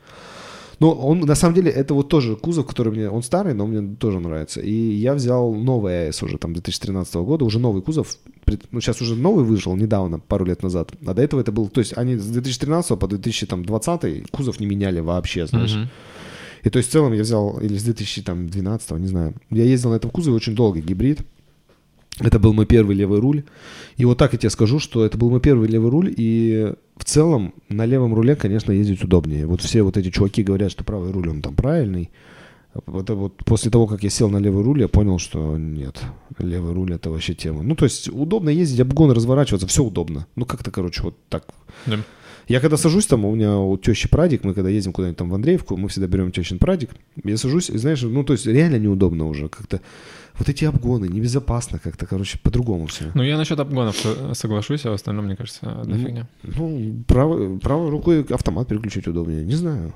Но 0.80 0.92
он, 0.92 1.22
на 1.22 1.36
самом 1.36 1.56
деле, 1.56 1.72
это 1.72 1.94
вот 1.94 2.10
тоже 2.10 2.36
кузов, 2.36 2.66
который 2.66 2.92
мне, 2.92 3.10
он 3.10 3.24
старый, 3.24 3.54
но 3.54 3.66
мне 3.66 3.96
тоже 3.96 4.20
нравится. 4.20 4.62
И 4.62 4.72
я 4.72 5.14
взял 5.14 5.54
новый 5.54 6.10
AS 6.10 6.24
уже 6.26 6.38
там 6.38 6.54
2013 6.54 7.16
года, 7.16 7.46
уже 7.46 7.60
новый 7.60 7.82
кузов. 7.82 8.18
Ну, 8.72 8.82
сейчас 8.82 9.02
уже 9.02 9.16
новый 9.16 9.46
вышел 9.46 9.76
недавно, 9.76 10.20
пару 10.20 10.46
лет 10.46 10.64
назад. 10.64 10.92
А 11.06 11.14
до 11.14 11.22
этого 11.22 11.40
это 11.42 11.52
был, 11.52 11.70
то 11.70 11.80
есть 11.80 11.98
они 11.98 12.16
с 12.16 12.26
2013 12.26 13.00
по 13.00 13.08
2020 13.08 14.30
кузов 14.32 14.60
не 14.60 14.66
меняли 14.66 15.00
вообще, 15.00 15.48
знаешь. 15.48 15.76
Mm-hmm. 15.76 15.88
И 16.66 16.70
то 16.70 16.78
есть 16.78 16.90
в 16.90 16.92
целом 16.92 17.14
я 17.14 17.22
взял, 17.22 17.60
или 17.60 17.78
с 17.78 17.84
2012, 17.84 18.92
не 18.92 19.08
знаю, 19.08 19.36
я 19.52 19.64
ездил 19.64 19.92
на 19.92 19.96
этом 19.96 20.10
кузове 20.10 20.36
очень 20.36 20.56
долго, 20.56 20.80
гибрид. 20.80 21.20
Это 22.20 22.40
был 22.40 22.54
мой 22.54 22.66
первый 22.66 22.96
левый 22.96 23.20
руль. 23.20 23.44
И 23.98 24.06
вот 24.06 24.18
так 24.18 24.34
я 24.34 24.40
тебе 24.40 24.50
скажу, 24.50 24.80
что 24.80 25.06
это 25.06 25.18
был 25.18 25.30
мой 25.30 25.42
первый 25.42 25.68
левый 25.68 25.92
руль, 25.92 26.14
и 26.16 26.74
в 26.98 27.04
целом 27.04 27.54
на 27.70 27.86
левом 27.86 28.14
руле, 28.14 28.36
конечно, 28.36 28.72
ездить 28.72 29.04
удобнее. 29.04 29.46
Вот 29.46 29.62
все 29.62 29.84
вот 29.84 29.98
эти 29.98 30.10
чуваки 30.10 30.44
говорят, 30.44 30.72
что 30.72 30.84
правый 30.84 31.12
руль, 31.12 31.30
он 31.30 31.42
там 31.42 31.56
правильный. 31.56 32.10
Вот, 32.86 33.10
вот 33.10 33.38
после 33.46 33.72
того, 33.72 33.88
как 33.88 34.04
я 34.04 34.10
сел 34.10 34.30
на 34.30 34.38
левый 34.38 34.64
руль, 34.64 34.82
я 34.82 34.90
понял, 34.90 35.18
что 35.18 35.58
нет, 35.58 36.02
левый 36.40 36.74
руль 36.74 36.94
это 36.94 37.10
вообще 37.10 37.34
тема. 37.34 37.64
Ну, 37.64 37.76
то 37.76 37.86
есть 37.86 38.10
удобно 38.10 38.50
ездить, 38.50 38.82
обгон 38.82 39.12
разворачиваться, 39.12 39.68
все 39.68 39.84
удобно. 39.84 40.28
Ну, 40.36 40.46
как-то, 40.46 40.72
короче, 40.72 41.02
вот 41.02 41.16
так. 41.30 41.46
Да. 41.86 42.00
Я 42.48 42.60
когда 42.60 42.78
сажусь 42.78 43.08
там, 43.08 43.26
у 43.26 43.34
меня 43.34 43.58
у 43.58 43.78
тещи 43.78 44.10
прадик, 44.10 44.44
мы 44.44 44.54
когда 44.54 44.70
ездим 44.70 44.94
куда-нибудь 44.94 45.18
там 45.18 45.30
в 45.30 45.36
Андреевку, 45.36 45.78
мы 45.78 45.88
всегда 45.88 46.08
берем 46.08 46.32
тещин 46.32 46.60
прадик. 46.60 46.92
Я 47.24 47.38
сажусь, 47.38 47.70
и 47.70 47.78
знаешь, 47.78 48.02
ну, 48.02 48.24
то 48.24 48.34
есть 48.34 48.46
реально 48.46 48.78
неудобно 48.78 49.28
уже 49.28 49.48
как-то 49.48 49.82
вот 50.38 50.50
эти 50.50 50.66
обгоны, 50.66 51.06
небезопасно 51.06 51.80
как-то, 51.80 52.06
короче, 52.06 52.40
по-другому 52.40 52.88
все. 52.88 53.12
Ну, 53.14 53.24
я 53.24 53.38
насчет 53.38 53.60
обгонов 53.60 54.06
соглашусь, 54.34 54.86
а 54.86 54.92
в 54.92 54.94
остальном, 54.94 55.26
мне 55.26 55.36
кажется, 55.36 55.82
одна 55.82 55.96
ну. 55.96 56.28
Ну, 56.44 57.04
правой, 57.08 57.60
правой 57.60 57.90
рукой 57.90 58.26
автомат 58.30 58.68
переключить 58.68 59.08
удобнее, 59.08 59.46
не 59.46 59.56
знаю. 59.56 59.94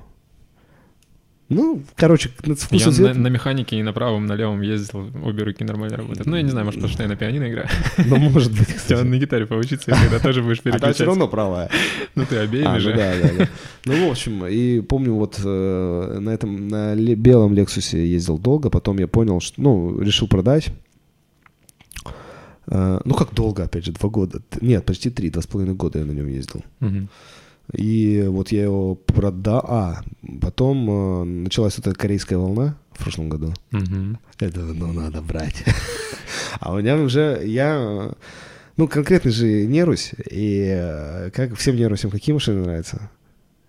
Ну, 1.50 1.82
короче, 1.96 2.30
на 2.46 2.54
вкус 2.54 2.98
Я 2.98 3.12
на, 3.12 3.14
на 3.14 3.26
механике 3.26 3.76
и 3.76 3.82
на 3.82 3.92
правом, 3.92 4.26
на 4.26 4.34
левом 4.34 4.62
ездил, 4.62 5.10
обе 5.24 5.42
руки 5.42 5.64
нормально 5.64 5.96
работают. 5.96 6.26
Ну, 6.26 6.36
я 6.36 6.42
не 6.42 6.50
знаю, 6.50 6.64
может, 6.64 6.78
потому 6.78 6.94
что 6.94 7.02
я 7.02 7.08
на 7.08 7.16
пианино 7.16 7.50
играю. 7.50 7.68
Ну, 8.06 8.16
может 8.18 8.52
быть, 8.52 8.72
кстати. 8.72 9.02
на 9.02 9.18
гитаре 9.18 9.46
поучиться, 9.46 9.90
и 9.90 9.94
тогда 9.94 10.20
тоже 10.20 10.44
будешь 10.44 10.60
переключать. 10.62 10.90
А 10.90 10.94
все 10.94 11.04
равно 11.04 11.26
правая. 11.26 11.68
Ну, 12.14 12.24
ты 12.24 12.36
обеими 12.36 12.76
а, 12.76 12.78
же. 12.78 12.90
Ну, 12.90 12.96
да, 12.96 13.12
да, 13.20 13.28
да. 13.38 13.48
Ну, 13.84 14.06
в 14.06 14.10
общем, 14.10 14.46
и 14.46 14.80
помню, 14.80 15.14
вот 15.14 15.40
э, 15.44 16.18
на 16.20 16.30
этом, 16.30 16.68
на 16.68 16.94
белом 16.94 17.52
Лексусе 17.52 18.06
ездил 18.06 18.38
долго, 18.38 18.70
потом 18.70 18.98
я 18.98 19.08
понял, 19.08 19.40
что, 19.40 19.60
ну, 19.60 20.00
решил 20.00 20.28
продать. 20.28 20.68
Э, 22.68 23.00
ну, 23.04 23.14
как 23.14 23.34
долго, 23.34 23.64
опять 23.64 23.86
же, 23.86 23.92
два 23.92 24.08
года. 24.08 24.40
Нет, 24.60 24.86
почти 24.86 25.10
три, 25.10 25.30
два 25.30 25.42
с 25.42 25.48
половиной 25.48 25.74
года 25.74 25.98
я 25.98 26.04
на 26.04 26.12
нем 26.12 26.28
ездил. 26.28 26.62
И 27.72 28.24
вот 28.26 28.52
я 28.52 28.64
его 28.64 28.94
продал. 28.94 29.64
А, 29.66 30.02
потом 30.40 30.90
э, 30.90 31.24
началась 31.24 31.78
эта 31.78 31.92
корейская 31.92 32.36
волна 32.36 32.76
в 32.92 33.02
прошлом 33.02 33.28
году. 33.28 33.54
Угу. 33.72 34.18
Это, 34.40 34.60
ну, 34.60 34.92
надо 34.92 35.22
брать. 35.22 35.64
а 36.60 36.72
у 36.72 36.78
меня 36.78 36.96
уже, 36.96 37.42
я, 37.44 38.12
ну, 38.76 38.88
конкретно 38.88 39.30
же 39.30 39.66
нерусь. 39.66 40.12
И 40.30 40.66
э, 40.68 41.30
как 41.30 41.54
всем 41.56 41.76
нерусям, 41.76 42.10
какие 42.10 42.34
машины 42.34 42.62
нравятся? 42.62 43.10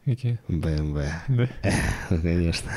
Какие? 0.05 0.39
BMW. 0.47 1.07
Да? 1.27 1.49
конечно. 2.09 2.71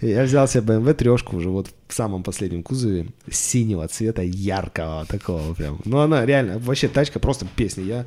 Я 0.00 0.24
взял 0.24 0.46
себе 0.48 0.62
BMW 0.62 0.94
трешку 0.94 1.36
уже 1.36 1.48
вот 1.48 1.68
в 1.88 1.94
самом 1.94 2.22
последнем 2.22 2.62
кузове 2.62 3.08
синего 3.30 3.86
цвета, 3.88 4.22
яркого 4.22 5.06
такого 5.06 5.54
прям. 5.54 5.80
Ну, 5.84 5.98
она 5.98 6.24
реально, 6.26 6.58
вообще 6.58 6.88
тачка 6.88 7.18
просто 7.18 7.46
песня. 7.56 7.84
Я 7.84 8.06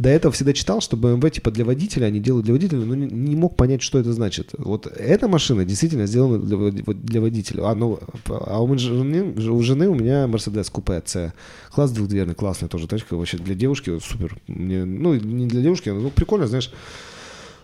до 0.00 0.08
этого 0.08 0.32
всегда 0.32 0.54
читал, 0.54 0.80
что 0.80 0.96
BMW 0.96 1.28
типа 1.28 1.50
для 1.50 1.62
водителя, 1.62 2.06
они 2.06 2.20
делают 2.20 2.46
для 2.46 2.54
водителя, 2.54 2.78
но 2.78 2.94
не, 2.94 3.06
не 3.06 3.36
мог 3.36 3.54
понять, 3.54 3.82
что 3.82 3.98
это 3.98 4.14
значит. 4.14 4.54
Вот 4.56 4.86
эта 4.86 5.28
машина 5.28 5.66
действительно 5.66 6.06
сделана 6.06 6.38
для, 6.38 6.70
для 6.70 7.20
водителя. 7.20 7.68
А, 7.68 7.74
ну, 7.74 8.00
а 8.26 8.62
у, 8.62 8.78
жены, 8.78 9.34
у 9.34 9.62
жены 9.62 9.90
у 9.90 9.94
меня 9.94 10.24
Mercedes 10.24 10.70
купе 10.72 11.02
C. 11.04 11.34
Класс 11.70 11.90
двухдверный, 11.90 12.34
классная 12.34 12.70
тоже 12.70 12.88
тачка. 12.88 13.14
Вообще 13.14 13.36
для 13.36 13.54
девушки 13.54 13.98
супер. 13.98 14.38
Мне, 14.46 14.86
ну, 14.86 15.12
не 15.16 15.46
для 15.46 15.60
девушки, 15.60 15.90
но 15.90 16.08
прикольно, 16.08 16.46
знаешь, 16.46 16.72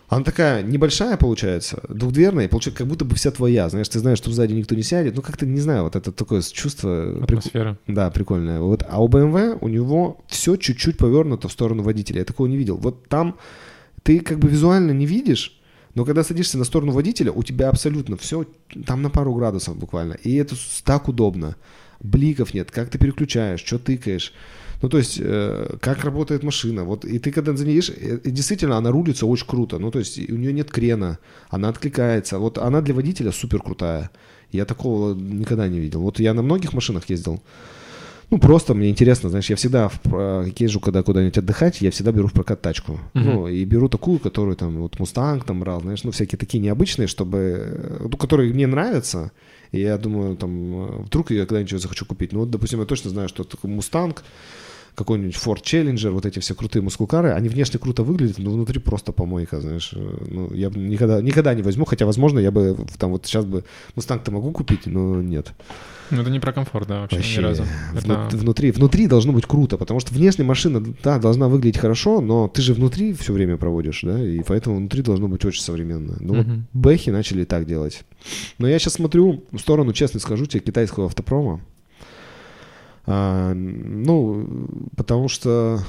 она 0.09 0.23
такая 0.23 0.63
небольшая 0.63 1.17
получается, 1.17 1.83
двухдверная, 1.89 2.47
получается, 2.47 2.79
как 2.79 2.87
будто 2.87 3.03
бы 3.03 3.15
вся 3.15 3.31
твоя. 3.31 3.67
Знаешь, 3.69 3.89
ты 3.89 3.99
знаешь, 3.99 4.17
что 4.17 4.31
сзади 4.31 4.53
никто 4.53 4.73
не 4.73 4.83
сядет. 4.83 5.15
Ну, 5.15 5.21
как-то, 5.21 5.45
не 5.45 5.59
знаю, 5.59 5.83
вот 5.83 5.95
это 5.95 6.11
такое 6.11 6.41
чувство... 6.41 7.23
Атмосфера. 7.23 7.77
Прик... 7.85 7.95
Да, 7.95 8.09
прикольное. 8.09 8.61
Вот. 8.61 8.85
А 8.89 9.03
у 9.03 9.09
BMW 9.09 9.57
у 9.59 9.67
него 9.67 10.21
все 10.27 10.55
чуть-чуть 10.55 10.97
повернуто 10.97 11.49
в 11.49 11.51
сторону 11.51 11.83
водителя. 11.83 12.19
Я 12.19 12.25
такого 12.25 12.47
не 12.47 12.55
видел. 12.55 12.77
Вот 12.77 13.07
там 13.09 13.37
ты 14.03 14.21
как 14.21 14.39
бы 14.39 14.47
визуально 14.47 14.91
не 14.91 15.05
видишь, 15.05 15.59
но 15.93 16.05
когда 16.05 16.23
садишься 16.23 16.57
на 16.57 16.63
сторону 16.63 16.93
водителя, 16.93 17.31
у 17.33 17.43
тебя 17.43 17.67
абсолютно 17.67 18.15
все 18.15 18.45
там 18.85 19.01
на 19.01 19.09
пару 19.09 19.33
градусов 19.33 19.77
буквально. 19.77 20.13
И 20.13 20.35
это 20.35 20.55
так 20.85 21.09
удобно. 21.09 21.57
Бликов 21.99 22.53
нет, 22.53 22.71
как 22.71 22.89
ты 22.89 22.97
переключаешь, 22.97 23.59
что 23.59 23.77
тыкаешь. 23.77 24.31
Ну, 24.81 24.89
то 24.89 24.97
есть, 24.97 25.19
э, 25.19 25.77
как 25.81 26.03
работает 26.03 26.43
машина. 26.43 26.83
Вот, 26.83 27.05
и 27.05 27.19
ты 27.19 27.31
когда 27.31 27.55
за 27.55 27.65
ней 27.65 27.75
едешь, 27.75 27.91
э, 27.95 28.19
действительно, 28.23 28.77
она 28.77 28.91
рулится 28.91 29.25
очень 29.25 29.47
круто. 29.47 29.79
Ну, 29.79 29.91
то 29.91 29.99
есть, 29.99 30.19
у 30.29 30.35
нее 30.35 30.53
нет 30.53 30.69
крена, 30.71 31.17
она 31.49 31.69
откликается. 31.69 32.37
Вот 32.37 32.57
она 32.57 32.81
для 32.81 32.93
водителя 32.93 33.31
супер 33.31 33.61
крутая. 33.61 34.09
Я 34.51 34.65
такого 34.65 35.13
никогда 35.15 35.67
не 35.67 35.79
видел. 35.79 36.01
Вот 36.01 36.19
я 36.19 36.33
на 36.33 36.41
многих 36.41 36.73
машинах 36.73 37.09
ездил. 37.09 37.41
Ну, 38.29 38.39
просто 38.39 38.73
мне 38.73 38.89
интересно, 38.89 39.29
знаешь, 39.29 39.49
я 39.49 39.55
всегда 39.55 39.87
в, 39.87 40.01
про- 40.01 40.45
езжу, 40.59 40.79
когда 40.81 41.01
куда-нибудь 41.01 41.37
отдыхать, 41.37 41.81
я 41.81 41.91
всегда 41.91 42.11
беру 42.11 42.27
в 42.27 42.33
прокат 42.33 42.61
тачку. 42.61 42.99
Мгм. 43.13 43.25
Ну, 43.25 43.47
и 43.47 43.63
беру 43.65 43.87
такую, 43.87 44.19
которую 44.19 44.55
там, 44.57 44.77
вот 44.77 44.99
Мустанг 44.99 45.45
там 45.45 45.61
брал, 45.61 45.81
знаешь, 45.81 46.03
ну, 46.03 46.11
всякие 46.11 46.37
такие 46.37 46.59
необычные, 46.59 47.07
чтобы, 47.07 47.37
э, 47.37 48.07
ну, 48.11 48.17
которые 48.17 48.53
мне 48.53 48.67
нравятся. 48.67 49.31
И 49.71 49.79
я 49.79 49.97
думаю, 49.97 50.35
там, 50.35 50.51
э, 50.51 51.03
вдруг 51.05 51.31
я 51.31 51.45
когда-нибудь 51.45 51.81
захочу 51.81 52.05
купить. 52.05 52.33
Ну, 52.33 52.39
вот, 52.39 52.49
допустим, 52.51 52.79
я 52.81 52.85
точно 52.85 53.09
знаю, 53.11 53.29
что 53.29 53.43
такой 53.45 53.69
Мустанг, 53.69 54.23
какой-нибудь 54.97 55.35
Ford 55.35 55.61
Challenger, 55.61 56.09
вот 56.09 56.25
эти 56.25 56.39
все 56.39 56.55
крутые 56.55 56.81
мускулкары, 56.81 57.29
они 57.29 57.49
внешне 57.49 57.79
круто 57.79 58.01
выглядят, 58.01 58.39
но 58.39 58.49
внутри 58.49 58.79
просто 58.79 59.11
помойка, 59.11 59.61
знаешь. 59.61 59.91
Э, 59.93 60.25
Ну, 60.27 60.51
я 60.55 60.71
бы 60.71 60.79
никогда, 60.79 61.21
никогда 61.21 61.53
не 61.53 61.61
возьму, 61.61 61.85
хотя, 61.85 62.05
возможно, 62.07 62.39
я 62.39 62.49
бы 62.49 62.75
там 62.97 63.11
вот 63.11 63.25
сейчас 63.27 63.45
бы 63.45 63.63
Мустанг-то 63.95 64.31
могу 64.31 64.51
купить, 64.51 64.87
но 64.87 65.21
нет. 65.21 65.53
Ну, 66.09 66.21
это 66.21 66.31
не 66.31 66.39
про 66.39 66.51
комфорт, 66.53 66.87
да, 66.87 67.01
вообще, 67.01 67.17
Вообще, 67.17 67.39
ни 67.39 67.43
разу. 67.43 67.63
вну- 67.93 68.13
Это... 68.27 68.37
внутри, 68.37 68.71
внутри 68.71 69.07
должно 69.07 69.33
быть 69.33 69.45
круто, 69.45 69.77
потому 69.77 69.99
что 69.99 70.13
внешне 70.15 70.43
машина, 70.45 70.81
да, 71.03 71.19
должна 71.19 71.47
выглядеть 71.47 71.79
хорошо, 71.79 72.19
но 72.21 72.47
ты 72.47 72.61
же 72.63 72.73
внутри 72.73 73.13
все 73.13 73.33
время 73.33 73.57
проводишь, 73.57 74.01
да, 74.03 74.19
и 74.23 74.41
поэтому 74.41 74.77
внутри 74.77 75.03
должно 75.03 75.27
быть 75.27 75.45
очень 75.45 75.61
современно. 75.61 76.15
Ну 76.19 76.33
вот 76.37 76.47
Мгм. 76.47 76.65
бэхи 76.73 77.11
начали 77.11 77.43
так 77.43 77.65
делать. 77.67 78.03
Но 78.57 78.67
я 78.67 78.79
сейчас 78.79 78.93
смотрю 78.93 79.43
в 79.51 79.59
сторону, 79.59 79.93
честно 79.93 80.19
скажу 80.19 80.45
тебе, 80.47 80.61
китайского 80.61 81.05
автопрома. 81.05 81.61
А, 83.07 83.53
ну, 83.53 84.45
потому 84.95 85.27
что 85.29 85.79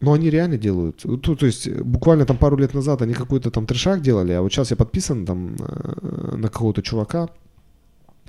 ну, 0.00 0.12
они 0.14 0.30
реально 0.30 0.56
делают. 0.56 1.02
То, 1.22 1.34
то 1.36 1.44
есть, 1.46 1.68
буквально 1.70 2.24
там 2.24 2.38
пару 2.38 2.56
лет 2.56 2.72
назад 2.74 3.02
они 3.02 3.12
какой-то 3.12 3.50
там 3.50 3.66
трешак 3.66 4.00
делали, 4.00 4.32
а 4.32 4.40
вот 4.40 4.50
сейчас 4.52 4.70
я 4.70 4.76
подписан 4.76 5.26
там 5.26 5.56
э, 5.58 6.36
на 6.36 6.48
какого-то 6.48 6.80
чувака, 6.82 7.28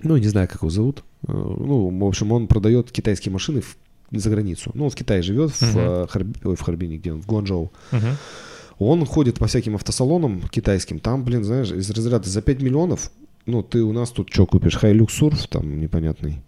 ну, 0.04 0.18
не 0.18 0.28
знаю, 0.28 0.48
как 0.50 0.62
его 0.64 0.70
зовут. 0.70 1.04
Э, 1.28 1.32
Ну, 1.32 1.98
в 1.98 2.04
общем, 2.06 2.32
он 2.32 2.48
продает 2.48 2.92
китайские 2.92 3.32
машины 3.32 3.62
в- 3.62 3.78
за 4.12 4.30
границу. 4.30 4.72
Ну, 4.74 4.86
он 4.86 4.90
в 4.90 4.96
Китае 4.96 5.22
живет, 5.22 5.52
в, 5.52 5.62
Мгм. 5.62 5.80
э, 5.80 6.08
Харби- 6.10 6.36
ой, 6.44 6.56
в 6.58 6.62
Харбине, 6.62 6.98
где 6.98 7.14
он, 7.14 7.22
в 7.22 7.28
Гуанчжоу. 7.28 7.72
Мгм. 7.92 8.18
Он 8.80 9.06
ходит 9.06 9.38
по 9.38 9.46
всяким 9.46 9.76
автосалонам 9.76 10.42
китайским. 10.50 11.00
Там, 11.00 11.24
блин, 11.24 11.44
знаешь, 11.44 11.72
из 11.72 11.90
разряда 11.92 12.28
за 12.28 12.42
5 12.42 12.62
миллионов, 12.62 13.12
ну, 13.46 13.62
ты 13.64 13.82
у 13.84 13.94
нас 13.94 14.10
тут 14.10 14.30
что 14.34 14.46
купишь? 14.48 14.76
Хайлюкс 14.76 15.14
Сурф 15.14 15.48
там 15.48 15.80
непонятный. 15.80 16.42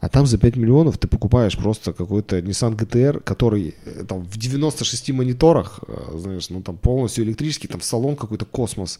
А 0.00 0.08
там 0.08 0.26
за 0.26 0.38
5 0.38 0.56
миллионов 0.56 0.96
ты 0.96 1.08
покупаешь 1.08 1.56
просто 1.58 1.92
какой-то 1.92 2.38
Nissan 2.38 2.74
GTR, 2.74 3.20
который 3.20 3.74
э, 3.84 4.04
там 4.08 4.22
в 4.22 4.38
96 4.38 5.10
мониторах, 5.10 5.80
э, 5.86 6.18
знаешь, 6.18 6.48
ну, 6.50 6.62
там 6.62 6.78
полностью 6.78 7.24
электрический, 7.24 7.68
там 7.68 7.82
салон 7.82 8.16
какой-то 8.16 8.46
космос. 8.46 8.98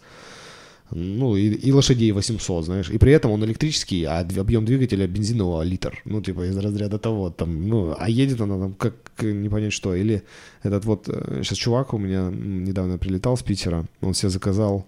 Ну, 0.91 1.37
и, 1.37 1.49
и 1.49 1.73
лошадей 1.73 2.13
800, 2.13 2.65
знаешь. 2.65 2.91
И 2.91 2.99
при 2.99 3.13
этом 3.13 3.31
он 3.31 3.45
электрический, 3.45 4.05
а 4.05 4.21
объем 4.21 4.65
двигателя 4.65 5.07
бензинового 5.07 5.63
литр. 5.63 6.03
Ну, 6.05 6.21
типа 6.21 6.51
из 6.51 6.57
разряда 6.59 6.99
того, 6.99 7.31
там, 7.31 7.69
ну, 7.69 7.95
а 7.99 8.11
едет 8.11 8.41
она 8.41 8.59
там 8.59 8.75
как 8.75 8.95
э, 9.19 9.33
не 9.33 9.49
понять 9.49 9.73
что. 9.73 9.95
Или 9.95 10.23
этот 10.63 10.85
вот, 10.85 11.07
сейчас 11.07 11.57
чувак 11.57 11.95
у 11.95 11.99
меня 11.99 12.31
недавно 12.31 12.99
прилетал 12.99 13.39
с 13.39 13.43
Питера, 13.43 13.87
он 14.03 14.13
себе 14.13 14.29
заказал, 14.29 14.85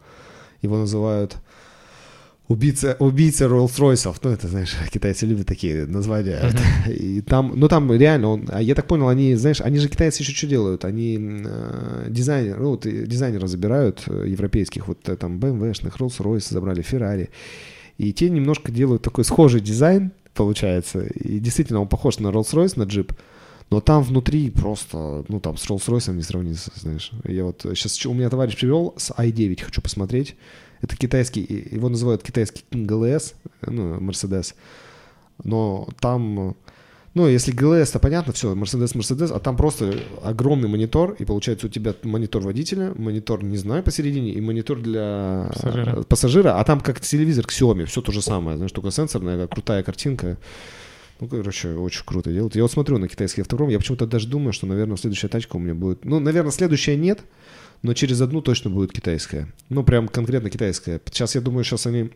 его 0.60 0.76
называют 0.76 1.38
убийца, 2.52 2.96
убийца 2.98 3.46
Rolls-Royce. 3.46 4.16
Ну, 4.22 4.30
это, 4.30 4.48
знаешь, 4.48 4.74
китайцы 4.92 5.26
любят 5.26 5.46
такие 5.46 5.86
названия. 5.86 6.52
И 6.88 7.20
там, 7.20 7.52
ну, 7.56 7.68
там 7.68 7.92
реально, 7.92 8.28
он, 8.28 8.48
а 8.48 8.62
я 8.62 8.74
так 8.74 8.86
понял, 8.86 9.08
они, 9.08 9.34
знаешь, 9.34 9.60
они 9.60 9.78
же 9.78 9.88
китайцы 9.88 10.22
еще 10.22 10.32
что 10.32 10.46
делают? 10.46 10.84
Они 10.84 11.18
э, 11.18 12.06
дизайнер, 12.08 12.58
ну, 12.60 12.70
вот, 12.70 12.86
дизайнеров 12.86 13.48
забирают 13.48 14.02
э, 14.06 14.26
европейских, 14.28 14.88
вот 14.88 15.08
э, 15.08 15.16
там 15.16 15.38
BMW-шных, 15.38 15.96
Rolls-Royce 15.96 16.52
забрали, 16.52 16.82
Ferrari. 16.82 17.28
И 17.98 18.12
те 18.12 18.30
немножко 18.30 18.72
делают 18.72 19.02
такой 19.02 19.24
схожий 19.24 19.60
дизайн, 19.60 20.12
получается. 20.34 21.02
И 21.02 21.38
действительно, 21.38 21.80
он 21.80 21.88
похож 21.88 22.18
на 22.18 22.28
Rolls-Royce, 22.28 22.74
на 22.76 22.84
джип. 22.84 23.12
Но 23.70 23.80
там 23.80 24.02
внутри 24.02 24.50
просто, 24.50 25.24
ну 25.28 25.40
там 25.40 25.56
с 25.56 25.66
Rolls-Royce 25.68 26.12
не 26.12 26.22
сравнится, 26.22 26.70
знаешь. 26.74 27.10
Я 27.24 27.44
вот 27.44 27.62
сейчас 27.62 28.04
у 28.04 28.12
меня 28.12 28.28
товарищ 28.28 28.54
привел 28.58 28.94
с 28.98 29.10
i9, 29.12 29.64
хочу 29.64 29.80
посмотреть. 29.80 30.36
Это 30.82 30.96
китайский, 30.96 31.68
его 31.70 31.88
называют 31.88 32.22
китайский 32.22 32.64
GLS, 32.72 33.34
ну, 33.66 33.98
Mercedes. 33.98 34.54
Но 35.44 35.88
там, 36.00 36.56
ну, 37.14 37.28
если 37.28 37.54
GLS, 37.54 37.92
то 37.92 38.00
понятно, 38.00 38.32
все, 38.32 38.54
Mercedes, 38.54 38.96
Mercedes, 38.96 39.32
а 39.32 39.38
там 39.38 39.56
просто 39.56 39.94
огромный 40.22 40.68
монитор, 40.68 41.12
и 41.18 41.24
получается 41.24 41.66
у 41.66 41.70
тебя 41.70 41.94
монитор 42.02 42.42
водителя, 42.42 42.92
монитор, 42.96 43.44
не 43.44 43.56
знаю, 43.56 43.84
посередине, 43.84 44.32
и 44.32 44.40
монитор 44.40 44.80
для 44.80 45.48
Пассажира. 45.52 46.02
пассажира, 46.02 46.58
а 46.58 46.64
там 46.64 46.80
как 46.80 47.00
телевизор 47.00 47.46
к 47.46 47.50
Xiaomi, 47.50 47.84
все 47.84 48.00
то 48.00 48.10
же 48.10 48.20
самое, 48.20 48.56
знаешь, 48.56 48.72
только 48.72 48.90
сенсорная, 48.90 49.46
крутая 49.46 49.82
картинка. 49.84 50.36
Ну, 51.20 51.28
короче, 51.28 51.74
очень 51.74 52.02
круто 52.04 52.32
делают. 52.32 52.56
Я 52.56 52.62
вот 52.62 52.72
смотрю 52.72 52.98
на 52.98 53.06
китайский 53.06 53.42
автопром, 53.42 53.68
я 53.68 53.78
почему-то 53.78 54.06
даже 54.06 54.26
думаю, 54.26 54.52
что, 54.52 54.66
наверное, 54.66 54.96
следующая 54.96 55.28
тачка 55.28 55.54
у 55.54 55.60
меня 55.60 55.74
будет... 55.74 56.04
Ну, 56.04 56.18
наверное, 56.18 56.50
следующая 56.50 56.96
нет, 56.96 57.20
но 57.82 57.94
через 57.94 58.20
одну 58.20 58.40
точно 58.40 58.70
будет 58.70 58.92
китайская. 58.92 59.52
Ну, 59.68 59.82
прям 59.82 60.08
конкретно 60.08 60.50
китайская. 60.50 61.00
Сейчас, 61.06 61.34
я 61.34 61.40
думаю, 61.40 61.64
сейчас 61.64 61.86
они... 61.86 62.10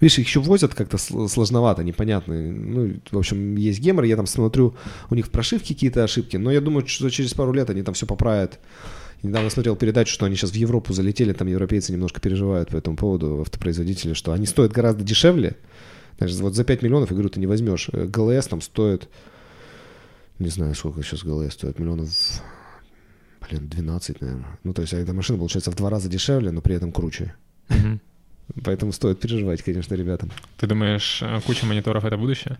Видишь, 0.00 0.18
их 0.18 0.26
еще 0.26 0.40
возят 0.40 0.74
как-то 0.74 0.96
сл- 0.96 1.28
сложновато, 1.28 1.82
непонятно. 1.82 2.34
Ну, 2.34 3.00
в 3.10 3.18
общем, 3.18 3.56
есть 3.56 3.80
гемор, 3.80 4.04
я 4.04 4.14
там 4.14 4.26
смотрю, 4.26 4.76
у 5.10 5.14
них 5.16 5.26
в 5.26 5.30
прошивке 5.30 5.74
какие-то 5.74 6.04
ошибки, 6.04 6.36
но 6.36 6.52
я 6.52 6.60
думаю, 6.60 6.86
что 6.86 7.10
через 7.10 7.34
пару 7.34 7.52
лет 7.52 7.68
они 7.68 7.82
там 7.82 7.94
все 7.94 8.06
поправят. 8.06 8.60
Недавно 9.24 9.50
смотрел 9.50 9.74
передачу, 9.74 10.14
что 10.14 10.26
они 10.26 10.36
сейчас 10.36 10.52
в 10.52 10.54
Европу 10.54 10.92
залетели, 10.92 11.32
там 11.32 11.48
европейцы 11.48 11.92
немножко 11.92 12.20
переживают 12.20 12.68
по 12.68 12.76
этому 12.76 12.96
поводу, 12.96 13.40
автопроизводители, 13.40 14.12
что 14.12 14.32
они 14.32 14.46
стоят 14.46 14.70
гораздо 14.70 15.02
дешевле. 15.02 15.56
Значит, 16.18 16.38
вот 16.38 16.54
за 16.54 16.62
5 16.62 16.82
миллионов, 16.82 17.10
я 17.10 17.14
говорю, 17.14 17.28
ты 17.28 17.40
не 17.40 17.46
возьмешь. 17.46 17.88
Э, 17.92 18.06
ГЛС 18.06 18.46
там 18.46 18.60
стоит, 18.60 19.08
не 20.38 20.50
знаю, 20.50 20.76
сколько 20.76 21.02
сейчас 21.02 21.24
ГЛС 21.24 21.54
стоит, 21.54 21.80
миллионов, 21.80 22.08
блин, 23.48 23.68
12, 23.68 24.20
наверное. 24.20 24.58
Ну, 24.64 24.72
то 24.72 24.82
есть 24.82 24.92
эта 24.94 25.12
машина, 25.12 25.38
получается, 25.38 25.70
в 25.70 25.74
два 25.74 25.90
раза 25.90 26.08
дешевле, 26.08 26.50
но 26.50 26.60
при 26.60 26.74
этом 26.74 26.92
круче. 26.92 27.34
Мгм. 27.68 28.00
Поэтому 28.64 28.92
стоит 28.92 29.20
переживать, 29.20 29.62
конечно, 29.62 29.94
ребятам. 29.94 30.30
Ты 30.56 30.66
думаешь, 30.66 31.20
э, 31.22 31.40
куча 31.46 31.66
мониторов— 31.66 32.04
это 32.06 32.16
будущее? 32.16 32.58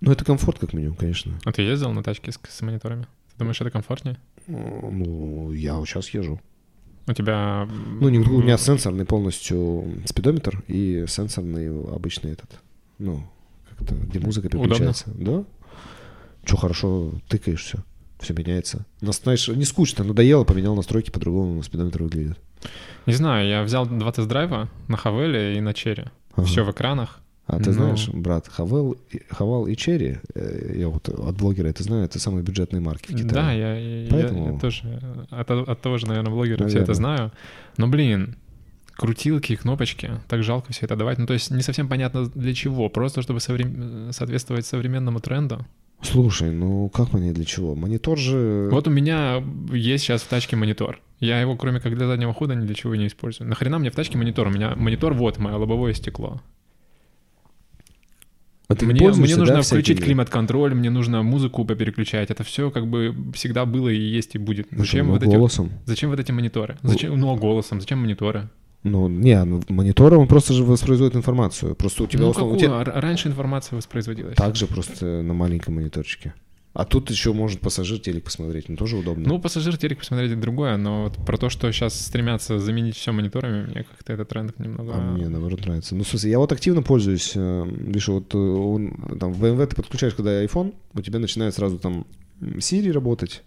Ну, 0.00 0.12
это 0.12 0.24
комфорт, 0.24 0.58
как 0.58 0.74
минимум, 0.74 0.96
конечно. 0.96 1.32
А 1.44 1.52
ты 1.52 1.62
ездил 1.62 1.90
на 1.92 2.02
тачке 2.02 2.30
с, 2.30 2.38
с 2.48 2.60
мониторами? 2.62 3.04
Ты 3.32 3.38
думаешь, 3.38 3.60
это 3.60 3.70
комфортнее? 3.70 4.18
Ну, 4.46 5.52
я 5.52 5.76
вот 5.76 5.88
сейчас 5.88 6.10
езжу. 6.10 6.40
У 7.06 7.12
тебя... 7.12 7.66
Ну, 8.00 8.08
не- 8.10 8.18
у 8.18 8.42
меня 8.42 8.58
сенсорный 8.58 9.04
полностью 9.06 10.02
спидометр 10.06 10.62
и 10.68 11.04
сенсорный 11.08 11.68
обычный 11.94 12.32
этот, 12.32 12.50
ну, 12.98 13.26
как-то, 13.78 13.94
где 13.94 14.20
музыка 14.20 14.46
Удобно? 14.46 14.68
переключается. 14.68 15.10
Да? 15.14 15.44
Че, 16.44 16.56
хорошо 16.56 17.14
тыкаешь 17.28 17.62
все, 17.64 17.78
все 18.24 18.34
меняется. 18.34 18.84
Нас, 19.00 19.20
знаешь, 19.22 19.46
не 19.48 19.64
скучно, 19.64 20.04
надоело, 20.04 20.44
поменял 20.44 20.74
настройки, 20.74 21.10
по-другому 21.10 21.62
спидометр 21.62 22.02
выглядит. 22.02 22.38
Не 23.06 23.12
знаю, 23.14 23.48
я 23.48 23.62
взял 23.62 23.86
два 23.86 24.10
тест-драйва 24.12 24.68
на 24.88 24.96
Хавеле 24.96 25.56
и 25.56 25.60
на 25.60 25.72
Черри. 25.74 26.04
Ага. 26.34 26.46
Все 26.46 26.64
в 26.64 26.70
экранах. 26.70 27.20
А 27.46 27.58
ты 27.58 27.66
Ну. 27.70 27.72
знаешь, 27.72 28.08
брат, 28.08 28.48
Хавел, 28.48 28.96
Хавал 29.28 29.66
и 29.66 29.76
Черри, 29.76 30.16
э, 30.34 30.76
я 30.78 30.88
вот 30.88 31.06
от 31.10 31.36
блогера 31.36 31.68
это 31.68 31.82
знаю, 31.82 32.04
это 32.06 32.18
самые 32.18 32.42
бюджетные 32.42 32.80
марки 32.80 33.12
в 33.12 33.14
Китае. 33.14 33.28
Да, 33.32 33.52
я, 33.52 33.76
я- 33.76 34.02
я- 34.04 34.10
Поэтому- 34.10 34.54
я 34.54 34.58
тоже 34.58 34.80
э, 35.30 35.40
от, 35.40 35.50
от 35.50 35.80
того 35.82 35.98
же, 35.98 36.06
наверное, 36.06 36.32
блогера 36.32 36.56
все 36.56 36.78
Наверное. 36.78 36.82
это 36.84 36.94
знаю. 36.94 37.32
Но, 37.76 37.86
блин, 37.88 38.36
крутилки, 38.94 39.56
кнопочки, 39.56 40.12
так 40.28 40.42
жалко 40.42 40.72
все 40.72 40.86
это 40.86 40.96
давать. 40.96 41.18
Ну, 41.18 41.26
то 41.26 41.34
есть 41.34 41.50
не 41.50 41.60
совсем 41.62 41.86
понятно 41.88 42.26
для 42.34 42.54
чего, 42.54 42.88
просто 42.88 43.20
чтобы 43.20 43.40
соврем- 43.40 44.10
соответствовать 44.12 44.64
современному 44.64 45.20
тренду. 45.20 45.66
Слушай, 46.02 46.50
ну 46.50 46.88
как 46.90 47.10
понять 47.10 47.34
для 47.34 47.44
чего? 47.44 47.74
Монитор 47.74 48.18
же... 48.18 48.68
Вот 48.70 48.86
у 48.86 48.90
меня 48.90 49.42
есть 49.72 50.04
сейчас 50.04 50.22
в 50.22 50.28
тачке 50.28 50.56
монитор. 50.56 51.00
Я 51.20 51.40
его, 51.40 51.56
кроме 51.56 51.80
как 51.80 51.96
для 51.96 52.06
заднего 52.06 52.34
хода, 52.34 52.54
ни 52.54 52.66
для 52.66 52.74
чего 52.74 52.94
не 52.94 53.06
использую. 53.06 53.48
Нахрена 53.48 53.78
мне 53.78 53.90
в 53.90 53.94
тачке 53.94 54.18
монитор? 54.18 54.48
У 54.48 54.50
меня 54.50 54.74
монитор, 54.76 55.14
вот, 55.14 55.38
мое 55.38 55.56
лобовое 55.56 55.94
стекло. 55.94 56.42
А 58.66 58.74
ты 58.74 58.86
мне, 58.86 59.10
мне 59.10 59.36
нужно 59.36 59.56
да, 59.56 59.62
включить 59.62 60.02
климат-контроль, 60.02 60.74
мне 60.74 60.88
нужно 60.88 61.22
музыку 61.22 61.64
попереключать. 61.64 62.30
Это 62.30 62.44
все 62.44 62.70
как 62.70 62.86
бы 62.86 63.14
всегда 63.34 63.66
было 63.66 63.90
и 63.90 63.98
есть 63.98 64.34
и 64.34 64.38
будет. 64.38 64.72
Ну, 64.72 64.78
Зачем 64.78 65.06
что, 65.06 65.12
вот 65.12 65.22
ну, 65.22 65.28
эти, 65.28 65.36
голосом? 65.36 65.72
зачем 65.84 66.10
вот 66.10 66.18
эти 66.18 66.32
мониторы? 66.32 66.78
Зачем, 66.82 67.18
ну, 67.18 67.32
а 67.32 67.36
голосом, 67.36 67.80
зачем 67.80 68.00
мониторы? 68.00 68.48
Ну, 68.84 69.08
не, 69.08 69.42
ну, 69.44 69.62
монитором 69.68 70.20
он 70.20 70.28
просто 70.28 70.52
же 70.52 70.62
воспроизводит 70.62 71.16
информацию. 71.16 71.74
Просто 71.74 72.04
у 72.04 72.06
тебя 72.06 72.20
ну, 72.24 72.28
условно... 72.28 72.54
у 72.54 72.58
какую? 72.58 72.84
тебя 72.84 72.92
А 72.92 73.00
раньше 73.00 73.28
информация 73.28 73.76
воспроизводилась. 73.76 74.36
также 74.36 74.66
просто 74.66 75.22
на 75.22 75.32
маленьком 75.32 75.74
мониторчике. 75.74 76.34
А 76.74 76.84
тут 76.84 77.08
еще 77.08 77.32
может 77.32 77.60
пассажир 77.60 78.00
телек 78.00 78.24
посмотреть, 78.24 78.68
ну 78.68 78.76
тоже 78.76 78.96
удобно. 78.96 79.28
Ну, 79.28 79.40
пассажир 79.40 79.76
телек 79.76 80.00
посмотреть 80.00 80.32
это 80.32 80.40
другое, 80.40 80.76
но 80.76 81.04
вот 81.04 81.24
про 81.24 81.38
то, 81.38 81.48
что 81.48 81.70
сейчас 81.70 81.98
стремятся 81.98 82.58
заменить 82.58 82.96
все 82.96 83.12
мониторами, 83.12 83.64
мне 83.66 83.84
как-то 83.84 84.12
этот 84.12 84.28
тренд 84.28 84.58
немного... 84.58 84.92
А 84.92 85.00
мне, 85.00 85.28
наоборот, 85.28 85.64
нравится. 85.64 85.94
Ну, 85.94 86.02
в 86.02 86.08
смысле, 86.08 86.32
я 86.32 86.38
вот 86.40 86.50
активно 86.50 86.82
пользуюсь. 86.82 87.32
э, 87.36 87.64
Видишь, 87.66 88.08
вот 88.08 88.34
э, 88.34 88.38
он, 88.38 89.16
там 89.20 89.32
в 89.32 89.42
BMW 89.42 89.66
ты 89.66 89.76
подключаешь, 89.76 90.14
когда 90.14 90.44
iPhone, 90.44 90.74
у 90.94 91.00
тебя 91.00 91.20
начинает 91.20 91.54
сразу 91.54 91.78
там 91.78 92.06
Siri 92.40 92.90
работать. 92.90 93.44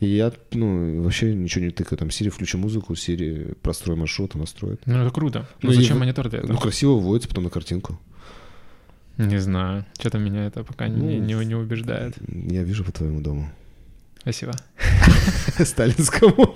И 0.00 0.06
я, 0.06 0.32
ну, 0.52 1.02
вообще 1.02 1.34
ничего 1.34 1.64
не 1.64 1.70
тыкаю. 1.70 1.98
Там 1.98 2.08
Siri, 2.08 2.30
включи 2.30 2.56
музыку, 2.56 2.94
Siri, 2.94 3.54
прострой 3.62 3.96
маршрут, 3.96 4.34
она 4.34 4.46
строит. 4.46 4.80
Ну, 4.86 4.98
это 4.98 5.10
круто. 5.14 5.46
Ну, 5.62 5.68
Ну, 5.68 5.72
и 5.72 5.76
зачем 5.76 5.96
в- 5.96 6.00
монитор 6.00 6.28
для 6.30 6.38
этого? 6.38 6.52
Ну, 6.52 6.58
красиво 6.58 6.92
выводится 6.92 7.28
потом 7.28 7.44
на 7.44 7.50
картинку. 7.50 8.00
Не 9.18 9.38
знаю. 9.38 9.84
Что-то 9.98 10.18
меня 10.18 10.46
это 10.46 10.64
пока 10.64 10.88
не, 10.88 10.96
Ну, 10.96 11.24
не, 11.40 11.44
не 11.44 11.54
убеждает. 11.54 12.14
Я 12.28 12.62
вижу 12.62 12.82
по 12.84 12.92
твоему 12.92 13.20
дому. 13.20 13.50
Спасибо. 14.22 14.52
Сталинскому. 15.64 16.54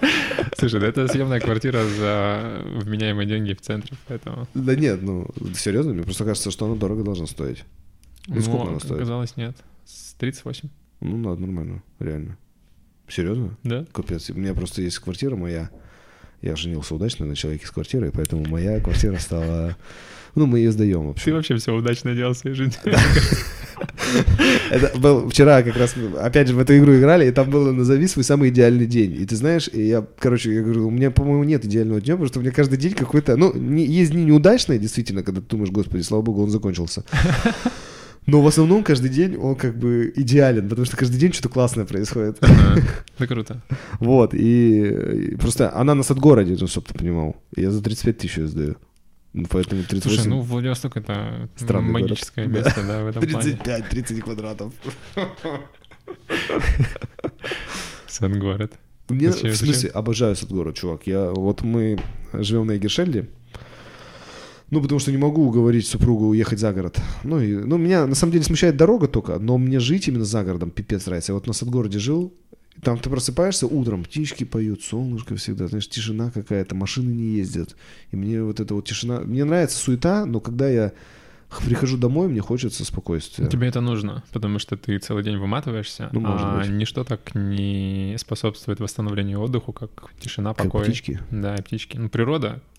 Слушай, 0.58 0.80
да 0.80 0.86
это 0.86 1.08
съемная 1.08 1.40
квартира 1.40 1.84
за 1.84 2.62
вменяемые 2.82 3.26
деньги 3.26 3.52
в 3.54 3.60
центре, 3.60 3.96
поэтому... 4.08 4.46
Да 4.54 4.74
нет, 4.74 5.02
ну, 5.02 5.28
серьезно, 5.54 5.92
мне 5.92 6.02
просто 6.02 6.24
кажется, 6.24 6.50
что 6.50 6.66
она 6.66 6.76
дорого 6.76 7.02
должна 7.02 7.26
стоить. 7.26 7.64
Ну, 8.26 8.40
сколько 8.40 8.62
она 8.62 8.72
как 8.74 8.82
стоит? 8.84 8.96
оказалось, 9.00 9.36
нет. 9.36 9.56
С 9.84 10.14
38, 10.14 10.68
Ну, 11.00 11.16
надо 11.18 11.40
нормально, 11.42 11.82
реально. 11.98 12.38
Серьезно? 13.08 13.56
да? 13.62 13.86
Капец. 13.92 14.30
У 14.30 14.34
меня 14.34 14.54
просто 14.54 14.82
есть 14.82 14.98
квартира 14.98 15.36
моя. 15.36 15.70
Я 16.42 16.54
женился 16.56 16.94
удачно 16.94 17.24
на 17.26 17.34
человеке 17.34 17.66
с 17.66 17.70
квартирой, 17.70 18.10
поэтому 18.12 18.46
моя 18.46 18.80
квартира 18.80 19.18
стала... 19.18 19.76
Ну, 20.34 20.44
мы 20.44 20.58
ее 20.58 20.70
сдаем 20.70 21.00
Ты 21.00 21.06
вообще. 21.06 21.32
вообще 21.32 21.56
все 21.56 21.74
удачно 21.74 22.14
делал 22.14 22.34
в 22.34 22.36
своей 22.38 22.54
жизни. 22.54 22.76
Это 24.70 24.98
был 24.98 25.28
вчера 25.30 25.62
как 25.62 25.76
раз, 25.76 25.94
опять 26.20 26.48
же, 26.48 26.54
в 26.54 26.58
эту 26.58 26.76
игру 26.76 26.94
играли, 26.96 27.26
и 27.26 27.32
там 27.32 27.50
было 27.50 27.72
«Назови 27.72 28.06
свой 28.06 28.22
самый 28.24 28.50
идеальный 28.50 28.86
день». 28.86 29.14
И 29.20 29.24
ты 29.24 29.34
знаешь, 29.36 29.68
и 29.72 29.86
я, 29.86 30.06
короче, 30.18 30.52
я 30.54 30.62
говорю, 30.62 30.88
у 30.88 30.90
меня, 30.90 31.10
по-моему, 31.10 31.44
нет 31.44 31.64
идеального 31.64 32.00
дня, 32.02 32.14
потому 32.14 32.28
что 32.28 32.38
у 32.40 32.42
меня 32.42 32.52
каждый 32.52 32.76
день 32.78 32.92
какой-то... 32.92 33.36
Ну, 33.36 33.54
не- 33.54 33.86
есть 33.86 34.12
дни 34.12 34.24
неудачные, 34.24 34.78
действительно, 34.78 35.22
когда 35.22 35.40
ты 35.40 35.46
думаешь, 35.48 35.70
господи, 35.70 36.02
слава 36.02 36.22
богу, 36.22 36.42
он 36.42 36.50
закончился. 36.50 37.04
Но 38.26 38.42
в 38.42 38.46
основном 38.46 38.82
каждый 38.82 39.08
день 39.08 39.36
он 39.36 39.54
как 39.54 39.78
бы 39.78 40.12
идеален, 40.16 40.68
потому 40.68 40.84
что 40.84 40.96
каждый 40.96 41.16
день 41.18 41.32
что-то 41.32 41.48
классное 41.48 41.84
происходит. 41.84 42.38
Ага. 42.40 42.82
Да 43.18 43.26
круто. 43.26 43.62
Вот, 44.00 44.34
и, 44.34 45.36
просто 45.40 45.74
она 45.74 45.94
на 45.94 46.02
Садгороде, 46.02 46.56
ну, 46.60 46.66
чтобы 46.66 46.86
ты 46.88 46.94
понимал. 46.94 47.36
Я 47.56 47.70
за 47.70 47.82
35 47.82 48.18
тысяч 48.18 48.38
ее 48.38 48.46
сдаю. 48.48 48.76
Ну, 49.32 49.46
поэтому 49.48 49.82
38... 49.84 50.02
Слушай, 50.16 50.28
ну 50.28 50.40
Владивосток 50.40 50.96
это 50.96 51.48
Странный 51.56 51.92
город. 51.92 52.02
магическое 52.08 52.46
Да. 52.46 52.50
место, 52.50 52.82
да, 52.86 53.04
в 53.04 53.06
этом 53.08 53.22
плане. 53.28 53.58
35-30 53.64 54.20
квадратов. 54.20 54.72
Сан-город. 58.06 58.72
Мне, 59.08 59.30
в 59.30 59.54
смысле, 59.54 59.90
обожаю 59.90 60.34
Садгород, 60.36 60.74
чувак. 60.76 61.02
Я, 61.06 61.30
вот 61.30 61.62
мы 61.62 61.98
живем 62.32 62.66
на 62.66 62.76
Эгершельде, 62.76 63.28
ну, 64.70 64.82
потому 64.82 64.98
что 64.98 65.12
не 65.12 65.18
могу 65.18 65.46
уговорить 65.46 65.86
супругу 65.86 66.26
уехать 66.28 66.58
за 66.58 66.72
город. 66.72 67.00
Ну, 67.24 67.40
и, 67.40 67.54
ну, 67.54 67.76
меня 67.76 68.06
на 68.06 68.14
самом 68.14 68.32
деле 68.32 68.44
смущает 68.44 68.76
дорога 68.76 69.06
только, 69.08 69.38
но 69.38 69.58
мне 69.58 69.78
жить 69.80 70.08
именно 70.08 70.24
за 70.24 70.42
городом 70.44 70.70
пипец 70.70 71.06
нравится. 71.06 71.32
Я 71.32 71.34
вот 71.34 71.46
на 71.46 71.52
Садгороде 71.52 71.98
жил, 71.98 72.32
там 72.82 72.98
ты 72.98 73.08
просыпаешься 73.08 73.66
утром, 73.66 74.04
птички 74.04 74.44
поют, 74.44 74.82
солнышко 74.82 75.36
всегда, 75.36 75.66
знаешь, 75.68 75.88
тишина 75.88 76.30
какая-то, 76.30 76.74
машины 76.74 77.10
не 77.10 77.36
ездят. 77.36 77.76
И 78.10 78.16
мне 78.16 78.42
вот 78.42 78.60
эта 78.60 78.74
вот 78.74 78.84
тишина... 78.86 79.20
Мне 79.20 79.44
нравится 79.44 79.78
суета, 79.78 80.26
но 80.26 80.40
когда 80.40 80.68
я 80.68 80.92
прихожу 81.64 81.96
домой, 81.96 82.28
мне 82.28 82.40
хочется 82.40 82.84
спокойствия. 82.84 83.46
Тебе 83.46 83.68
это 83.68 83.80
нужно, 83.80 84.24
потому 84.32 84.58
что 84.58 84.76
ты 84.76 84.98
целый 84.98 85.22
день 85.22 85.38
выматываешься, 85.38 86.10
Ну, 86.12 86.20
может 86.20 86.44
а 86.44 86.58
быть. 86.58 86.68
ничто 86.70 87.04
так 87.04 87.34
не 87.34 88.16
способствует 88.18 88.80
восстановлению 88.80 89.40
отдыху, 89.40 89.72
как 89.72 90.10
тишина, 90.20 90.54
Как 90.54 90.66
покой. 90.66 90.84
птички. 90.84 91.20
Да, 91.30 91.54
и 91.54 91.62
птички. 91.62 91.96
Ну, 91.96 92.08
природа— 92.08 92.60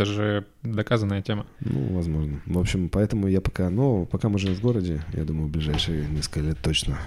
это 0.00 0.06
же 0.10 0.46
доказанная 0.62 1.20
тема. 1.20 1.46
Ну, 1.60 1.94
возможно. 1.94 2.40
В 2.46 2.58
общем, 2.58 2.88
поэтому 2.88 3.28
я 3.28 3.42
пока... 3.42 3.68
Но 3.68 4.06
пока 4.06 4.30
мы 4.30 4.38
живем 4.38 4.54
в 4.54 4.60
городе, 4.62 5.02
я 5.12 5.24
думаю, 5.24 5.48
в 5.48 5.50
ближайшие 5.50 6.08
несколько 6.08 6.40
лет 6.40 6.58
точно. 6.62 6.98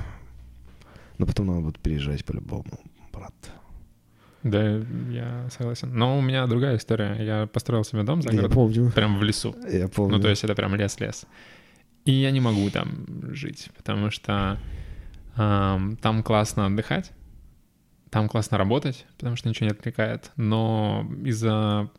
Но 1.18 1.26
потом 1.26 1.48
надо 1.48 1.62
будет 1.62 1.80
переезжать 1.80 2.24
по-любому, 2.24 2.80
брат. 3.12 3.34
Да, 4.44 4.84
я 5.10 5.48
согласен. 5.58 5.92
Но 5.92 6.20
у 6.20 6.22
меня 6.22 6.46
другая 6.46 6.78
история. 6.78 7.18
Я 7.20 7.48
построил 7.48 7.84
себе 7.84 8.04
дом 8.04 8.22
за 8.22 8.30
Я 8.30 8.36
городом, 8.36 8.56
помню. 8.56 8.92
прям 8.92 9.18
в 9.18 9.24
лесу. 9.24 9.56
Я 9.68 9.88
помню. 9.88 10.18
Ну, 10.18 10.22
то 10.22 10.30
есть 10.30 10.44
это 10.44 10.54
прям 10.54 10.76
лес-лес. 10.76 11.26
И 12.06 12.12
я 12.12 12.30
не 12.30 12.42
могу 12.42 12.70
там 12.70 13.34
жить, 13.34 13.70
потому 13.76 14.12
что 14.12 14.60
ам, 15.36 15.96
там 15.98 16.22
классно 16.22 16.68
отдыхать, 16.68 17.12
там 18.12 18.30
классно 18.30 18.60
работать, 18.60 19.08
потому 19.18 19.36
что 19.36 19.50
ничего 19.50 19.68
не 19.68 19.72
отвлекает, 19.72 20.32
но 20.36 21.10
из-за 21.24 21.90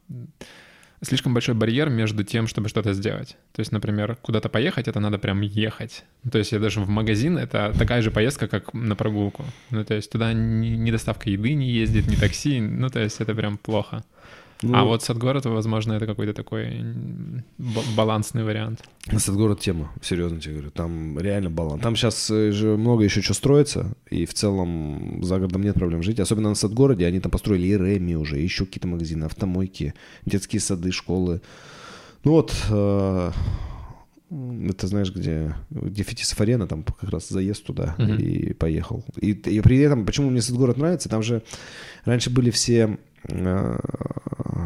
слишком 1.05 1.35
большой 1.35 1.55
барьер 1.55 1.91
между 1.91 2.25
тем, 2.25 2.47
чтобы 2.47 2.69
что-то 2.69 2.93
сделать. 2.93 3.37
То 3.53 3.61
есть, 3.61 3.73
например, 3.73 4.17
куда-то 4.23 4.49
поехать, 4.49 4.89
это 4.89 5.01
надо 5.01 5.19
прям 5.19 5.41
ехать. 5.41 6.05
Ну, 6.23 6.31
То 6.31 6.39
есть 6.39 6.53
я 6.53 6.59
даже 6.59 6.81
в 6.81 6.89
магазин, 6.89 7.39
это 7.39 7.73
такая 7.79 8.03
же 8.03 8.11
поездка, 8.11 8.49
как 8.49 8.75
на 8.75 8.97
прогулку. 8.97 9.45
Ну, 9.71 9.85
то 9.85 9.95
есть 9.95 10.11
туда 10.11 10.33
ни, 10.33 10.69
ни 10.69 10.91
доставка 10.91 11.31
еды 11.31 11.55
не 11.55 11.71
ездит, 11.71 12.07
ни 12.07 12.17
такси, 12.17 12.61
ну, 12.61 12.89
то 12.89 13.01
есть 13.01 13.21
это 13.21 13.35
прям 13.35 13.59
плохо. 13.59 14.05
Ну, 14.69 14.77
А 14.77 14.85
вот 14.85 15.03
Садгород, 15.03 15.45
возможно, 15.47 15.93
это 15.95 16.07
какой-то 16.07 16.33
такой 16.33 16.83
балансный 17.97 18.45
вариант. 18.45 18.83
Садгород 19.17 19.61
тема, 19.61 19.93
серьезно 20.03 20.41
тебе 20.41 20.55
говорю. 20.55 20.71
Там 20.71 21.19
реально 21.19 21.51
баланс. 21.51 21.83
Там 21.83 21.97
сейчас 21.97 22.29
же 22.29 22.77
много 22.77 23.05
еще 23.05 23.23
что 23.23 23.35
строится, 23.35 23.95
и 24.11 24.25
в 24.27 24.35
целом 24.35 25.23
за 25.23 25.39
городом 25.39 25.63
нет 25.63 25.75
проблем 25.75 26.03
жить. 26.03 26.21
Особенно 26.21 26.49
на 26.51 26.55
Садгороде, 26.55 27.07
они 27.07 27.21
там 27.21 27.31
построили 27.31 27.67
и 27.67 27.77
Реми 27.77 28.15
уже, 28.17 28.41
и 28.41 28.43
еще 28.43 28.65
какие-то 28.67 28.89
магазины, 28.89 29.25
автомойки, 29.25 29.95
детские 30.27 30.61
сады, 30.61 30.93
школы. 30.93 31.41
Ну 32.25 32.33
вот, 32.33 32.55
э, 32.71 33.31
это 34.69 34.87
знаешь, 34.87 35.13
где, 35.15 35.55
где 35.71 36.03
Фетисов 36.03 36.41
арена, 36.41 36.67
там 36.67 36.83
как 36.83 37.11
раз 37.11 37.29
заезд 37.29 37.65
туда 37.65 37.95
Мгм. 37.99 38.17
и 38.17 38.53
поехал. 38.55 39.05
И, 39.21 39.33
и 39.33 39.61
при 39.61 39.79
этом, 39.79 40.07
почему 40.07 40.31
мне 40.31 40.41
Садгород 40.43 40.79
нравится, 40.79 41.09
там 41.09 41.23
же 41.23 41.43
раньше 42.05 42.31
были 42.31 42.51
все 42.51 42.79
э, 42.85 42.97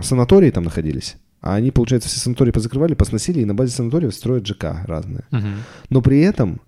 санатории 0.02 0.50
там 0.50 0.64
находились. 0.64 1.16
А 1.40 1.54
они, 1.54 1.70
получается, 1.70 2.08
все 2.08 2.18
санатории 2.18 2.50
позакрывали, 2.50 2.94
посносили, 2.94 3.40
и 3.40 3.44
на 3.44 3.54
базе 3.54 3.72
санаториев 3.72 4.14
строят 4.14 4.46
ЖК 4.46 4.84
разные. 4.86 5.24
Но 5.88 6.02
при 6.02 6.20
этом, 6.20 6.60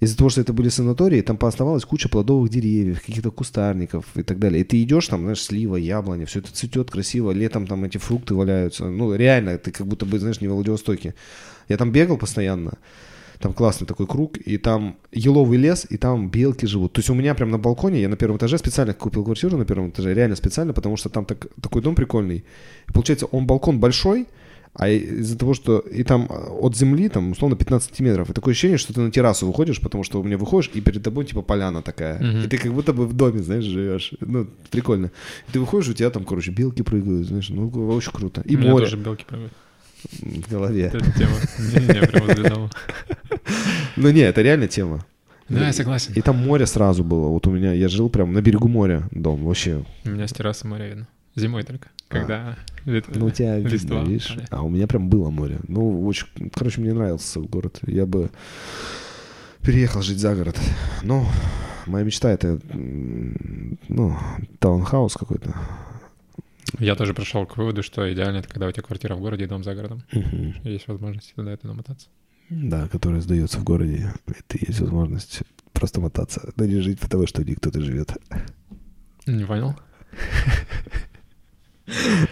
из-за 0.00 0.16
того, 0.16 0.30
что 0.30 0.40
это 0.40 0.52
были 0.52 0.68
санатории, 0.68 1.20
там 1.20 1.36
пооставалась 1.36 1.84
куча 1.84 2.08
плодовых 2.08 2.50
деревьев, 2.50 3.00
каких-то 3.04 3.30
кустарников 3.30 4.04
и 4.16 4.22
так 4.22 4.38
далее. 4.38 4.60
И 4.60 4.64
ты 4.64 4.82
идешь, 4.82 5.08
там, 5.08 5.22
знаешь, 5.22 5.42
слива, 5.42 5.76
яблони, 5.76 6.26
все 6.26 6.40
это 6.40 6.52
цветет 6.52 6.90
красиво, 6.90 7.32
летом 7.32 7.66
там 7.66 7.84
эти 7.84 7.98
фрукты 7.98 8.34
валяются. 8.34 8.84
Ну, 8.84 9.14
реально, 9.14 9.58
ты 9.58 9.72
как 9.72 9.86
будто 9.86 10.06
бы, 10.06 10.18
знаешь, 10.18 10.40
не 10.40 10.48
в 10.48 10.52
Владивостоке. 10.52 11.14
Я 11.68 11.76
там 11.76 11.90
бегал 11.90 12.16
постоянно, 12.18 12.74
там 13.44 13.52
классный 13.52 13.86
такой 13.86 14.06
круг, 14.06 14.38
и 14.38 14.56
там 14.56 14.96
еловый 15.12 15.58
лес, 15.58 15.86
и 15.92 15.98
там 15.98 16.30
белки 16.30 16.66
живут. 16.66 16.94
То 16.94 17.00
есть 17.00 17.10
у 17.10 17.14
меня 17.14 17.34
прям 17.34 17.50
на 17.50 17.58
балконе, 17.58 18.00
я 18.00 18.08
на 18.08 18.16
первом 18.16 18.38
этаже 18.38 18.56
специально 18.58 18.94
купил 18.94 19.22
квартиру 19.22 19.58
на 19.58 19.64
первом 19.66 19.90
этаже, 19.90 20.14
реально 20.14 20.34
специально, 20.36 20.72
потому 20.72 20.96
что 20.96 21.10
там 21.10 21.26
так- 21.26 21.48
такой 21.60 21.82
дом 21.82 21.94
прикольный. 21.94 22.42
И 22.88 22.92
получается, 22.92 23.26
он 23.26 23.46
балкон 23.46 23.80
большой, 23.80 24.26
а 24.72 24.88
из-за 24.88 25.36
того, 25.36 25.52
что 25.54 25.78
и 25.80 26.02
там 26.04 26.26
а, 26.30 26.52
от 26.66 26.74
земли, 26.74 27.08
там, 27.10 27.32
условно, 27.32 27.54
15 27.56 27.88
сантиметров, 27.88 28.30
и 28.30 28.32
такое 28.32 28.52
ощущение, 28.52 28.78
что 28.78 28.94
ты 28.94 29.00
на 29.02 29.10
террасу 29.10 29.46
выходишь, 29.46 29.78
потому 29.80 30.04
что 30.04 30.20
у 30.20 30.24
меня 30.24 30.38
выходишь, 30.38 30.70
и 30.76 30.80
перед 30.80 31.02
тобой, 31.02 31.26
типа, 31.26 31.42
поляна 31.42 31.82
такая. 31.82 32.18
Мгм. 32.22 32.44
И 32.44 32.48
ты 32.48 32.56
как 32.56 32.72
будто 32.72 32.94
бы 32.94 33.06
в 33.06 33.12
доме, 33.12 33.42
знаешь, 33.42 33.64
живешь. 33.64 34.14
Ну, 34.20 34.46
прикольно. 34.70 35.10
И 35.48 35.52
ты 35.52 35.60
выходишь, 35.60 35.88
у 35.90 35.92
тебя 35.94 36.08
там, 36.10 36.24
короче, 36.24 36.50
белки 36.50 36.82
прыгают, 36.82 37.26
знаешь, 37.26 37.50
ну, 37.50 37.68
очень 37.68 38.12
круто. 38.12 38.40
И 38.46 38.56
У 38.56 38.58
меня 38.58 38.70
море 38.70 38.86
тоже 38.86 38.96
белки 38.96 39.24
прыгают. 39.28 39.52
В 40.20 40.50
голове. 40.50 40.84
Это 40.92 41.00
тема. 41.12 41.36
Не-не, 41.58 42.06
прям 42.06 42.42
дома. 42.42 42.70
Ну, 43.96 44.10
не, 44.10 44.20
это 44.20 44.42
реально 44.42 44.68
тема. 44.68 45.04
Да, 45.48 45.66
я 45.66 45.72
согласен. 45.72 46.12
И 46.14 46.20
там 46.22 46.36
море 46.36 46.66
сразу 46.66 47.04
было. 47.04 47.28
Вот 47.28 47.46
у 47.46 47.50
меня, 47.50 47.72
я 47.72 47.88
жил 47.88 48.08
прям 48.08 48.32
на 48.32 48.40
берегу 48.40 48.68
моря 48.68 49.08
дом, 49.10 49.44
вообще. 49.44 49.84
У 50.04 50.08
меня 50.10 50.26
с 50.26 50.32
террасы 50.32 50.66
море 50.66 50.88
видно. 50.88 51.08
Зимой 51.36 51.64
только, 51.64 51.88
когда 52.08 52.56
лит- 52.86 53.06
Ну, 53.14 53.26
у 53.26 53.30
тебя 53.30 53.56
видно, 53.58 54.02
видишь? 54.04 54.28
падает. 54.28 54.48
А 54.50 54.62
у 54.62 54.68
меня 54.70 54.86
прям 54.86 55.08
было 55.08 55.30
море. 55.30 55.58
Ну, 55.68 56.06
очень, 56.06 56.26
короче, 56.54 56.80
мне 56.80 56.92
нравился 56.94 57.40
город. 57.40 57.80
Я 57.86 58.06
бы 58.06 58.30
переехал 59.62 60.00
жить 60.02 60.18
за 60.18 60.34
город. 60.34 60.56
Но 61.02 61.26
моя 61.86 62.04
мечта 62.04 62.30
это, 62.30 62.58
ну, 62.72 64.16
таунхаус 64.60 65.14
какой-то. 65.14 65.54
Я 66.78 66.94
тоже 66.96 67.14
пришел 67.14 67.46
к 67.46 67.56
выводу, 67.56 67.82
что 67.82 68.10
идеально 68.12 68.38
это 68.38 68.48
когда 68.48 68.66
у 68.66 68.72
тебя 68.72 68.82
квартира 68.82 69.14
в 69.14 69.20
городе 69.20 69.44
и 69.44 69.46
дом 69.46 69.64
за 69.64 69.74
городом. 69.74 70.02
Мгм. 70.12 70.54
Есть 70.64 70.88
возможность 70.88 71.34
туда 71.34 71.52
это 71.52 71.66
намотаться. 71.66 72.08
Да, 72.50 72.88
который 72.88 73.20
сдается 73.20 73.58
в 73.58 73.64
городе. 73.64 74.12
Это 74.26 74.58
есть 74.58 74.80
возможность 74.80 75.42
просто 75.72 76.00
мотаться, 76.00 76.52
но 76.56 76.64
не 76.64 76.80
жить, 76.80 77.00
потому 77.00 77.26
что 77.26 77.42
где 77.42 77.56
кто-то 77.56 77.80
живет. 77.80 78.12
Не 79.26 79.44
понял? 79.44 79.74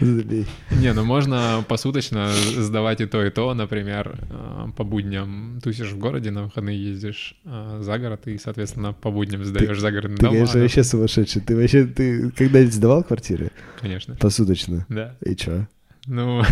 Забей. 0.01 0.47
Не, 0.70 0.93
ну 0.95 1.05
можно 1.05 1.65
посуточно 1.69 2.31
сдавать 2.33 3.01
и 3.01 3.07
то, 3.07 3.24
и 3.24 3.31
то. 3.31 3.53
Например, 3.55 4.19
э, 4.31 4.66
по 4.77 4.85
будням 4.85 5.61
тусишь 5.62 5.91
в 5.93 5.99
городе, 5.99 6.31
на 6.31 6.45
выходные 6.45 6.83
ездишь 6.83 7.35
э, 7.45 7.79
за 7.83 7.99
город, 7.99 8.27
и, 8.27 8.39
соответственно, 8.39 8.93
по 8.93 9.11
будням 9.11 9.45
сдаешь 9.45 9.79
загородный 9.79 10.16
Ты, 10.16 10.23
дом. 10.24 10.33
конечно, 10.33 10.59
а- 10.61 10.62
вообще 10.62 10.85
сумасшедший. 10.85 11.43
Ты 11.43 11.57
вообще, 11.57 11.85
ты 11.85 12.31
когда-нибудь 12.31 12.74
сдавал 12.74 13.05
квартиры? 13.05 13.51
Конечно, 13.81 14.16
Посуточно. 14.16 14.87
да. 14.89 15.16
И 15.24 15.37
чё? 15.37 15.66
Ну, 16.07 16.43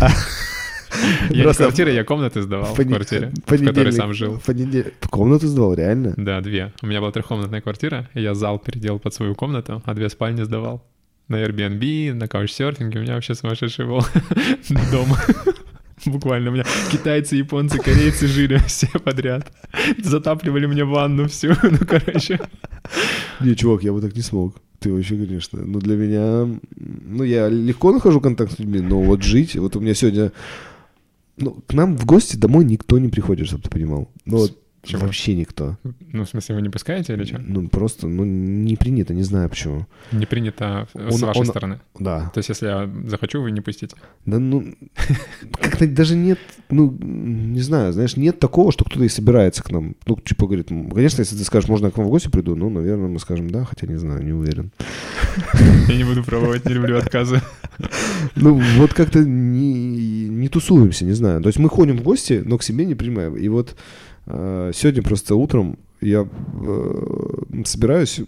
Я 1.29 1.37
не 1.37 1.43
Просто 1.43 1.63
квартиры, 1.63 1.91
я 1.91 2.03
комнаты 2.03 2.41
сдавал 2.41 2.73
в 2.73 2.75
Пони- 2.77 2.89
квартире, 2.89 3.29
в 3.29 3.41
понедельник- 3.49 3.69
которой 3.75 3.91
сам 3.93 4.13
жил. 4.13 4.39
понедель- 4.45 4.93
Комнату 5.09 5.47
сдавал, 5.47 5.73
реально? 5.73 6.13
Да, 6.17 6.41
две. 6.41 6.73
У 6.81 6.85
меня 6.87 6.99
была 6.99 7.11
трехкомнатная 7.11 7.61
квартира, 7.61 8.09
и 8.13 8.21
я 8.21 8.33
зал 8.35 8.59
переделал 8.59 8.99
под 8.99 9.13
свою 9.13 9.33
комнату, 9.33 9.81
а 9.85 9.93
две 9.93 10.09
спальни 10.09 10.43
сдавал. 10.43 10.85
На 11.31 11.37
Airbnb, 11.37 12.13
на 12.13 12.27
каучсерфинге. 12.27 12.99
У 12.99 13.03
меня 13.03 13.13
вообще 13.13 13.35
сумасшедший 13.35 13.85
был 13.85 14.01
дом. 14.91 15.07
Буквально 16.05 16.49
у 16.49 16.53
меня 16.53 16.65
китайцы, 16.91 17.37
японцы, 17.37 17.77
корейцы 17.77 18.27
жили 18.27 18.57
все 18.67 18.87
подряд. 18.99 19.49
Затапливали 20.03 20.65
мне 20.65 20.83
ванну 20.83 21.29
всю. 21.29 21.53
Ну, 21.63 21.77
короче. 21.87 22.37
Не, 23.39 23.55
чувак, 23.55 23.81
я 23.83 23.93
бы 23.93 24.01
так 24.01 24.13
не 24.13 24.21
смог. 24.21 24.57
Ты 24.79 24.91
вообще, 24.91 25.15
конечно. 25.15 25.61
Ну, 25.65 25.79
для 25.79 25.95
меня... 25.95 26.49
Ну, 26.75 27.23
я 27.23 27.47
легко 27.47 27.93
нахожу 27.93 28.19
контакт 28.19 28.51
с 28.51 28.59
людьми, 28.59 28.81
но 28.81 29.01
вот 29.01 29.23
жить... 29.23 29.55
Вот 29.55 29.77
у 29.77 29.79
меня 29.79 29.93
сегодня... 29.93 30.33
Ну, 31.37 31.63
к 31.65 31.73
нам 31.73 31.95
в 31.95 32.05
гости 32.05 32.35
домой 32.35 32.65
никто 32.65 32.99
не 32.99 33.07
приходит, 33.07 33.47
чтобы 33.47 33.63
ты 33.63 33.69
понимал. 33.69 34.09
Ну, 34.25 34.37
вот 34.37 34.60
Почему? 34.81 35.01
вообще 35.03 35.35
никто. 35.35 35.77
Ну, 36.11 36.23
в 36.25 36.29
смысле, 36.29 36.55
вы 36.55 36.61
не 36.63 36.69
пускаете 36.69 37.13
или 37.13 37.23
что? 37.23 37.37
Ну, 37.39 37.67
просто, 37.69 38.07
ну, 38.07 38.23
не 38.25 38.75
принято, 38.75 39.13
не 39.13 39.23
знаю 39.23 39.47
почему. 39.49 39.85
Не 40.11 40.25
принято 40.25 40.87
с 40.93 41.15
Он- 41.15 41.27
вашей 41.27 41.39
он- 41.39 41.45
стороны. 41.45 41.79
Да. 41.99 42.31
То 42.33 42.39
есть, 42.39 42.49
если 42.49 42.65
я 42.67 42.89
захочу, 43.07 43.41
вы 43.41 43.51
не 43.51 43.61
пустите. 43.61 43.95
Да, 44.25 44.39
ну, 44.39 44.73
как-то 45.61 45.87
даже 45.87 46.15
нет, 46.15 46.39
ну, 46.69 46.91
не 46.99 47.61
знаю, 47.61 47.93
знаешь, 47.93 48.17
нет 48.17 48.39
такого, 48.39 48.71
что 48.71 48.83
кто-то 48.85 49.03
и 49.05 49.09
собирается 49.09 49.61
к 49.63 49.71
нам. 49.71 49.95
Ну, 50.07 50.15
типа, 50.15 50.47
говорит, 50.47 50.71
«М, 50.71 50.89
конечно, 50.89 51.21
если 51.21 51.35
ты 51.37 51.43
скажешь, 51.43 51.69
можно 51.69 51.85
я 51.87 51.91
к 51.91 51.97
вам 51.97 52.07
в 52.07 52.09
гости 52.09 52.29
приду, 52.29 52.55
ну, 52.55 52.69
наверное, 52.69 53.07
мы 53.07 53.19
скажем 53.19 53.49
да, 53.49 53.63
хотя 53.65 53.85
не 53.87 53.97
знаю, 53.97 54.23
не 54.23 54.33
уверен. 54.33 54.71
Я 55.87 55.95
не 55.97 56.03
буду 56.03 56.23
пробовать, 56.23 56.65
не 56.65 56.73
люблю 56.73 56.97
отказы. 56.97 57.41
Ну, 58.35 58.61
вот 58.77 58.93
как-то 58.93 59.19
не, 59.19 60.27
не 60.29 60.49
тусуемся, 60.49 61.05
не 61.05 61.13
знаю. 61.13 61.41
То 61.41 61.47
есть 61.49 61.59
мы 61.59 61.69
ходим 61.69 61.97
в 61.97 62.03
гости, 62.03 62.41
но 62.45 62.57
к 62.57 62.63
себе 62.63 62.85
не 62.85 62.95
принимаем. 62.95 63.35
И 63.37 63.47
вот 63.47 63.75
сегодня 64.73 65.01
просто 65.01 65.35
утром 65.35 65.77
я 66.01 66.27
э, 66.27 67.63
собираюсь, 67.65 68.21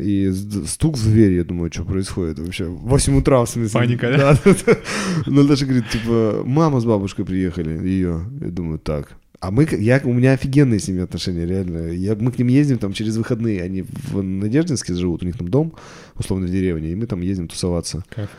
и 0.00 0.32
стук 0.66 0.96
в 0.96 1.04
дверь, 1.04 1.34
я 1.34 1.44
думаю, 1.44 1.70
что 1.70 1.84
происходит 1.84 2.38
вообще. 2.38 2.64
В 2.64 2.88
8 2.88 3.18
утра, 3.18 3.44
в 3.44 3.48
смысле. 3.48 3.78
Паника, 3.78 4.10
да? 4.16 4.38
да, 4.44 4.56
да. 4.66 4.78
Ну, 5.26 5.46
даже 5.46 5.66
говорит, 5.66 5.88
типа, 5.90 6.42
мама 6.46 6.80
с 6.80 6.86
бабушкой 6.86 7.26
приехали, 7.26 7.86
ее. 7.86 8.24
Я 8.40 8.48
думаю, 8.48 8.78
так. 8.78 9.16
А 9.40 9.50
мы, 9.50 9.68
я, 9.70 10.00
у 10.04 10.12
меня 10.12 10.32
офигенные 10.32 10.80
с 10.80 10.88
ними 10.88 11.02
отношения, 11.02 11.46
реально. 11.46 11.92
Я, 11.92 12.16
мы 12.16 12.32
к 12.32 12.38
ним 12.38 12.48
ездим 12.48 12.78
там 12.78 12.92
через 12.92 13.16
выходные. 13.16 13.62
Они 13.62 13.82
в 13.82 14.22
Надеждинске 14.22 14.94
живут, 14.94 15.22
у 15.22 15.26
них 15.26 15.36
там 15.36 15.48
дом, 15.48 15.74
условно, 16.16 16.46
в 16.46 16.50
деревне, 16.50 16.92
и 16.92 16.96
мы 16.96 17.06
там 17.06 17.20
ездим 17.20 17.46
тусоваться. 17.46 18.04
Кайф. 18.08 18.30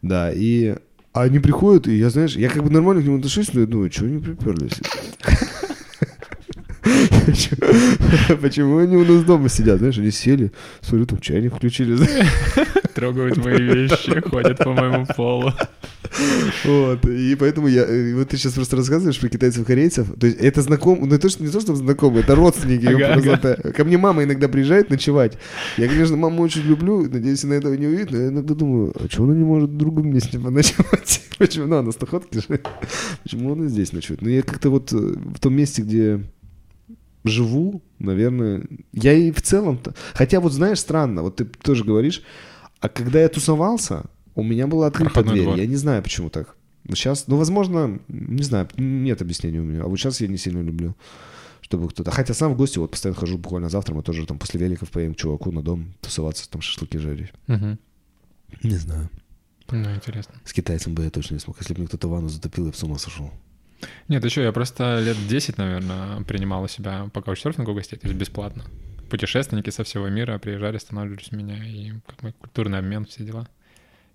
Да, 0.00 0.32
и 0.32 0.74
они 1.12 1.38
приходят, 1.38 1.86
и 1.86 1.96
я, 1.96 2.10
знаешь, 2.10 2.36
я 2.36 2.48
как 2.48 2.64
бы 2.64 2.70
нормально 2.70 3.02
к 3.02 3.04
ним 3.04 3.16
отношусь, 3.16 3.52
но 3.52 3.60
я 3.60 3.66
думаю, 3.66 3.90
чего 3.90 4.06
они 4.06 4.18
приперлись? 4.18 4.80
Почему 8.40 8.78
они 8.78 8.96
у 8.96 9.04
нас 9.04 9.24
дома 9.24 9.48
сидят, 9.48 9.78
знаешь, 9.78 9.98
они 9.98 10.10
сели, 10.10 10.52
смотрю, 10.80 11.06
там 11.06 11.20
чайник 11.20 11.54
включили, 11.54 11.96
Трогают 12.94 13.36
мои 13.36 13.60
вещи, 13.60 14.20
ходят 14.28 14.58
по 14.58 14.72
моему 14.72 15.06
полу. 15.16 15.52
вот, 16.64 17.04
и 17.06 17.34
поэтому 17.36 17.68
я, 17.68 17.84
и 17.84 18.14
вот 18.14 18.28
ты 18.30 18.36
сейчас 18.36 18.54
просто 18.54 18.76
рассказываешь 18.76 19.20
про 19.20 19.28
китайцев-корейцев, 19.28 20.08
то 20.18 20.26
есть 20.26 20.38
это 20.40 20.62
знаком, 20.62 21.00
ну 21.06 21.14
это 21.14 21.28
ж 21.28 21.38
не 21.38 21.48
то, 21.48 21.60
что 21.60 21.74
знакомые, 21.74 22.22
это 22.22 22.34
родственники, 22.34 22.86
Ага, 22.86 23.14
ага. 23.34 23.72
ко 23.72 23.84
мне 23.84 23.98
мама 23.98 24.24
иногда 24.24 24.48
приезжает 24.48 24.90
ночевать, 24.90 25.38
я, 25.76 25.86
конечно, 25.88 26.16
маму 26.16 26.42
очень 26.42 26.62
люблю, 26.62 27.08
надеюсь, 27.08 27.44
она 27.44 27.56
этого 27.56 27.74
не 27.74 27.86
увидит, 27.86 28.10
но 28.10 28.18
я 28.18 28.28
иногда 28.28 28.54
думаю, 28.54 28.92
а 28.98 29.06
чего 29.08 29.24
она 29.26 29.34
не 29.34 29.44
может 29.44 29.70
в 29.70 29.76
другом 29.76 30.10
месте 30.12 30.38
поночевать? 30.38 31.22
Почему? 31.38 31.66
Ну, 31.66 31.76
она 31.76 31.92
с 31.92 32.00
находки 32.00 32.38
же. 32.38 32.60
Почему 33.22 33.52
она 33.52 33.68
здесь 33.68 33.92
ночует? 33.92 34.22
Ну, 34.22 34.28
я 34.28 34.42
как-то 34.42 34.70
вот 34.70 34.92
э, 34.92 34.96
в 34.96 35.38
том 35.38 35.54
месте, 35.54 35.82
где 35.82 36.20
живу, 37.28 37.82
наверное, 37.98 38.66
я 38.92 39.12
и 39.12 39.30
в 39.30 39.42
целом... 39.42 39.80
Хотя 40.14 40.40
вот 40.40 40.52
знаешь, 40.52 40.80
странно, 40.80 41.22
вот 41.22 41.36
ты 41.36 41.44
тоже 41.44 41.84
говоришь, 41.84 42.22
а 42.80 42.88
когда 42.88 43.20
я 43.20 43.28
тусовался, 43.28 44.04
у 44.34 44.42
меня 44.42 44.66
была 44.66 44.86
открыта 44.86 45.10
Проходной 45.10 45.34
дверь. 45.34 45.44
двор. 45.44 45.58
Я 45.58 45.66
не 45.66 45.76
знаю, 45.76 46.02
почему 46.02 46.30
так. 46.30 46.56
Сейчас, 46.88 47.26
ну, 47.26 47.36
возможно, 47.36 47.98
не 48.08 48.42
знаю, 48.42 48.68
нет 48.76 49.20
объяснения 49.20 49.60
у 49.60 49.64
меня. 49.64 49.82
А 49.82 49.88
вот 49.88 49.98
сейчас 49.98 50.20
я 50.20 50.28
не 50.28 50.38
сильно 50.38 50.62
люблю, 50.62 50.94
чтобы 51.60 51.88
кто-то... 51.88 52.10
Хотя 52.10 52.34
сам 52.34 52.54
в 52.54 52.56
гости 52.56 52.78
вот 52.78 52.90
постоянно 52.92 53.18
хожу, 53.18 53.36
буквально 53.36 53.68
завтра 53.68 53.94
мы 53.94 54.02
тоже 54.02 54.26
там 54.26 54.38
после 54.38 54.60
великов 54.60 54.90
поедем 54.90 55.14
к 55.14 55.18
чуваку 55.18 55.50
на 55.52 55.62
дом 55.62 55.92
тусоваться, 56.00 56.48
там 56.48 56.62
шашлыки 56.62 56.98
жарить. 56.98 57.32
Мгм. 57.46 57.78
Не 58.62 58.76
знаю. 58.76 59.10
Ну, 59.70 59.94
интересно. 59.94 60.34
С 60.44 60.52
китайцем 60.54 60.94
бы 60.94 61.04
я 61.04 61.10
точно 61.10 61.34
не 61.34 61.40
смог. 61.40 61.58
Если 61.60 61.74
бы 61.74 61.80
мне 61.80 61.88
кто-то 61.88 62.08
ванну 62.08 62.28
затопил, 62.28 62.64
я 62.64 62.70
бы 62.70 62.76
с 62.76 62.82
ума 62.82 62.96
сошел. 62.96 63.30
Нет, 64.08 64.24
еще 64.24 64.42
я 64.42 64.52
просто 64.52 65.00
лет 65.00 65.16
10, 65.28 65.58
наверное, 65.58 66.22
принимал 66.22 66.62
у 66.64 66.68
себя 66.68 67.08
по 67.12 67.22
каучсерфингу 67.22 67.74
гостей, 67.74 67.98
то 67.98 68.06
есть 68.06 68.18
бесплатно. 68.18 68.64
Путешественники 69.10 69.70
со 69.70 69.84
всего 69.84 70.08
мира 70.08 70.38
приезжали, 70.38 70.76
останавливались 70.76 71.32
у 71.32 71.36
меня, 71.36 71.64
и 71.64 71.92
как 72.06 72.20
бы 72.20 72.32
культурный 72.32 72.78
обмен, 72.78 73.06
все 73.06 73.24
дела. 73.24 73.48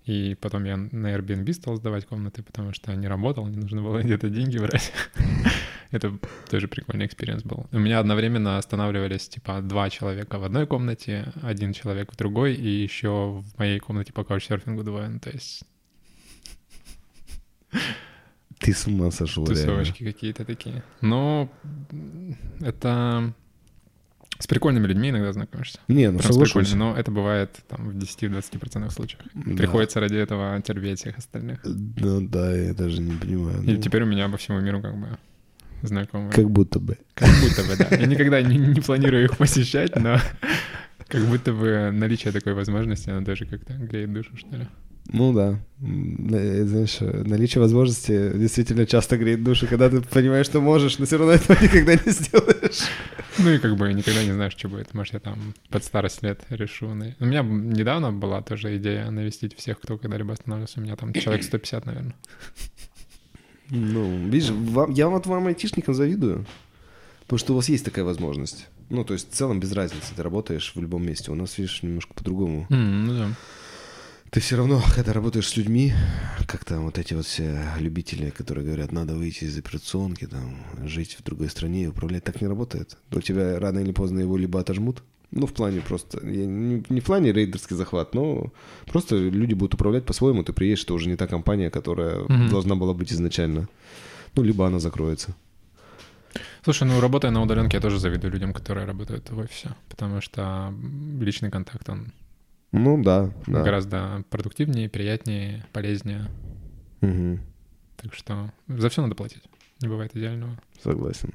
И 0.04 0.36
потом 0.38 0.64
я 0.64 0.76
на 0.76 1.14
Airbnb 1.14 1.50
стал 1.54 1.76
сдавать 1.76 2.04
комнаты, 2.04 2.42
потому 2.42 2.74
что 2.74 2.94
не 2.94 3.08
работал, 3.08 3.46
не 3.46 3.56
нужно 3.56 3.82
было 3.82 4.02
где-то 4.02 4.28
деньги 4.28 4.58
брать. 4.58 4.92
Это 5.90 6.18
тоже 6.50 6.68
прикольный 6.68 7.06
experience 7.06 7.42
был. 7.42 7.66
У 7.72 7.78
меня 7.78 8.00
одновременно 8.00 8.58
останавливались, 8.58 9.28
типа, 9.28 9.60
два 9.62 9.88
человека 9.88 10.38
в 10.38 10.44
одной 10.44 10.66
комнате, 10.66 11.32
один 11.42 11.72
человек 11.72 12.12
в 12.12 12.16
другой, 12.16 12.54
и 12.54 12.68
еще 12.68 13.42
в 13.42 13.58
моей 13.58 13.78
комнате 13.78 14.12
по 14.12 14.24
каучсерфингу 14.24 14.82
двое. 14.82 15.08
Ну, 15.08 15.20
то 15.20 15.30
есть 15.30 15.62
Ты 18.64 18.72
с 18.72 18.86
ума 18.86 19.10
сошел, 19.10 19.44
реально. 19.46 19.62
тусовочки 19.62 20.04
какие-то 20.04 20.44
такие. 20.44 20.82
Но 21.00 21.48
м, 21.92 22.36
это 22.60 23.32
с 24.38 24.46
прикольными 24.46 24.86
людьми 24.86 25.10
иногда 25.10 25.32
знакомишься. 25.32 25.78
Не, 25.88 26.10
ну 26.10 26.18
Прям 26.18 26.32
соглашусь. 26.32 26.68
прикольными, 26.70 26.78
но 26.92 26.96
это 26.98 27.10
бывает 27.10 27.50
там 27.68 27.90
в 27.90 27.96
10-20% 27.96 28.90
случаях. 28.90 29.22
Да. 29.34 29.56
Приходится 29.56 30.00
ради 30.00 30.16
этого 30.16 30.60
терпеть 30.62 30.98
всех 31.00 31.18
остальных. 31.18 31.60
Ну 31.64 32.20
да, 32.26 32.54
я 32.56 32.74
даже 32.74 33.00
не 33.00 33.12
понимаю. 33.16 33.62
И 33.62 33.72
Ну, 33.74 33.80
теперь 33.80 34.02
у 34.02 34.06
меня 34.06 34.28
по 34.28 34.36
всему 34.36 34.60
миру 34.60 34.80
как 34.82 34.96
бы 34.98 35.18
знакомые. 35.82 36.32
Как 36.32 36.50
будто 36.50 36.80
бы. 36.80 36.98
Как 37.14 37.28
будто 37.42 37.62
бы, 37.64 37.76
да. 37.76 37.96
Я 37.96 38.06
никогда 38.06 38.42
не, 38.42 38.56
не 38.56 38.80
планирую 38.80 39.24
их 39.24 39.36
посещать, 39.36 39.94
но 39.96 40.18
как 41.08 41.22
будто 41.26 41.52
бы 41.52 41.90
наличие 41.92 42.32
такой 42.32 42.54
возможности, 42.54 43.10
оно 43.10 43.20
даже 43.22 43.46
как-то 43.46 43.74
греет 43.74 44.12
душу, 44.12 44.36
что 44.36 44.56
ли. 44.56 44.66
Ну 45.12 45.34
да. 45.34 45.60
Знаешь, 45.80 46.98
наличие 47.00 47.60
возможности 47.60 48.32
действительно 48.38 48.86
часто 48.86 49.18
греет 49.18 49.44
душу, 49.44 49.66
когда 49.66 49.90
ты 49.90 50.00
понимаешь, 50.00 50.46
что 50.46 50.62
можешь, 50.62 50.98
но 50.98 51.04
все 51.04 51.18
равно 51.18 51.34
этого 51.34 51.58
никогда 51.62 51.94
не 51.94 52.10
сделаешь. 52.10 52.80
Ну 53.38 53.50
и 53.50 53.58
как 53.58 53.76
бы 53.76 53.92
никогда 53.92 54.24
не 54.24 54.32
знаешь, 54.32 54.54
что 54.56 54.68
будет. 54.70 54.94
Может, 54.94 55.12
я 55.14 55.20
там 55.20 55.52
под 55.68 55.84
старость 55.84 56.22
лет 56.22 56.40
решу. 56.48 56.94
на- 56.94 57.14
У 57.20 57.26
меня 57.26 57.42
недавно 57.42 58.12
была 58.12 58.40
тоже 58.40 58.76
идея 58.78 59.10
навестить 59.10 59.54
всех, 59.58 59.78
кто 59.78 59.98
когда-либо 59.98 60.32
останавливался. 60.32 60.80
У 60.80 60.82
меня 60.82 60.96
там 60.96 61.12
человек 61.12 61.44
150, 61.48 61.84
наверное. 61.84 62.14
Ну, 63.70 64.26
видишь, 64.28 64.50
вам- 64.50 64.90
я 64.92 65.08
вот 65.08 65.26
вам 65.26 65.46
айтишникам 65.48 65.94
завидую, 65.94 66.46
потому 67.22 67.38
что 67.38 67.52
у 67.52 67.56
вас 67.56 67.68
есть 67.68 67.84
такая 67.84 68.04
возможность. 68.04 68.68
Ну, 68.94 69.04
то 69.04 69.14
есть 69.14 69.30
в 69.30 69.34
целом 69.34 69.58
без 69.60 69.72
разницы, 69.72 70.14
ты 70.14 70.22
работаешь 70.22 70.72
в 70.74 70.80
любом 70.80 71.04
месте. 71.04 71.30
У 71.32 71.34
нас, 71.34 71.58
видишь, 71.58 71.82
немножко 71.82 72.14
по-другому. 72.14 72.66
М, 72.70 73.06
Ну 73.06 73.12
да. 73.18 73.28
Ты 74.30 74.40
все 74.40 74.56
равно, 74.56 74.82
когда 74.94 75.12
работаешь 75.12 75.48
с 75.48 75.56
людьми, 75.56 75.92
как 76.48 76.64
там 76.64 76.84
вот 76.86 76.98
эти 76.98 77.14
вот 77.14 77.24
все 77.26 77.56
любители, 77.78 78.30
которые 78.30 78.64
говорят, 78.66 78.90
надо 78.92 79.14
выйти 79.14 79.44
из 79.44 79.56
операционки, 79.58 80.26
там, 80.26 80.56
жить 80.84 81.16
в 81.18 81.22
другой 81.22 81.48
стране 81.50 81.84
и 81.84 81.86
управлять, 81.86 82.24
так 82.24 82.40
не 82.40 82.48
работает. 82.48 82.96
У 83.12 83.20
тебя 83.20 83.60
рано 83.60 83.78
или 83.78 83.92
поздно 83.92 84.20
его 84.20 84.36
либо 84.36 84.58
отожмут, 84.58 85.02
ну, 85.30 85.46
в 85.46 85.52
плане 85.52 85.80
просто, 85.80 86.24
не, 86.26 86.82
не 86.88 87.00
в 87.00 87.04
плане 87.04 87.32
рейдерский 87.32 87.76
захват, 87.76 88.14
но 88.14 88.52
просто 88.86 89.16
люди 89.16 89.54
будут 89.54 89.74
управлять 89.74 90.04
по-своему, 90.04 90.42
ты 90.42 90.52
приедешь, 90.52 90.82
это 90.84 90.94
уже 90.94 91.08
не 91.08 91.16
та 91.16 91.26
компания, 91.28 91.70
которая 91.70 92.24
Мгм. 92.28 92.48
должна 92.48 92.74
была 92.74 92.92
быть 92.94 93.12
изначально. 93.12 93.68
Ну, 94.36 94.42
либо 94.42 94.66
она 94.66 94.80
закроется. 94.80 95.34
Слушай, 96.64 96.88
ну 96.88 96.98
работая 97.00 97.30
на 97.30 97.42
удаленке, 97.42 97.76
я 97.76 97.80
тоже 97.80 97.98
завидую 97.98 98.32
людям, 98.32 98.54
которые 98.54 98.86
работают 98.86 99.28
в 99.30 99.38
офисе, 99.38 99.70
потому 99.90 100.20
что 100.22 100.72
личный 101.20 101.50
контакт, 101.50 101.86
он 101.90 102.12
Ну, 102.72 103.02
да, 103.02 103.30
да. 103.46 103.62
гораздо 103.62 104.24
продуктивнее, 104.30 104.88
приятнее, 104.88 105.66
полезнее. 105.72 106.30
Мгм. 107.02 107.40
Так 107.96 108.14
что 108.14 108.50
за 108.66 108.88
все 108.88 109.02
надо 109.02 109.14
платить. 109.14 109.42
Не 109.82 109.88
бывает 109.88 110.16
идеального. 110.16 110.58
Согласен. 110.82 111.34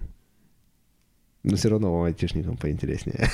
Но 1.43 1.55
все 1.55 1.69
равно 1.69 1.93
вам 1.93 2.03
айтишникам 2.05 2.57
поинтереснее. 2.57 3.29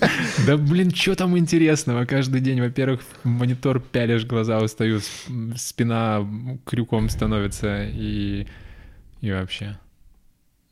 Да 0.46 0.56
блин, 0.56 0.90
что 0.90 1.14
там 1.14 1.36
интересного? 1.36 2.06
Каждый 2.06 2.40
день, 2.40 2.60
во-первых, 2.60 3.02
в 3.22 3.26
монитор 3.28 3.80
пялишь, 3.80 4.24
глаза 4.24 4.58
устают, 4.58 5.04
спина 5.56 6.26
крюком 6.64 7.08
становится 7.08 7.84
и, 7.84 8.46
и 9.20 9.30
вообще. 9.30 9.76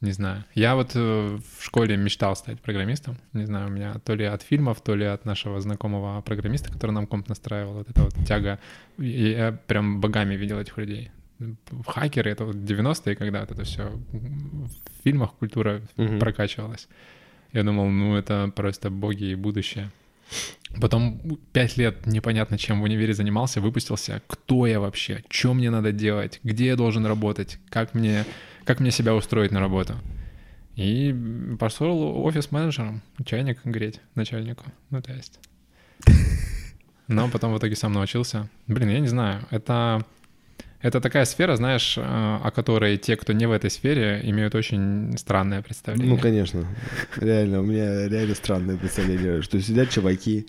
Не 0.01 0.13
знаю. 0.13 0.45
Я 0.55 0.75
вот 0.77 0.93
э, 0.95 1.39
в 1.59 1.65
школе 1.65 1.97
мечтал 1.97 2.35
стать 2.35 2.59
программистом. 2.61 3.19
Не 3.35 3.45
знаю, 3.45 3.67
у 3.69 3.71
меня 3.71 3.95
то 4.05 4.15
ли 4.15 4.25
от 4.25 4.43
фильмов, 4.43 4.81
то 4.81 4.95
ли 4.95 5.05
от 5.05 5.27
нашего 5.27 5.61
знакомого 5.61 6.23
программиста, 6.23 6.73
который 6.73 6.93
нам 6.93 7.07
комп 7.07 7.29
настраивал. 7.29 7.75
Вот 7.75 7.91
эта 7.91 8.03
вот 8.05 8.15
тяга. 8.27 8.59
Я 8.99 9.53
прям 9.67 10.01
богами 10.01 10.37
видел 10.37 10.59
этих 10.59 10.79
людей. 10.79 11.11
хакеры, 11.87 12.31
это 12.31 12.45
вот 12.47 12.57
90-е, 12.57 13.15
когда 13.17 13.41
вот 13.41 13.51
это 13.51 13.65
все 13.65 13.91
в 14.13 15.03
фильмах 15.05 15.35
культура 15.35 15.81
Мгм. 15.97 16.19
прокачивалась. 16.19 16.89
Я 17.53 17.63
думал, 17.65 17.89
ну 17.91 18.17
это 18.17 18.51
просто 18.55 18.91
боги 18.91 19.25
и 19.25 19.35
будущее. 19.35 19.91
Потом 20.81 21.21
пять 21.53 21.77
лет 21.77 22.07
непонятно 22.07 22.57
чем 22.57 22.81
в 22.81 22.85
универе 22.85 23.13
занимался, 23.13 23.61
выпустился. 23.61 24.23
Кто 24.29 24.67
я 24.67 24.79
вообще? 24.81 25.25
Что 25.29 25.53
мне 25.55 25.71
надо 25.71 25.93
делать? 25.93 26.41
Где 26.45 26.67
я 26.67 26.77
должен 26.77 27.05
работать? 27.07 27.59
Как 27.69 27.95
мне, 27.95 28.25
как 28.71 28.79
мне 28.79 28.93
себя 28.93 29.17
устроить 29.17 29.51
на 29.51 29.59
работу? 29.59 29.95
И 30.77 31.13
пошел 31.59 32.25
офис-менеджером, 32.25 33.03
чайник 33.25 33.59
греть 33.65 34.01
начальнику. 34.15 34.65
Ну, 34.91 35.03
то 35.03 35.13
есть. 35.13 35.41
Но 37.09 37.29
потом 37.29 37.53
в 37.53 37.59
итоге 37.59 37.75
сам 37.75 37.93
научился. 37.93 38.49
Блин, 38.69 38.91
я 38.91 39.01
не 39.01 39.09
знаю. 39.09 39.41
Это, 39.51 40.07
это 40.81 41.01
такая 41.01 41.25
сфера, 41.25 41.57
знаешь, 41.57 41.99
э, 41.99 42.01
о 42.01 42.53
которой 42.55 42.97
те, 42.97 43.17
кто 43.17 43.33
не 43.33 43.47
в 43.47 43.51
этой 43.51 43.71
сфере, 43.71 44.21
имеют 44.23 44.55
очень 44.55 45.19
странное 45.19 45.63
представление. 45.63 46.15
Ну, 46.15 46.21
конечно. 46.21 46.65
Реально, 47.17 47.63
у 47.63 47.65
меня 47.65 48.07
реально 48.07 48.37
странное 48.37 48.77
представление, 48.77 49.43
что 49.43 49.61
сидят 49.61 49.91
чуваки, 49.91 50.47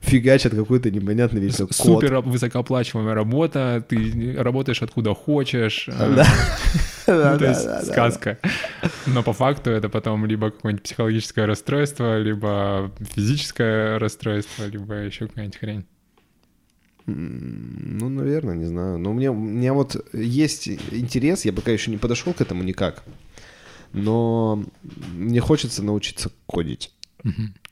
фигачат 0.00 0.54
какой-то 0.54 0.90
непонятный 0.90 1.40
весь 1.40 1.56
код. 1.56 1.74
Супер 1.74 2.20
высокооплачиваемая 2.20 3.14
работа, 3.14 3.84
ты 3.88 4.34
работаешь 4.38 4.82
откуда 4.82 5.14
хочешь. 5.14 5.88
Да. 5.88 6.26
ну, 7.06 7.14
Да, 7.14 7.38
то 7.38 7.46
есть 7.46 7.92
сказка. 7.92 8.38
Но 9.06 9.22
по 9.22 9.32
факту 9.32 9.70
это 9.70 9.88
потом 9.88 10.26
либо 10.26 10.50
какое-нибудь 10.50 10.84
психологическое 10.84 11.46
расстройство, 11.46 12.18
либо 12.18 12.92
физическое 13.14 13.98
расстройство, 13.98 14.64
либо 14.66 14.94
еще 14.94 15.28
какая-нибудь 15.28 15.58
хрень. 15.58 15.86
Ну, 17.06 18.08
наверное, 18.08 18.56
не 18.56 18.64
знаю. 18.64 18.98
Но 18.98 19.12
у 19.12 19.14
меня, 19.14 19.30
у 19.30 19.36
меня 19.36 19.72
вот 19.72 20.12
есть 20.12 20.68
интерес, 20.68 21.44
я 21.44 21.52
пока 21.52 21.70
еще 21.70 21.90
не 21.90 21.96
подошел 21.96 22.32
к 22.32 22.40
этому 22.40 22.64
никак. 22.64 23.04
Но 23.92 24.64
мне 25.14 25.40
хочется 25.40 25.84
научиться 25.84 26.30
кодить. 26.46 26.92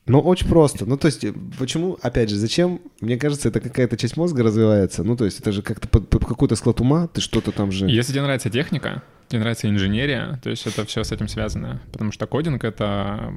Ну, 0.07 0.21
очень 0.21 0.49
просто. 0.49 0.85
Ну, 0.85 0.97
то 0.97 1.07
есть, 1.07 1.25
э, 1.25 1.33
почему, 1.59 1.99
опять 2.03 2.29
же, 2.29 2.37
зачем? 2.37 2.81
Мне 3.01 3.17
кажется, 3.17 3.49
это 3.49 3.61
какая-то 3.61 3.97
часть 3.97 4.17
мозга 4.17 4.43
развивается. 4.43 5.03
Ну, 5.03 5.17
то 5.17 5.25
есть, 5.25 5.41
это 5.41 5.51
же 5.51 5.63
как-то 5.63 5.89
под, 5.89 6.11
под 6.11 6.27
какой-то 6.27 6.57
склад 6.57 6.81
ума, 6.81 7.07
ты 7.07 7.21
что-то 7.21 7.53
там 7.53 7.73
же... 7.73 7.89
Если 7.89 8.13
тебе 8.13 8.23
нравится 8.23 8.51
техника, 8.51 9.03
тебе 9.29 9.41
нравится 9.41 9.69
инженерия, 9.69 10.39
то 10.43 10.51
есть 10.51 10.67
это 10.67 10.85
все 10.85 11.05
с 11.05 11.13
этим 11.13 11.29
связано. 11.29 11.81
Потому 11.93 12.13
что 12.13 12.27
кодинг— 12.27 12.65
это 12.65 13.33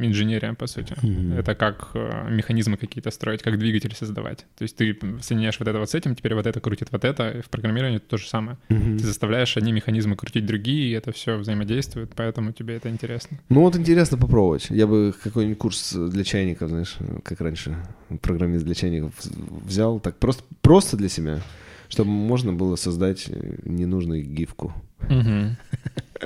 инженерия, 0.00 0.54
по 0.54 0.66
сути. 0.66 0.94
Это 1.36 1.54
как 1.54 1.90
э, 1.94 2.28
механизмы 2.30 2.76
какие-то 2.76 3.10
строить, 3.10 3.42
как 3.42 3.58
двигатель 3.58 3.94
создавать. 3.94 4.46
То 4.56 4.62
есть 4.62 4.76
ты 4.76 4.96
соединяешь 5.20 5.58
вот 5.58 5.68
это 5.68 5.78
вот 5.78 5.90
с 5.90 5.94
этим, 5.94 6.14
теперь 6.14 6.34
вот 6.34 6.46
это 6.46 6.60
крутит 6.60 6.88
вот 6.92 7.04
это. 7.04 7.30
И 7.30 7.40
в 7.42 7.48
программировании 7.48 7.96
это 7.98 8.08
то 8.08 8.16
же 8.16 8.28
самое. 8.28 8.58
Мгм. 8.68 8.98
Ты 8.98 9.04
заставляешь 9.04 9.56
одни 9.56 9.72
механизмы 9.72 10.16
крутить 10.16 10.46
другие, 10.46 10.90
и 10.90 10.92
это 10.92 11.12
все 11.12 11.36
взаимодействует, 11.36 12.12
поэтому 12.14 12.52
тебе 12.52 12.76
это 12.76 12.88
интересно. 12.88 13.38
Ну, 13.48 13.62
вот 13.62 13.76
интересно 13.76 14.18
попробовать. 14.18 14.66
Я 14.70 14.86
бы 14.86 15.14
какой-нибудь 15.22 15.58
курс 15.58 15.92
для 15.92 16.24
чайников, 16.24 16.68
знаешь, 16.68 16.96
как 17.22 17.40
раньше, 17.40 17.76
программист 18.20 18.64
для 18.64 18.74
чайников 18.74 19.12
взял, 19.64 20.00
так 20.00 20.16
просто, 20.18 20.44
просто 20.62 20.96
для 20.96 21.08
себя, 21.08 21.40
чтобы 21.88 22.10
можно 22.10 22.52
было 22.52 22.76
создать 22.76 23.26
э, 23.28 23.58
ненужную 23.64 24.22
гифку. 24.24 24.72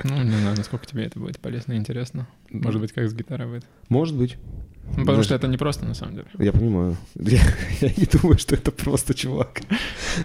Ну, 0.03 0.23
не 0.23 0.31
знаю, 0.31 0.57
насколько 0.57 0.87
тебе 0.87 1.05
это 1.05 1.19
будет 1.19 1.39
полезно 1.39 1.73
и 1.73 1.77
интересно. 1.77 2.27
Может 2.49 2.81
быть, 2.81 2.91
как 2.91 3.07
с 3.07 3.13
гитарой 3.13 3.47
будет. 3.47 3.65
Может 3.89 4.17
быть. 4.17 4.37
Ну, 4.85 4.89
потому 5.05 5.05
Знаешь, 5.15 5.25
что 5.25 5.35
это 5.35 5.47
не 5.47 5.57
просто, 5.57 5.85
на 5.85 5.93
самом 5.95 6.15
деле. 6.15 6.27
Я 6.39 6.51
понимаю. 6.51 6.97
Я, 7.15 7.39
я 7.81 7.89
не 7.97 8.05
думаю, 8.05 8.37
что 8.37 8.55
это 8.55 8.71
просто 8.71 9.13
чувак. 9.13 9.61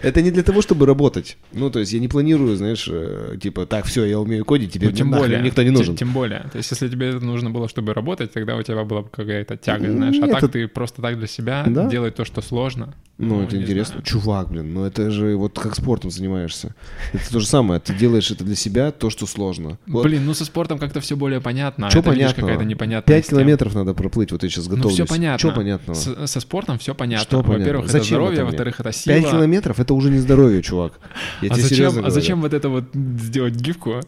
Это 0.03 0.21
не 0.21 0.31
для 0.31 0.43
того, 0.43 0.61
чтобы 0.61 0.85
работать. 0.85 1.37
Ну, 1.53 1.69
то 1.71 1.79
есть 1.79 1.93
я 1.93 1.99
не 1.99 2.07
планирую, 2.07 2.55
знаешь, 2.55 2.87
э, 2.91 3.37
типа, 3.41 3.65
так, 3.65 3.85
все, 3.85 4.05
я 4.05 4.19
умею 4.19 4.45
кодить, 4.45 4.71
тебе 4.73 4.89
Ну, 4.89 4.95
тем 4.95 5.11
более. 5.11 5.41
никто 5.41 5.63
не 5.63 5.69
тем- 5.69 5.77
нужен. 5.77 5.95
Тем, 5.95 6.11
более. 6.13 6.41
То 6.51 6.57
есть, 6.57 6.71
если 6.71 6.87
тебе 6.89 7.07
это 7.09 7.25
нужно 7.25 7.49
было, 7.49 7.67
чтобы 7.67 7.93
работать, 7.93 8.31
тогда 8.33 8.55
у 8.57 8.61
тебя 8.61 8.83
была 8.83 9.01
бы 9.01 9.09
какая-то 9.09 9.57
тяга, 9.57 9.87
Ну, 9.87 9.93
знаешь. 9.93 10.15
А 10.17 10.19
нет, 10.19 10.29
так 10.31 10.43
это- 10.43 10.49
ты 10.49 10.67
просто 10.67 11.01
так 11.01 11.17
для 11.17 11.27
себя 11.27 11.63
Да. 11.67 11.87
делать 11.89 12.15
то, 12.15 12.25
что 12.25 12.41
сложно. 12.41 12.93
Ну, 13.17 13.41
это 13.43 13.57
не 13.57 13.63
интересно. 13.63 13.93
знаю. 13.95 14.03
Чувак, 14.05 14.49
блин, 14.49 14.73
ну 14.73 14.85
это 14.85 15.11
же 15.11 15.35
вот 15.35 15.59
как 15.59 15.75
спортом 15.75 16.09
занимаешься. 16.09 16.73
Это 17.11 17.29
то 17.33 17.39
же 17.41 17.47
самое. 17.47 17.81
Ты 17.81 17.93
делаешь 17.93 18.31
это 18.31 18.45
для 18.45 18.55
себя, 18.55 18.91
то, 18.91 19.09
что 19.09 19.25
сложно. 19.25 19.77
Вот 19.87 20.03
Блин, 20.03 20.25
ну 20.25 20.33
со 20.33 20.45
спортом 20.45 20.79
как-то 20.79 21.01
все 21.01 21.17
более 21.17 21.41
понятно. 21.41 21.87
а 21.87 21.89
это, 21.89 21.97
видишь, 22.11 22.11
понятного? 22.27 22.47
какая-то 22.47 22.65
непонятная 22.65 23.15
5 23.17 23.29
километров 23.29 23.75
надо 23.75 23.93
проплыть, 23.93 24.31
вот 24.31 24.43
я 24.49 24.53
сейчас 24.55 24.67
Ну, 24.67 24.75
готовлюсь. 24.75 24.95
все 24.95 25.05
понятно. 25.05 25.37
Что 25.39 25.51
понятного? 25.55 25.95
С- 25.97 26.27
со 26.27 26.39
спортом 26.39 26.77
все 26.79 26.93
понятно. 26.95 27.23
Что 27.23 27.37
понятно? 27.43 27.59
Во-первых, 27.59 27.89
это 27.89 28.03
здоровье, 28.03 28.35
это 28.37 28.45
во-вторых, 28.45 28.79
это 28.79 28.91
сила. 28.91 29.13
5 29.15 29.31
километров 29.31 29.79
это 29.79 29.93
уже 29.93 30.09
не 30.09 30.17
здоровье, 30.19 30.61
чувак. 30.61 30.99
Я 31.41 31.49
а 31.51 31.55
тебе 31.55 31.63
зачем, 31.63 32.05
а 32.05 32.09
зачем 32.09 32.41
вот 32.41 32.53
это 32.53 32.69
вот 32.69 32.85
сделать 32.93 33.55
гифку? 33.55 34.01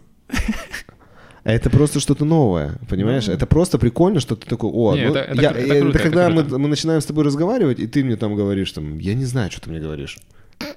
А 1.44 1.52
Это 1.52 1.70
просто 1.72 2.00
что-то 2.00 2.24
новое, 2.24 2.78
понимаешь? 2.88 3.28
Это 3.28 3.46
просто 3.48 3.80
прикольно, 3.80 4.20
что 4.20 4.36
ты 4.36 4.48
такой, 4.48 4.70
о, 4.72 4.92
Ну. 4.92 4.98
Не, 4.98 5.08
ну, 5.08 5.16
это- 5.16 5.32
это 5.32 5.42
я- 5.42 5.52
это 5.52 5.74
э, 5.74 5.82
круто, 5.82 6.00
когда 6.00 6.26
это 6.26 6.34
мы, 6.36 6.42
круто. 6.42 6.58
мы 6.60 6.68
начинаем 6.70 7.02
с 7.02 7.06
тобой 7.06 7.24
разговаривать, 7.24 7.80
и 7.80 7.88
ты 7.88 8.04
мне 8.04 8.16
там 8.16 8.36
говоришь, 8.36 8.72
там, 8.72 9.00
я 9.00 9.16
не 9.16 9.26
знаю, 9.26 9.50
что 9.50 9.62
ты 9.62 9.70
мне 9.72 9.80
говоришь. 9.80 10.18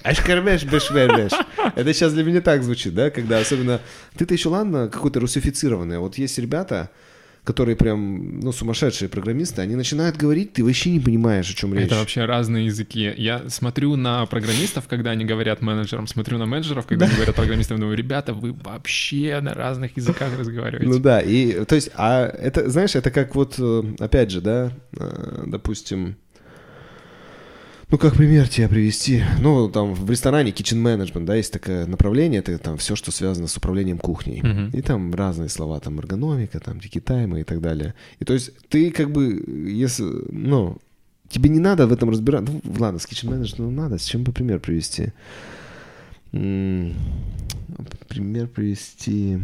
Ашкарбеш, 0.03 0.65
беш, 0.65 0.91
Это 1.77 1.93
сейчас 1.93 2.15
для 2.15 2.24
меня 2.24 2.41
так 2.41 2.62
звучит, 2.62 2.95
да, 2.95 3.11
когда 3.11 3.39
особенно... 3.39 3.81
Ты-то 4.16 4.32
еще, 4.32 4.49
ладно, 4.49 4.89
какой-то 4.89 5.20
русифицированный, 5.20 5.99
а 5.99 6.01
вот 6.01 6.16
есть 6.16 6.39
ребята, 6.39 6.89
которые 7.44 7.76
прям, 7.76 8.40
ну, 8.40 8.52
сумасшедшие 8.52 9.10
программисты, 9.10 9.60
они 9.60 9.76
начинают 9.76 10.16
говорить, 10.16 10.54
ты 10.54 10.64
вообще 10.64 10.90
не 10.90 11.00
понимаешь, 11.00 11.50
о 11.50 11.54
чем 11.54 11.74
речь. 11.74 11.86
Это 11.86 11.96
вообще 11.96 12.24
разные 12.24 12.66
языки. 12.66 13.12
Я 13.16 13.50
смотрю 13.50 13.96
на 13.96 14.24
программистов, 14.24 14.88
когда 14.88 15.10
они 15.10 15.26
говорят 15.26 15.60
менеджерам, 15.60 16.06
смотрю 16.06 16.38
на 16.38 16.46
менеджеров, 16.46 16.86
когда 16.86 17.04
они 17.04 17.14
говорят 17.14 17.34
программистам, 17.34 17.78
думаю, 17.78 17.96
ребята, 17.96 18.32
вы 18.32 18.52
вообще 18.52 19.40
на 19.42 19.52
разных 19.52 19.96
языках 19.96 20.38
разговариваете. 20.38 20.88
Ну 20.88 20.98
да, 20.98 21.20
и 21.20 21.64
то 21.64 21.74
есть, 21.74 21.90
а 21.94 22.26
это, 22.26 22.70
знаешь, 22.70 22.96
это 22.96 23.10
как 23.10 23.34
вот, 23.34 23.56
э, 23.58 23.82
опять 23.98 24.30
же, 24.30 24.40
да, 24.40 24.72
э, 24.98 25.44
допустим, 25.46 26.16
ну 27.94 27.98
как 27.98 28.16
пример 28.16 28.48
тебе 28.48 28.66
привести, 28.66 29.22
ну 29.40 29.68
там 29.68 29.94
в 29.94 30.10
ресторане 30.10 30.50
kitchen 30.50 30.82
management, 30.82 31.26
да, 31.26 31.36
есть 31.36 31.52
такое 31.52 31.86
направление, 31.86 32.40
это 32.40 32.58
там 32.58 32.76
все, 32.76 32.96
что 32.96 33.12
связано 33.12 33.46
с 33.46 33.56
управлением 33.56 33.98
кухней. 33.98 34.42
Мгм. 34.42 34.70
И 34.70 34.82
там 34.82 35.14
разные 35.14 35.48
слова, 35.48 35.78
там 35.78 36.00
эргономика, 36.00 36.58
там 36.58 36.80
тайма 36.80 37.38
и 37.38 37.44
так 37.44 37.60
далее. 37.60 37.94
И 38.18 38.24
то 38.24 38.32
есть 38.32 38.50
ты 38.68 38.90
как 38.90 39.12
бы, 39.12 39.44
если, 39.68 40.06
ну, 40.32 40.78
тебе 41.28 41.48
не 41.50 41.60
надо 41.60 41.86
в 41.86 41.92
этом 41.92 42.10
разбираться, 42.10 42.52
ну 42.52 42.60
ладно, 42.80 42.98
с 42.98 43.06
kitchen 43.06 43.30
management 43.30 43.54
ну, 43.58 43.70
надо, 43.70 43.98
с 43.98 44.04
чем 44.04 44.24
бы 44.24 44.32
пример 44.32 44.58
привести? 44.58 45.12
М, 46.32 46.94
Пример 48.08 48.48
привести... 48.48 49.38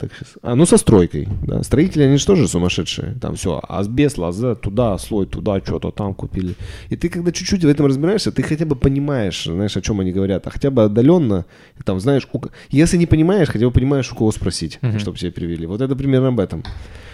Так 0.00 0.10
сейчас... 0.14 0.28
А, 0.42 0.54
ну 0.54 0.64
со 0.64 0.78
стройкой, 0.78 1.28
да. 1.46 1.62
Строители, 1.62 2.04
они 2.04 2.16
же 2.16 2.24
тоже 2.26 2.48
сумасшедшие. 2.48 3.16
Там 3.20 3.34
все, 3.34 3.60
асбест, 3.68 4.16
лоза, 4.18 4.54
туда, 4.54 4.96
слой, 4.98 5.26
туда, 5.26 5.60
что-то 5.62 5.90
там 5.90 6.14
купили. 6.14 6.54
И 6.88 6.96
ты, 6.96 7.10
когда 7.10 7.32
чуть-чуть 7.32 7.62
в 7.64 7.68
этом 7.68 7.84
разбираешься, 7.86 8.32
ты 8.32 8.42
хотя 8.42 8.64
бы 8.64 8.76
понимаешь, 8.76 9.44
знаешь, 9.44 9.76
о 9.76 9.82
чем 9.82 10.00
они 10.00 10.10
говорят. 10.12 10.46
А 10.46 10.50
хотя 10.50 10.70
бы 10.70 10.84
отдаленно, 10.84 11.44
там, 11.84 12.00
знаешь, 12.00 12.26
у 12.32 12.40
если 12.70 12.96
не 12.96 13.06
понимаешь, 13.06 13.48
хотя 13.48 13.66
бы 13.66 13.72
понимаешь, 13.72 14.10
у 14.10 14.14
кого 14.16 14.32
спросить, 14.32 14.78
Мгм. 14.80 14.98
чтобы 14.98 15.18
тебя 15.18 15.30
перевели. 15.30 15.66
Вот 15.66 15.82
это 15.82 15.94
примерно 15.94 16.28
об 16.28 16.40
этом. 16.40 16.64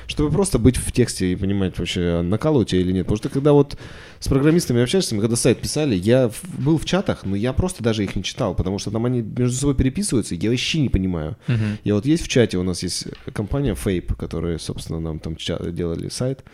Чтобы 0.07 0.31
просто 0.31 0.59
быть 0.59 0.77
в 0.77 0.93
тексте 0.93 1.33
и 1.33 1.37
понимать 1.37 1.79
вообще, 1.79 2.23
накалывают 2.23 2.69
тебя 2.69 2.81
или 2.81 2.93
нет. 2.93 3.07
Потому 3.07 3.17
что 3.19 3.29
когда 3.29 3.53
вот 3.53 3.77
с 4.21 4.29
программистами 4.29 4.83
общаешься, 4.83 5.15
мы 5.15 5.21
когда 5.21 5.37
сайт 5.37 5.61
писали, 5.61 5.95
я 5.97 6.31
был 6.59 6.79
в 6.79 6.85
чатах, 6.85 7.25
но 7.25 7.35
я 7.37 7.53
просто 7.53 7.83
даже 7.83 8.05
их 8.05 8.15
не 8.17 8.23
читал, 8.23 8.55
потому 8.55 8.79
что 8.79 8.91
там 8.91 9.05
они 9.05 9.21
между 9.23 9.57
собой 9.57 9.75
переписываются, 9.75 10.35
и 10.35 10.39
я 10.39 10.51
вообще 10.51 10.81
не 10.81 10.89
понимаю. 10.89 11.37
Мгм. 11.49 11.79
Я 11.85 11.95
вот 11.95 12.07
есть 12.07 12.23
в 12.25 12.29
чате, 12.29 12.57
у 12.59 12.63
нас 12.63 12.83
есть 12.83 13.07
компания 13.33 13.75
Fape, 13.75 14.15
которая, 14.15 14.59
собственно, 14.59 15.01
нам 15.01 15.19
там 15.19 15.35
ча- 15.37 15.59
делали 15.71 16.09
сайт. 16.09 16.45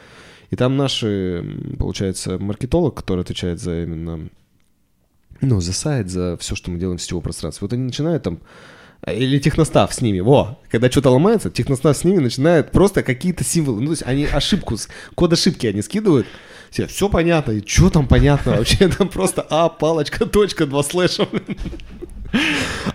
И 0.51 0.57
там 0.57 0.77
наш, 0.77 1.03
м, 1.03 1.77
получается, 1.79 2.39
маркетолог, 2.39 2.95
который 2.95 3.21
отвечает 3.21 3.61
за 3.61 3.83
именно, 3.85 4.29
ну, 5.41 5.61
за 5.61 5.73
сайт, 5.73 6.11
за 6.11 6.37
все, 6.39 6.55
что 6.55 6.71
мы 6.71 6.79
делаем 6.79 6.99
в 6.99 7.03
сетевом 7.03 7.23
пространстве. 7.23 7.65
Вот 7.67 7.73
они 7.73 7.83
начинают 7.85 8.23
там 8.23 8.41
или 9.07 9.39
техностав 9.39 9.93
с 9.93 10.01
ними, 10.01 10.21
во, 10.21 10.61
когда 10.71 10.91
что-то 10.91 11.11
ломается, 11.11 11.51
техностав 11.51 11.97
с 11.97 12.05
ними 12.05 12.19
начинает 12.19 12.71
просто 12.71 13.03
какие-то 13.03 13.43
символы, 13.43 13.81
ну, 13.81 13.87
то 13.87 13.93
есть 13.93 14.03
они 14.05 14.27
ошибку, 14.27 14.77
код 15.15 15.33
ошибки 15.33 15.67
они 15.67 15.83
скидывают, 15.83 16.27
все, 16.71 16.87
все 16.87 17.09
понятно, 17.09 17.53
и 17.53 17.67
что 17.67 17.91
там 17.91 18.07
понятно 18.07 18.53
вообще, 18.53 18.89
там 18.99 19.09
просто 19.09 19.45
а, 19.51 19.69
палочка, 19.69 20.25
точка, 20.25 20.67
два 20.67 20.83
слэша. 20.83 21.29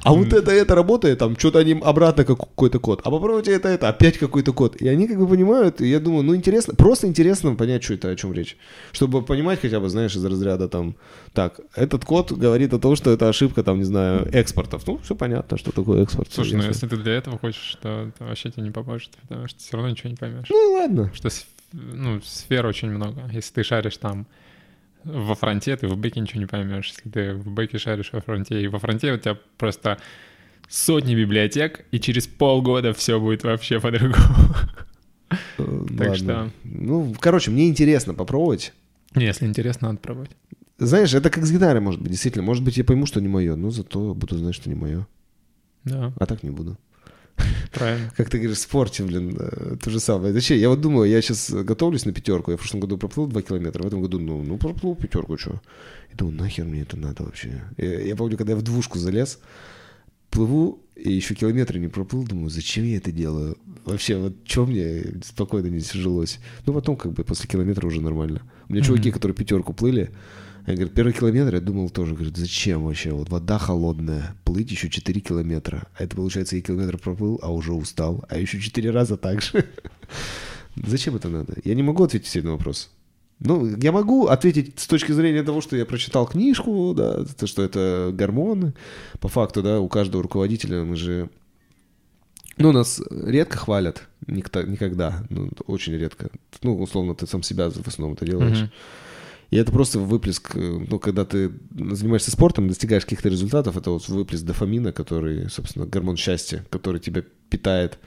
А 0.03 0.14
вот 0.14 0.34
это, 0.34 0.51
это 0.51 0.76
работает, 0.76 1.19
там 1.19 1.38
что-то 1.38 1.59
они 1.59 1.80
обратно 1.84 2.23
как 2.26 2.39
какой-то 2.39 2.80
код. 2.80 3.01
А 3.03 3.11
попробуйте 3.11 3.51
это, 3.51 3.68
это, 3.69 3.89
опять 3.89 4.18
какой-то 4.18 4.53
код. 4.53 4.76
И 4.77 4.88
они 4.88 5.07
как 5.07 5.19
бы 5.19 5.27
понимают, 5.27 5.81
и 5.81 5.88
я 5.88 5.99
думаю, 5.99 6.23
ну 6.23 6.35
интересно, 6.35 6.73
просто 6.76 7.07
интересно 7.07 7.55
понять, 7.55 7.84
что 7.84 7.93
это, 7.93 8.09
о 8.09 8.15
чем 8.15 8.34
речь. 8.34 8.57
Чтобы 8.91 9.22
понимать 9.22 9.61
хотя 9.61 9.80
бы, 9.80 9.89
знаешь, 9.89 10.15
из 10.15 10.26
разряда 10.26 10.68
там, 10.69 10.95
так, 11.34 11.59
этот 11.76 12.05
код 12.05 12.31
говорит 12.31 12.73
о 12.73 12.80
том, 12.80 12.95
что 12.95 13.11
это 13.11 13.30
ошибка, 13.30 13.64
там, 13.64 13.80
не 13.80 13.85
знаю, 13.85 14.27
экспортов. 14.34 14.88
Ну, 14.88 14.99
все 15.03 15.15
понятно, 15.15 15.57
что 15.57 15.72
такое 15.72 16.03
экспорт. 16.03 16.30
Слушай, 16.31 16.53
ну 16.53 16.64
если 16.64 16.88
ты 16.88 16.97
для 16.97 17.14
этого 17.14 17.38
хочешь, 17.38 17.77
то 17.81 18.07
это 18.07 18.23
вообще 18.26 18.51
тебе 18.51 18.64
не 18.64 18.72
поможет, 18.72 19.11
потому 19.27 19.47
что 19.47 19.59
все 19.59 19.77
равно 19.77 19.91
ничего 19.91 20.09
не 20.09 20.15
поймешь. 20.15 20.47
Ну, 20.49 20.73
ладно. 20.73 21.11
Что 21.14 21.30
ну, 21.73 22.22
сфер 22.23 22.65
очень 22.65 22.89
много. 22.89 23.23
Если 23.31 23.53
ты 23.53 23.64
шаришь 23.64 23.97
там 23.97 24.26
во 25.03 25.36
фронте 25.36 25.76
ты 25.78 25.88
в 25.88 25.98
бэке 25.98 26.19
ничего 26.19 26.40
не 26.41 26.45
поймешь. 26.48 26.88
Если 26.95 27.10
ты 27.10 27.34
в 27.34 27.49
бэке 27.49 27.78
шаришь 27.78 28.10
во 28.14 28.22
фронте, 28.22 28.61
и 28.61 28.68
во 28.68 28.80
фронте 28.80 29.14
у 29.14 29.18
тебя 29.18 29.38
просто 29.57 29.98
сотни 30.68 31.15
библиотек, 31.15 31.86
и 31.91 31.99
через 31.99 32.28
полгода 32.28 32.94
все 32.94 33.19
будет 33.19 33.44
вообще 33.44 33.80
по-другому. 33.80 34.56
Э, 35.57 35.86
Так 35.98 36.15
что- 36.15 36.49
Ну, 36.64 37.14
короче, 37.19 37.52
мне 37.52 37.68
интересно 37.68 38.14
попробовать. 38.14 38.74
Если 39.15 39.45
интересно, 39.45 39.88
надо 39.90 39.99
пробовать. 39.99 40.32
Знаешь, 40.78 41.14
это 41.14 41.30
как 41.30 41.45
с 41.45 41.52
гитарой, 41.52 41.82
может 41.82 42.02
быть, 42.02 42.11
действительно. 42.11 42.44
Может 42.44 42.64
быть, 42.64 42.78
я 42.78 42.84
пойму, 42.84 43.06
что 43.06 43.19
не 43.19 43.28
мое, 43.28 43.56
но 43.56 43.72
зато 43.72 44.14
буду 44.14 44.38
знать, 44.38 44.53
что 44.56 44.69
не 44.69 44.76
мое. 44.76 45.07
Да, 45.86 46.14
А 46.19 46.26
так 46.26 46.44
не 46.44 46.49
буду. 46.52 46.78
правильно. 47.72 48.11
Как 48.15 48.30
ты 48.30 48.38
говоришь, 48.38 48.57
в 48.57 48.61
спорте, 48.61 49.03
блин, 49.03 49.35
э, 49.39 49.76
то 49.81 49.89
же 49.89 49.99
самое. 49.99 50.34
Зачем? 50.34 50.57
Я 50.57 50.69
вот 50.69 50.81
думаю, 50.81 51.09
я 51.09 51.22
сейчас 51.22 51.51
готовлюсь 51.51 52.05
на 52.05 52.11
пятерку. 52.11 52.51
Я 52.51 52.57
в 52.57 52.59
прошлом 52.59 52.80
году 52.81 52.97
проплыл 52.97 53.27
2 53.27 53.41
километра, 53.41 53.84
в 53.84 53.88
этом 53.88 54.01
году, 54.01 54.19
ну, 54.19 54.43
ну 54.43 54.57
проплыл 54.57 54.95
пятерку, 54.95 55.38
что? 55.38 55.61
И 56.11 56.15
думаю, 56.15 56.38
нахер 56.38 56.65
мне 56.65 56.81
это 56.81 56.97
надо 56.97 57.23
вообще? 57.23 57.64
Я, 57.77 58.01
я 58.01 58.15
помню, 58.15 58.38
когда 58.38 58.53
я 58.53 58.57
в 58.57 58.64
двушку 58.64 58.99
залез, 58.99 59.39
плыву, 60.30 60.80
и 60.95 61.11
еще 61.11 61.35
километры 61.35 61.80
не 61.80 61.88
проплыл, 61.88 62.23
думаю, 62.23 62.49
зачем 62.49 62.84
я 62.84 62.97
это 62.97 63.11
делаю? 63.11 63.57
Вообще, 63.85 64.18
вот 64.18 64.34
что 64.45 64.65
мне 64.65 65.03
спокойно 65.23 65.68
не 65.68 65.80
жилось? 65.80 66.39
Ну, 66.65 66.73
потом, 66.73 66.95
как 66.97 67.14
бы, 67.14 67.23
после 67.23 67.47
километра 67.47 67.88
уже 67.88 68.01
нормально. 68.01 68.41
У 68.68 68.73
меня 68.73 68.84
чуваки, 68.84 69.11
которые 69.11 69.35
пятерку 69.35 69.73
плыли, 69.73 70.11
они 70.68 70.76
говорят, 70.76 70.95
первый 70.95 71.14
километр 71.14 71.56
я 71.56 71.61
думал 71.61 71.89
тоже, 71.89 72.14
говорит, 72.14 72.35
зачем 72.35 72.84
вообще? 72.84 73.11
Вот 73.11 73.30
вода 73.30 73.57
холодная, 73.57 74.35
плыть 74.44 74.69
еще 74.69 74.89
4 74.89 75.22
километра. 75.22 75.88
А 75.98 76.03
это, 76.03 76.18
получается, 76.18 76.57
я 76.57 76.61
километр 76.61 76.98
проплыл, 76.98 77.39
а 77.41 77.53
уже 77.53 77.72
устал. 77.72 78.26
А 78.27 78.38
еще 78.38 78.60
4 78.60 78.91
раза 78.91 79.15
так 79.15 79.41
же. 79.41 79.65
Зачем 80.76 81.15
это 81.15 81.30
надо? 81.30 81.53
Я 81.64 81.73
не 81.73 81.84
могу 81.84 82.03
ответить 82.03 82.27
себе 82.27 82.44
на 82.44 82.52
вопрос. 82.52 82.91
Ну, 83.39 83.77
я 83.77 83.94
могу 83.94 84.27
ответить 84.27 84.77
с 84.77 84.88
точки 84.88 85.14
зрения 85.14 85.41
того, 85.41 85.61
что 85.61 85.77
я 85.77 85.85
прочитал 85.85 86.27
книжку, 86.27 86.94
да, 86.94 87.23
то, 87.23 87.48
что 87.48 87.64
это 87.64 88.11
гормоны. 88.14 88.73
По 89.22 89.30
факту, 89.30 89.64
да, 89.64 89.80
у 89.80 89.88
каждого 89.88 90.22
руководителя 90.22 90.84
мы 90.84 90.98
же... 90.98 91.30
Ну, 92.57 92.73
нас 92.73 93.02
редко 93.10 93.57
хвалят, 93.57 94.06
никто, 94.26 94.64
никогда, 94.64 95.23
ну, 95.30 95.49
очень 95.65 95.94
редко. 95.94 96.30
Ну, 96.61 96.77
условно, 96.77 97.15
ты 97.15 97.26
сам 97.26 97.41
себя 97.41 97.69
в 97.69 97.88
основном 97.88 98.18
это 98.18 98.26
делаешь. 98.26 98.64
Мгм. 98.64 98.72
И 99.49 99.57
это 99.57 99.72
просто 99.72 99.99
выплеск, 99.99 100.56
э, 100.56 100.86
ну, 100.90 100.99
когда 100.99 101.24
ты 101.24 101.52
занимаешься 101.72 102.32
спортом, 102.32 102.68
достигаешь 102.68 103.03
каких-то 103.03 103.30
результатов, 103.30 103.78
это 103.78 103.91
вот 103.91 104.07
выплеск 104.10 104.44
дофамина, 104.44 104.91
который, 104.91 105.49
собственно, 105.49 105.86
гормон 105.86 106.18
счастья, 106.18 106.65
который 106.69 106.99
тебя 106.99 107.24
питает. 107.49 107.98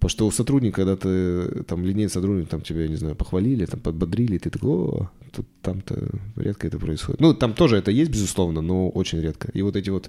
Потому 0.00 0.10
что 0.10 0.26
у 0.26 0.30
сотрудника, 0.30 0.76
когда 0.76 0.96
ты 0.96 1.62
там 1.64 1.84
линейный 1.84 2.10
сотрудник, 2.10 2.48
там 2.48 2.62
тебя, 2.62 2.88
не 2.88 2.96
знаю, 2.96 3.14
похвалили, 3.14 3.66
там 3.66 3.80
подбодрили, 3.80 4.38
ты 4.38 4.48
такой, 4.48 4.70
о, 4.70 5.10
тут 5.30 5.46
там-то 5.60 6.08
редко 6.36 6.66
это 6.66 6.78
происходит. 6.78 7.20
Ну, 7.20 7.34
там 7.34 7.52
тоже 7.52 7.76
это 7.76 7.90
есть, 7.90 8.10
безусловно, 8.10 8.62
но 8.62 8.88
очень 8.88 9.20
редко. 9.20 9.50
И 9.52 9.60
вот 9.60 9.76
эти 9.76 9.90
вот 9.90 10.08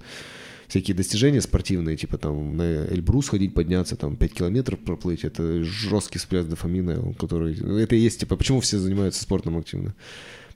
всякие 0.70 0.96
достижения 0.96 1.42
спортивные, 1.42 1.98
типа 1.98 2.18
там 2.18 2.56
на 2.56 2.86
Эльбрус 2.86 3.28
ходить, 3.28 3.54
подняться, 3.54 3.98
там 3.98 4.16
5 4.16 4.34
километров 4.34 4.80
проплыть, 4.80 5.26
это 5.26 5.62
жесткий 5.66 6.20
всплеск 6.20 6.48
дофамина, 6.48 7.14
который... 7.20 7.58
ну, 7.60 7.78
Это 7.78 7.98
и 7.98 8.00
есть, 8.00 8.22
типа, 8.22 8.38
почему 8.38 8.62
все 8.62 8.78
занимаются 8.78 9.22
спортом 9.22 9.58
активно? 9.58 9.94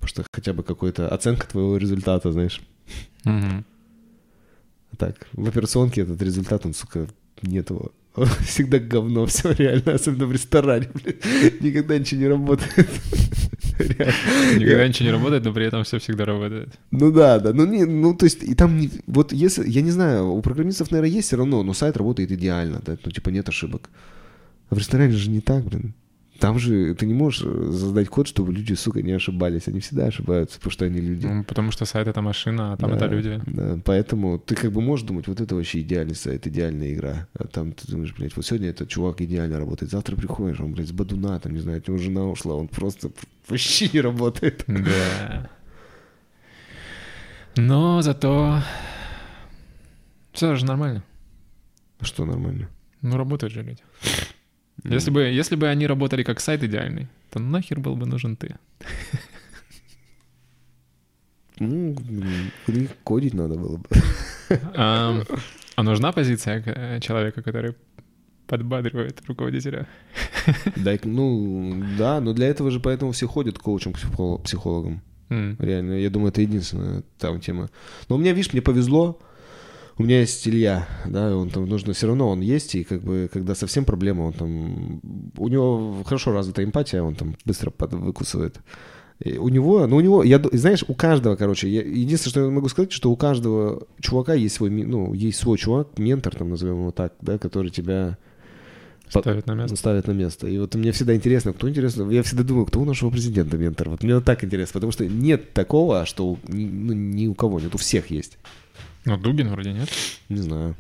Потому 0.06 0.23
что 0.23 0.32
хотя 0.32 0.53
бы 0.53 0.61
какая-то 0.61 1.07
оценка 1.10 1.48
твоего 1.48 1.77
результата, 1.77 2.32
знаешь. 2.32 2.61
А 3.26 3.64
Так, 4.98 5.27
в 5.34 5.48
операционке 5.48 6.02
этот 6.02 6.22
результат, 6.22 6.65
он, 6.65 6.76
сука, 6.76 7.07
нет 7.41 7.72
его. 7.72 7.91
Он 8.15 8.27
всегда 8.45 8.77
говно, 8.77 9.26
все 9.26 9.52
реально, 9.52 9.94
особенно 9.95 10.27
в 10.27 10.32
ресторане, 10.32 10.90
блин. 10.94 11.15
Никогда 11.60 11.98
ничего 11.98 12.22
не 12.22 12.27
работает. 12.27 12.88
Реально. 13.80 14.60
Никогда 14.60 14.88
ничего 14.88 15.06
не 15.07 15.11
работает, 15.11 15.44
но 15.44 15.53
при 15.53 15.65
этом 15.65 15.84
все 15.84 15.98
всегда 15.98 16.26
работает. 16.26 16.69
Ну 16.91 17.11
да, 17.11 17.40
да, 17.40 17.52
ну 17.52 17.65
не, 17.65 17.86
ну 17.86 18.14
то 18.14 18.26
есть 18.26 18.44
и 18.44 18.53
там 18.53 18.77
не, 18.77 18.91
вот 19.07 19.34
если, 19.34 19.68
я 19.68 19.82
не 19.82 19.91
знаю, 19.91 20.32
у 20.32 20.41
программистов, 20.41 20.91
наверное, 20.91 21.15
есть 21.15 21.27
все 21.27 21.38
равно, 21.38 21.64
но 21.64 21.73
сайт 21.73 21.98
работает 21.98 22.32
идеально, 22.32 22.80
да, 22.86 22.95
ну 23.03 23.11
типа 23.11 23.30
нет 23.30 23.49
ошибок. 23.49 23.90
А 24.69 24.76
в 24.76 24.77
ресторане 24.77 25.14
же 25.14 25.32
не 25.32 25.41
так, 25.41 25.65
блин. 25.65 25.95
Там 26.40 26.60
же 26.60 26.94
ты 26.95 27.06
не 27.06 27.14
можешь 27.14 27.44
э, 27.45 27.72
создать 27.72 28.10
код, 28.10 28.28
чтобы 28.28 28.52
люди, 28.52 28.74
сука, 28.74 29.02
не 29.02 29.14
ошибались. 29.14 29.68
Они 29.68 29.80
всегда 29.80 30.07
ошибаются, 30.07 30.57
потому 30.57 30.72
что 30.72 30.86
они 30.86 30.99
люди. 30.99 31.28
Ну, 31.28 31.44
Потому 31.44 31.72
что 31.72 31.86
сайт— 31.86 32.07
это 32.10 32.22
машина, 32.22 32.74
а 32.74 32.78
там 32.78 32.90
Да, 32.90 32.98
это 32.98 33.06
люди. 33.07 33.41
Да, 33.45 33.80
поэтому 33.86 34.38
ты 34.38 34.56
как 34.56 34.72
бы 34.72 34.82
можешь 34.82 35.06
думать, 35.06 35.28
вот 35.28 35.40
это 35.40 35.56
вообще 35.56 35.80
идеальный 35.80 36.16
сайт, 36.16 36.45
идеальная 36.48 36.94
игра. 36.94 37.28
А 37.38 37.48
там 37.48 37.72
ты 37.72 37.90
думаешь, 37.90 38.14
блядь, 38.18 38.36
вот 38.36 38.45
сегодня 38.45 38.70
этот 38.70 38.90
чувак 38.90 39.22
идеально 39.22 39.60
работает, 39.60 39.91
завтра 39.91 40.16
приходишь, 40.16 40.60
он, 40.60 40.74
блядь, 40.74 40.90
с 40.90 40.91
бадуна, 40.91 41.40
там, 41.40 41.53
не 41.53 41.60
знаю, 41.60 41.78
от 41.78 41.88
него 41.88 41.98
жена 41.98 42.26
ушла, 42.26 42.56
он 42.56 42.68
просто 42.68 43.12
вообще 43.48 43.90
не 43.94 44.02
работает. 44.02 44.66
Да. 44.68 45.49
Но 47.56 48.02
зато 48.02 48.62
все 50.34 50.56
же 50.56 50.66
нормально. 50.66 51.03
Что 52.02 52.26
нормально? 52.26 52.68
Ну, 53.02 53.18
работают 53.18 53.53
же 53.53 53.64
люди. 53.64 53.82
Если 54.94 55.12
бы, 55.12 55.24
если 55.24 55.56
бы 55.56 55.68
они 55.68 55.88
работали 55.88 56.24
как 56.24 56.40
сайт 56.40 56.64
идеальный, 56.64 57.07
то 57.32 57.40
нахер 57.40 57.80
был 57.80 57.95
бы 57.95 58.06
нужен 58.06 58.36
ты. 58.36 58.56
Ну, 61.60 61.95
кодить 63.03 63.34
надо 63.34 63.56
было 63.56 63.78
бы. 63.78 63.86
А, 64.76 65.24
а 65.76 65.84
нужна 65.84 66.12
позиция 66.12 66.62
э, 66.66 66.99
человека, 66.99 67.41
который 67.41 67.74
подбадривает 68.45 69.22
руководителя? 69.28 69.88
Дай, 70.76 70.99
ну, 71.03 71.84
да, 71.98 72.20
но 72.22 72.34
для 72.34 72.48
этого 72.48 72.72
же 72.72 72.80
поэтому 72.80 73.12
все 73.12 73.28
ходят 73.28 73.57
к 73.57 73.62
коучам, 73.62 73.94
к 73.94 73.98
психоло- 73.98 74.38
психологам. 74.44 75.02
М. 75.30 75.56
Реально, 75.60 75.94
я 75.94 76.10
думаю, 76.10 76.30
это 76.30 76.41
единственная 76.41 77.03
там 77.18 77.40
тема. 77.40 77.70
Но 78.10 78.16
у 78.16 78.20
меня, 78.20 78.34
видишь, 78.34 78.53
мне 78.53 78.62
повезло. 78.62 79.20
У 79.98 80.04
меня 80.04 80.20
есть 80.20 80.46
Илья, 80.48 80.88
да, 81.06 81.36
он 81.38 81.50
там 81.50 81.66
нужно, 81.68 81.94
все 81.94 82.08
равно 82.08 82.30
он 82.30 82.42
есть, 82.42 82.76
и 82.76 82.84
как 82.84 83.02
бы, 83.02 83.30
когда 83.32 83.56
совсем 83.56 83.86
проблема, 83.86 84.24
он 84.24 84.34
там, 84.34 85.00
у 85.38 85.48
него 85.48 86.04
хорошо 86.06 86.34
развита 86.34 86.64
эмпатия, 86.64 87.02
он 87.02 87.16
там 87.16 87.38
быстро 87.46 87.72
под, 87.72 87.94
выкусывает. 87.94 88.60
И 89.24 89.38
у 89.38 89.48
него, 89.48 89.88
ну 89.88 89.96
у 89.96 90.02
него, 90.02 90.22
я, 90.24 90.42
знаешь, 90.52 90.84
у 90.90 90.94
каждого, 90.94 91.38
короче, 91.38 91.70
я- 91.70 91.82
единственное, 91.82 92.32
что 92.32 92.44
я 92.44 92.50
могу 92.50 92.68
сказать, 92.68 92.92
что 92.92 93.10
у 93.10 93.16
каждого 93.16 93.88
чувака 94.02 94.34
есть 94.34 94.56
свой, 94.56 94.70
ну, 94.70 95.14
есть 95.14 95.38
свой 95.40 95.58
чувак, 95.58 95.98
ментор, 95.98 96.36
там, 96.36 96.50
назовем 96.50 96.82
его 96.82 96.92
так, 96.92 97.14
да, 97.22 97.38
который 97.38 97.72
тебя 97.72 98.18
Ставит 99.08 99.48
на 99.48 99.54
место. 99.54 99.78
ставят 99.78 100.08
на 100.08 100.12
место. 100.12 100.48
И 100.48 100.58
вот 100.58 100.76
мне 100.76 100.92
всегда 100.92 101.16
интересно, 101.16 101.54
кто 101.54 101.70
интересно, 101.70 102.10
я 102.12 102.24
всегда 102.24 102.44
думаю, 102.44 102.66
кто 102.66 102.82
у 102.82 102.86
нашего 102.86 103.12
президента 103.12 103.58
ментор. 103.58 103.90
Вот 103.90 104.04
мне 104.04 104.16
вот 104.16 104.26
так 104.26 104.44
интересно, 104.44 104.74
потому 104.74 104.92
что 104.92 105.06
нет 105.08 105.54
такого, 105.54 106.06
что 106.06 106.38
ну, 106.50 106.92
ни 106.94 107.28
у 107.28 107.34
кого 107.36 107.62
нет, 107.62 107.74
у 107.74 107.78
всех 107.78 108.10
есть. 108.10 108.38
Ну, 109.06 109.18
Дугин 109.18 109.49
вроде 109.49 109.72
нет. 109.72 109.90
Не 110.30 110.38
знаю. 110.38 110.76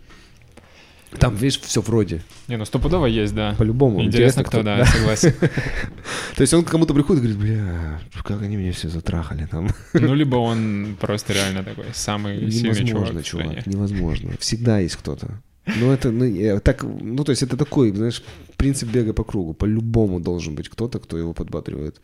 Там, 1.19 1.35
видишь, 1.35 1.59
все 1.61 1.81
вроде. 1.81 2.21
Не, 2.47 2.57
ну 2.57 2.65
стопудово 2.65 3.05
есть, 3.05 3.33
да. 3.33 3.55
По-любому. 3.57 4.03
Интересно, 4.03 4.43
кто, 4.43 4.63
да, 4.63 4.85
согласен. 4.85 5.33
То 6.35 6.41
есть 6.41 6.53
он 6.53 6.63
к 6.63 6.69
кому-то 6.69 6.93
приходит 6.93 7.23
и 7.23 7.27
говорит, 7.27 7.41
бля, 7.41 8.01
как 8.23 8.41
они 8.41 8.57
меня 8.57 8.71
все 8.71 8.89
затрахали 8.89 9.47
там. 9.49 9.69
Ну, 9.93 10.13
либо 10.13 10.35
он 10.37 10.97
просто 10.99 11.33
реально 11.33 11.63
такой 11.63 11.85
самый 11.93 12.51
сильный 12.51 12.85
чувак 12.85 13.13
Невозможно, 13.13 13.23
чувак, 13.23 13.67
невозможно. 13.67 14.31
Всегда 14.39 14.79
есть 14.79 14.95
кто-то. 14.97 15.41
Ну, 15.65 15.91
это, 15.91 16.11
ну, 16.11 16.59
так, 16.59 16.83
ну, 16.83 17.23
то 17.23 17.31
есть 17.31 17.43
это 17.43 17.57
такой, 17.57 17.91
знаешь, 17.91 18.21
принцип 18.57 18.89
бега 18.89 19.13
по 19.13 19.23
кругу. 19.23 19.53
По-любому 19.53 20.19
должен 20.19 20.55
быть 20.55 20.69
кто-то, 20.69 20.99
кто 20.99 21.17
его 21.17 21.33
подбадривает. 21.33 22.01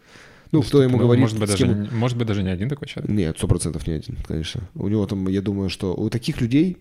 Ну, 0.52 0.62
кто 0.62 0.84
ему 0.84 0.98
говорит, 0.98 1.22
Может 1.22 1.40
быть, 1.40 1.50
с 1.50 1.52
даже, 1.54 1.66
кем 1.66 1.98
может 1.98 2.18
быть, 2.18 2.28
даже 2.28 2.44
не 2.44 2.50
один 2.50 2.68
такой 2.68 2.88
человек. 2.88 3.10
Нет, 3.10 3.38
сто 3.38 3.48
процентов 3.48 3.88
не 3.88 3.94
один, 3.94 4.18
конечно. 4.28 4.62
У 4.76 4.88
него 4.90 5.06
там, 5.08 5.28
я 5.30 5.42
думаю, 5.42 5.70
что 5.70 5.94
у 5.94 6.10
таких 6.10 6.42
людей 6.42 6.78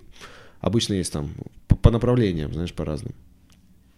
обычно 0.61 0.95
есть 0.95 1.13
там 1.13 1.31
по, 1.69 1.77
по 1.77 1.91
направлениям, 1.91 2.53
знаешь, 2.53 2.73
по 2.73 2.85
разным. 2.85 3.15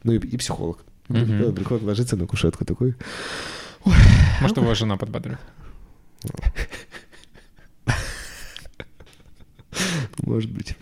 Ну 0.04 0.12
и, 0.12 0.18
и 0.18 0.36
психолог. 0.36 0.84
Мгм. 1.08 1.54
Приходит, 1.54 1.84
ложится 1.84 2.16
на 2.16 2.26
кушетку 2.26 2.64
такой. 2.64 2.94
Может, 4.40 4.56
его 4.56 4.74
жена 4.74 4.96
подбадривает. 4.96 5.40
Может 10.18 10.50
быть. 10.50 10.76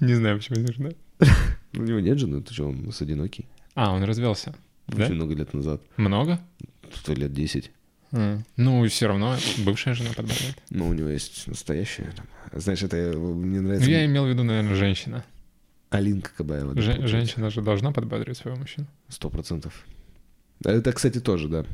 Не 0.00 0.14
знаю, 0.14 0.38
почему 0.38 0.58
не 0.60 0.72
жена. 0.72 0.90
У 1.72 1.82
него 1.82 2.00
нет 2.00 2.18
жены, 2.18 2.42
ты 2.42 2.52
что, 2.52 2.68
он 2.68 2.84
нас 2.84 3.00
одинокий. 3.00 3.46
А, 3.74 3.92
он 3.92 4.02
развелся. 4.04 4.54
Да? 4.88 5.04
Очень 5.04 5.14
много 5.14 5.34
лет 5.34 5.52
назад. 5.54 5.80
Много? 5.96 6.38
Сто 6.94 7.12
лет 7.12 7.32
десять. 7.32 7.70
А, 8.12 8.38
Ну, 8.56 8.84
и 8.84 8.88
все 8.88 9.08
равно 9.08 9.36
бывшая 9.64 9.94
жена 9.94 10.10
подбадривает. 10.16 10.56
Но 10.70 10.86
у 10.88 10.92
него 10.92 11.08
есть 11.08 11.46
настоящая. 11.48 12.12
там. 12.16 12.26
Знаешь, 12.60 12.82
это 12.82 12.96
мне 13.18 13.60
Ну, 13.60 13.66
нравится. 13.68 13.90
я 13.90 14.06
имел 14.06 14.24
в 14.24 14.28
виду, 14.28 14.44
наверное, 14.44 14.74
женщина. 14.76 15.24
Алинка 15.90 16.30
Кабаева. 16.36 16.74
да, 16.74 16.80
Же- 16.80 16.92
получается. 16.92 17.08
женщина 17.16 17.50
же 17.50 17.62
должна 17.62 17.92
подбадривать 17.92 18.38
своего 18.38 18.58
мужчину. 18.58 18.86
Сто 19.08 19.28
процентов. 19.30 19.84
А 20.64 20.70
Это, 20.70 20.92
кстати, 20.92 21.20
тоже, 21.20 21.48
да. 21.48 21.64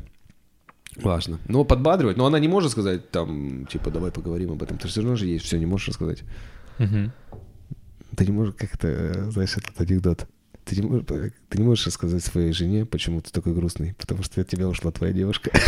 Важно. 0.97 1.39
Но 1.47 1.63
подбадривать, 1.63 2.17
но 2.17 2.25
она 2.27 2.37
не 2.39 2.47
может 2.47 2.71
сказать 2.71 3.09
там, 3.09 3.65
типа, 3.65 3.89
давай 3.89 4.11
поговорим 4.11 4.51
об 4.51 4.61
этом. 4.61 4.77
Ты 4.77 4.87
все 4.87 5.01
равно 5.01 5.15
же 5.15 5.25
ей 5.25 5.39
все 5.39 5.57
не 5.57 5.65
можешь 5.65 5.87
рассказать. 5.87 6.23
Мгм. 6.77 7.11
Ты 8.15 8.25
не 8.27 8.31
можешь, 8.31 8.53
как 8.55 8.75
это, 8.75 8.87
э, 8.87 9.31
знаешь, 9.31 9.57
этот 9.57 9.79
анекдот. 9.81 10.27
Ты 10.65 10.77
не, 10.77 10.87
можешь, 10.87 11.05
ты 11.49 11.57
не 11.57 11.63
можешь 11.63 11.87
рассказать 11.87 12.23
своей 12.23 12.53
жене, 12.53 12.85
почему 12.85 13.21
ты 13.21 13.31
такой 13.31 13.53
грустный? 13.53 13.93
Потому 13.95 14.23
что 14.23 14.41
от 14.41 14.47
тебя 14.47 14.67
ушла 14.67 14.91
твоя 14.91 15.13
девушка. 15.13 15.51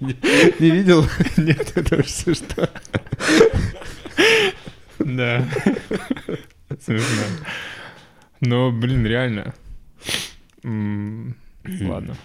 Не 0.00 0.70
видел? 0.70 1.04
Нет, 1.36 1.72
это 1.76 2.02
все 2.04 2.34
что. 2.34 2.70
Да. 4.98 5.48
Смешно. 6.80 7.24
Но, 8.40 8.70
блин, 8.70 9.04
реально. 9.06 9.54
Ладно. 10.62 12.16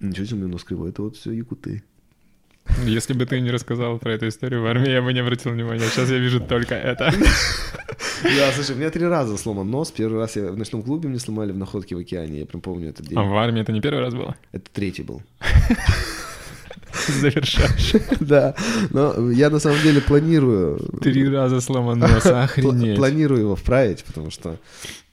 Ничего 0.00 0.26
себе, 0.26 0.46
нос 0.46 0.64
кривой. 0.64 0.90
Это 0.90 1.02
вот 1.02 1.16
все 1.16 1.32
якуты. 1.32 1.82
Если 2.84 3.12
бы 3.12 3.26
ты 3.26 3.40
не 3.40 3.50
рассказал 3.50 3.98
про 3.98 4.14
эту 4.14 4.28
историю 4.28 4.62
в 4.62 4.66
армии, 4.66 4.90
я 4.90 5.00
бы 5.00 5.12
не 5.12 5.20
обратил 5.20 5.52
внимания. 5.52 5.88
Сейчас 5.88 6.10
я 6.10 6.18
вижу 6.18 6.40
только 6.40 6.74
это. 6.74 7.12
Да, 8.22 8.52
слушай, 8.52 8.74
у 8.74 8.78
меня 8.78 8.90
три 8.90 9.06
раза 9.06 9.36
сломан 9.36 9.70
нос. 9.70 9.90
Первый 9.90 10.18
раз 10.18 10.36
я 10.36 10.50
в 10.50 10.56
ночном 10.56 10.82
клубе 10.82 11.08
мне 11.08 11.18
сломали 11.18 11.52
в 11.52 11.58
находке 11.58 11.94
в 11.94 11.98
океане. 11.98 12.40
Я 12.40 12.46
прям 12.46 12.60
помню 12.60 12.90
этот 12.90 13.06
день. 13.06 13.18
А 13.18 13.22
в 13.22 13.36
армии 13.36 13.62
это 13.62 13.72
не 13.72 13.80
первый 13.80 14.00
раз 14.00 14.14
было? 14.14 14.36
Это 14.52 14.70
третий 14.72 15.02
был. 15.02 15.22
Завершаешь. 17.20 17.92
Да, 18.20 18.54
но 18.90 19.30
я 19.30 19.50
на 19.50 19.58
самом 19.58 19.80
деле 19.82 20.00
планирую... 20.00 20.78
Три 21.00 21.28
раза 21.28 21.60
сломан 21.60 21.98
нос, 21.98 22.26
охренеть. 22.26 22.96
Планирую 22.96 23.40
его 23.40 23.56
вправить, 23.56 24.04
потому 24.04 24.30
что 24.30 24.58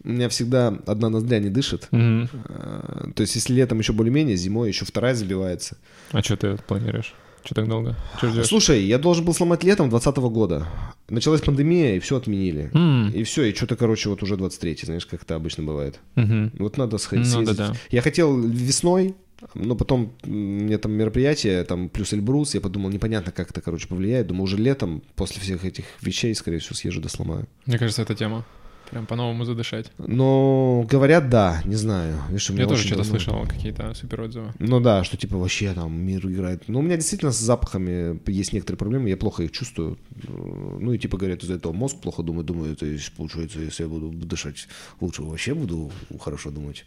у 0.03 0.09
меня 0.09 0.30
всегда 0.30 0.73
одна 0.85 1.09
ноздря 1.09 1.39
не 1.39 1.49
дышит. 1.49 1.88
А, 1.91 3.09
то 3.15 3.21
есть 3.21 3.35
если 3.35 3.53
летом 3.53 3.80
еще 3.80 3.93
более-менее, 3.93 4.35
зимой 4.38 4.69
еще 4.69 4.85
вторая 4.85 5.15
забивается. 5.15 5.77
А 6.11 6.21
что 6.21 6.38
ты 6.38 6.57
планируешь? 6.67 7.13
Что 7.43 7.55
так 7.55 7.67
долго? 7.67 7.95
Что 8.17 8.30
ждешь? 8.30 8.47
Слушай, 8.47 8.84
я 8.84 8.97
должен 8.97 9.25
был 9.25 9.34
сломать 9.34 9.63
летом 9.63 9.89
2020 9.89 10.34
года. 10.34 10.67
Началась 11.09 11.41
пандемия, 11.41 11.95
и 11.95 11.99
все 11.99 12.17
отменили. 12.17 12.71
М. 12.73 13.09
И 13.09 13.23
все, 13.23 13.43
и 13.43 13.53
что-то, 13.53 13.75
короче, 13.75 14.09
вот 14.09 14.23
уже 14.23 14.38
23 14.38 14.77
знаешь, 14.84 15.05
как 15.05 15.23
это 15.23 15.35
обычно 15.35 15.63
бывает. 15.63 15.99
Мгм. 16.15 16.51
Вот 16.59 16.77
надо 16.77 16.97
сходить. 16.97 17.25
Ну, 17.27 17.31
съездить. 17.43 17.57
да-да. 17.57 17.75
Я 17.91 18.01
хотел 18.01 18.39
весной, 18.39 19.15
но 19.53 19.75
потом 19.75 20.13
мне 20.23 20.77
там 20.77 20.93
мероприятие, 20.93 21.63
там 21.65 21.89
плюс 21.89 22.13
Эльбрус, 22.13 22.55
я 22.55 22.61
подумал, 22.61 22.89
непонятно, 22.89 23.31
как 23.31 23.51
это, 23.51 23.61
короче, 23.61 23.88
повлияет. 23.88 24.27
Думаю, 24.27 24.43
уже 24.43 24.57
летом, 24.57 25.03
после 25.15 25.41
всех 25.41 25.65
этих 25.65 25.85
вещей, 26.01 26.34
скорее 26.35 26.59
всего, 26.59 26.75
съезжу 26.75 27.01
да 27.01 27.09
сломаю. 27.09 27.47
Мне 27.65 27.77
кажется, 27.77 28.01
это 28.01 28.15
тема. 28.15 28.45
Прям 28.94 29.07
по-новому 29.07 29.44
задышать. 29.44 29.91
Но 29.98 30.86
говорят, 30.88 31.28
да, 31.30 31.61
не 31.65 31.74
знаю. 31.76 32.15
Видишь, 32.28 32.49
Я 32.52 32.68
тоже 32.68 32.84
что-то 32.84 33.02
давно- 33.02 33.10
слышал, 33.20 33.48
какие-то 33.48 33.91
супер 33.95 34.22
отзывы. 34.22 34.53
Ну 34.60 34.80
да, 34.80 35.03
что 35.03 35.18
типа 35.18 35.36
вообще 35.38 35.74
там 35.74 35.99
мир 35.99 36.24
играет. 36.28 36.68
Ну, 36.68 36.78
у 36.78 36.82
меня 36.84 36.95
действительно 36.95 37.32
с 37.32 37.40
запахами 37.40 38.20
есть 38.30 38.53
некоторые 38.53 38.78
проблемы, 38.78 39.10
я 39.10 39.18
плохо 39.18 39.41
их 39.44 39.52
чувствую. 39.52 39.98
Ну 40.28 40.94
и 40.94 40.99
типа 40.99 41.18
говорят, 41.18 41.41
из-за 41.44 41.56
этого 41.56 41.74
мозг 41.74 41.98
плохо 42.02 42.22
думает, 42.22 42.45
думаю, 42.45 42.72
это 42.74 42.86
есть, 42.86 43.11
получается, 43.14 43.60
если 43.60 43.82
я 43.82 43.90
буду 43.90 44.11
дышать 44.11 44.68
лучше, 45.02 45.24
вообще 45.24 45.56
буду 45.56 45.91
хорошо 46.22 46.52
думать. 46.52 46.86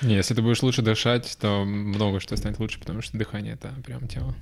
Не, 0.00 0.14
если 0.14 0.34
ты 0.34 0.40
будешь 0.40 0.62
лучше 0.62 0.80
дышать, 0.80 1.36
то 1.40 1.64
много 1.64 2.20
что 2.20 2.36
станет 2.36 2.58
лучше, 2.58 2.80
потому 2.80 3.02
что 3.02 3.18
дыхание— 3.18 3.52
это 3.60 3.74
прям 3.84 4.08
тема. 4.08 4.34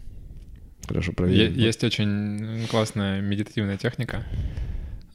Хорошо, 0.87 1.11
Е- 1.11 1.15
проверим. 1.17 1.55
Есть 1.55 1.83
очень 1.83 2.65
классная 2.69 3.21
медитативная 3.21 3.77
техника. 3.77 4.25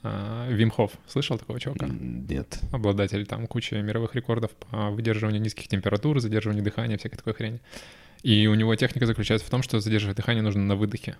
А, 0.03 0.49
Вим 0.49 0.71
Хоф. 0.71 0.91
Слышал 1.07 1.37
такого 1.37 1.59
чувака? 1.59 1.87
Нет. 1.87 2.59
Обладатель 2.71 3.25
там 3.25 3.47
кучи 3.47 3.75
мировых 3.75 4.15
рекордов 4.15 4.51
по 4.51 4.89
выдерживанию 4.89 5.41
низких 5.41 5.67
температур, 5.67 6.19
задерживанию 6.19 6.63
дыхания, 6.63 6.97
всякой 6.97 7.17
такой 7.17 7.33
хрени. 7.33 7.61
И 8.23 8.47
у 8.47 8.55
него 8.55 8.75
техника 8.75 9.05
заключается 9.05 9.47
в 9.47 9.49
том, 9.49 9.63
что 9.63 9.79
задерживать 9.79 10.17
дыхание 10.17 10.43
нужно 10.43 10.63
на 10.63 10.75
выдохе. 10.75 11.17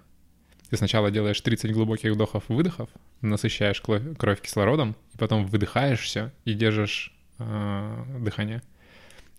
Ты 0.70 0.78
сначала 0.78 1.12
делаешь 1.12 1.40
30 1.41 1.74
глубоких 1.74 2.14
вдохов-выдохов, 2.14 2.90
насыщаешь 3.22 3.82
кровь 3.82 4.41
кислородом, 4.41 4.95
и 5.14 5.18
потом 5.18 5.45
выдыхаешь 5.45 5.99
все 5.99 6.32
и 6.45 6.53
держишь 6.53 7.14
а, 7.40 8.06
дыхание. 8.20 8.62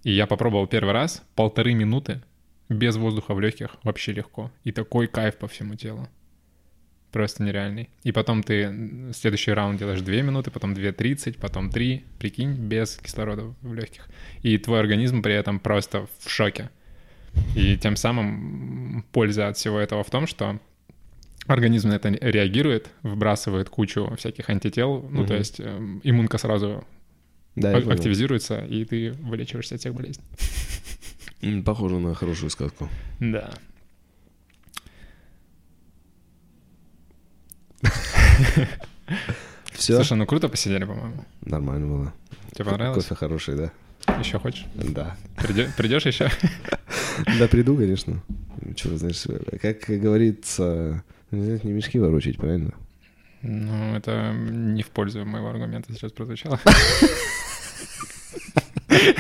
И 0.03 0.13
я 0.13 0.27
попробовал 0.27 0.67
первый 0.67 0.93
раз 0.93 1.23
полторы 1.35 1.75
минуты 1.75 2.21
без 2.69 2.97
воздуха 2.97 3.35
в 3.35 3.41
легких 3.41 3.77
вообще 3.83 4.13
легко. 4.13 4.51
И 4.65 4.73
такой 4.73 5.07
кайф 5.07 5.39
по 5.39 5.49
всему 5.49 5.75
телу. 5.75 6.09
Просто 7.13 7.43
нереальный. 7.43 7.91
И 8.05 8.13
потом 8.13 8.43
ты 8.43 9.13
следующий 9.13 9.53
раунд 9.53 9.79
делаешь 9.79 10.01
2 10.01 10.15
минуты, 10.23 10.51
потом 10.51 10.73
2.30, 10.73 11.39
потом 11.39 11.71
3, 11.71 12.05
прикинь, 12.19 12.55
без 12.55 12.97
кислорода 12.97 13.55
в 13.61 13.75
легких. 13.75 14.09
И 14.43 14.57
твой 14.57 14.81
организм 14.81 15.23
при 15.23 15.35
этом 15.35 15.61
просто 15.61 16.07
в 16.19 16.31
шоке. 16.31 16.71
И 17.55 17.77
тем 17.77 17.97
самым 17.97 19.05
польза 19.13 19.49
от 19.49 19.57
всего 19.59 19.79
этого 19.79 20.03
в 20.03 20.11
том, 20.11 20.27
что 20.27 20.59
организм 21.47 21.91
на 21.91 21.95
это 21.95 22.09
реагирует, 22.09 22.91
выбрасывает 23.03 23.69
кучу 23.69 24.11
всяких 24.17 24.49
антител, 24.49 25.07
ну, 25.11 25.27
то 25.27 25.35
есть 25.35 25.61
эм, 25.61 26.01
иммунка 26.05 26.39
сразу 26.39 26.85
Да, 27.57 27.77
активизируется, 27.77 28.65
и 28.65 28.85
ты 28.85 29.13
вылечиваешься 29.13 29.75
от 29.75 29.81
всех 29.81 29.95
болезней. 29.95 30.25
Похоже 31.65 31.99
на 31.99 32.15
хорошую 32.15 32.51
сказку. 32.51 32.89
Да. 33.21 33.51
Все? 39.73 39.97
Слушай, 39.97 40.17
ну 40.17 40.27
круто 40.27 40.49
посидели, 40.49 40.85
по-моему. 40.85 41.25
Нормально 41.43 41.87
было. 41.87 42.13
Тебе 42.53 42.67
понравилось? 42.67 43.05
Кофе 43.05 43.15
хороший, 43.15 43.57
да? 43.57 43.73
Еще 44.19 44.39
хочешь? 44.39 44.67
Да. 44.75 45.17
Придешь 45.77 46.07
еще? 46.07 46.31
Да, 47.39 47.47
приду, 47.47 47.77
конечно. 47.77 48.23
Чего, 48.75 48.97
знаешь, 48.97 49.25
как 49.61 49.81
говорится, 50.01 51.05
не 51.31 51.73
мешки 51.73 51.99
ворочать, 51.99 52.39
правильно? 52.39 52.73
Ну, 53.43 53.95
это 53.95 54.33
не 54.33 54.83
в 54.83 54.89
пользу 54.89 55.25
моего 55.27 55.49
аргумента 55.51 55.93
сейчас 55.93 56.13
прозвучало. 56.13 56.59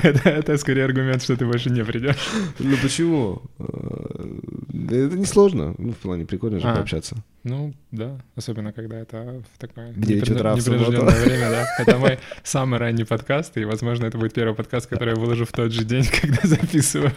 Это, 0.02 0.58
скорее 0.58 0.84
аргумент, 0.84 1.22
что 1.22 1.36
ты 1.36 1.46
больше 1.46 1.70
не 1.70 1.84
придешь. 1.84 2.16
Ну 2.58 2.76
почему? 2.82 3.42
Э, 3.58 3.64
Это 4.90 5.16
не 5.16 5.24
сложно. 5.24 5.74
Ну, 5.78 5.92
в 5.92 5.96
плане 5.96 6.24
прикольно 6.26 6.60
же 6.60 6.66
А. 6.68 6.74
пообщаться. 6.76 7.16
Ну, 7.44 7.72
да, 7.90 8.18
особенно 8.36 8.72
когда 8.72 8.98
это 9.00 9.42
в 9.54 9.58
такое 9.58 9.92
непринужденное 9.94 11.24
время, 11.24 11.50
да. 11.50 11.66
Это 11.78 11.98
мой 11.98 12.18
самый 12.44 12.78
ранний 12.78 13.04
подкаст, 13.04 13.56
и, 13.56 13.64
возможно, 13.64 14.06
это 14.06 14.18
будет 14.18 14.32
первый 14.34 14.54
подкаст, 14.54 14.86
который 14.86 15.14
я 15.14 15.20
выложу 15.20 15.44
в 15.44 15.52
тот 15.52 15.72
же 15.72 15.84
день, 15.84 16.04
когда 16.20 16.40
записываю. 16.44 17.12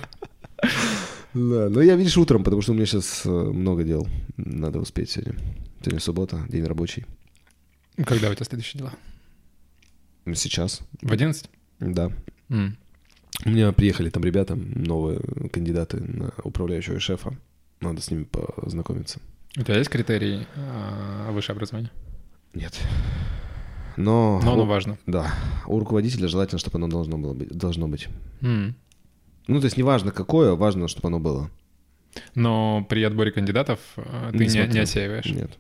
Да, 1.34 1.70
но 1.70 1.82
я, 1.82 1.96
видишь, 1.96 2.18
утром, 2.18 2.44
потому 2.44 2.62
что 2.62 2.72
у 2.72 2.76
меня 2.76 2.86
сейчас 2.86 3.26
много 3.26 3.84
дел. 3.84 4.08
Надо 4.38 4.80
успеть 4.80 5.10
сегодня. 5.12 5.36
Сегодня 5.82 6.00
суббота, 6.00 6.46
день 6.50 6.64
рабочий. 6.66 7.06
Когда 8.06 8.30
у 8.30 8.34
тебя 8.34 8.46
следующие 8.46 8.80
дела? 8.80 8.94
Сейчас, 10.34 10.82
В 11.02 11.12
11? 11.12 11.50
да. 11.80 12.12
М. 12.50 12.78
У 13.46 13.50
меня 13.50 13.72
приехали 13.74 14.10
там 14.10 14.24
ребята, 14.24 14.56
новые 14.56 15.20
кандидаты 15.52 15.98
на 16.02 16.32
управляющего 16.44 17.00
шефа. 17.00 17.36
Надо 17.82 18.02
с 18.02 18.10
ними 18.10 18.24
познакомиться. 18.24 19.20
У 19.58 19.64
тебя 19.64 19.78
есть 19.78 19.90
критерий 19.90 20.48
а, 20.56 21.32
высшее 21.32 21.56
образование? 21.56 21.92
Нет. 22.54 22.80
Но... 23.98 24.40
Но 24.44 24.54
оно 24.54 24.64
у- 24.64 24.68
важно. 24.68 24.98
Да. 25.06 25.34
У 25.68 25.80
руководителя 25.80 26.28
желательно, 26.28 26.60
чтобы 26.60 26.78
оно 26.78 26.88
должно 26.88 27.18
было 27.18 27.34
быть. 27.34 27.50
Должно 27.50 27.88
быть. 27.88 28.08
М. 28.42 28.76
Ну, 29.48 29.60
то 29.60 29.66
есть 29.66 29.78
неважно 29.78 30.12
какое, 30.12 30.54
важно, 30.56 30.88
чтобы 30.88 31.08
оно 31.10 31.20
было. 31.20 31.50
Но 32.34 32.86
при 32.90 33.04
отборе 33.04 33.32
кандидатов 33.32 33.80
а, 33.98 34.32
ты 34.32 34.38
Не 34.40 34.46
не, 34.48 34.68
не 34.74 34.80
отсеиваешь. 34.80 35.26
Нет. 35.26 35.52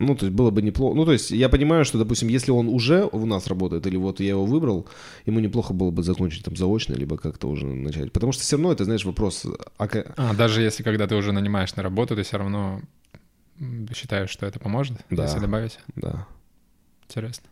Ну, 0.00 0.14
то 0.16 0.26
есть 0.26 0.34
было 0.36 0.50
бы 0.50 0.62
неплохо. 0.62 0.96
Ну, 0.96 1.04
то 1.04 1.12
есть 1.12 1.30
я 1.30 1.48
понимаю, 1.48 1.84
что, 1.84 1.98
допустим, 1.98 2.28
если 2.28 2.50
он 2.52 2.68
уже 2.68 3.08
у 3.12 3.26
нас 3.26 3.46
работает, 3.46 3.86
или 3.86 3.96
вот 3.96 4.18
я 4.20 4.28
его 4.30 4.46
выбрал, 4.46 4.86
ему 5.26 5.40
неплохо 5.40 5.74
было 5.74 5.90
бы 5.90 6.02
закончить 6.02 6.44
там 6.44 6.56
заочно, 6.56 6.94
либо 6.94 7.16
как-то 7.18 7.48
уже 7.48 7.66
начать. 7.66 8.10
Потому 8.12 8.32
что 8.32 8.42
все 8.42 8.56
равно 8.56 8.72
это, 8.72 8.84
знаешь, 8.84 9.04
вопрос... 9.04 9.44
а 9.78 9.88
А, 10.16 10.34
даже 10.34 10.62
если 10.62 10.82
когда 10.82 11.06
ты 11.06 11.14
уже 11.16 11.32
нанимаешь 11.32 11.76
на 11.76 11.82
работу, 11.82 12.16
ты 12.16 12.22
все 12.22 12.38
равно 12.38 12.80
считаешь, 13.94 14.30
что 14.30 14.46
это 14.46 14.58
поможет, 14.58 14.96
Да. 15.10 15.24
если 15.24 15.38
добавить? 15.40 15.78
Да. 15.96 16.26
Интересно. 17.08 17.44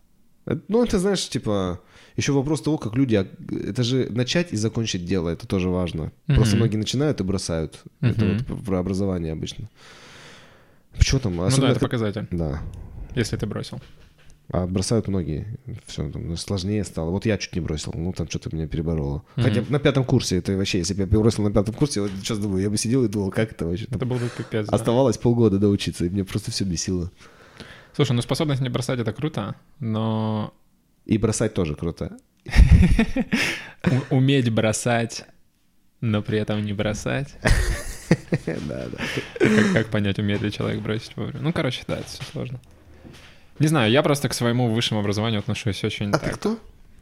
Это- 0.47 0.63
Ну, 0.69 0.83
это, 0.85 0.99
знаешь, 0.99 1.29
типа, 1.29 1.81
еще 2.17 2.33
вопрос 2.33 2.63
того, 2.63 2.79
как 2.79 2.97
люди... 2.97 3.17
ок- 3.17 3.69
Это 3.69 3.83
же 3.83 4.07
начать 4.11 4.53
и 4.53 4.57
закончить 4.57 5.05
дело, 5.05 5.29
это 5.29 5.47
тоже 5.47 5.69
важно. 5.69 6.13
Просто 6.27 6.57
Мгм. 6.57 6.65
многие 6.65 6.77
начинают 6.79 7.21
и 7.21 7.25
бросают. 7.25 7.83
Это 8.01 8.25
Мгм. 8.25 8.39
вот 8.49 8.65
про 8.65 8.79
образование 8.79 9.33
обычно. 9.33 9.69
Что 11.01 11.19
там? 11.19 11.37
ну 11.37 11.43
да, 11.43 11.49
Особенно 11.49 11.67
это 11.71 11.77
это- 11.79 11.87
показатель, 11.87 12.27
Да. 12.31 12.61
если 13.15 13.37
ты 13.37 13.47
бросил. 13.47 13.81
А 14.51 14.67
бросают 14.67 15.09
многие. 15.09 15.59
Все, 15.87 16.09
там 16.11 16.35
сложнее 16.39 16.83
стало. 16.83 17.11
Вот 17.11 17.27
я 17.27 17.37
чуть 17.37 17.55
не 17.55 17.61
бросил. 17.61 17.93
Ну, 17.95 18.15
там 18.15 18.29
что-то 18.31 18.55
меня 18.57 18.67
перебороло. 18.67 19.23
Мгм. 19.37 19.45
Хотя 19.45 19.65
на 19.69 19.79
пятом 19.79 20.05
курсе, 20.05 20.39
это 20.39 20.57
вообще, 20.57 20.79
если 20.79 20.95
бы 20.95 21.01
я 21.03 21.07
бросил 21.07 21.45
на 21.45 21.53
пятом 21.53 21.75
курсе, 21.75 22.01
вот 22.01 22.11
сейчас 22.23 22.39
думаю, 22.39 22.63
я 22.63 22.71
бы 22.71 22.79
сидел 22.79 23.05
и 23.05 23.09
думал, 23.09 23.31
как 23.31 23.53
это 23.53 23.67
вообще. 23.67 23.85
Это 23.91 24.07
был 24.07 24.17
бы 24.17 24.31
пипец. 24.35 24.67
да. 24.67 24.75
Оставалось 24.75 25.19
полгода 25.19 25.59
доучиться, 25.59 26.07
и 26.07 26.09
мне 26.09 26.25
просто 26.25 26.51
все 26.51 26.65
бесило. 26.65 27.11
Слушай, 27.95 28.13
ну 28.13 28.23
способность 28.23 28.63
не 28.63 28.71
бросать— 28.71 28.99
это 29.01 29.13
круто, 29.13 29.55
но 29.81 30.55
И 31.05 31.19
бросать 31.19 31.53
тоже 31.53 31.75
круто. 31.75 32.17
уметь 34.11 34.51
бросать, 34.51 35.25
но 36.01 36.23
при 36.23 36.39
этом 36.39 36.65
не 36.65 36.73
бросать. 36.73 37.35
Да, 38.47 38.87
да. 38.87 39.73
Как, 39.73 39.89
понять, 39.89 40.19
умеет 40.19 40.41
ли 40.43 40.51
человек 40.53 40.81
бросить 40.81 41.17
вовремя? 41.17 41.41
Ну, 41.43 41.53
короче, 41.53 41.83
да, 41.87 41.99
это 41.99 42.07
все 42.09 42.23
сложно. 42.25 42.61
Не 43.59 43.67
знаю, 43.67 43.91
я 43.91 44.03
просто 44.03 44.29
к 44.29 44.35
своему 44.35 44.69
высшему 44.71 45.01
образованию 45.01 45.41
отношусь 45.41 45.83
очень 45.85 46.11
А 46.11 46.19
ты 46.19 46.31
кто? 46.31 46.59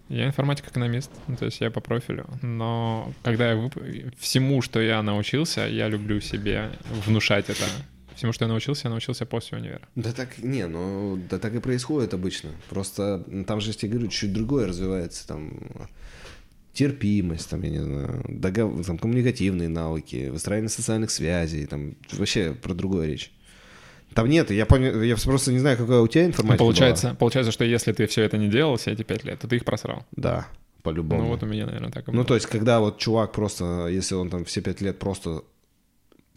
Я 0.08 0.26
информатик-экономист, 0.26 1.10
ну, 1.26 1.36
то 1.36 1.46
есть 1.46 1.60
я 1.60 1.70
по 1.70 1.80
профилю. 1.80 2.26
Но 2.40 3.12
когда 3.24 3.50
я 3.50 3.56
вып- 3.56 4.14
всему, 4.18 4.62
что 4.62 4.80
я 4.80 5.02
научился, 5.02 5.62
я 5.66 5.88
люблю 5.88 6.20
себе 6.20 6.70
внушать 7.06 7.50
это. 7.50 7.64
Всему, 8.14 8.32
что 8.32 8.44
я 8.44 8.48
научился, 8.48 8.82
я 8.84 8.90
научился 8.90 9.26
после 9.26 9.58
универа. 9.58 9.82
Да 9.94 10.12
так, 10.12 10.38
не, 10.38 10.66
ну, 10.66 11.18
да 11.28 11.38
так 11.38 11.54
и 11.54 11.58
происходит 11.58 12.14
обычно. 12.14 12.50
Просто 12.70 13.22
там 13.46 13.60
же, 13.60 13.68
я 13.70 13.74
тебе 13.74 13.92
говорю, 13.92 14.08
чуть 14.08 14.32
другое 14.32 14.66
развивается, 14.66 15.26
там, 15.26 15.60
терпимость, 16.77 17.51
там, 17.51 17.62
я 17.62 17.70
не 17.70 17.78
знаю, 17.82 18.24
догов- 18.28 18.85
там, 18.86 18.98
коммуникативные 18.98 19.69
навыки, 19.69 20.28
выстраивание 20.28 20.69
социальных 20.69 21.11
связей, 21.11 21.66
там, 21.66 21.94
вообще 22.12 22.53
про 22.55 22.74
другое 22.74 23.07
речь. 23.09 23.32
Там 24.15 24.28
нет, 24.28 24.51
я, 24.51 24.65
понял, 24.66 25.03
я 25.03 25.16
просто 25.16 25.53
не 25.53 25.59
знаю, 25.59 25.77
какая 25.77 26.01
у 26.01 26.07
тебя 26.09 26.23
Ну, 26.23 26.28
информатика 26.28 26.59
получается, 26.65 27.16
получается, 27.19 27.53
что 27.53 27.65
если 27.65 27.93
ты 27.93 28.07
все 28.07 28.23
это 28.23 28.39
не 28.39 28.48
делал 28.48 28.77
все 28.77 28.93
эти 28.93 29.03
пять 29.03 29.24
лет, 29.24 29.39
то 29.40 29.48
ты 29.48 29.57
их 29.57 29.65
просрал. 29.65 29.97
была. 29.97 30.07
Да, 30.12 30.48
по-любому. 30.82 31.23
Ну 31.23 31.28
вот 31.28 31.43
у 31.43 31.47
меня, 31.47 31.66
наверное, 31.66 31.90
так 31.90 32.09
и 32.09 32.11
Ну, 32.12 32.19
было. 32.19 32.24
то 32.24 32.35
есть, 32.35 32.47
когда 32.47 32.81
вот 32.81 32.98
чувак 32.98 33.32
просто, 33.32 33.89
если 33.89 34.15
он 34.15 34.31
там 34.31 34.44
все 34.44 34.61
пять 34.62 34.81
лет 34.81 34.98
просто 34.98 35.43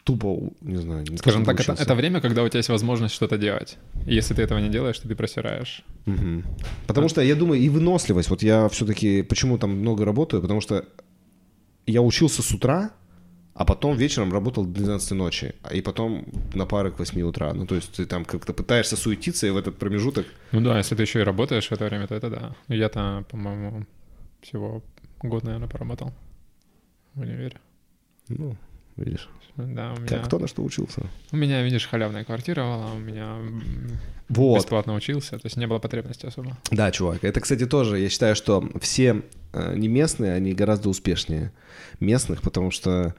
тупо, 0.03 0.51
не 0.61 0.77
знаю, 0.77 1.05
не 1.09 1.17
Скажем 1.17 1.45
так, 1.45 1.59
это, 1.59 1.73
это 1.73 1.95
время, 1.95 2.21
когда 2.21 2.43
у 2.43 2.47
тебя 2.47 2.59
есть 2.59 2.69
возможность 2.69 3.15
что-то 3.15 3.37
делать. 3.37 3.77
И 4.07 4.15
если 4.15 4.33
ты 4.33 4.41
этого 4.41 4.59
не 4.59 4.69
делаешь, 4.69 4.99
то 4.99 5.07
ты 5.07 5.15
просираешь. 5.15 5.83
Мгм. 6.05 6.45
Потому 6.87 7.09
что 7.09 7.21
я 7.21 7.35
думаю, 7.35 7.61
и 7.61 7.69
выносливость. 7.69 8.29
Вот 8.29 8.43
я 8.43 8.67
все-таки 8.69 9.23
почему 9.23 9.57
там 9.57 9.71
много 9.71 10.05
работаю, 10.05 10.41
потому 10.41 10.61
что 10.61 10.85
я 11.85 12.01
учился 12.01 12.41
с 12.41 12.51
утра, 12.51 12.91
а 13.53 13.65
потом 13.65 13.97
вечером 13.97 14.31
работал 14.31 14.65
до 14.65 14.71
12 14.71 15.11
ночи, 15.11 15.53
а 15.63 15.73
и 15.73 15.81
потом 15.81 16.25
на 16.53 16.65
пары 16.65 16.91
к 16.91 16.99
8 16.99 17.21
утра. 17.21 17.53
Ну, 17.53 17.65
то 17.65 17.75
есть 17.75 17.91
ты 17.91 18.05
там 18.05 18.25
как-то 18.25 18.53
пытаешься 18.53 18.95
суетиться, 18.95 19.47
и 19.47 19.49
в 19.49 19.57
этот 19.57 19.77
промежуток... 19.77 20.25
Ну 20.51 20.61
да, 20.61 20.77
если 20.77 20.95
ты 20.95 21.03
еще 21.03 21.19
и 21.19 21.23
работаешь 21.23 21.67
в 21.67 21.71
это 21.73 21.85
время, 21.85 22.07
то 22.07 22.15
это 22.15 22.29
да. 22.29 22.55
Я-то, 22.69 23.25
по-моему, 23.29 23.85
всего 24.41 24.81
год, 25.21 25.43
наверное, 25.43 25.67
поработал 25.67 26.13
в 27.15 27.21
универе. 27.21 27.59
Ну, 28.29 28.55
видишь, 29.03 29.29
Да, 29.57 29.93
у 29.93 29.99
меня, 29.99 30.07
как 30.07 30.25
кто 30.25 30.39
на 30.39 30.47
что 30.47 30.63
учился. 30.63 31.01
у 31.31 31.37
меня, 31.37 31.61
видишь, 31.63 31.87
халявная 31.87 32.23
квартира 32.23 32.63
была, 32.63 32.93
у 32.93 32.99
меня 32.99 33.35
Вот. 34.29 34.57
бесплатно 34.57 34.93
учился, 34.95 35.31
то 35.31 35.45
есть 35.45 35.57
не 35.57 35.67
было 35.67 35.79
потребности 35.79 36.25
особо. 36.25 36.57
Да, 36.71 36.91
чувак. 36.91 37.23
Это, 37.23 37.39
кстати, 37.41 37.65
тоже, 37.65 37.99
я 37.99 38.09
считаю, 38.09 38.35
что 38.35 38.67
все 38.81 39.23
э, 39.53 39.75
не 39.75 39.87
местные, 39.87 40.33
они 40.33 40.53
гораздо 40.53 40.89
успешнее 40.89 41.51
местных, 41.99 42.41
потому 42.41 42.71
что 42.71 43.15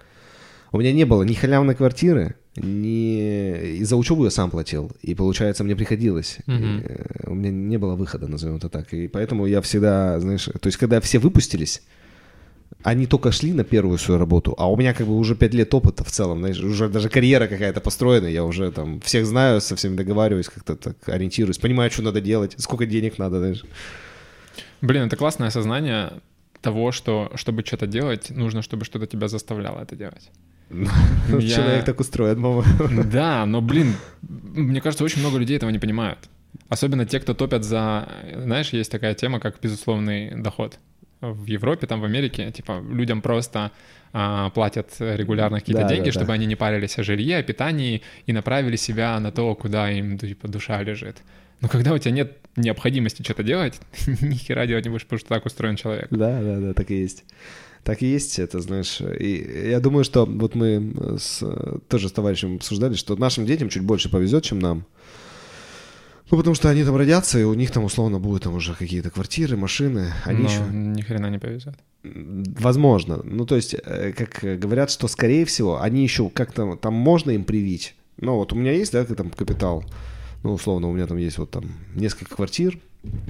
у 0.72 0.78
меня 0.78 0.92
не 0.92 1.04
было 1.04 1.24
ни 1.24 1.34
халявной 1.34 1.74
квартиры, 1.74 2.36
ни... 2.56 3.78
И 3.78 3.84
за 3.84 3.96
учебу 3.96 4.24
я 4.24 4.30
сам 4.30 4.50
платил. 4.50 4.92
И, 5.02 5.14
получается, 5.14 5.64
мне 5.64 5.74
приходилось. 5.76 6.38
И, 6.46 6.52
э, 6.52 7.24
у 7.26 7.34
меня 7.34 7.50
не 7.50 7.76
было 7.76 7.94
выхода, 7.96 8.28
назовем 8.28 8.56
это 8.56 8.68
так. 8.68 8.92
И 8.94 9.08
поэтому 9.08 9.46
я 9.46 9.60
всегда, 9.60 10.18
знаешь... 10.20 10.44
То 10.44 10.66
есть, 10.66 10.78
когда 10.78 11.00
все 11.00 11.18
выпустились, 11.18 11.82
они 12.82 13.06
только 13.06 13.30
шли 13.32 13.52
на 13.52 13.64
первую 13.64 13.98
свою 13.98 14.18
работу, 14.20 14.54
а 14.58 14.70
у 14.70 14.76
меня 14.76 14.94
как 14.94 15.06
бы 15.06 15.16
уже 15.18 15.34
пять 15.34 15.54
лет 15.54 15.74
опыта 15.74 16.02
в 16.04 16.10
целом, 16.10 16.38
знаешь, 16.38 16.58
уже 16.60 16.88
даже 16.88 17.08
карьера 17.08 17.46
какая-то 17.46 17.80
построена, 17.80 18.26
я 18.26 18.44
уже 18.44 18.70
там 18.70 19.00
всех 19.00 19.26
знаю, 19.26 19.60
со 19.60 19.74
всеми 19.76 19.96
договариваюсь, 19.96 20.48
как-то 20.48 20.76
так 20.76 20.96
ориентируюсь, 21.08 21.58
понимаю, 21.58 21.90
что 21.90 22.02
надо 22.02 22.20
делать, 22.20 22.54
сколько 22.58 22.86
денег 22.86 23.18
надо, 23.18 23.38
знаешь. 23.38 23.64
Блин, 24.80 25.02
это 25.02 25.16
классное 25.16 25.48
осознание 25.48 26.12
того, 26.62 26.92
что 26.92 27.30
чтобы 27.34 27.64
что-то 27.64 27.86
делать, 27.86 28.30
нужно, 28.30 28.62
чтобы 28.62 28.84
что-то 28.84 29.06
тебя 29.06 29.28
заставляло 29.28 29.80
это 29.82 29.96
делать. 29.96 30.30
Я- 30.70 31.40
Человек 31.56 31.84
так 31.84 32.00
устроен, 32.00 32.38
мама. 32.40 32.64
Да, 33.12 33.44
но, 33.46 33.60
блин, 33.60 33.94
мне 34.22 34.80
кажется, 34.80 35.04
очень 35.04 35.20
много 35.20 35.38
людей 35.38 35.56
этого 35.56 35.70
не 35.70 35.78
понимают. 35.78 36.18
Особенно 36.68 37.04
те, 37.06 37.20
кто 37.20 37.34
топят 37.34 37.64
за... 37.64 38.08
Знаешь, 38.36 38.72
есть 38.72 38.90
такая 38.92 39.14
тема, 39.14 39.40
как 39.40 39.60
безусловный 39.60 40.40
доход. 40.40 40.78
В 41.20 41.46
Европе, 41.46 41.86
там 41.86 42.00
в 42.00 42.04
Америке, 42.04 42.50
типа, 42.50 42.82
людям 42.90 43.20
просто 43.20 43.72
а, 44.12 44.50
платят 44.50 44.88
регулярно 44.98 45.60
какие-то 45.60 45.82
Да, 45.82 45.88
деньги, 45.88 46.06
да, 46.06 46.12
да. 46.12 46.18
чтобы 46.18 46.32
они 46.32 46.46
не 46.46 46.56
парились 46.56 46.98
о 46.98 47.02
жилье, 47.02 47.38
о 47.38 47.42
питании 47.42 48.02
и 48.26 48.32
направили 48.32 48.76
себя 48.76 49.18
на 49.20 49.30
то, 49.30 49.54
куда 49.54 49.90
им, 49.90 50.18
типа, 50.18 50.48
душа 50.48 50.82
лежит. 50.82 51.18
Но 51.60 51.68
когда 51.68 51.92
у 51.92 51.98
тебя 51.98 52.12
нет 52.12 52.38
необходимости 52.56 53.22
что-то 53.22 53.42
делать, 53.42 53.80
ни 54.22 54.34
хера 54.34 54.66
делать 54.66 54.84
не 54.84 54.90
будешь, 54.90 55.04
потому 55.04 55.18
что 55.20 55.28
так 55.28 55.46
устроен 55.46 55.76
человек. 55.76 56.08
Да, 56.10 56.40
да, 56.40 56.58
да, 56.58 56.74
так 56.74 56.90
и 56.90 57.00
есть. 57.00 57.24
Так 57.84 58.02
и 58.02 58.06
есть, 58.06 58.38
это, 58.38 58.60
знаешь, 58.60 59.00
и 59.00 59.70
я 59.70 59.80
думаю, 59.80 60.04
что 60.04 60.26
вот 60.26 60.54
мы 60.54 60.92
с, 61.18 61.42
тоже 61.88 62.08
с 62.08 62.12
товарищем 62.12 62.56
обсуждали, 62.56 62.94
что 62.94 63.16
нашим 63.16 63.46
детям 63.46 63.70
чуть 63.70 63.82
больше 63.82 64.10
повезет, 64.10 64.44
чем 64.44 64.58
нам. 64.58 64.84
Ну, 66.30 66.36
потому 66.36 66.54
что 66.54 66.70
они 66.70 66.84
там 66.84 66.96
родятся, 66.96 67.38
и 67.38 67.42
у 67.42 67.54
них 67.54 67.70
там 67.70 67.84
условно 67.84 68.20
будут 68.20 68.44
там 68.44 68.54
уже 68.54 68.74
какие-то 68.74 69.10
квартиры, 69.10 69.56
машины. 69.56 70.12
Они 70.24 70.42
Но 70.42 70.48
еще... 70.48 70.60
ни 70.70 71.02
хрена 71.02 71.26
не 71.26 71.38
повезет. 71.38 71.74
Возможно. 72.02 73.20
Ну, 73.24 73.44
то 73.46 73.56
есть, 73.56 73.74
э, 73.74 74.12
как 74.16 74.44
э, 74.44 74.56
говорят, 74.56 74.90
что, 74.90 75.08
скорее 75.08 75.44
всего, 75.44 75.82
они 75.82 76.02
еще 76.02 76.30
как-то 76.30 76.76
там 76.76 76.94
можно 76.94 77.32
им 77.32 77.44
привить. 77.44 77.94
Ну, 78.16 78.36
вот 78.36 78.52
у 78.52 78.56
меня 78.56 78.72
есть, 78.72 78.92
да, 78.92 79.04
там 79.04 79.30
капитал. 79.30 79.84
Ну, 80.42 80.52
условно, 80.52 80.88
у 80.88 80.92
меня 80.92 81.06
там 81.06 81.18
есть 81.18 81.38
вот 81.38 81.50
там 81.50 81.64
несколько 81.94 82.36
квартир. 82.36 82.78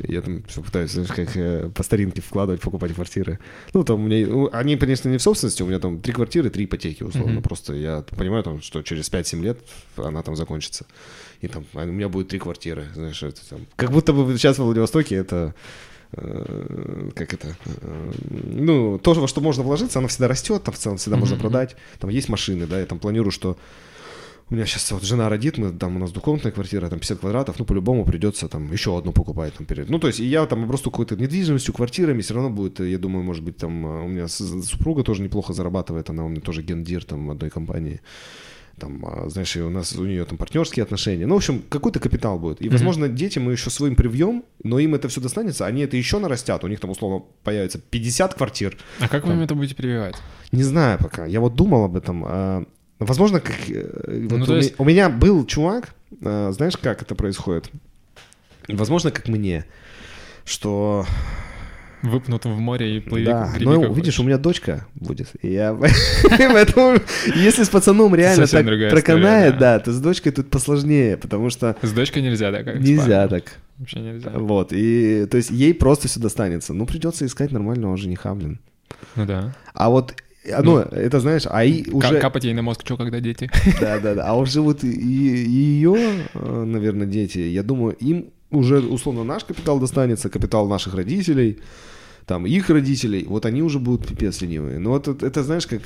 Я 0.09 0.21
там 0.21 0.43
все 0.49 0.63
пытаюсь, 0.63 0.91
знаешь, 0.91 1.11
как 1.11 1.37
э, 1.37 1.71
по 1.73 1.85
старинке 1.85 2.21
вкладывать, 2.21 2.61
покупать 2.61 2.93
квартиры. 2.93 3.39
Ну, 3.73 3.85
там 3.85 4.01
у 4.05 4.09
меня... 4.09 4.49
они, 4.53 4.77
конечно, 4.77 5.09
не 5.09 5.19
в 5.19 5.23
собственности, 5.23 5.63
у 5.63 5.67
меня 5.67 5.79
там 5.79 6.01
три 6.01 6.13
квартиры, 6.13 6.51
три 6.51 6.65
ипотеки, 6.65 7.05
условно. 7.05 7.35
Мгм. 7.35 7.43
Просто 7.43 7.75
я 7.75 8.03
понимаю, 8.17 8.43
там, 8.43 8.61
что 8.63 8.83
через 8.83 9.09
5-7 9.11 9.43
лет 9.43 9.61
она 9.97 10.23
там 10.23 10.35
закончится. 10.35 10.87
И 11.41 11.47
там 11.47 11.65
а 11.75 11.85
у 11.85 11.87
меня 11.87 12.09
будет 12.09 12.29
три 12.29 12.41
квартиры, 12.41 12.89
знаешь, 12.95 13.23
это 13.23 13.49
там... 13.49 13.61
Как 13.77 13.93
будто 13.93 14.13
бы 14.13 14.37
сейчас 14.37 14.59
во 14.59 14.65
Владивостоке 14.65 15.15
это 15.15 15.55
э, 16.13 17.11
как 17.15 17.33
это, 17.33 17.57
э, 17.65 18.13
ну, 18.31 18.99
то, 18.99 19.13
во 19.15 19.29
что 19.29 19.41
можно 19.41 19.63
вложиться, 19.63 20.01
оно 20.01 20.09
всегда 20.09 20.27
растет, 20.27 20.65
там 20.65 20.75
в 20.75 20.79
целом 20.79 20.99
всегда 20.99 21.17
можно 21.17 21.37
Мгм. 21.37 21.43
продать. 21.43 21.77
Там 22.01 22.11
есть 22.11 22.29
машины, 22.29 22.67
да, 22.67 22.81
я 22.81 22.87
там 22.87 22.99
планирую, 22.99 23.31
что 23.31 23.57
у 24.51 24.55
меня 24.55 24.67
сейчас 24.67 24.91
вот 24.91 25.05
жена 25.05 25.29
родит, 25.29 25.59
мы 25.59 25.71
там 25.71 25.97
у 25.97 25.99
нас 26.01 26.11
двухкомнатная 26.11 26.51
квартира, 26.53 26.89
там 26.89 26.99
50 26.99 27.21
квадратов, 27.21 27.59
ну, 27.59 27.65
по-любому 27.65 28.05
придется 28.05 28.49
там 28.49 28.71
еще 28.73 28.99
одну 28.99 29.13
покупать 29.13 29.55
там 29.55 29.65
перед. 29.67 29.89
Ну, 29.89 29.99
то 30.01 30.09
есть, 30.09 30.19
и 30.19 30.25
я 30.25 30.45
там 30.47 30.67
просто 30.67 30.91
какой-то 30.91 31.17
недвижимостью, 31.17 31.73
квартирами 31.73 32.21
все 32.21 32.35
равно 32.35 32.51
будет, 32.51 32.81
я 32.81 32.99
думаю, 32.99 33.23
может 33.23 33.45
быть, 33.45 33.57
там 33.59 33.87
э, 33.87 34.05
у 34.05 34.09
меня 34.09 34.27
супруга 34.29 35.05
тоже 35.05 35.23
неплохо 35.23 35.53
зарабатывает, 35.53 36.11
она 36.11 36.25
у 36.25 36.29
меня 36.29 36.41
тоже 36.41 36.63
гендир 36.63 37.05
там 37.05 37.31
одной 37.31 37.51
компании. 37.51 38.01
Там, 38.79 39.05
а, 39.05 39.29
знаешь, 39.29 39.55
у 39.57 39.69
нас 39.69 39.95
у 39.95 40.07
нее 40.07 40.25
там 40.25 40.39
партнерские 40.39 40.85
отношения. 40.85 41.27
Ну, 41.27 41.35
в 41.35 41.37
общем, 41.37 41.63
какой-то 41.69 42.01
капитал 42.01 42.39
будет. 42.39 42.63
И, 42.63 42.69
возможно, 42.71 43.09
дети 43.09 43.39
мы 43.39 43.53
еще 43.53 43.69
своим 43.69 43.95
привьем, 43.95 44.43
но 44.65 44.79
им 44.79 44.95
это 44.95 45.09
все 45.09 45.21
достанется, 45.21 45.67
они 45.67 45.83
это 45.83 45.99
еще 45.99 46.19
нарастят. 46.19 46.65
У 46.65 46.67
них 46.67 46.81
там, 46.81 46.91
условно, 46.91 47.23
появится 47.45 47.79
50 47.79 48.35
квартир, 48.35 48.79
А 48.99 49.09
как 49.09 49.25
вы 49.25 49.31
Там. 49.31 49.39
им 49.39 49.45
это 49.45 49.55
будете 49.55 49.75
прививать? 49.75 50.17
не 50.51 50.63
знаю 50.63 50.99
пока. 50.99 51.27
Я 51.27 51.41
вот 51.41 51.55
думал 51.55 51.85
об 51.85 51.95
этом. 51.95 52.67
А, 53.01 53.05
Возможно, 53.05 53.41
как... 53.41 53.57
э, 53.69 54.27
вот 54.29 54.39
Ну, 54.39 54.55
у, 54.55 54.57
есть- 54.57 54.75
у 54.79 54.85
меня 54.85 55.09
был 55.09 55.45
чувак, 55.47 55.95
а, 56.23 56.53
знаешь, 56.53 56.77
как 56.77 57.03
это 57.03 57.15
происходит? 57.15 57.71
Возможно, 58.69 59.11
как 59.11 59.27
мне, 59.29 59.65
что... 60.45 61.05
Выпнут 62.03 62.47
в 62.47 62.59
море 62.59 62.97
и 62.97 63.01
плыви, 63.01 63.27
да, 63.27 63.51
греби 63.53 63.65
но 63.67 63.75
видишь, 63.89 63.91
у 63.91 63.95
хочешь. 63.95 64.19
меня 64.21 64.39
дочка 64.39 64.87
будет. 64.95 65.29
И 65.43 65.53
я 65.53 65.75
поэтому, 66.23 66.99
если 67.35 67.63
с 67.63 67.69
пацаном 67.69 68.15
реально 68.15 68.47
так 68.47 68.65
проканает, 68.91 69.59
да, 69.59 69.79
то 69.81 69.93
с 69.93 70.01
дочкой 70.01 70.33
тут 70.33 70.49
посложнее, 70.49 71.19
потому 71.19 71.51
что 71.51 71.77
С 71.83 71.93
дочкой 71.93 72.23
нельзя, 72.23 72.51
да? 72.53 72.63
Как 72.63 72.77
с 72.77 72.81
нельзя 72.81 73.29
так. 73.29 73.53
Вообще 73.77 73.99
нельзя. 74.01 74.31
Вот, 74.31 74.73
и 74.73 75.27
то 75.31 75.37
есть 75.37 75.51
ей 75.51 75.75
просто 75.75 76.09
все 76.09 76.21
достанется. 76.21 76.73
Ну, 76.73 76.87
придется 76.87 77.27
искать 77.27 77.53
нормального 77.53 77.99
жениха, 77.99 78.35
блин. 78.35 78.61
Ну 79.15 79.27
да. 79.27 79.55
А 79.75 79.91
вот, 79.91 80.15
а, 80.49 80.63
ну, 80.63 80.79
это 80.79 81.21
знаешь, 81.21 81.43
а 81.49 81.65
и 81.65 81.91
уже... 81.91 82.19
Капать 82.19 82.45
ей 82.45 82.55
на 82.55 82.63
мозг, 82.63 82.83
что 82.85 82.97
когда 82.97 83.21
дети? 83.21 83.51
Да, 83.81 83.99
да, 83.99 84.15
да. 84.15 84.27
А 84.27 84.35
уже 84.35 84.61
вот 84.61 84.83
ее, 84.83 86.25
наверное, 86.35 87.07
дети, 87.07 87.39
я 87.39 87.63
думаю, 87.63 87.95
им 87.97 88.31
уже 88.51 88.81
условно 88.81 89.25
наш 89.25 89.45
капитал 89.45 89.79
достанется, 89.79 90.29
капитал 90.29 90.67
наших 90.67 90.95
родителей, 90.95 91.59
там 92.31 92.47
их 92.47 92.71
родителей, 92.71 93.25
вот 93.29 93.45
они 93.45 93.61
уже 93.61 93.81
будут 93.81 94.07
пипец 94.07 94.41
ленивые. 94.41 94.79
Ну 94.79 94.91
вот 94.91 95.09
это, 95.09 95.27
это, 95.27 95.43
знаешь, 95.43 95.67
как 95.67 95.83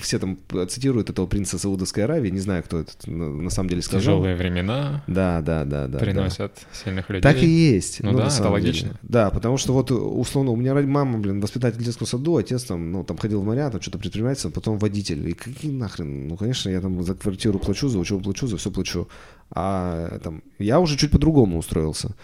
все 0.00 0.18
там 0.18 0.38
цитируют 0.66 1.10
этого 1.10 1.26
принца 1.26 1.58
Саудовской 1.58 2.04
Аравии, 2.04 2.30
не 2.30 2.40
знаю, 2.40 2.62
кто 2.62 2.78
это 2.78 2.92
на, 3.10 3.50
самом 3.50 3.68
деле 3.68 3.82
сказал. 3.82 4.00
Тяжелые 4.00 4.36
времена 4.36 5.04
Да, 5.06 5.42
да, 5.42 5.66
да, 5.66 5.86
да. 5.86 5.88
да. 5.88 5.98
приносят 5.98 6.66
сильных 6.72 7.10
людей. 7.10 7.20
Так 7.20 7.42
и 7.42 7.46
есть. 7.46 8.02
Ну 8.02 8.12
на 8.12 8.16
да, 8.16 8.22
это 8.24 8.30
самом 8.30 8.54
деле. 8.54 8.68
логично. 8.68 8.98
Да, 9.02 9.28
потому 9.28 9.58
что 9.58 9.74
вот 9.74 9.90
условно 9.90 10.52
у 10.52 10.56
меня 10.56 10.72
мама, 10.74 11.18
блин, 11.18 11.42
воспитатель 11.42 11.78
в 11.78 11.84
детском 11.84 12.06
саду, 12.06 12.38
отец 12.38 12.64
там, 12.64 12.90
ну, 12.90 13.04
там 13.04 13.18
ходил 13.18 13.42
в 13.42 13.44
моря, 13.44 13.68
там 13.68 13.82
что-то 13.82 13.98
предпринимательство, 13.98 14.48
потом 14.48 14.78
водитель. 14.78 15.28
И 15.28 15.34
какие 15.34 15.72
нахрен? 15.72 16.26
Ну, 16.28 16.38
конечно, 16.38 16.70
я 16.70 16.80
там 16.80 17.02
за 17.02 17.14
квартиру 17.14 17.58
плачу, 17.58 17.88
за 17.88 17.98
учебу 17.98 18.22
плачу, 18.22 18.46
за 18.46 18.56
все 18.56 18.70
плачу. 18.70 19.08
А 19.50 20.18
там 20.20 20.42
я 20.58 20.80
уже 20.80 20.96
чуть 20.96 21.10
по-другому 21.10 21.58
устроился. 21.58 22.14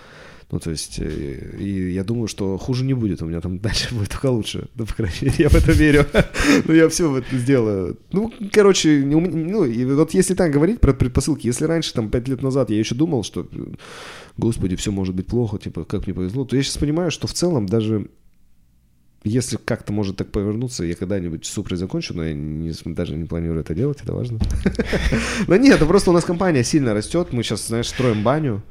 Ну, 0.51 0.59
то 0.59 0.70
есть, 0.70 0.99
э, 0.99 1.57
и 1.59 1.93
я 1.93 2.05
думаю, 2.05 2.27
что 2.27 2.57
хуже 2.57 2.85
не 2.85 2.95
будет, 2.95 3.20
у 3.20 3.27
меня 3.27 3.41
там 3.41 3.59
дальше 3.59 3.95
будет 3.95 4.11
только 4.11 4.31
лучше. 4.31 4.69
Ну, 4.77 4.87
по 4.87 4.95
крайней 4.95 5.16
мере, 5.20 5.35
я 5.39 5.49
в 5.49 5.55
это 5.55 5.73
верю. 5.73 6.07
Ну, 6.65 6.75
я 6.75 6.89
все 6.89 7.11
в 7.11 7.16
это 7.16 7.37
сделаю. 7.37 7.99
Ну, 8.12 8.33
короче, 8.53 9.03
ну, 9.05 9.65
и 9.65 9.85
вот 9.85 10.15
если 10.15 10.35
так 10.35 10.51
говорить 10.51 10.81
про 10.81 10.95
предпосылки, 10.95 11.47
если 11.47 11.65
раньше, 11.66 11.93
там, 11.93 12.11
пять 12.11 12.29
лет 12.29 12.43
назад 12.43 12.70
я 12.70 12.79
еще 12.79 12.95
думал, 12.95 13.23
что, 13.23 13.47
господи, 14.37 14.77
все 14.77 14.91
может 14.91 15.15
быть 15.15 15.27
плохо, 15.27 15.59
типа, 15.59 15.85
как 15.85 16.07
мне 16.07 16.15
повезло, 16.15 16.45
то 16.45 16.57
я 16.57 16.62
сейчас 16.62 16.79
понимаю, 16.79 17.11
что 17.11 17.27
в 17.27 17.35
целом 17.35 17.66
даже 17.66 18.09
если 19.25 19.57
как-то 19.57 19.93
может 19.93 20.16
так 20.16 20.31
повернуться, 20.31 20.85
я 20.85 20.95
когда-нибудь 20.95 21.45
с 21.45 21.51
Супрой 21.51 21.77
закончу, 21.77 22.15
но 22.15 22.25
я 22.25 22.35
не, 22.35 22.73
даже 22.87 23.16
не 23.16 23.25
планирую 23.27 23.61
это 23.61 23.75
делать, 23.75 23.99
это 24.03 24.15
важно. 24.15 24.39
Но 25.49 25.57
нет, 25.57 25.77
это 25.77 25.87
просто 25.87 26.11
у 26.11 26.15
нас 26.15 26.25
компания 26.25 26.65
сильно 26.65 26.95
растет, 26.95 27.33
мы 27.33 27.43
сейчас, 27.43 27.66
знаешь, 27.66 27.89
строим 27.89 28.23
баню, 28.23 28.62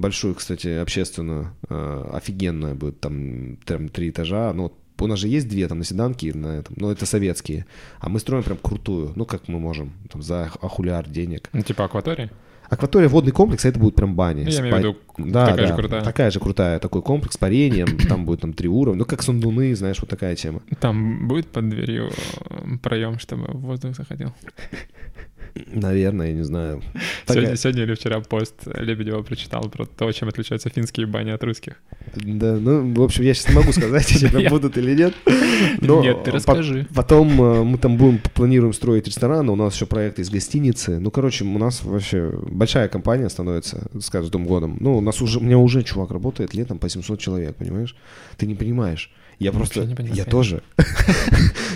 большую, 0.00 0.34
кстати, 0.34 0.68
общественную, 0.68 1.52
э, 1.68 2.10
офигенная 2.12 2.74
будет, 2.74 3.00
там, 3.00 3.56
там 3.64 3.88
три 3.88 4.10
этажа, 4.10 4.52
ну, 4.52 4.72
у 5.00 5.06
нас 5.06 5.18
же 5.18 5.28
есть 5.28 5.48
две 5.48 5.68
там 5.68 5.78
на 5.78 5.84
седанке, 5.84 6.34
на 6.34 6.58
этом, 6.58 6.74
но 6.78 6.90
это 6.90 7.06
советские, 7.06 7.66
а 8.00 8.08
мы 8.08 8.18
строим 8.18 8.42
прям 8.42 8.58
крутую, 8.58 9.12
ну, 9.14 9.24
как 9.24 9.48
мы 9.48 9.58
можем, 9.58 9.92
там, 10.10 10.22
за 10.22 10.50
ахуляр 10.60 11.08
денег. 11.08 11.48
Ну, 11.52 11.62
типа 11.62 11.84
акватория? 11.84 12.30
Акватория 12.68 13.08
водный 13.08 13.32
комплекс, 13.32 13.64
а 13.64 13.68
это 13.68 13.80
будет 13.80 13.94
прям 13.94 14.14
баня. 14.14 14.44
Я 14.44 14.60
имею 14.60 14.74
в 14.74 14.78
виду 14.78 14.96
да, 15.16 15.46
такая 15.46 15.56
да, 15.56 15.66
же 15.68 15.74
крутая. 15.74 16.04
Такая 16.04 16.30
же 16.30 16.40
крутая, 16.40 16.78
такой 16.78 17.00
комплекс 17.02 17.34
с 17.34 17.38
парением, 17.38 17.98
там 18.08 18.26
будет 18.26 18.42
там 18.42 18.52
три 18.52 18.68
уровня, 18.68 18.98
ну 18.98 19.04
как 19.06 19.22
сундуны, 19.22 19.74
знаешь, 19.74 19.98
вот 20.00 20.10
такая 20.10 20.36
тема. 20.36 20.60
Там 20.80 21.28
будет 21.28 21.46
под 21.46 21.70
дверью 21.70 22.10
э, 22.50 22.76
проем, 22.82 23.18
чтобы 23.18 23.46
воздух 23.52 23.96
заходил? 23.96 24.34
Наверное, 25.72 26.28
я 26.28 26.32
не 26.34 26.44
знаю. 26.44 26.82
Сегодня, 27.26 27.56
сегодня 27.56 27.82
или 27.82 27.94
вчера 27.94 28.20
пост 28.20 28.54
Лебедева 28.66 29.22
прочитал 29.22 29.68
про 29.68 29.86
то, 29.86 30.10
чем 30.12 30.28
отличаются 30.28 30.70
финские 30.70 31.06
бани 31.06 31.30
от 31.30 31.42
русских. 31.44 31.74
Да, 32.14 32.56
ну, 32.56 32.92
в 32.94 33.02
общем, 33.02 33.24
я 33.24 33.34
сейчас 33.34 33.48
не 33.48 33.54
могу 33.54 33.72
сказать, 33.72 34.06
чем 34.20 34.48
будут 34.48 34.76
или 34.78 34.94
нет. 34.94 35.14
Но 35.80 36.02
Нет, 36.02 36.24
ты 36.24 36.30
расскажи. 36.30 36.86
Потом 36.94 37.40
э, 37.40 37.64
мы 37.64 37.78
там 37.78 37.96
будем, 37.96 38.20
планируем 38.34 38.72
строить 38.72 39.06
ресторан, 39.06 39.48
у 39.48 39.56
нас 39.56 39.74
еще 39.74 39.86
проект 39.86 40.18
из 40.18 40.30
гостиницы. 40.30 40.98
Ну, 40.98 41.10
короче, 41.10 41.44
у 41.44 41.58
нас 41.58 41.82
вообще 41.82 42.32
большая 42.50 42.88
компания 42.88 43.28
становится 43.28 43.88
с 43.98 44.10
каждым 44.10 44.46
годом. 44.46 44.76
Ну, 44.80 44.96
у 44.96 45.00
нас 45.00 45.20
уже, 45.20 45.38
у 45.38 45.42
меня 45.42 45.58
уже 45.58 45.82
чувак 45.82 46.10
работает 46.10 46.54
летом 46.54 46.78
по 46.78 46.88
700 46.88 47.18
человек, 47.20 47.56
понимаешь? 47.56 47.96
Ты 48.36 48.46
не 48.46 48.54
понимаешь. 48.54 49.10
Я 49.38 49.52
просто... 49.52 49.84
не. 49.84 50.16
Я 50.16 50.24
тоже. 50.24 50.62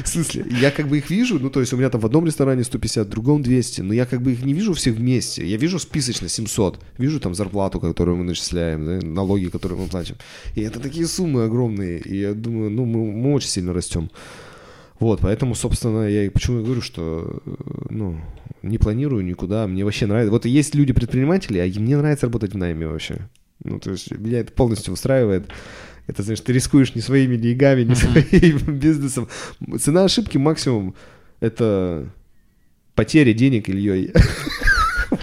В 0.04 0.08
смысле, 0.08 0.44
я 0.60 0.70
как 0.70 0.88
бы 0.88 0.98
их 0.98 1.10
вижу, 1.10 1.38
ну, 1.38 1.48
то 1.48 1.60
есть 1.60 1.72
у 1.72 1.76
меня 1.76 1.90
там 1.90 2.00
в 2.00 2.06
одном 2.06 2.26
ресторане 2.26 2.64
150, 2.64 3.06
в 3.06 3.10
другом 3.10 3.42
200, 3.42 3.82
но 3.82 3.94
я 3.94 4.04
как 4.04 4.20
бы 4.20 4.32
их 4.32 4.44
не 4.44 4.52
вижу 4.52 4.74
всех 4.74 4.96
вместе. 4.96 5.46
Я 5.46 5.56
вижу 5.56 5.78
списочно 5.78 6.28
700. 6.28 6.80
Вижу 6.98 7.20
там 7.20 7.34
зарплату, 7.34 7.78
которую 7.78 8.16
мы 8.16 8.24
начисляем, 8.24 8.84
да, 8.84 9.06
налоги, 9.06 9.46
которые 9.46 9.80
мы 9.80 9.86
платим. 9.86 10.16
И 10.56 10.60
это 10.60 10.80
такие 10.80 11.06
суммы 11.06 11.44
огромные. 11.44 12.00
И 12.00 12.18
я 12.18 12.34
думаю, 12.34 12.70
ну, 12.70 12.84
мы, 12.84 13.12
мы 13.12 13.32
очень 13.34 13.48
сильно 13.48 13.72
растем. 13.72 14.10
Вот, 14.98 15.20
поэтому, 15.20 15.54
собственно, 15.54 16.08
я 16.08 16.24
и 16.24 16.28
почему 16.28 16.58
я 16.58 16.64
говорю, 16.64 16.80
что, 16.80 17.42
ну, 17.90 18.20
не 18.62 18.78
планирую 18.78 19.24
никуда, 19.24 19.66
мне 19.66 19.84
вообще 19.84 20.06
нравится. 20.06 20.30
Вот 20.30 20.46
есть 20.46 20.74
люди-предприниматели, 20.74 21.58
а 21.58 21.80
мне 21.80 21.96
нравится 21.96 22.26
работать 22.26 22.54
в 22.54 22.56
найме 22.56 22.86
вообще. 22.86 23.28
Ну, 23.64 23.78
то 23.78 23.90
есть 23.90 24.10
меня 24.10 24.40
это 24.40 24.52
полностью 24.52 24.92
устраивает. 24.92 25.48
Это, 26.06 26.22
знаешь, 26.22 26.40
ты 26.40 26.52
рискуешь 26.52 26.94
не 26.94 27.00
своими 27.00 27.36
деньгами, 27.36 27.82
не 27.82 27.94
своим 27.94 28.58
бизнесом. 28.78 29.28
Цена 29.78 30.04
ошибки 30.04 30.36
максимум— 30.38 30.94
это 31.40 32.08
потеря 32.94 33.32
денег 33.32 33.68
Ильей. 33.68 34.12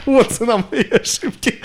Вот 0.06 0.32
цена 0.32 0.64
моей 0.70 0.88
ошибки. 0.90 1.56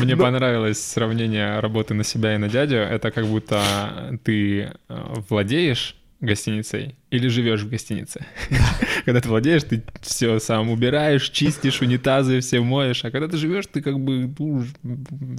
Мне 0.00 0.16
понравилось 0.16 0.84
сравнение 0.84 1.60
работы 1.60 1.94
на 1.94 2.02
себя 2.02 2.34
и 2.34 2.38
на 2.38 2.48
дядю. 2.48 2.76
Это 2.76 3.12
как 3.12 3.26
будто 3.26 4.18
ты 4.24 4.62
э, 4.62 4.70
владеешь 5.28 5.96
гостиницей 6.20 6.96
или 7.10 7.28
живешь 7.28 7.62
в 7.62 7.68
гостинице. 7.68 8.24
Когда 9.04 9.20
ты 9.20 9.28
владеешь, 9.28 9.64
ты 9.64 9.82
все 10.00 10.38
сам 10.38 10.70
убираешь, 10.70 11.28
чистишь 11.30 11.82
унитазы, 11.82 12.40
все 12.40 12.60
моешь. 12.60 13.04
А 13.04 13.10
когда 13.10 13.28
ты 13.28 13.36
живешь, 13.36 13.66
ты 13.66 13.82
как 13.82 13.98
бы 13.98 14.32
ну, 14.38 14.64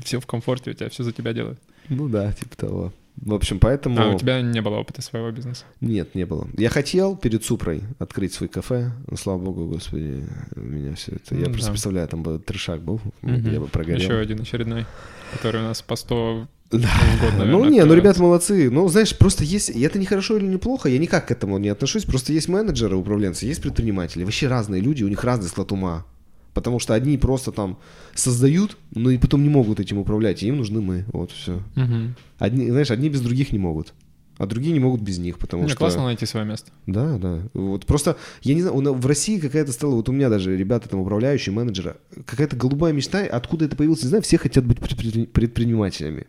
все 0.03 0.19
в 0.19 0.25
комфорте, 0.25 0.71
у 0.71 0.73
тебя 0.73 0.89
все 0.89 1.03
за 1.03 1.13
тебя 1.13 1.33
делают. 1.33 1.59
Ну 1.89 2.09
да, 2.09 2.31
типа 2.33 2.57
того. 2.57 2.93
В 3.15 3.33
общем, 3.33 3.59
поэтому... 3.59 4.01
А 4.01 4.09
у 4.09 4.17
тебя 4.19 4.41
не 4.41 4.61
было 4.61 4.77
опыта 4.77 5.01
своего 5.01 5.31
бизнеса? 5.31 5.63
Нет, 5.81 6.15
не 6.15 6.25
было. 6.25 6.47
Я 6.57 6.69
хотел 6.69 7.15
перед 7.15 7.45
Супрой 7.45 7.83
открыть 7.99 8.33
свой 8.33 8.49
кафе, 8.49 8.91
но, 9.07 9.15
слава 9.17 9.37
богу, 9.39 9.65
господи, 9.67 10.25
у 10.55 10.59
меня 10.59 10.95
все 10.95 11.13
это... 11.13 11.35
Я 11.35 11.41
Ну 11.45 11.51
просто 11.51 11.67
да. 11.67 11.71
представляю, 11.71 12.07
там 12.07 12.23
бы 12.23 12.39
трешак 12.39 12.81
был, 12.81 12.99
Мгм. 13.21 13.51
я 13.51 13.59
бы 13.59 13.67
прогорел. 13.67 13.99
Еще 14.01 14.17
один 14.17 14.41
очередной, 14.41 14.85
который 15.31 15.61
у 15.61 15.65
нас 15.65 15.81
по 15.81 15.95
100 15.95 16.47
Да. 16.71 16.79
год, 17.21 17.31
наверное, 17.33 17.45
Ну 17.45 17.65
не, 17.69 17.85
ну 17.85 17.93
ребята 17.93 18.21
молодцы. 18.21 18.69
Ну, 18.71 18.87
знаешь, 18.89 19.15
просто 19.17 19.43
есть, 19.43 19.69
и 19.69 19.79
это 19.81 19.99
не 19.99 20.05
хорошо 20.05 20.37
или 20.37 20.45
не 20.47 20.57
плохо, 20.57 20.89
я 20.89 20.97
никак 20.97 21.27
к 21.27 21.31
этому 21.31 21.59
не 21.59 21.69
отношусь, 21.69 22.05
просто 22.05 22.33
есть 22.33 22.49
менеджеры, 22.49 22.95
управленцы, 22.95 23.45
есть 23.45 23.61
предприниматели, 23.61 24.23
вообще 24.23 24.47
разные 24.47 24.81
люди, 24.81 25.03
у 25.03 25.07
них 25.07 25.23
разный 25.23 25.47
склад 25.49 25.71
ума. 25.71 26.05
Потому 26.53 26.79
что 26.79 26.93
одни 26.93 27.17
просто 27.17 27.51
там 27.51 27.77
создают, 28.13 28.77
но 28.93 29.09
и 29.09 29.17
потом 29.17 29.43
не 29.43 29.49
могут 29.49 29.79
этим 29.79 29.97
управлять, 29.97 30.43
и 30.43 30.47
им 30.47 30.57
нужны 30.57 30.81
мы. 30.81 31.05
Вот 31.11 31.31
все. 31.31 31.61
Мгм. 31.75 32.15
Одни, 32.37 32.69
знаешь, 32.69 32.91
одни 32.91 33.09
без 33.09 33.21
других 33.21 33.51
не 33.51 33.59
могут. 33.59 33.93
А 34.37 34.47
другие 34.47 34.73
не 34.73 34.79
могут 34.79 35.01
без 35.01 35.19
них, 35.19 35.37
потому 35.37 35.63
Не, 35.63 35.69
что... 35.69 35.77
классно 35.77 36.05
найти 36.05 36.25
свое 36.25 36.45
место. 36.45 36.71
Да, 36.87 37.17
да. 37.17 37.43
Вот 37.53 37.85
просто, 37.85 38.17
я 38.41 38.55
не 38.55 38.61
знаю, 38.61 38.93
в 38.93 39.05
России 39.05 39.39
какая-то 39.39 39.71
стала, 39.71 39.93
вот 39.93 40.09
у 40.09 40.11
меня 40.11 40.29
даже 40.29 40.57
ребята 40.57 40.89
там 40.89 41.01
управляющие, 41.01 41.53
менеджеры, 41.53 41.97
какая-то 42.25 42.55
голубая 42.55 42.93
мечта, 42.93 43.19
откуда 43.19 43.65
это 43.65 43.75
появилось, 43.75 44.01
не 44.01 44.09
знаю, 44.09 44.23
все 44.23 44.39
хотят 44.39 44.65
быть 44.65 44.79
предпри- 44.79 45.27
предпринимателями. 45.27 46.25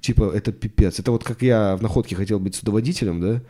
Типа, 0.00 0.30
это 0.34 0.52
пипец. 0.52 1.00
Это 1.00 1.10
вот 1.10 1.24
как 1.24 1.42
я 1.42 1.76
в 1.76 1.82
находке 1.82 2.14
хотел 2.14 2.38
быть 2.38 2.54
судоводителем, 2.54 3.20
да, 3.20 3.42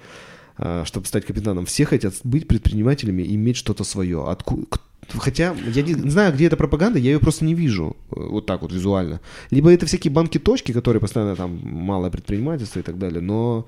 а, 0.56 0.84
чтобы 0.84 1.06
стать 1.06 1.26
капитаном. 1.26 1.66
Все 1.66 1.84
хотят 1.84 2.14
быть 2.24 2.48
предпринимателями 2.48 3.22
и 3.22 3.34
иметь 3.34 3.56
что-то 3.56 3.84
свое. 3.84 4.26
Отку... 4.26 4.68
Хотя 5.08 5.54
я 5.74 5.82
не 5.82 6.10
знаю, 6.10 6.32
где 6.32 6.46
эта 6.46 6.56
пропаганда, 6.56 6.98
я 6.98 7.12
ее 7.12 7.18
просто 7.18 7.44
не 7.44 7.54
вижу 7.54 7.96
э, 8.10 8.14
вот 8.18 8.46
так 8.46 8.62
вот 8.62 8.72
визуально. 8.72 9.20
Либо 9.50 9.70
это 9.72 9.86
всякие 9.86 10.12
банки-точки, 10.12 10.72
которые 10.72 11.00
постоянно 11.00 11.36
там 11.36 11.60
малое 11.62 12.10
предпринимательство 12.10 12.80
и 12.80 12.82
так 12.82 12.98
далее, 12.98 13.20
но 13.20 13.66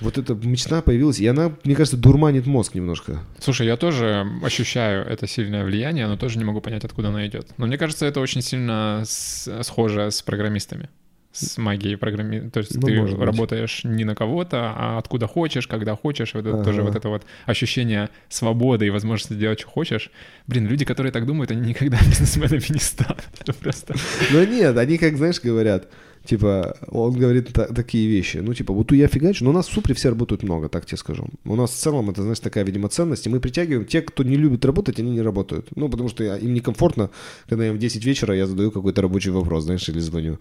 вот 0.00 0.18
эта 0.18 0.34
мечта 0.34 0.82
появилась, 0.82 1.20
и 1.20 1.26
она, 1.26 1.52
мне 1.64 1.76
кажется, 1.76 1.96
дурманит 1.96 2.46
мозг 2.46 2.74
немножко. 2.74 3.20
Слушай, 3.38 3.66
я 3.66 3.76
тоже 3.76 4.26
ощущаю 4.42 5.06
это 5.06 5.26
сильное 5.26 5.64
влияние, 5.64 6.06
но 6.08 6.16
тоже 6.16 6.38
не 6.38 6.44
могу 6.44 6.60
понять, 6.60 6.84
откуда 6.84 7.08
оно 7.08 7.24
идет. 7.26 7.48
Но 7.58 7.66
мне 7.66 7.78
кажется, 7.78 8.06
это 8.06 8.20
очень 8.20 8.42
сильно 8.42 9.04
схоже 9.06 10.10
с 10.10 10.22
программистами. 10.22 10.88
С 11.34 11.58
магией 11.58 11.96
программи... 11.96 12.48
То 12.48 12.60
есть 12.60 12.74
Ну, 12.76 12.82
ты 12.86 13.00
может 13.00 13.18
быть. 13.18 13.26
работаешь 13.26 13.80
не 13.84 14.04
на 14.04 14.14
кого-то, 14.14 14.72
а 14.76 14.98
откуда 14.98 15.26
хочешь, 15.26 15.66
когда 15.66 15.96
хочешь. 15.96 16.32
Вот 16.34 16.46
это 16.46 16.54
Ага. 16.54 16.64
тоже 16.64 16.82
вот 16.82 16.94
это 16.94 17.08
вот 17.08 17.22
ощущение 17.46 18.08
свободы 18.28 18.86
и 18.86 18.90
возможности 18.90 19.34
делать, 19.34 19.58
что 19.60 19.68
хочешь. 19.68 20.10
Блин, 20.46 20.68
люди, 20.68 20.84
которые 20.84 21.10
так 21.12 21.26
думают, 21.26 21.50
они 21.50 21.68
никогда 21.70 21.98
бизнесменами 22.08 22.62
не 22.72 22.78
станут. 22.80 23.24
Это 23.40 23.52
просто... 23.52 23.94
Но 24.32 24.44
нет, 24.44 24.76
они 24.76 24.96
как, 24.96 25.16
знаешь, 25.16 25.40
говорят, 25.42 25.88
типа, 26.24 26.76
он 26.88 27.12
говорит 27.18 27.52
та- 27.52 27.66
такие 27.66 28.08
вещи, 28.08 28.36
ну, 28.38 28.54
типа, 28.54 28.72
вот 28.72 28.92
я 28.92 29.08
фигачу, 29.08 29.44
но 29.44 29.50
у 29.50 29.52
нас 29.52 29.66
в 29.68 29.72
Супре 29.72 29.92
все 29.94 30.10
работают 30.10 30.42
много, 30.44 30.68
так 30.68 30.86
тебе 30.86 30.98
скажу. 30.98 31.26
У 31.44 31.56
нас 31.56 31.70
в 31.70 31.76
целом 31.76 32.10
это, 32.10 32.22
знаешь, 32.22 32.40
такая, 32.40 32.64
видимо, 32.64 32.88
ценность, 32.88 33.26
и 33.26 33.30
мы 33.30 33.40
притягиваем, 33.40 33.84
те, 33.86 34.02
кто 34.02 34.22
не 34.22 34.36
любит 34.36 34.64
работать, 34.64 35.00
они 35.00 35.10
не 35.10 35.20
работают. 35.22 35.66
Ну, 35.76 35.88
потому 35.88 36.08
что 36.08 36.22
им 36.36 36.54
некомфортно, 36.54 37.10
когда 37.48 37.66
им 37.66 37.74
в 37.74 37.78
10 37.78 38.04
вечера 38.06 38.34
я 38.36 38.46
задаю 38.46 38.70
какой-то 38.70 39.02
рабочий 39.02 39.30
вопрос, 39.32 39.64
знаешь, 39.64 39.88
или 39.88 39.98
звоню. 40.00 40.38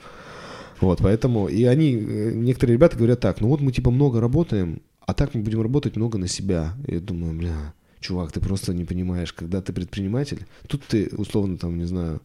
Вот, 0.83 0.99
поэтому, 1.01 1.47
и 1.47 1.63
они, 1.63 1.95
э, 1.95 2.31
некоторые 2.33 2.75
ребята 2.75 2.97
говорят 2.97 3.19
так, 3.21 3.39
ну 3.39 3.47
вот 3.47 3.61
мы 3.61 3.71
типа 3.71 3.89
много 3.89 4.19
работаем, 4.19 4.81
а 4.99 5.13
так 5.13 5.33
мы 5.33 5.41
будем 5.41 5.61
работать 5.61 5.95
много 5.95 6.17
на 6.17 6.27
себя. 6.27 6.73
Я 6.87 6.99
думаю, 6.99 7.33
бля, 7.33 7.73
чувак, 7.99 8.31
ты 8.31 8.39
просто 8.39 8.73
не 8.73 8.83
понимаешь, 8.83 9.31
когда 9.33 9.61
ты 9.61 9.71
предприниматель, 9.71 10.45
тут 10.67 10.83
ты, 10.83 11.09
условно, 11.17 11.57
там, 11.57 11.77
не 11.77 11.85
знаю, 11.85 12.21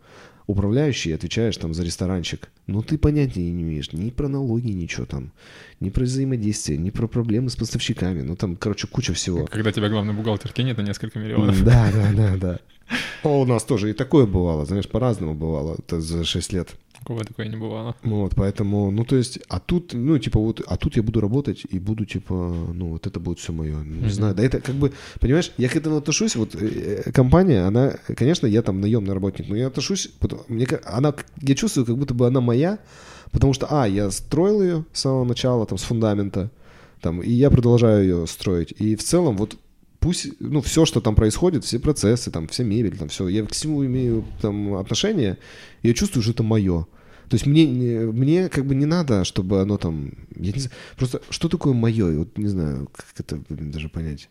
управляющий, 0.48 1.12
отвечаешь 1.12 1.56
там 1.56 1.74
за 1.74 1.84
ресторанчик, 1.84 2.48
но 2.66 2.82
ты 2.82 2.98
понятия 2.98 3.48
не 3.50 3.62
имеешь 3.62 3.92
ни 3.92 4.10
про 4.10 4.28
налоги, 4.28 4.72
ничего 4.72 5.06
там, 5.06 5.30
ни 5.78 5.90
про 5.90 6.04
взаимодействие, 6.04 6.78
ни 6.78 6.90
про 6.90 7.06
проблемы 7.06 7.50
с 7.50 7.56
поставщиками, 7.56 8.22
ну 8.22 8.34
там, 8.34 8.56
короче, 8.56 8.88
куча 8.88 9.12
всего. 9.12 9.46
Когда 9.46 9.72
тебя 9.72 9.88
главный 9.88 10.14
бухгалтер 10.14 10.52
кинет 10.52 10.78
на 10.78 10.82
несколько 10.82 11.18
миллионов. 11.18 11.62
Да, 11.64 11.90
да, 11.92 12.12
да, 12.12 12.36
да. 12.36 12.60
О, 13.22 13.42
у 13.42 13.44
нас 13.44 13.64
тоже 13.64 13.90
и 13.90 13.92
такое 13.92 14.26
бывало, 14.26 14.64
знаешь, 14.64 14.88
по-разному 14.88 15.34
бывало 15.34 15.76
это 15.78 16.00
за 16.00 16.24
6 16.24 16.52
лет. 16.54 16.74
У 17.08 17.12
кого 17.12 17.24
такое 17.24 17.48
не 17.48 17.56
бывало. 17.56 17.94
Вот, 18.02 18.34
поэтому, 18.36 18.90
ну, 18.90 19.02
то 19.02 19.16
есть, 19.16 19.38
а 19.48 19.60
тут, 19.60 19.94
ну, 19.94 20.18
типа, 20.18 20.38
вот, 20.38 20.60
а 20.66 20.76
тут 20.76 20.96
я 20.96 21.02
буду 21.02 21.20
работать 21.20 21.62
и 21.70 21.78
буду, 21.78 22.04
типа, 22.04 22.34
ну, 22.74 22.90
вот 22.90 23.06
это 23.06 23.18
будет 23.18 23.38
все 23.38 23.52
мое. 23.52 23.76
Не 23.82 24.00
Мгм. 24.00 24.10
знаю, 24.10 24.34
да 24.34 24.42
это 24.42 24.60
как 24.60 24.74
бы, 24.74 24.92
понимаешь, 25.18 25.52
я 25.56 25.70
к 25.70 25.76
этому 25.76 25.96
отношусь, 25.96 26.36
вот, 26.36 26.54
э, 26.54 27.02
э, 27.06 27.12
компания, 27.12 27.66
она, 27.66 27.94
конечно, 28.14 28.46
я 28.46 28.60
там 28.60 28.82
наемный 28.82 29.14
работник, 29.14 29.48
но 29.48 29.56
я 29.56 29.68
отношусь, 29.68 30.10
мне, 30.48 30.66
она, 30.84 31.14
я 31.40 31.54
чувствую, 31.54 31.86
как 31.86 31.96
будто 31.96 32.12
бы 32.12 32.26
она 32.26 32.42
моя, 32.42 32.78
потому 33.32 33.54
что, 33.54 33.66
а, 33.70 33.88
я 33.88 34.10
строил 34.10 34.62
ее 34.62 34.84
с 34.92 35.00
самого 35.00 35.24
начала, 35.24 35.64
там, 35.64 35.78
с 35.78 35.84
фундамента, 35.84 36.50
там, 37.00 37.22
и 37.22 37.30
я 37.30 37.48
продолжаю 37.48 38.02
ее 38.02 38.26
строить. 38.26 38.74
И 38.78 38.96
в 38.96 39.02
целом, 39.02 39.38
вот, 39.38 39.56
пусть, 39.98 40.28
ну, 40.40 40.60
все, 40.60 40.84
что 40.84 41.00
там 41.00 41.14
происходит, 41.14 41.64
все 41.64 41.78
процессы, 41.78 42.30
там, 42.30 42.48
вся 42.48 42.64
мебель, 42.64 42.98
там, 42.98 43.08
все, 43.08 43.28
я 43.28 43.46
к 43.46 43.52
всему 43.52 43.82
имею 43.86 44.24
там 44.42 44.74
отношение, 44.74 45.38
и 45.82 45.88
я 45.88 45.94
чувствую, 45.94 46.22
что 46.22 46.32
это 46.32 46.42
мое. 46.42 46.86
То 47.28 47.34
есть 47.34 47.46
мне, 47.46 47.66
не- 47.66 48.06
мне 48.12 48.48
как 48.48 48.64
бы 48.66 48.74
не 48.74 48.86
надо, 48.86 49.24
чтобы 49.24 49.60
оно 49.60 49.76
там... 49.76 50.12
Я 50.36 50.52
не 50.52 50.60
знаю, 50.60 50.76
просто 50.96 51.20
что 51.30 51.48
такое 51.48 51.74
мое? 51.74 52.18
Вот 52.18 52.38
не 52.38 52.48
знаю, 52.48 52.88
как 52.92 53.06
это 53.18 53.38
блин, 53.48 53.70
даже 53.70 53.88
понять. 53.88 54.28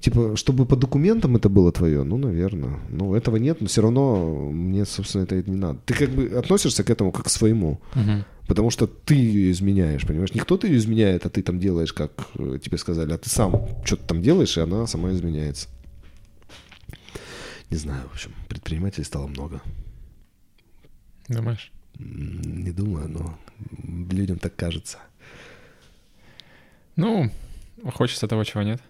Типа, 0.00 0.36
чтобы 0.36 0.66
по 0.66 0.76
документам 0.76 1.34
это 1.36 1.48
было 1.48 1.72
твое, 1.72 2.02
ну, 2.04 2.18
наверное. 2.18 2.78
Ну, 2.90 3.14
этого 3.14 3.36
нет, 3.36 3.60
но 3.62 3.66
все 3.68 3.80
равно 3.80 4.50
мне, 4.50 4.84
собственно, 4.84 5.22
это 5.22 5.42
не 5.50 5.56
надо. 5.56 5.78
Ты 5.86 5.94
как 5.94 6.10
бы 6.10 6.26
относишься 6.38 6.84
к 6.84 6.90
этому 6.90 7.10
как 7.10 7.24
к 7.24 7.30
своему. 7.30 7.80
Мгм. 7.94 8.24
Потому 8.46 8.70
что 8.70 8.86
ты 8.86 9.14
ее 9.14 9.50
изменяешь, 9.50 10.06
понимаешь? 10.06 10.34
Не 10.34 10.40
кто-то 10.40 10.66
ее 10.66 10.76
изменяет, 10.76 11.24
а 11.24 11.30
ты 11.30 11.42
там 11.42 11.58
делаешь, 11.58 11.94
как 11.94 12.12
э, 12.34 12.58
тебе 12.62 12.76
сказали, 12.76 13.12
а 13.12 13.16
ты 13.18 13.30
сам 13.30 13.66
что-то 13.84 14.04
там 14.04 14.20
делаешь, 14.20 14.58
и 14.58 14.60
она 14.60 14.86
сама 14.86 15.10
изменяется. 15.12 15.68
Не 17.70 17.78
знаю, 17.78 18.06
в 18.08 18.12
общем, 18.12 18.32
предпринимателей 18.48 19.04
стало 19.04 19.26
много. 19.26 19.62
Думаешь? 21.28 21.72
Не 21.98 22.72
думаю, 22.72 23.08
но 23.08 23.38
людям 24.10 24.38
так 24.38 24.56
кажется. 24.56 24.98
Ну, 26.96 27.30
хочется 27.94 28.28
того, 28.28 28.44
чего 28.44 28.62
нет. 28.62 28.80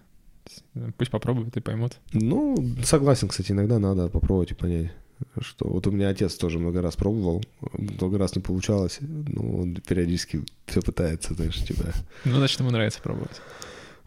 Пусть 0.97 1.11
попробуют 1.11 1.57
и 1.57 1.59
поймут. 1.59 1.97
Ну, 2.13 2.55
согласен, 2.83 3.27
кстати, 3.27 3.51
иногда 3.51 3.79
надо 3.79 4.09
попробовать 4.09 4.51
и 4.51 4.55
понять, 4.55 4.91
что 5.39 5.67
вот 5.67 5.87
у 5.87 5.91
меня 5.91 6.09
отец 6.09 6.35
тоже 6.35 6.59
много 6.59 6.81
раз 6.81 6.95
пробовал, 6.95 7.43
много 7.73 8.17
раз 8.17 8.35
не 8.35 8.41
получалось, 8.41 8.99
но 9.01 9.41
он 9.41 9.75
периодически 9.75 10.43
все 10.67 10.81
пытается, 10.81 11.33
знаешь, 11.33 11.63
типа... 11.63 11.85
Ну, 12.25 12.35
значит, 12.35 12.59
ему 12.59 12.69
нравится 12.71 13.01
пробовать. 13.01 13.41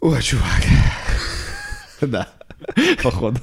Ой, 0.00 0.22
чувак. 0.22 0.62
Да, 2.00 2.32
походу. 3.02 3.40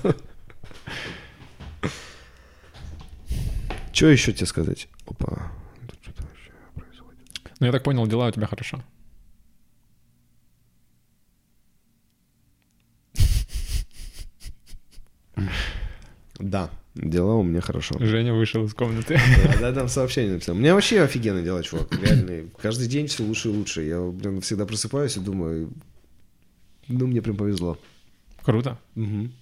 Что 3.91 4.07
еще 4.07 4.31
тебе 4.31 4.45
сказать? 4.45 4.87
Опа. 5.07 5.51
Тут 5.87 5.99
что-то 6.01 6.23
вообще 6.23 6.51
происходит. 6.73 7.19
Ну, 7.59 7.65
я 7.65 7.71
так 7.71 7.83
понял, 7.83 8.07
дела 8.07 8.27
у 8.27 8.31
тебя 8.31 8.47
хорошо. 8.47 8.83
Да, 16.37 16.69
дела 16.95 17.35
у 17.35 17.43
меня 17.43 17.61
хорошо. 17.61 17.95
Женя 17.99 18.33
вышел 18.33 18.65
из 18.65 18.73
комнаты. 18.73 19.19
Да, 19.45 19.59
да, 19.59 19.73
там 19.73 19.87
сообщение 19.87 20.33
написал. 20.33 20.55
У 20.55 20.59
меня 20.59 20.73
вообще 20.73 21.01
офигенно 21.01 21.41
дела, 21.41 21.63
чувак. 21.63 21.91
Реально. 22.01 22.49
Каждый 22.61 22.87
день 22.87 23.07
все 23.07 23.23
лучше 23.23 23.49
и 23.49 23.51
лучше. 23.51 23.83
Я, 23.83 24.01
блин, 24.01 24.41
всегда 24.41 24.65
просыпаюсь 24.65 25.17
и 25.17 25.21
думаю, 25.21 25.71
ну, 26.87 27.07
мне 27.07 27.21
прям 27.21 27.37
повезло. 27.37 27.77
Круто. 28.43 28.79
Мгм. 28.95 29.33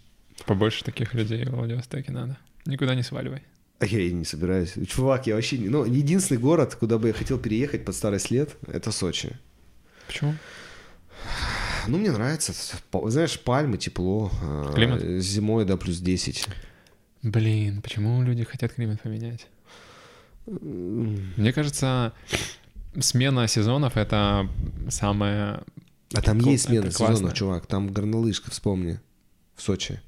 Побольше 0.45 0.84
таких 0.84 1.14
людей 1.14 1.45
в 1.45 1.52
Владивостоке 1.52 2.11
надо. 2.11 2.38
Никуда 2.65 2.95
не 2.95 3.03
сваливай. 3.03 3.44
А 3.84 3.85
я 3.85 3.99
и 3.99 4.14
не 4.14 4.23
собираюсь. 4.23 4.76
Чувак, 4.88 5.27
я 5.27 5.35
вообще 5.35 5.57
не... 5.57 5.68
Ну, 5.68 5.84
единственный 5.84 6.38
город, 6.38 6.73
куда 6.76 6.97
бы 6.97 7.10
я 7.10 7.14
хотел 7.14 7.38
переехать 7.38 7.84
под 7.84 7.93
старость 7.93 8.31
лет, 8.31 8.55
это 8.65 8.93
Сочи. 8.93 9.38
Почему? 10.07 10.35
Ну, 11.89 11.97
мне 11.97 12.10
нравится. 12.11 12.53
Знаешь, 12.93 13.38
пальмы, 13.41 13.77
тепло. 13.77 14.31
а, 14.41 14.72
Климат? 14.73 15.01
Зимой, 15.19 15.65
да, 15.65 15.76
плюс 15.76 15.99
10. 15.99 16.47
Блин, 17.23 17.81
почему 17.81 18.23
люди 18.23 18.45
хотят 18.45 18.73
климат 18.73 19.01
поменять? 19.01 19.47
Мне 20.45 21.51
кажется, 21.51 22.14
смена 22.97 23.49
сезонов— 23.49 23.97
это 23.97 24.47
самое... 24.88 25.61
А 26.14 26.22
там 26.22 26.39
есть 26.39 26.68
смена 26.68 26.89
сезонов, 26.89 27.34
чувак. 27.34 27.65
Там 27.65 27.91
горнолыжка, 27.91 28.49
вспомни. 28.49 29.01
В 29.57 29.61
Сочи. 29.61 29.99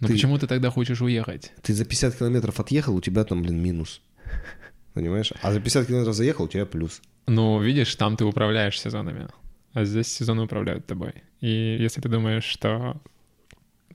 Но 0.00 0.08
Ты- 0.08 0.14
почему 0.14 0.38
ты 0.38 0.46
тогда 0.46 0.70
хочешь 0.70 1.02
уехать? 1.02 1.52
Ты 1.62 1.74
за 1.74 1.84
50 1.84 2.16
километров 2.16 2.58
отъехал, 2.58 2.96
у 2.96 3.00
тебя 3.00 3.24
там, 3.24 3.42
блин, 3.42 3.62
минус. 3.62 4.00
Понимаешь? 4.94 5.32
А 5.42 5.52
за 5.52 5.60
50 5.60 5.86
километров 5.86 6.14
заехал, 6.14 6.44
у 6.44 6.48
тебя 6.48 6.66
плюс. 6.66 7.02
Ну, 7.26 7.60
видишь, 7.60 7.94
там 7.94 8.16
ты 8.16 8.24
управляешь 8.24 8.80
сезонами, 8.80 9.28
а 9.72 9.84
здесь 9.84 10.08
сезоны 10.08 10.42
управляют 10.42 10.86
тобой. 10.86 11.12
И 11.40 11.76
если 11.78 12.00
ты 12.00 12.08
думаешь, 12.08 12.44
что 12.44 13.00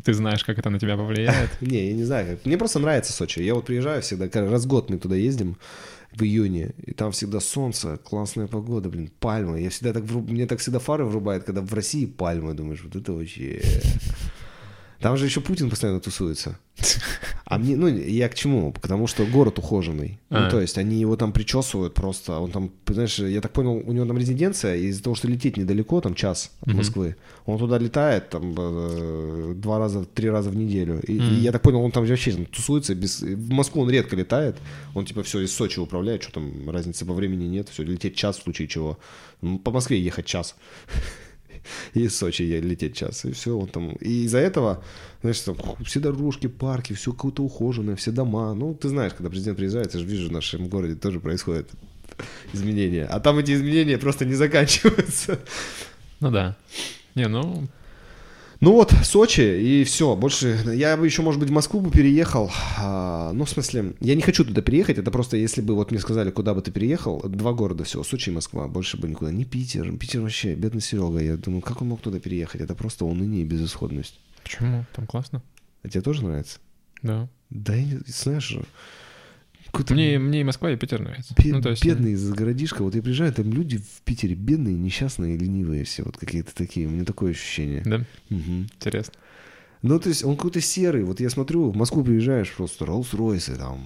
ты 0.03 0.13
знаешь, 0.13 0.43
как 0.43 0.59
это 0.59 0.69
на 0.69 0.79
тебя 0.79 0.95
повлияет, 0.95 1.49
Не, 1.61 1.87
я 1.87 1.93
не 1.93 2.03
знаю. 2.03 2.39
Мне 2.45 2.57
просто 2.57 2.79
нравится 2.79 3.11
Сочи. 3.11 3.39
Я 3.39 3.55
вот 3.55 3.65
приезжаю 3.65 4.01
всегда, 4.01 4.29
раз 4.49 4.65
в 4.65 4.67
год 4.67 4.89
мы 4.89 4.97
туда 4.97 5.15
ездим 5.15 5.57
в 6.13 6.23
июне, 6.23 6.71
и 6.85 6.93
там 6.93 7.11
всегда 7.11 7.39
солнце, 7.39 7.97
классная 7.97 8.47
погода, 8.47 8.89
блин, 8.89 9.11
пальмы. 9.19 9.61
Я 9.61 9.69
всегда 9.69 9.93
так, 9.93 10.03
мне 10.09 10.45
так 10.45 10.59
всегда 10.59 10.79
фары 10.79 11.03
врубает, 11.03 11.43
когда 11.43 11.61
в 11.61 11.73
России 11.73 12.05
пальмы, 12.05 12.53
думаешь, 12.53 12.83
вот 12.83 12.95
это 12.95 13.11
вообще... 13.11 13.61
Там 14.99 15.17
же 15.17 15.25
еще 15.25 15.41
Путин 15.41 15.69
постоянно 15.69 15.99
тусуется. 15.99 16.57
А 17.47 17.59
мне, 17.59 17.75
ну, 17.77 17.87
я 17.87 18.27
к 18.27 18.33
чему? 18.33 18.71
Потому 18.73 19.05
что 19.05 19.23
город 19.23 19.59
ухоженный. 19.59 20.19
Ну, 20.31 20.37
А. 20.47 20.49
то 20.49 20.59
есть 20.59 20.79
они 20.79 20.99
его 20.99 21.15
там 21.15 21.31
причесывают 21.31 21.93
просто. 21.93 22.39
Он 22.39 22.49
там, 22.49 22.71
знаешь, 22.87 23.19
я 23.19 23.39
так 23.39 23.53
понял, 23.53 23.83
у 23.85 23.91
него 23.91 24.03
там 24.07 24.17
резиденция, 24.17 24.75
и 24.77 24.87
из-за 24.87 25.03
того, 25.03 25.15
что 25.15 25.27
лететь 25.27 25.55
недалеко, 25.55 26.01
там 26.01 26.15
час 26.15 26.51
от. 26.61 26.73
Москвы, 26.73 27.15
он 27.45 27.59
туда 27.59 27.77
летает 27.77 28.29
там 28.31 28.55
э, 28.57 29.53
два 29.55 29.77
раза, 29.77 30.05
три 30.05 30.27
раза 30.27 30.49
в 30.49 30.55
неделю. 30.55 30.99
И, 31.07 31.17
и 31.17 31.21
Мгм. 31.21 31.39
я 31.41 31.51
так 31.51 31.61
понял, 31.61 31.81
он 31.81 31.91
там 31.91 32.03
вообще 32.03 32.31
там 32.31 32.45
тусуется. 32.47 32.95
Без... 32.95 33.21
В 33.21 33.49
Москву 33.51 33.83
он 33.83 33.91
редко 33.91 34.15
летает. 34.15 34.55
Он 34.95 35.05
типа 35.05 35.21
все 35.21 35.41
из 35.41 35.53
Сочи 35.53 35.79
управляет, 35.79 36.23
что 36.23 36.31
там 36.33 36.67
разницы 36.69 37.05
по 37.05 37.13
времени 37.13 37.45
нет. 37.45 37.69
Все, 37.69 37.83
лететь 37.83 38.15
час 38.15 38.39
в 38.39 38.41
случае 38.43 38.67
чего. 38.67 38.97
Ну, 39.41 39.59
по 39.59 39.69
Москве 39.69 40.01
ехать 40.01 40.25
час. 40.25 40.55
И 41.93 42.03
из 42.03 42.15
Сочи 42.15 42.43
е- 42.43 42.61
лететь 42.61 42.95
час. 42.95 43.25
И 43.25 43.31
все, 43.31 43.57
он 43.57 43.67
там... 43.67 43.91
И 44.01 44.23
из-за 44.25 44.39
этого, 44.39 44.83
знаешь, 45.21 45.39
там 45.39 45.55
все 45.85 45.99
дорожки, 45.99 46.47
парки, 46.47 46.93
все 46.93 47.11
какое-то 47.11 47.43
ухоженное, 47.43 47.95
все 47.95 48.11
дома. 48.11 48.53
Ну, 48.53 48.73
ты 48.73 48.89
знаешь, 48.89 49.13
когда 49.13 49.29
президент 49.29 49.57
приезжает, 49.57 49.93
я 49.93 49.99
же 49.99 50.05
вижу, 50.05 50.29
в 50.29 50.31
нашем 50.31 50.67
городе 50.67 50.95
тоже 50.95 51.19
происходят 51.19 51.69
изменения. 52.53 53.05
А 53.05 53.19
там 53.19 53.37
эти 53.37 53.53
изменения 53.53 53.97
просто 53.97 54.25
не 54.25 54.35
заканчиваются. 54.35 55.39
ну 56.19 56.31
да. 56.31 56.55
Не, 57.15 57.27
ну, 57.27 57.67
Ну 58.65 58.71
вот, 58.71 58.91
Сочи, 59.03 59.41
и 59.41 59.83
все. 59.83 60.15
Больше 60.15 60.59
я 60.73 60.97
бы 60.97 61.05
еще, 61.05 61.21
может 61.21 61.39
быть, 61.39 61.51
в 61.51 61.53
Москву 61.53 61.81
бы 61.81 61.91
переехал. 61.91 62.49
А, 62.79 63.31
ну, 63.31 63.45
в 63.45 63.49
смысле, 63.51 63.93
я 63.99 64.15
не 64.15 64.23
хочу 64.23 64.43
туда 64.43 64.63
переехать. 64.63 64.97
Это 64.97 65.11
просто, 65.11 65.37
если 65.37 65.61
бы 65.61 65.75
вот 65.75 65.91
мне 65.91 65.99
сказали, 65.99 66.31
куда 66.31 66.55
бы 66.55 66.63
ты 66.63 66.71
переехал, 66.71 67.21
два 67.29 67.53
города 67.53 67.83
всего, 67.83 68.03
Сочи 68.03 68.29
и 68.29 68.33
Москва. 68.33 68.67
Больше 68.67 68.97
бы 68.97 69.07
никуда. 69.07 69.31
Не 69.31 69.45
Питер. 69.45 69.95
Питер 69.97 70.21
вообще, 70.21 70.55
бедный 70.55 70.81
Серега. 70.81 71.19
Я 71.19 71.37
думаю, 71.37 71.61
как 71.61 71.83
он 71.83 71.89
мог 71.89 72.01
туда 72.01 72.19
переехать? 72.19 72.59
Это 72.59 72.73
просто 72.73 73.05
уныние 73.05 73.43
и 73.43 73.45
безысходность. 73.45 74.19
почему? 74.41 74.83
Там 74.95 75.05
классно. 75.05 75.43
А 75.83 75.87
тебе 75.89 76.01
тоже 76.01 76.23
нравится? 76.23 76.57
Да. 77.03 77.29
Да, 77.51 77.75
я 77.75 77.83
не- 77.85 77.99
знаешь, 78.07 78.57
Мне, 79.89 80.19
мне 80.19 80.41
и 80.41 80.43
Москва, 80.43 80.71
и 80.71 80.75
Питер 80.75 81.01
нравится. 81.01 81.33
бе- 81.37 81.51
ну, 81.53 81.61
то 81.61 81.69
есть, 81.69 81.83
бедный 81.85 82.11
из 82.13 82.29
городишка. 82.31 82.83
Вот 82.83 82.95
я 82.95 83.01
приезжаю, 83.01 83.33
там 83.33 83.51
люди 83.51 83.77
в 83.77 84.01
Питере 84.03 84.35
бедные, 84.35 84.75
несчастные, 84.75 85.37
ленивые 85.37 85.83
все. 85.83 86.03
Вот 86.03 86.17
какие-то 86.17 86.53
такие. 86.55 86.87
У 86.87 86.89
меня 86.91 87.05
такое 87.05 87.31
ощущение. 87.31 87.81
Да, 87.85 88.01
Мгм. 88.29 88.67
интересно. 88.75 89.13
Ну, 89.81 89.99
то 89.99 90.09
есть 90.09 90.23
он 90.23 90.35
какой-то 90.35 90.61
серый. 90.61 91.03
Вот 91.03 91.19
я 91.19 91.29
смотрю, 91.29 91.69
в 91.69 91.75
Москву 91.75 92.03
приезжаешь, 92.03 92.51
просто 92.51 92.85
Роллс-Ройсы, 92.85 93.55
там, 93.55 93.79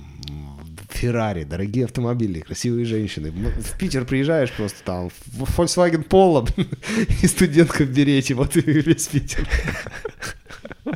Феррари, 0.92 1.44
дорогие 1.44 1.86
автомобили, 1.86 2.40
красивые 2.40 2.86
женщины. 2.86 3.28
М, 3.28 3.52
В 3.62 3.78
Питер 3.78 4.06
приезжаешь 4.06 4.52
просто 4.52 4.82
там, 4.86 5.10
в 5.10 5.60
Volkswagen 5.60 6.08
Polo 6.08 6.48
и 7.24 7.28
студентка 7.28 7.84
в 7.84 7.90
берете, 7.94 8.34
вот 8.34 8.56
и 8.56 8.62
весь 8.62 9.08
Питер. 9.08 9.48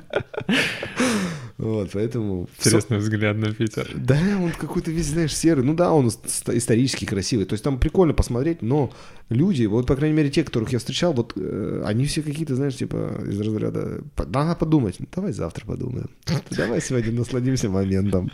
Вот, 1.63 1.91
поэтому... 1.93 2.49
Интересный 2.57 2.97
взгляд 2.97 3.37
на 3.37 3.53
Питер. 3.53 3.89
Да, 3.95 4.19
он 4.37 4.51
какой-то 4.51 4.91
весь, 4.91 5.05
знаешь, 5.05 5.33
серый. 5.33 5.63
Ну 5.63 5.73
да, 5.73 5.93
он 5.93 6.07
ис- 6.07 6.57
исторически 6.57 7.05
красивый. 7.05 7.45
То 7.45 7.53
есть 7.53 7.63
там 7.63 7.79
прикольно 7.79 8.13
посмотреть, 8.13 8.61
но 8.61 8.91
люди, 9.29 9.65
вот, 9.65 9.87
по 9.87 9.95
крайней 9.95 10.17
мере, 10.17 10.29
те, 10.29 10.43
которых 10.43 10.73
я 10.73 10.79
встречал, 10.79 11.13
вот 11.13 11.33
э, 11.37 11.83
они 11.85 12.05
все 12.05 12.21
какие-то, 12.21 12.55
знаешь, 12.55 12.75
типа 12.75 13.21
из 13.25 13.39
разряда 13.39 14.01
«По- 14.15 14.25
надо 14.25 14.55
подумать. 14.55 14.97
Давай 15.15 15.31
завтра 15.31 15.65
подумаем. 15.65 16.09
Давай 16.51 16.81
сегодня 16.81 17.13
насладимся 17.13 17.69
моментом. 17.69 18.29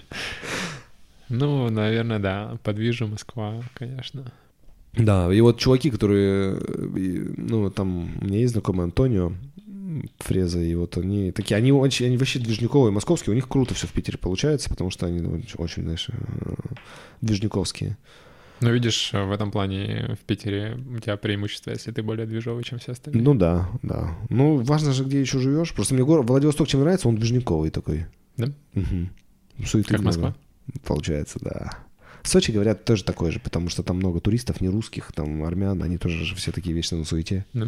Ну, 1.30 1.70
наверное, 1.70 2.18
да. 2.18 2.58
Подвижу 2.64 3.06
Москва, 3.06 3.62
конечно. 3.76 4.32
Да, 4.94 5.32
и 5.32 5.40
вот 5.42 5.60
чуваки, 5.60 5.92
которые, 5.92 6.58
э, 6.58 7.26
ну, 7.38 7.70
там, 7.70 8.10
у 8.22 8.26
меня 8.26 8.40
есть 8.40 8.54
знакомый 8.54 8.86
Антонио, 8.86 9.34
Фреза, 10.20 10.60
и 10.60 10.76
вот 10.76 10.98
они 10.98 11.32
такие, 11.32 11.56
они, 11.56 11.72
очень, 11.72 12.08
они 12.08 12.18
вообще 12.18 12.40
движниковые, 12.40 12.92
московские, 12.92 13.32
у 13.32 13.36
них 13.36 13.48
круто 13.48 13.74
все 13.74 13.88
в 13.88 13.92
Питере 13.92 14.18
получается, 14.18 14.70
потому 14.70 14.90
что 14.90 15.06
они 15.06 15.20
ну, 15.20 15.32
очень, 15.34 15.56
очень, 15.58 15.84
знаешь, 15.84 16.08
э, 16.10 16.54
движниковские. 17.22 17.98
Но 18.62 18.72
видишь, 18.72 19.12
в 19.14 19.32
этом 19.32 19.52
плане 19.52 20.18
в 20.22 20.26
Питере 20.26 20.78
у 20.94 21.00
тебя 21.00 21.16
преимущество, 21.16 21.72
если 21.72 21.92
ты 21.92 22.04
более 22.04 22.26
движовый, 22.26 22.64
чем 22.64 22.80
все 22.80 22.92
остальные. 22.92 23.24
Ну 23.24 23.34
да, 23.34 23.70
да. 23.84 24.18
Ну, 24.30 24.58
важно 24.58 24.92
же, 24.92 25.06
где 25.06 25.22
еще 25.22 25.40
живешь. 25.40 25.74
Просто 25.74 25.94
мне 25.94 26.04
город 26.04 26.30
Владивосток 26.30 26.68
чем 26.68 26.82
нравится, 26.82 27.08
он 27.08 27.16
движниковый 27.16 27.70
такой. 27.70 28.08
Да? 28.36 28.52
Мгм. 28.74 29.12
Суеты 29.66 29.90
Как 29.90 30.02
много. 30.02 30.20
Москва? 30.20 30.36
Получается, 30.84 31.40
да. 31.42 31.72
Сочи, 32.24 32.52
говорят, 32.52 32.84
тоже 32.84 33.04
такой 33.04 33.32
же, 33.32 33.40
потому 33.40 33.70
что 33.70 33.82
там 33.82 33.98
много 33.98 34.20
туристов, 34.20 34.60
не 34.62 34.70
русских, 34.70 35.12
там 35.14 35.44
армян, 35.44 35.82
они 35.82 35.98
тоже 35.98 36.26
же 36.26 36.36
все 36.36 36.52
такие 36.52 36.76
вечно 36.76 36.98
на 36.98 37.06
суете. 37.06 37.46
Да. 37.54 37.68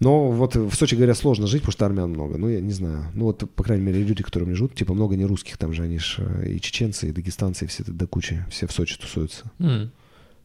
Но 0.00 0.30
вот 0.30 0.54
в 0.54 0.74
Сочи, 0.74 0.94
говорят, 0.94 1.18
сложно 1.18 1.46
жить, 1.46 1.62
потому 1.62 1.72
что 1.72 1.86
армян 1.86 2.10
много. 2.10 2.38
Ну, 2.38 2.48
я 2.48 2.60
не 2.60 2.72
знаю. 2.72 3.06
Ну, 3.14 3.24
вот, 3.24 3.50
по 3.54 3.64
крайней 3.64 3.84
мере, 3.84 4.02
люди, 4.02 4.22
которые 4.22 4.54
живут, 4.54 4.74
типа, 4.74 4.94
много 4.94 5.16
не 5.16 5.24
русских. 5.24 5.56
Там 5.58 5.72
же 5.72 5.82
они 5.82 5.98
ж 5.98 6.16
э, 6.18 6.52
и 6.52 6.60
чеченцы, 6.60 7.08
и 7.08 7.12
дагестанцы, 7.12 7.64
и 7.64 7.68
все 7.68 7.82
это 7.82 7.92
до 7.92 8.06
кучи. 8.06 8.44
Все 8.50 8.66
в 8.66 8.72
Сочи 8.72 8.96
тусуются. 8.96 9.50
М. 9.58 9.90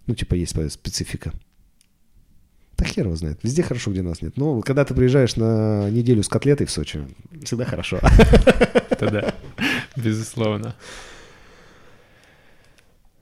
Ну, 0.08 0.16
типа, 0.16 0.34
есть 0.34 0.56
специфика. 0.72 1.34
Да 2.78 2.86
хер 2.86 3.06
его 3.06 3.16
знает. 3.16 3.40
Везде 3.44 3.62
хорошо, 3.62 3.92
где 3.92 4.02
нас 4.02 4.22
нет. 4.22 4.38
Но 4.38 4.62
когда 4.62 4.84
ты 4.86 4.96
приезжаешь 4.96 5.36
на 5.36 5.90
неделю 5.90 6.24
с 6.24 6.28
котлетой 6.28 6.66
в 6.66 6.72
Сочи, 6.72 7.08
всегда 7.44 7.66
хорошо. 7.66 8.00
Это 8.90 9.12
да, 9.12 9.36
безусловно. 9.96 10.76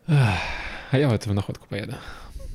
А 0.07 0.97
я 0.97 1.09
в 1.09 1.33
находку 1.33 1.67
поеду. 1.67 1.95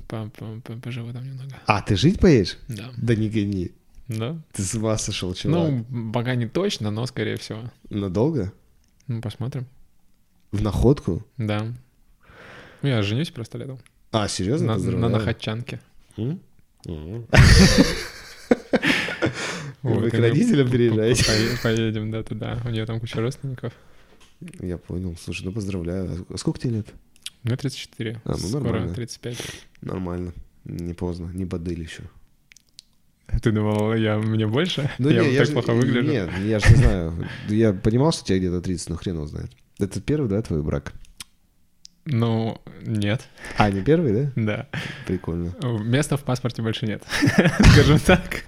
По- 0.09 0.28
по- 0.28 0.61
по- 0.62 0.77
Поживу 0.77 1.12
там 1.12 1.24
немного. 1.24 1.57
А, 1.66 1.83
ты 1.83 1.97
жить 1.97 2.20
поедешь? 2.20 2.59
Да. 2.69 2.91
Да 2.97 3.15
не 3.15 3.28
гони. 3.28 3.73
Да? 4.09 4.41
Ты 4.53 4.62
с 4.62 4.74
ума 4.74 4.97
сошел, 4.99 5.35
чувак. 5.35 5.85
Ну, 5.91 6.12
пока 6.12 6.35
не 6.37 6.47
точно, 6.47 6.91
но 6.91 7.07
скорее 7.07 7.37
всего. 7.37 7.70
Надолго? 7.91 8.53
Ну, 9.09 9.20
посмотрим. 9.20 9.66
В 10.53 10.62
находку? 10.62 11.27
Да. 11.39 11.66
Ну, 12.83 12.89
я 12.89 13.03
женюсь 13.03 13.31
просто 13.31 13.59
летом. 13.59 13.81
А, 14.12 14.28
серьезно? 14.28 14.78
На, 14.78 14.85
на. 15.09 15.19
Вот, 16.16 16.39
Вы 19.83 20.11
к 20.11 20.15
родителям 20.15 20.70
переезжаете? 20.70 21.24
по- 21.24 21.31
пое- 21.31 21.62
Поедем, 21.62 22.11
да, 22.11 22.23
туда. 22.23 22.61
У 22.65 22.70
нее 22.70 22.87
там 22.87 23.01
куча 23.01 23.20
родственников. 23.20 23.73
Я 24.61 24.78
понял. 24.78 25.16
Слушай, 25.20 25.45
ну 25.47 25.53
поздравляю. 25.53 26.27
А 26.28 26.37
сколько 26.39 26.59
тебе 26.61 26.77
лет? 26.77 26.87
Мне 27.47 27.56
34. 27.56 28.20
А, 28.24 28.31
ну 28.32 28.36
Скоро 28.36 28.62
нормально. 28.64 28.94
35. 28.94 29.39
Нормально. 29.82 30.32
Не 30.64 30.94
поздно. 30.94 31.31
Не 31.32 31.44
бодыль 31.44 31.81
еще. 31.81 32.02
Ты 33.40 33.52
думал, 33.52 33.94
я 33.94 34.18
мне 34.18 34.48
больше? 34.48 34.90
Ну, 34.98 35.10
я 35.10 35.23
не, 35.23 35.28
вот 35.28 35.36
так 35.39 35.47
же- 35.47 35.52
плохо 35.52 35.73
выгляжу? 35.73 36.09
Нет, 36.10 36.28
я 36.44 36.59
же 36.59 36.68
не 36.70 36.74
знаю. 36.77 37.28
Я 37.48 37.73
понимал, 37.73 38.12
что 38.12 38.24
тебе 38.24 38.39
где-то 38.40 38.60
30, 38.60 38.89
но 38.90 38.97
хрен 38.97 39.14
его 39.16 39.27
знает. 39.28 39.52
Это 39.78 40.01
первый, 40.01 40.28
да, 40.28 40.43
твой 40.43 40.62
брак? 40.62 40.93
Ну, 42.05 42.60
нет, 42.82 43.28
А, 43.56 43.70
не 43.70 43.81
первый, 43.82 44.12
да? 44.12 44.32
да. 44.36 44.68
Прикольно. 45.06 45.55
Места 45.85 46.16
в 46.16 46.24
паспорте 46.24 46.62
больше 46.62 46.86
нет. 46.86 47.05
Скажем 47.73 47.98
так. 48.01 48.44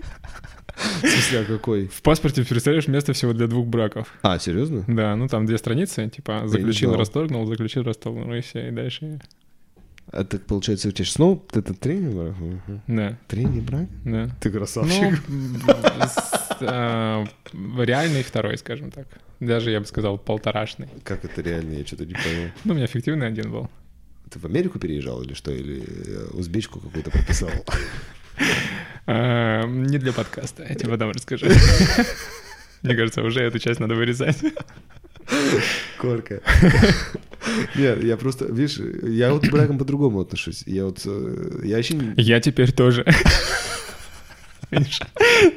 В 0.79 1.07
смысле, 1.07 1.41
а 1.41 1.45
какой? 1.45 1.89
В 1.89 2.03
паспорте, 2.03 2.45
представляешь, 2.45 2.87
место 2.89 3.13
всего 3.13 3.33
для 3.33 3.47
двух 3.47 3.67
браков. 3.67 4.09
А, 4.23 4.39
серьезно? 4.39 4.85
Да, 4.87 5.15
ну 5.17 5.29
там 5.29 5.47
две 5.47 5.59
страницы, 5.59 6.09
типа 6.09 6.43
заключил, 6.47 6.95
расторгнул, 6.97 7.47
заключил, 7.47 7.83
расторгнул, 7.83 8.33
и 8.35 8.41
все, 8.41 8.69
и 8.69 8.71
дальше. 8.71 9.21
А 10.11 10.25
так, 10.25 10.47
получается, 10.47 10.89
у 10.89 10.91
тебя 10.91 11.05
снова 11.05 11.35
вот 11.35 11.57
этот 11.57 11.81
тренинг 11.81 12.15
брак? 12.15 12.35
Да, 12.87 13.19
Тренинг 13.29 13.65
брак? 13.65 13.87
да. 14.05 14.31
Ты 14.41 14.49
Ну, 14.51 14.57
красавчик. 14.57 15.23
с- 15.27 16.57
а, 16.63 17.25
реальный 17.53 18.23
второй, 18.23 18.57
скажем 18.57 18.91
так. 18.91 19.07
Даже, 19.41 19.71
я 19.71 19.81
бы 19.81 19.87
сказал, 19.87 20.17
полторашный. 20.19 20.89
Как 21.05 21.25
это 21.25 21.43
реально? 21.43 21.75
Я 21.75 21.87
что-то 21.87 22.07
не 22.07 22.15
понял. 22.15 22.51
Ну, 22.65 22.73
у 22.73 22.77
меня 22.77 22.87
фиктивный 22.87 23.27
один 23.27 23.53
был. 23.53 23.69
Ты 24.31 24.39
в 24.39 24.45
Америку 24.47 24.79
переезжал 24.79 25.23
или 25.23 25.35
что? 25.35 25.53
Или 25.53 25.83
э, 25.87 26.29
узбечку 26.33 26.81
какую-то 26.81 27.11
прописал? 27.11 27.51
А, 29.07 29.65
Не 29.67 29.99
для 29.99 30.13
подкаста, 30.13 30.65
я 30.69 30.75
тебе 30.75 30.91
потом 30.91 31.11
расскажу. 31.13 31.47
Мне 32.83 32.95
кажется, 32.95 33.23
уже 33.23 33.41
эту 33.41 33.59
часть 33.59 33.81
надо 33.81 33.95
вырезать. 33.95 34.37
Корка. 35.99 36.41
Нет, 37.77 38.03
я 38.05 38.17
просто, 38.17 38.47
видишь, 38.47 38.79
я 39.03 39.33
вот 39.33 39.47
к 39.47 39.51
бракам 39.51 39.79
по-другому 39.79 40.21
отношусь. 40.21 40.63
Я 40.67 40.85
вот, 40.85 41.01
э, 41.07 41.61
я 41.65 41.77
вообще 41.77 41.95
не- 41.95 42.13
Я 42.17 42.41
теперь 42.41 42.73
тоже. 42.73 43.05
Видишь, 44.71 45.01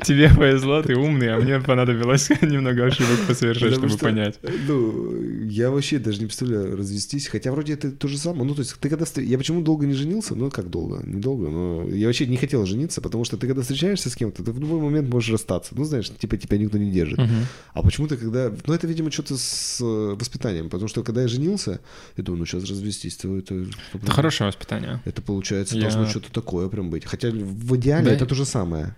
Тебе 0.04 0.30
повезло, 0.30 0.82
ты 0.82 0.96
умный, 0.96 1.34
а 1.34 1.40
мне 1.40 1.60
понадобилось 1.60 2.30
немного 2.42 2.86
ошибок 2.86 3.20
посовершать, 3.28 3.74
Потому 3.76 3.90
чтобы 3.90 3.98
что, 3.98 4.06
понять. 4.06 4.40
Ну, 4.68 5.22
я 5.44 5.70
вообще 5.70 6.00
даже 6.00 6.20
не 6.20 6.26
представляю 6.26 6.78
развестись. 6.78 7.28
Хотя 7.28 7.52
вроде 7.52 7.74
это 7.74 7.92
то 7.92 8.08
же 8.08 8.18
самое. 8.18 8.44
Ну, 8.46 8.54
то 8.56 8.62
есть, 8.62 8.76
ты 8.80 8.90
когда... 8.90 9.06
Я 9.22 9.38
почему 9.38 9.62
долго 9.62 9.86
не 9.86 9.94
женился? 9.94 10.36
Ну, 10.36 10.50
как 10.50 10.70
долго? 10.70 11.02
Недолго, 11.06 11.50
но 11.50 11.88
я 11.90 12.08
вообще 12.08 12.26
не 12.28 12.38
хотел 12.38 12.66
жениться, 12.66 13.02
потому 13.02 13.26
что 13.26 13.38
ты 13.38 13.48
когда 13.48 13.62
встречаешься 13.62 14.10
с 14.10 14.16
кем-то, 14.16 14.44
ты 14.44 14.52
в 14.52 14.60
любой 14.60 14.80
момент 14.80 15.10
можешь 15.10 15.32
расстаться. 15.32 15.74
Ну, 15.76 15.84
знаешь, 15.84 16.10
типа 16.18 16.38
тебя 16.38 16.58
никто 16.58 16.78
не 16.78 16.92
держит. 16.92 17.18
Мгм. 17.20 17.46
А 17.74 17.82
почему-то, 17.84 18.18
когда... 18.18 18.52
Ну, 18.66 18.74
это, 18.74 18.88
видимо, 18.88 19.12
что-то 19.12 19.38
с 19.38 19.80
э, 19.82 20.16
воспитанием. 20.18 20.70
Потому 20.70 20.88
что, 20.88 21.04
когда 21.04 21.22
я 21.24 21.28
женился, 21.28 21.80
я 22.18 22.24
думаю, 22.24 22.40
ну, 22.40 22.46
сейчас 22.46 22.64
развестись, 22.70 23.18
то 23.18 23.38
это... 23.38 23.66
Это 23.94 24.12
хорошее 24.12 24.48
воспитание. 24.48 25.02
Это, 25.06 25.22
получается, 25.22 25.76
Я- 25.76 25.84
должно 25.84 26.08
что-то 26.08 26.32
такое 26.32 26.70
прям 26.70 26.90
быть. 26.90 27.06
Хотя 27.06 27.30
в 27.32 27.76
идеале 27.76 28.06
Да. 28.06 28.12
это 28.14 28.26
то 28.26 28.36
же 28.36 28.46
самое. 28.46 28.96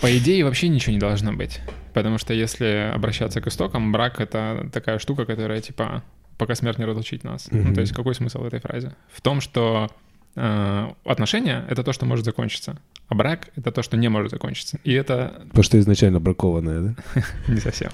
По 0.00 0.16
идее, 0.18 0.44
вообще 0.44 0.68
ничего 0.68 0.92
не 0.92 0.98
должно 0.98 1.32
быть. 1.32 1.60
Потому 1.94 2.18
что 2.18 2.34
если 2.34 2.92
обращаться 2.94 3.40
к 3.40 3.46
истокам, 3.46 3.92
брак— 3.92 4.20
это 4.20 4.68
такая 4.72 4.98
штука, 4.98 5.24
которая, 5.24 5.60
типа, 5.60 6.02
пока 6.36 6.54
смерть 6.54 6.78
не 6.78 6.84
разлучит 6.84 7.24
нас. 7.24 7.48
Ну, 7.50 7.62
Мгм. 7.62 7.74
то 7.74 7.80
есть 7.80 7.94
какой 7.94 8.14
смысл 8.14 8.40
в 8.42 8.46
этой 8.46 8.60
фразе? 8.60 8.94
В 9.10 9.20
том, 9.22 9.40
что 9.40 9.90
э, 10.34 10.92
отношения— 11.06 11.64
это 11.70 11.82
то, 11.82 11.94
что 11.94 12.04
может 12.04 12.26
закончиться, 12.26 12.78
а 13.08 13.14
брак— 13.14 13.48
это 13.56 13.72
то, 13.72 13.82
что 13.82 13.96
не 13.96 14.08
может 14.08 14.30
закончиться. 14.32 14.78
И 14.84 14.92
это 14.92 15.32
Потому 15.48 15.62
что 15.62 15.78
изначально 15.78 16.20
бракованное, 16.20 16.80
да? 17.14 17.22
не 17.48 17.60
совсем. 17.60 17.90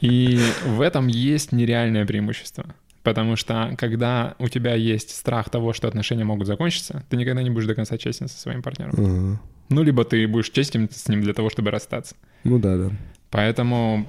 И 0.00 0.40
в 0.64 0.80
этом 0.80 1.06
есть 1.08 1.52
нереальное 1.52 2.06
преимущество. 2.06 2.64
Потому 3.02 3.36
что 3.36 3.74
когда 3.78 4.34
у 4.38 4.48
тебя 4.48 4.74
есть 4.74 5.10
страх 5.14 5.50
того, 5.50 5.72
что 5.74 5.88
отношения 5.88 6.24
могут 6.24 6.46
закончиться, 6.46 7.04
ты 7.10 7.16
никогда 7.16 7.42
не 7.42 7.50
будешь 7.50 7.66
до 7.66 7.74
конца 7.74 7.98
честен 7.98 8.28
со 8.28 8.38
своим 8.38 8.62
партнером. 8.62 8.94
Ага. 8.96 9.40
Ну, 9.70 9.82
либо 9.82 10.04
ты 10.04 10.26
будешь 10.28 10.50
честен 10.50 10.88
с 10.90 11.08
ним 11.08 11.22
для 11.22 11.32
того, 11.32 11.48
чтобы 11.50 11.70
расстаться. 11.70 12.14
Ну 12.44 12.58
да, 12.58 12.76
да. 12.76 12.90
Поэтому 13.30 14.08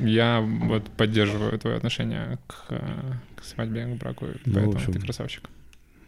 я 0.00 0.40
вот 0.40 0.84
поддерживаю 0.90 1.58
твое 1.58 1.76
отношение 1.76 2.38
к, 2.46 2.68
к 2.68 3.42
свадьбе, 3.44 3.86
к 3.86 3.98
браку. 3.98 4.26
Ну, 4.44 4.52
Поэтому 4.54 4.76
общем. 4.76 4.92
ты 4.92 5.00
красавчик. 5.00 5.48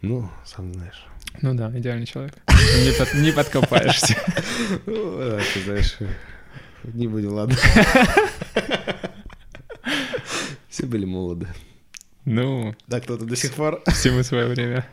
Ну, 0.01 0.29
сам 0.45 0.71
знаешь. 0.73 1.05
Ну 1.41 1.55
да, 1.55 1.71
идеальный 1.77 2.05
человек. 2.05 2.35
Не, 2.49 2.91
под- 2.97 3.13
не 3.15 3.31
подкопаешься. 3.31 4.15
Ну, 4.85 5.17
да, 5.17 5.39
ты 5.53 5.63
знаешь, 5.63 5.97
не 6.83 7.07
будем, 7.07 7.33
ладно. 7.33 7.55
Все 10.69 10.85
были 10.85 11.05
молоды. 11.05 11.47
Ну, 12.25 12.75
Да, 12.87 12.99
кто-то 12.99 13.25
до 13.25 13.35
сих 13.35 13.53
пор. 13.53 13.81
всему 13.87 14.23
свое 14.23 14.47
время. 14.47 14.85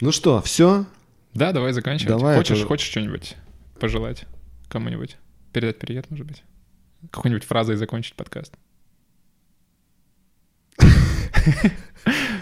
Ну 0.00 0.12
что, 0.12 0.40
все? 0.42 0.86
Да, 1.34 1.52
давай 1.52 1.72
заканчивать. 1.72 2.08
Давай, 2.08 2.36
хочешь, 2.36 2.58
это- 2.58 2.66
хочешь 2.66 2.88
что-нибудь 2.90 3.36
пожелать 3.78 4.24
кому-нибудь? 4.68 5.16
Передать 5.52 5.78
привет, 5.78 6.10
может 6.10 6.26
быть? 6.26 6.42
Какой-нибудь 7.10 7.44
фразой 7.44 7.76
закончить 7.76 8.14
подкаст? 8.14 8.54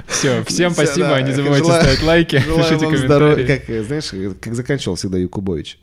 Все, 0.06 0.42
всем 0.46 0.72
спасибо, 0.72 1.20
не 1.22 1.32
забывайте 1.32 1.64
ставить 1.66 2.02
лайки, 2.02 2.36
пишите 2.40 2.86
комментарии. 2.86 3.46
Как, 3.46 3.84
знаешь, 3.86 4.36
как 4.40 4.54
заканчивал 4.54 4.96
всегда 4.96 5.18
Якубович. 5.18 5.78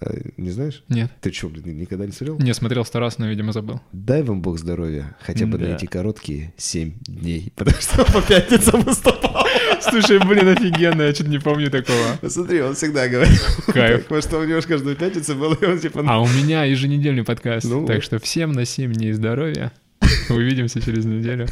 Э, 0.00 0.30
Не 0.36 0.50
знаешь? 0.50 0.82
Нет, 0.88 1.10
Ты 1.20 1.32
что, 1.32 1.48
блин, 1.48 1.76
никогда 1.78 2.06
не 2.06 2.12
смотрел? 2.12 2.38
не 2.38 2.54
смотрел 2.54 2.84
сто 2.84 2.98
раз, 3.00 3.18
но, 3.18 3.26
видимо, 3.28 3.52
забыл. 3.52 3.80
Дай 3.92 4.22
вам 4.22 4.40
бог 4.42 4.58
здоровья. 4.58 5.16
Хотя 5.20 5.46
бы 5.46 5.58
Да. 5.58 5.66
на 5.66 5.74
эти 5.76 5.86
короткие 5.86 6.54
7 6.56 6.92
дней. 7.06 7.52
Потому 7.56 7.76
что 7.80 8.02
он 8.02 8.06
по 8.12 8.22
пятницам 8.22 8.80
выступал. 8.82 9.46
Слушай, 9.80 10.18
блин, 10.20 10.48
офигенно, 10.48 11.02
я 11.02 11.14
что-то 11.14 11.30
не 11.30 11.38
помню 11.38 11.70
такого. 11.70 12.18
Смотри, 12.28 12.62
он 12.62 12.74
всегда 12.74 13.08
говорил. 13.08 13.36
Кайф. 13.66 14.02
Потому 14.04 14.22
что 14.22 14.38
у 14.38 14.44
него 14.44 14.60
же 14.60 14.66
каждую 14.66 14.96
пятницу 14.96 15.34
было, 15.34 15.54
и 15.54 15.64
он 15.66 15.78
типа... 15.78 16.02
А 16.06 16.20
у 16.20 16.26
меня 16.28 16.64
еженедельный 16.64 17.24
подкаст, 17.24 17.66
Ну 17.68 17.84
так 17.86 17.96
вот. 17.96 18.04
что 18.04 18.18
всем 18.18 18.52
на 18.52 18.64
7 18.64 18.92
дней 18.92 19.12
здоровья. 19.12 19.72
Увидимся 20.30 20.80
через 20.80 21.04
неделю. 21.04 21.46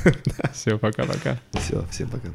Все, 0.52 0.78
пока-пока. 0.78 1.38
Все, 1.52 1.84
всем 1.90 2.08
пока. 2.08 2.28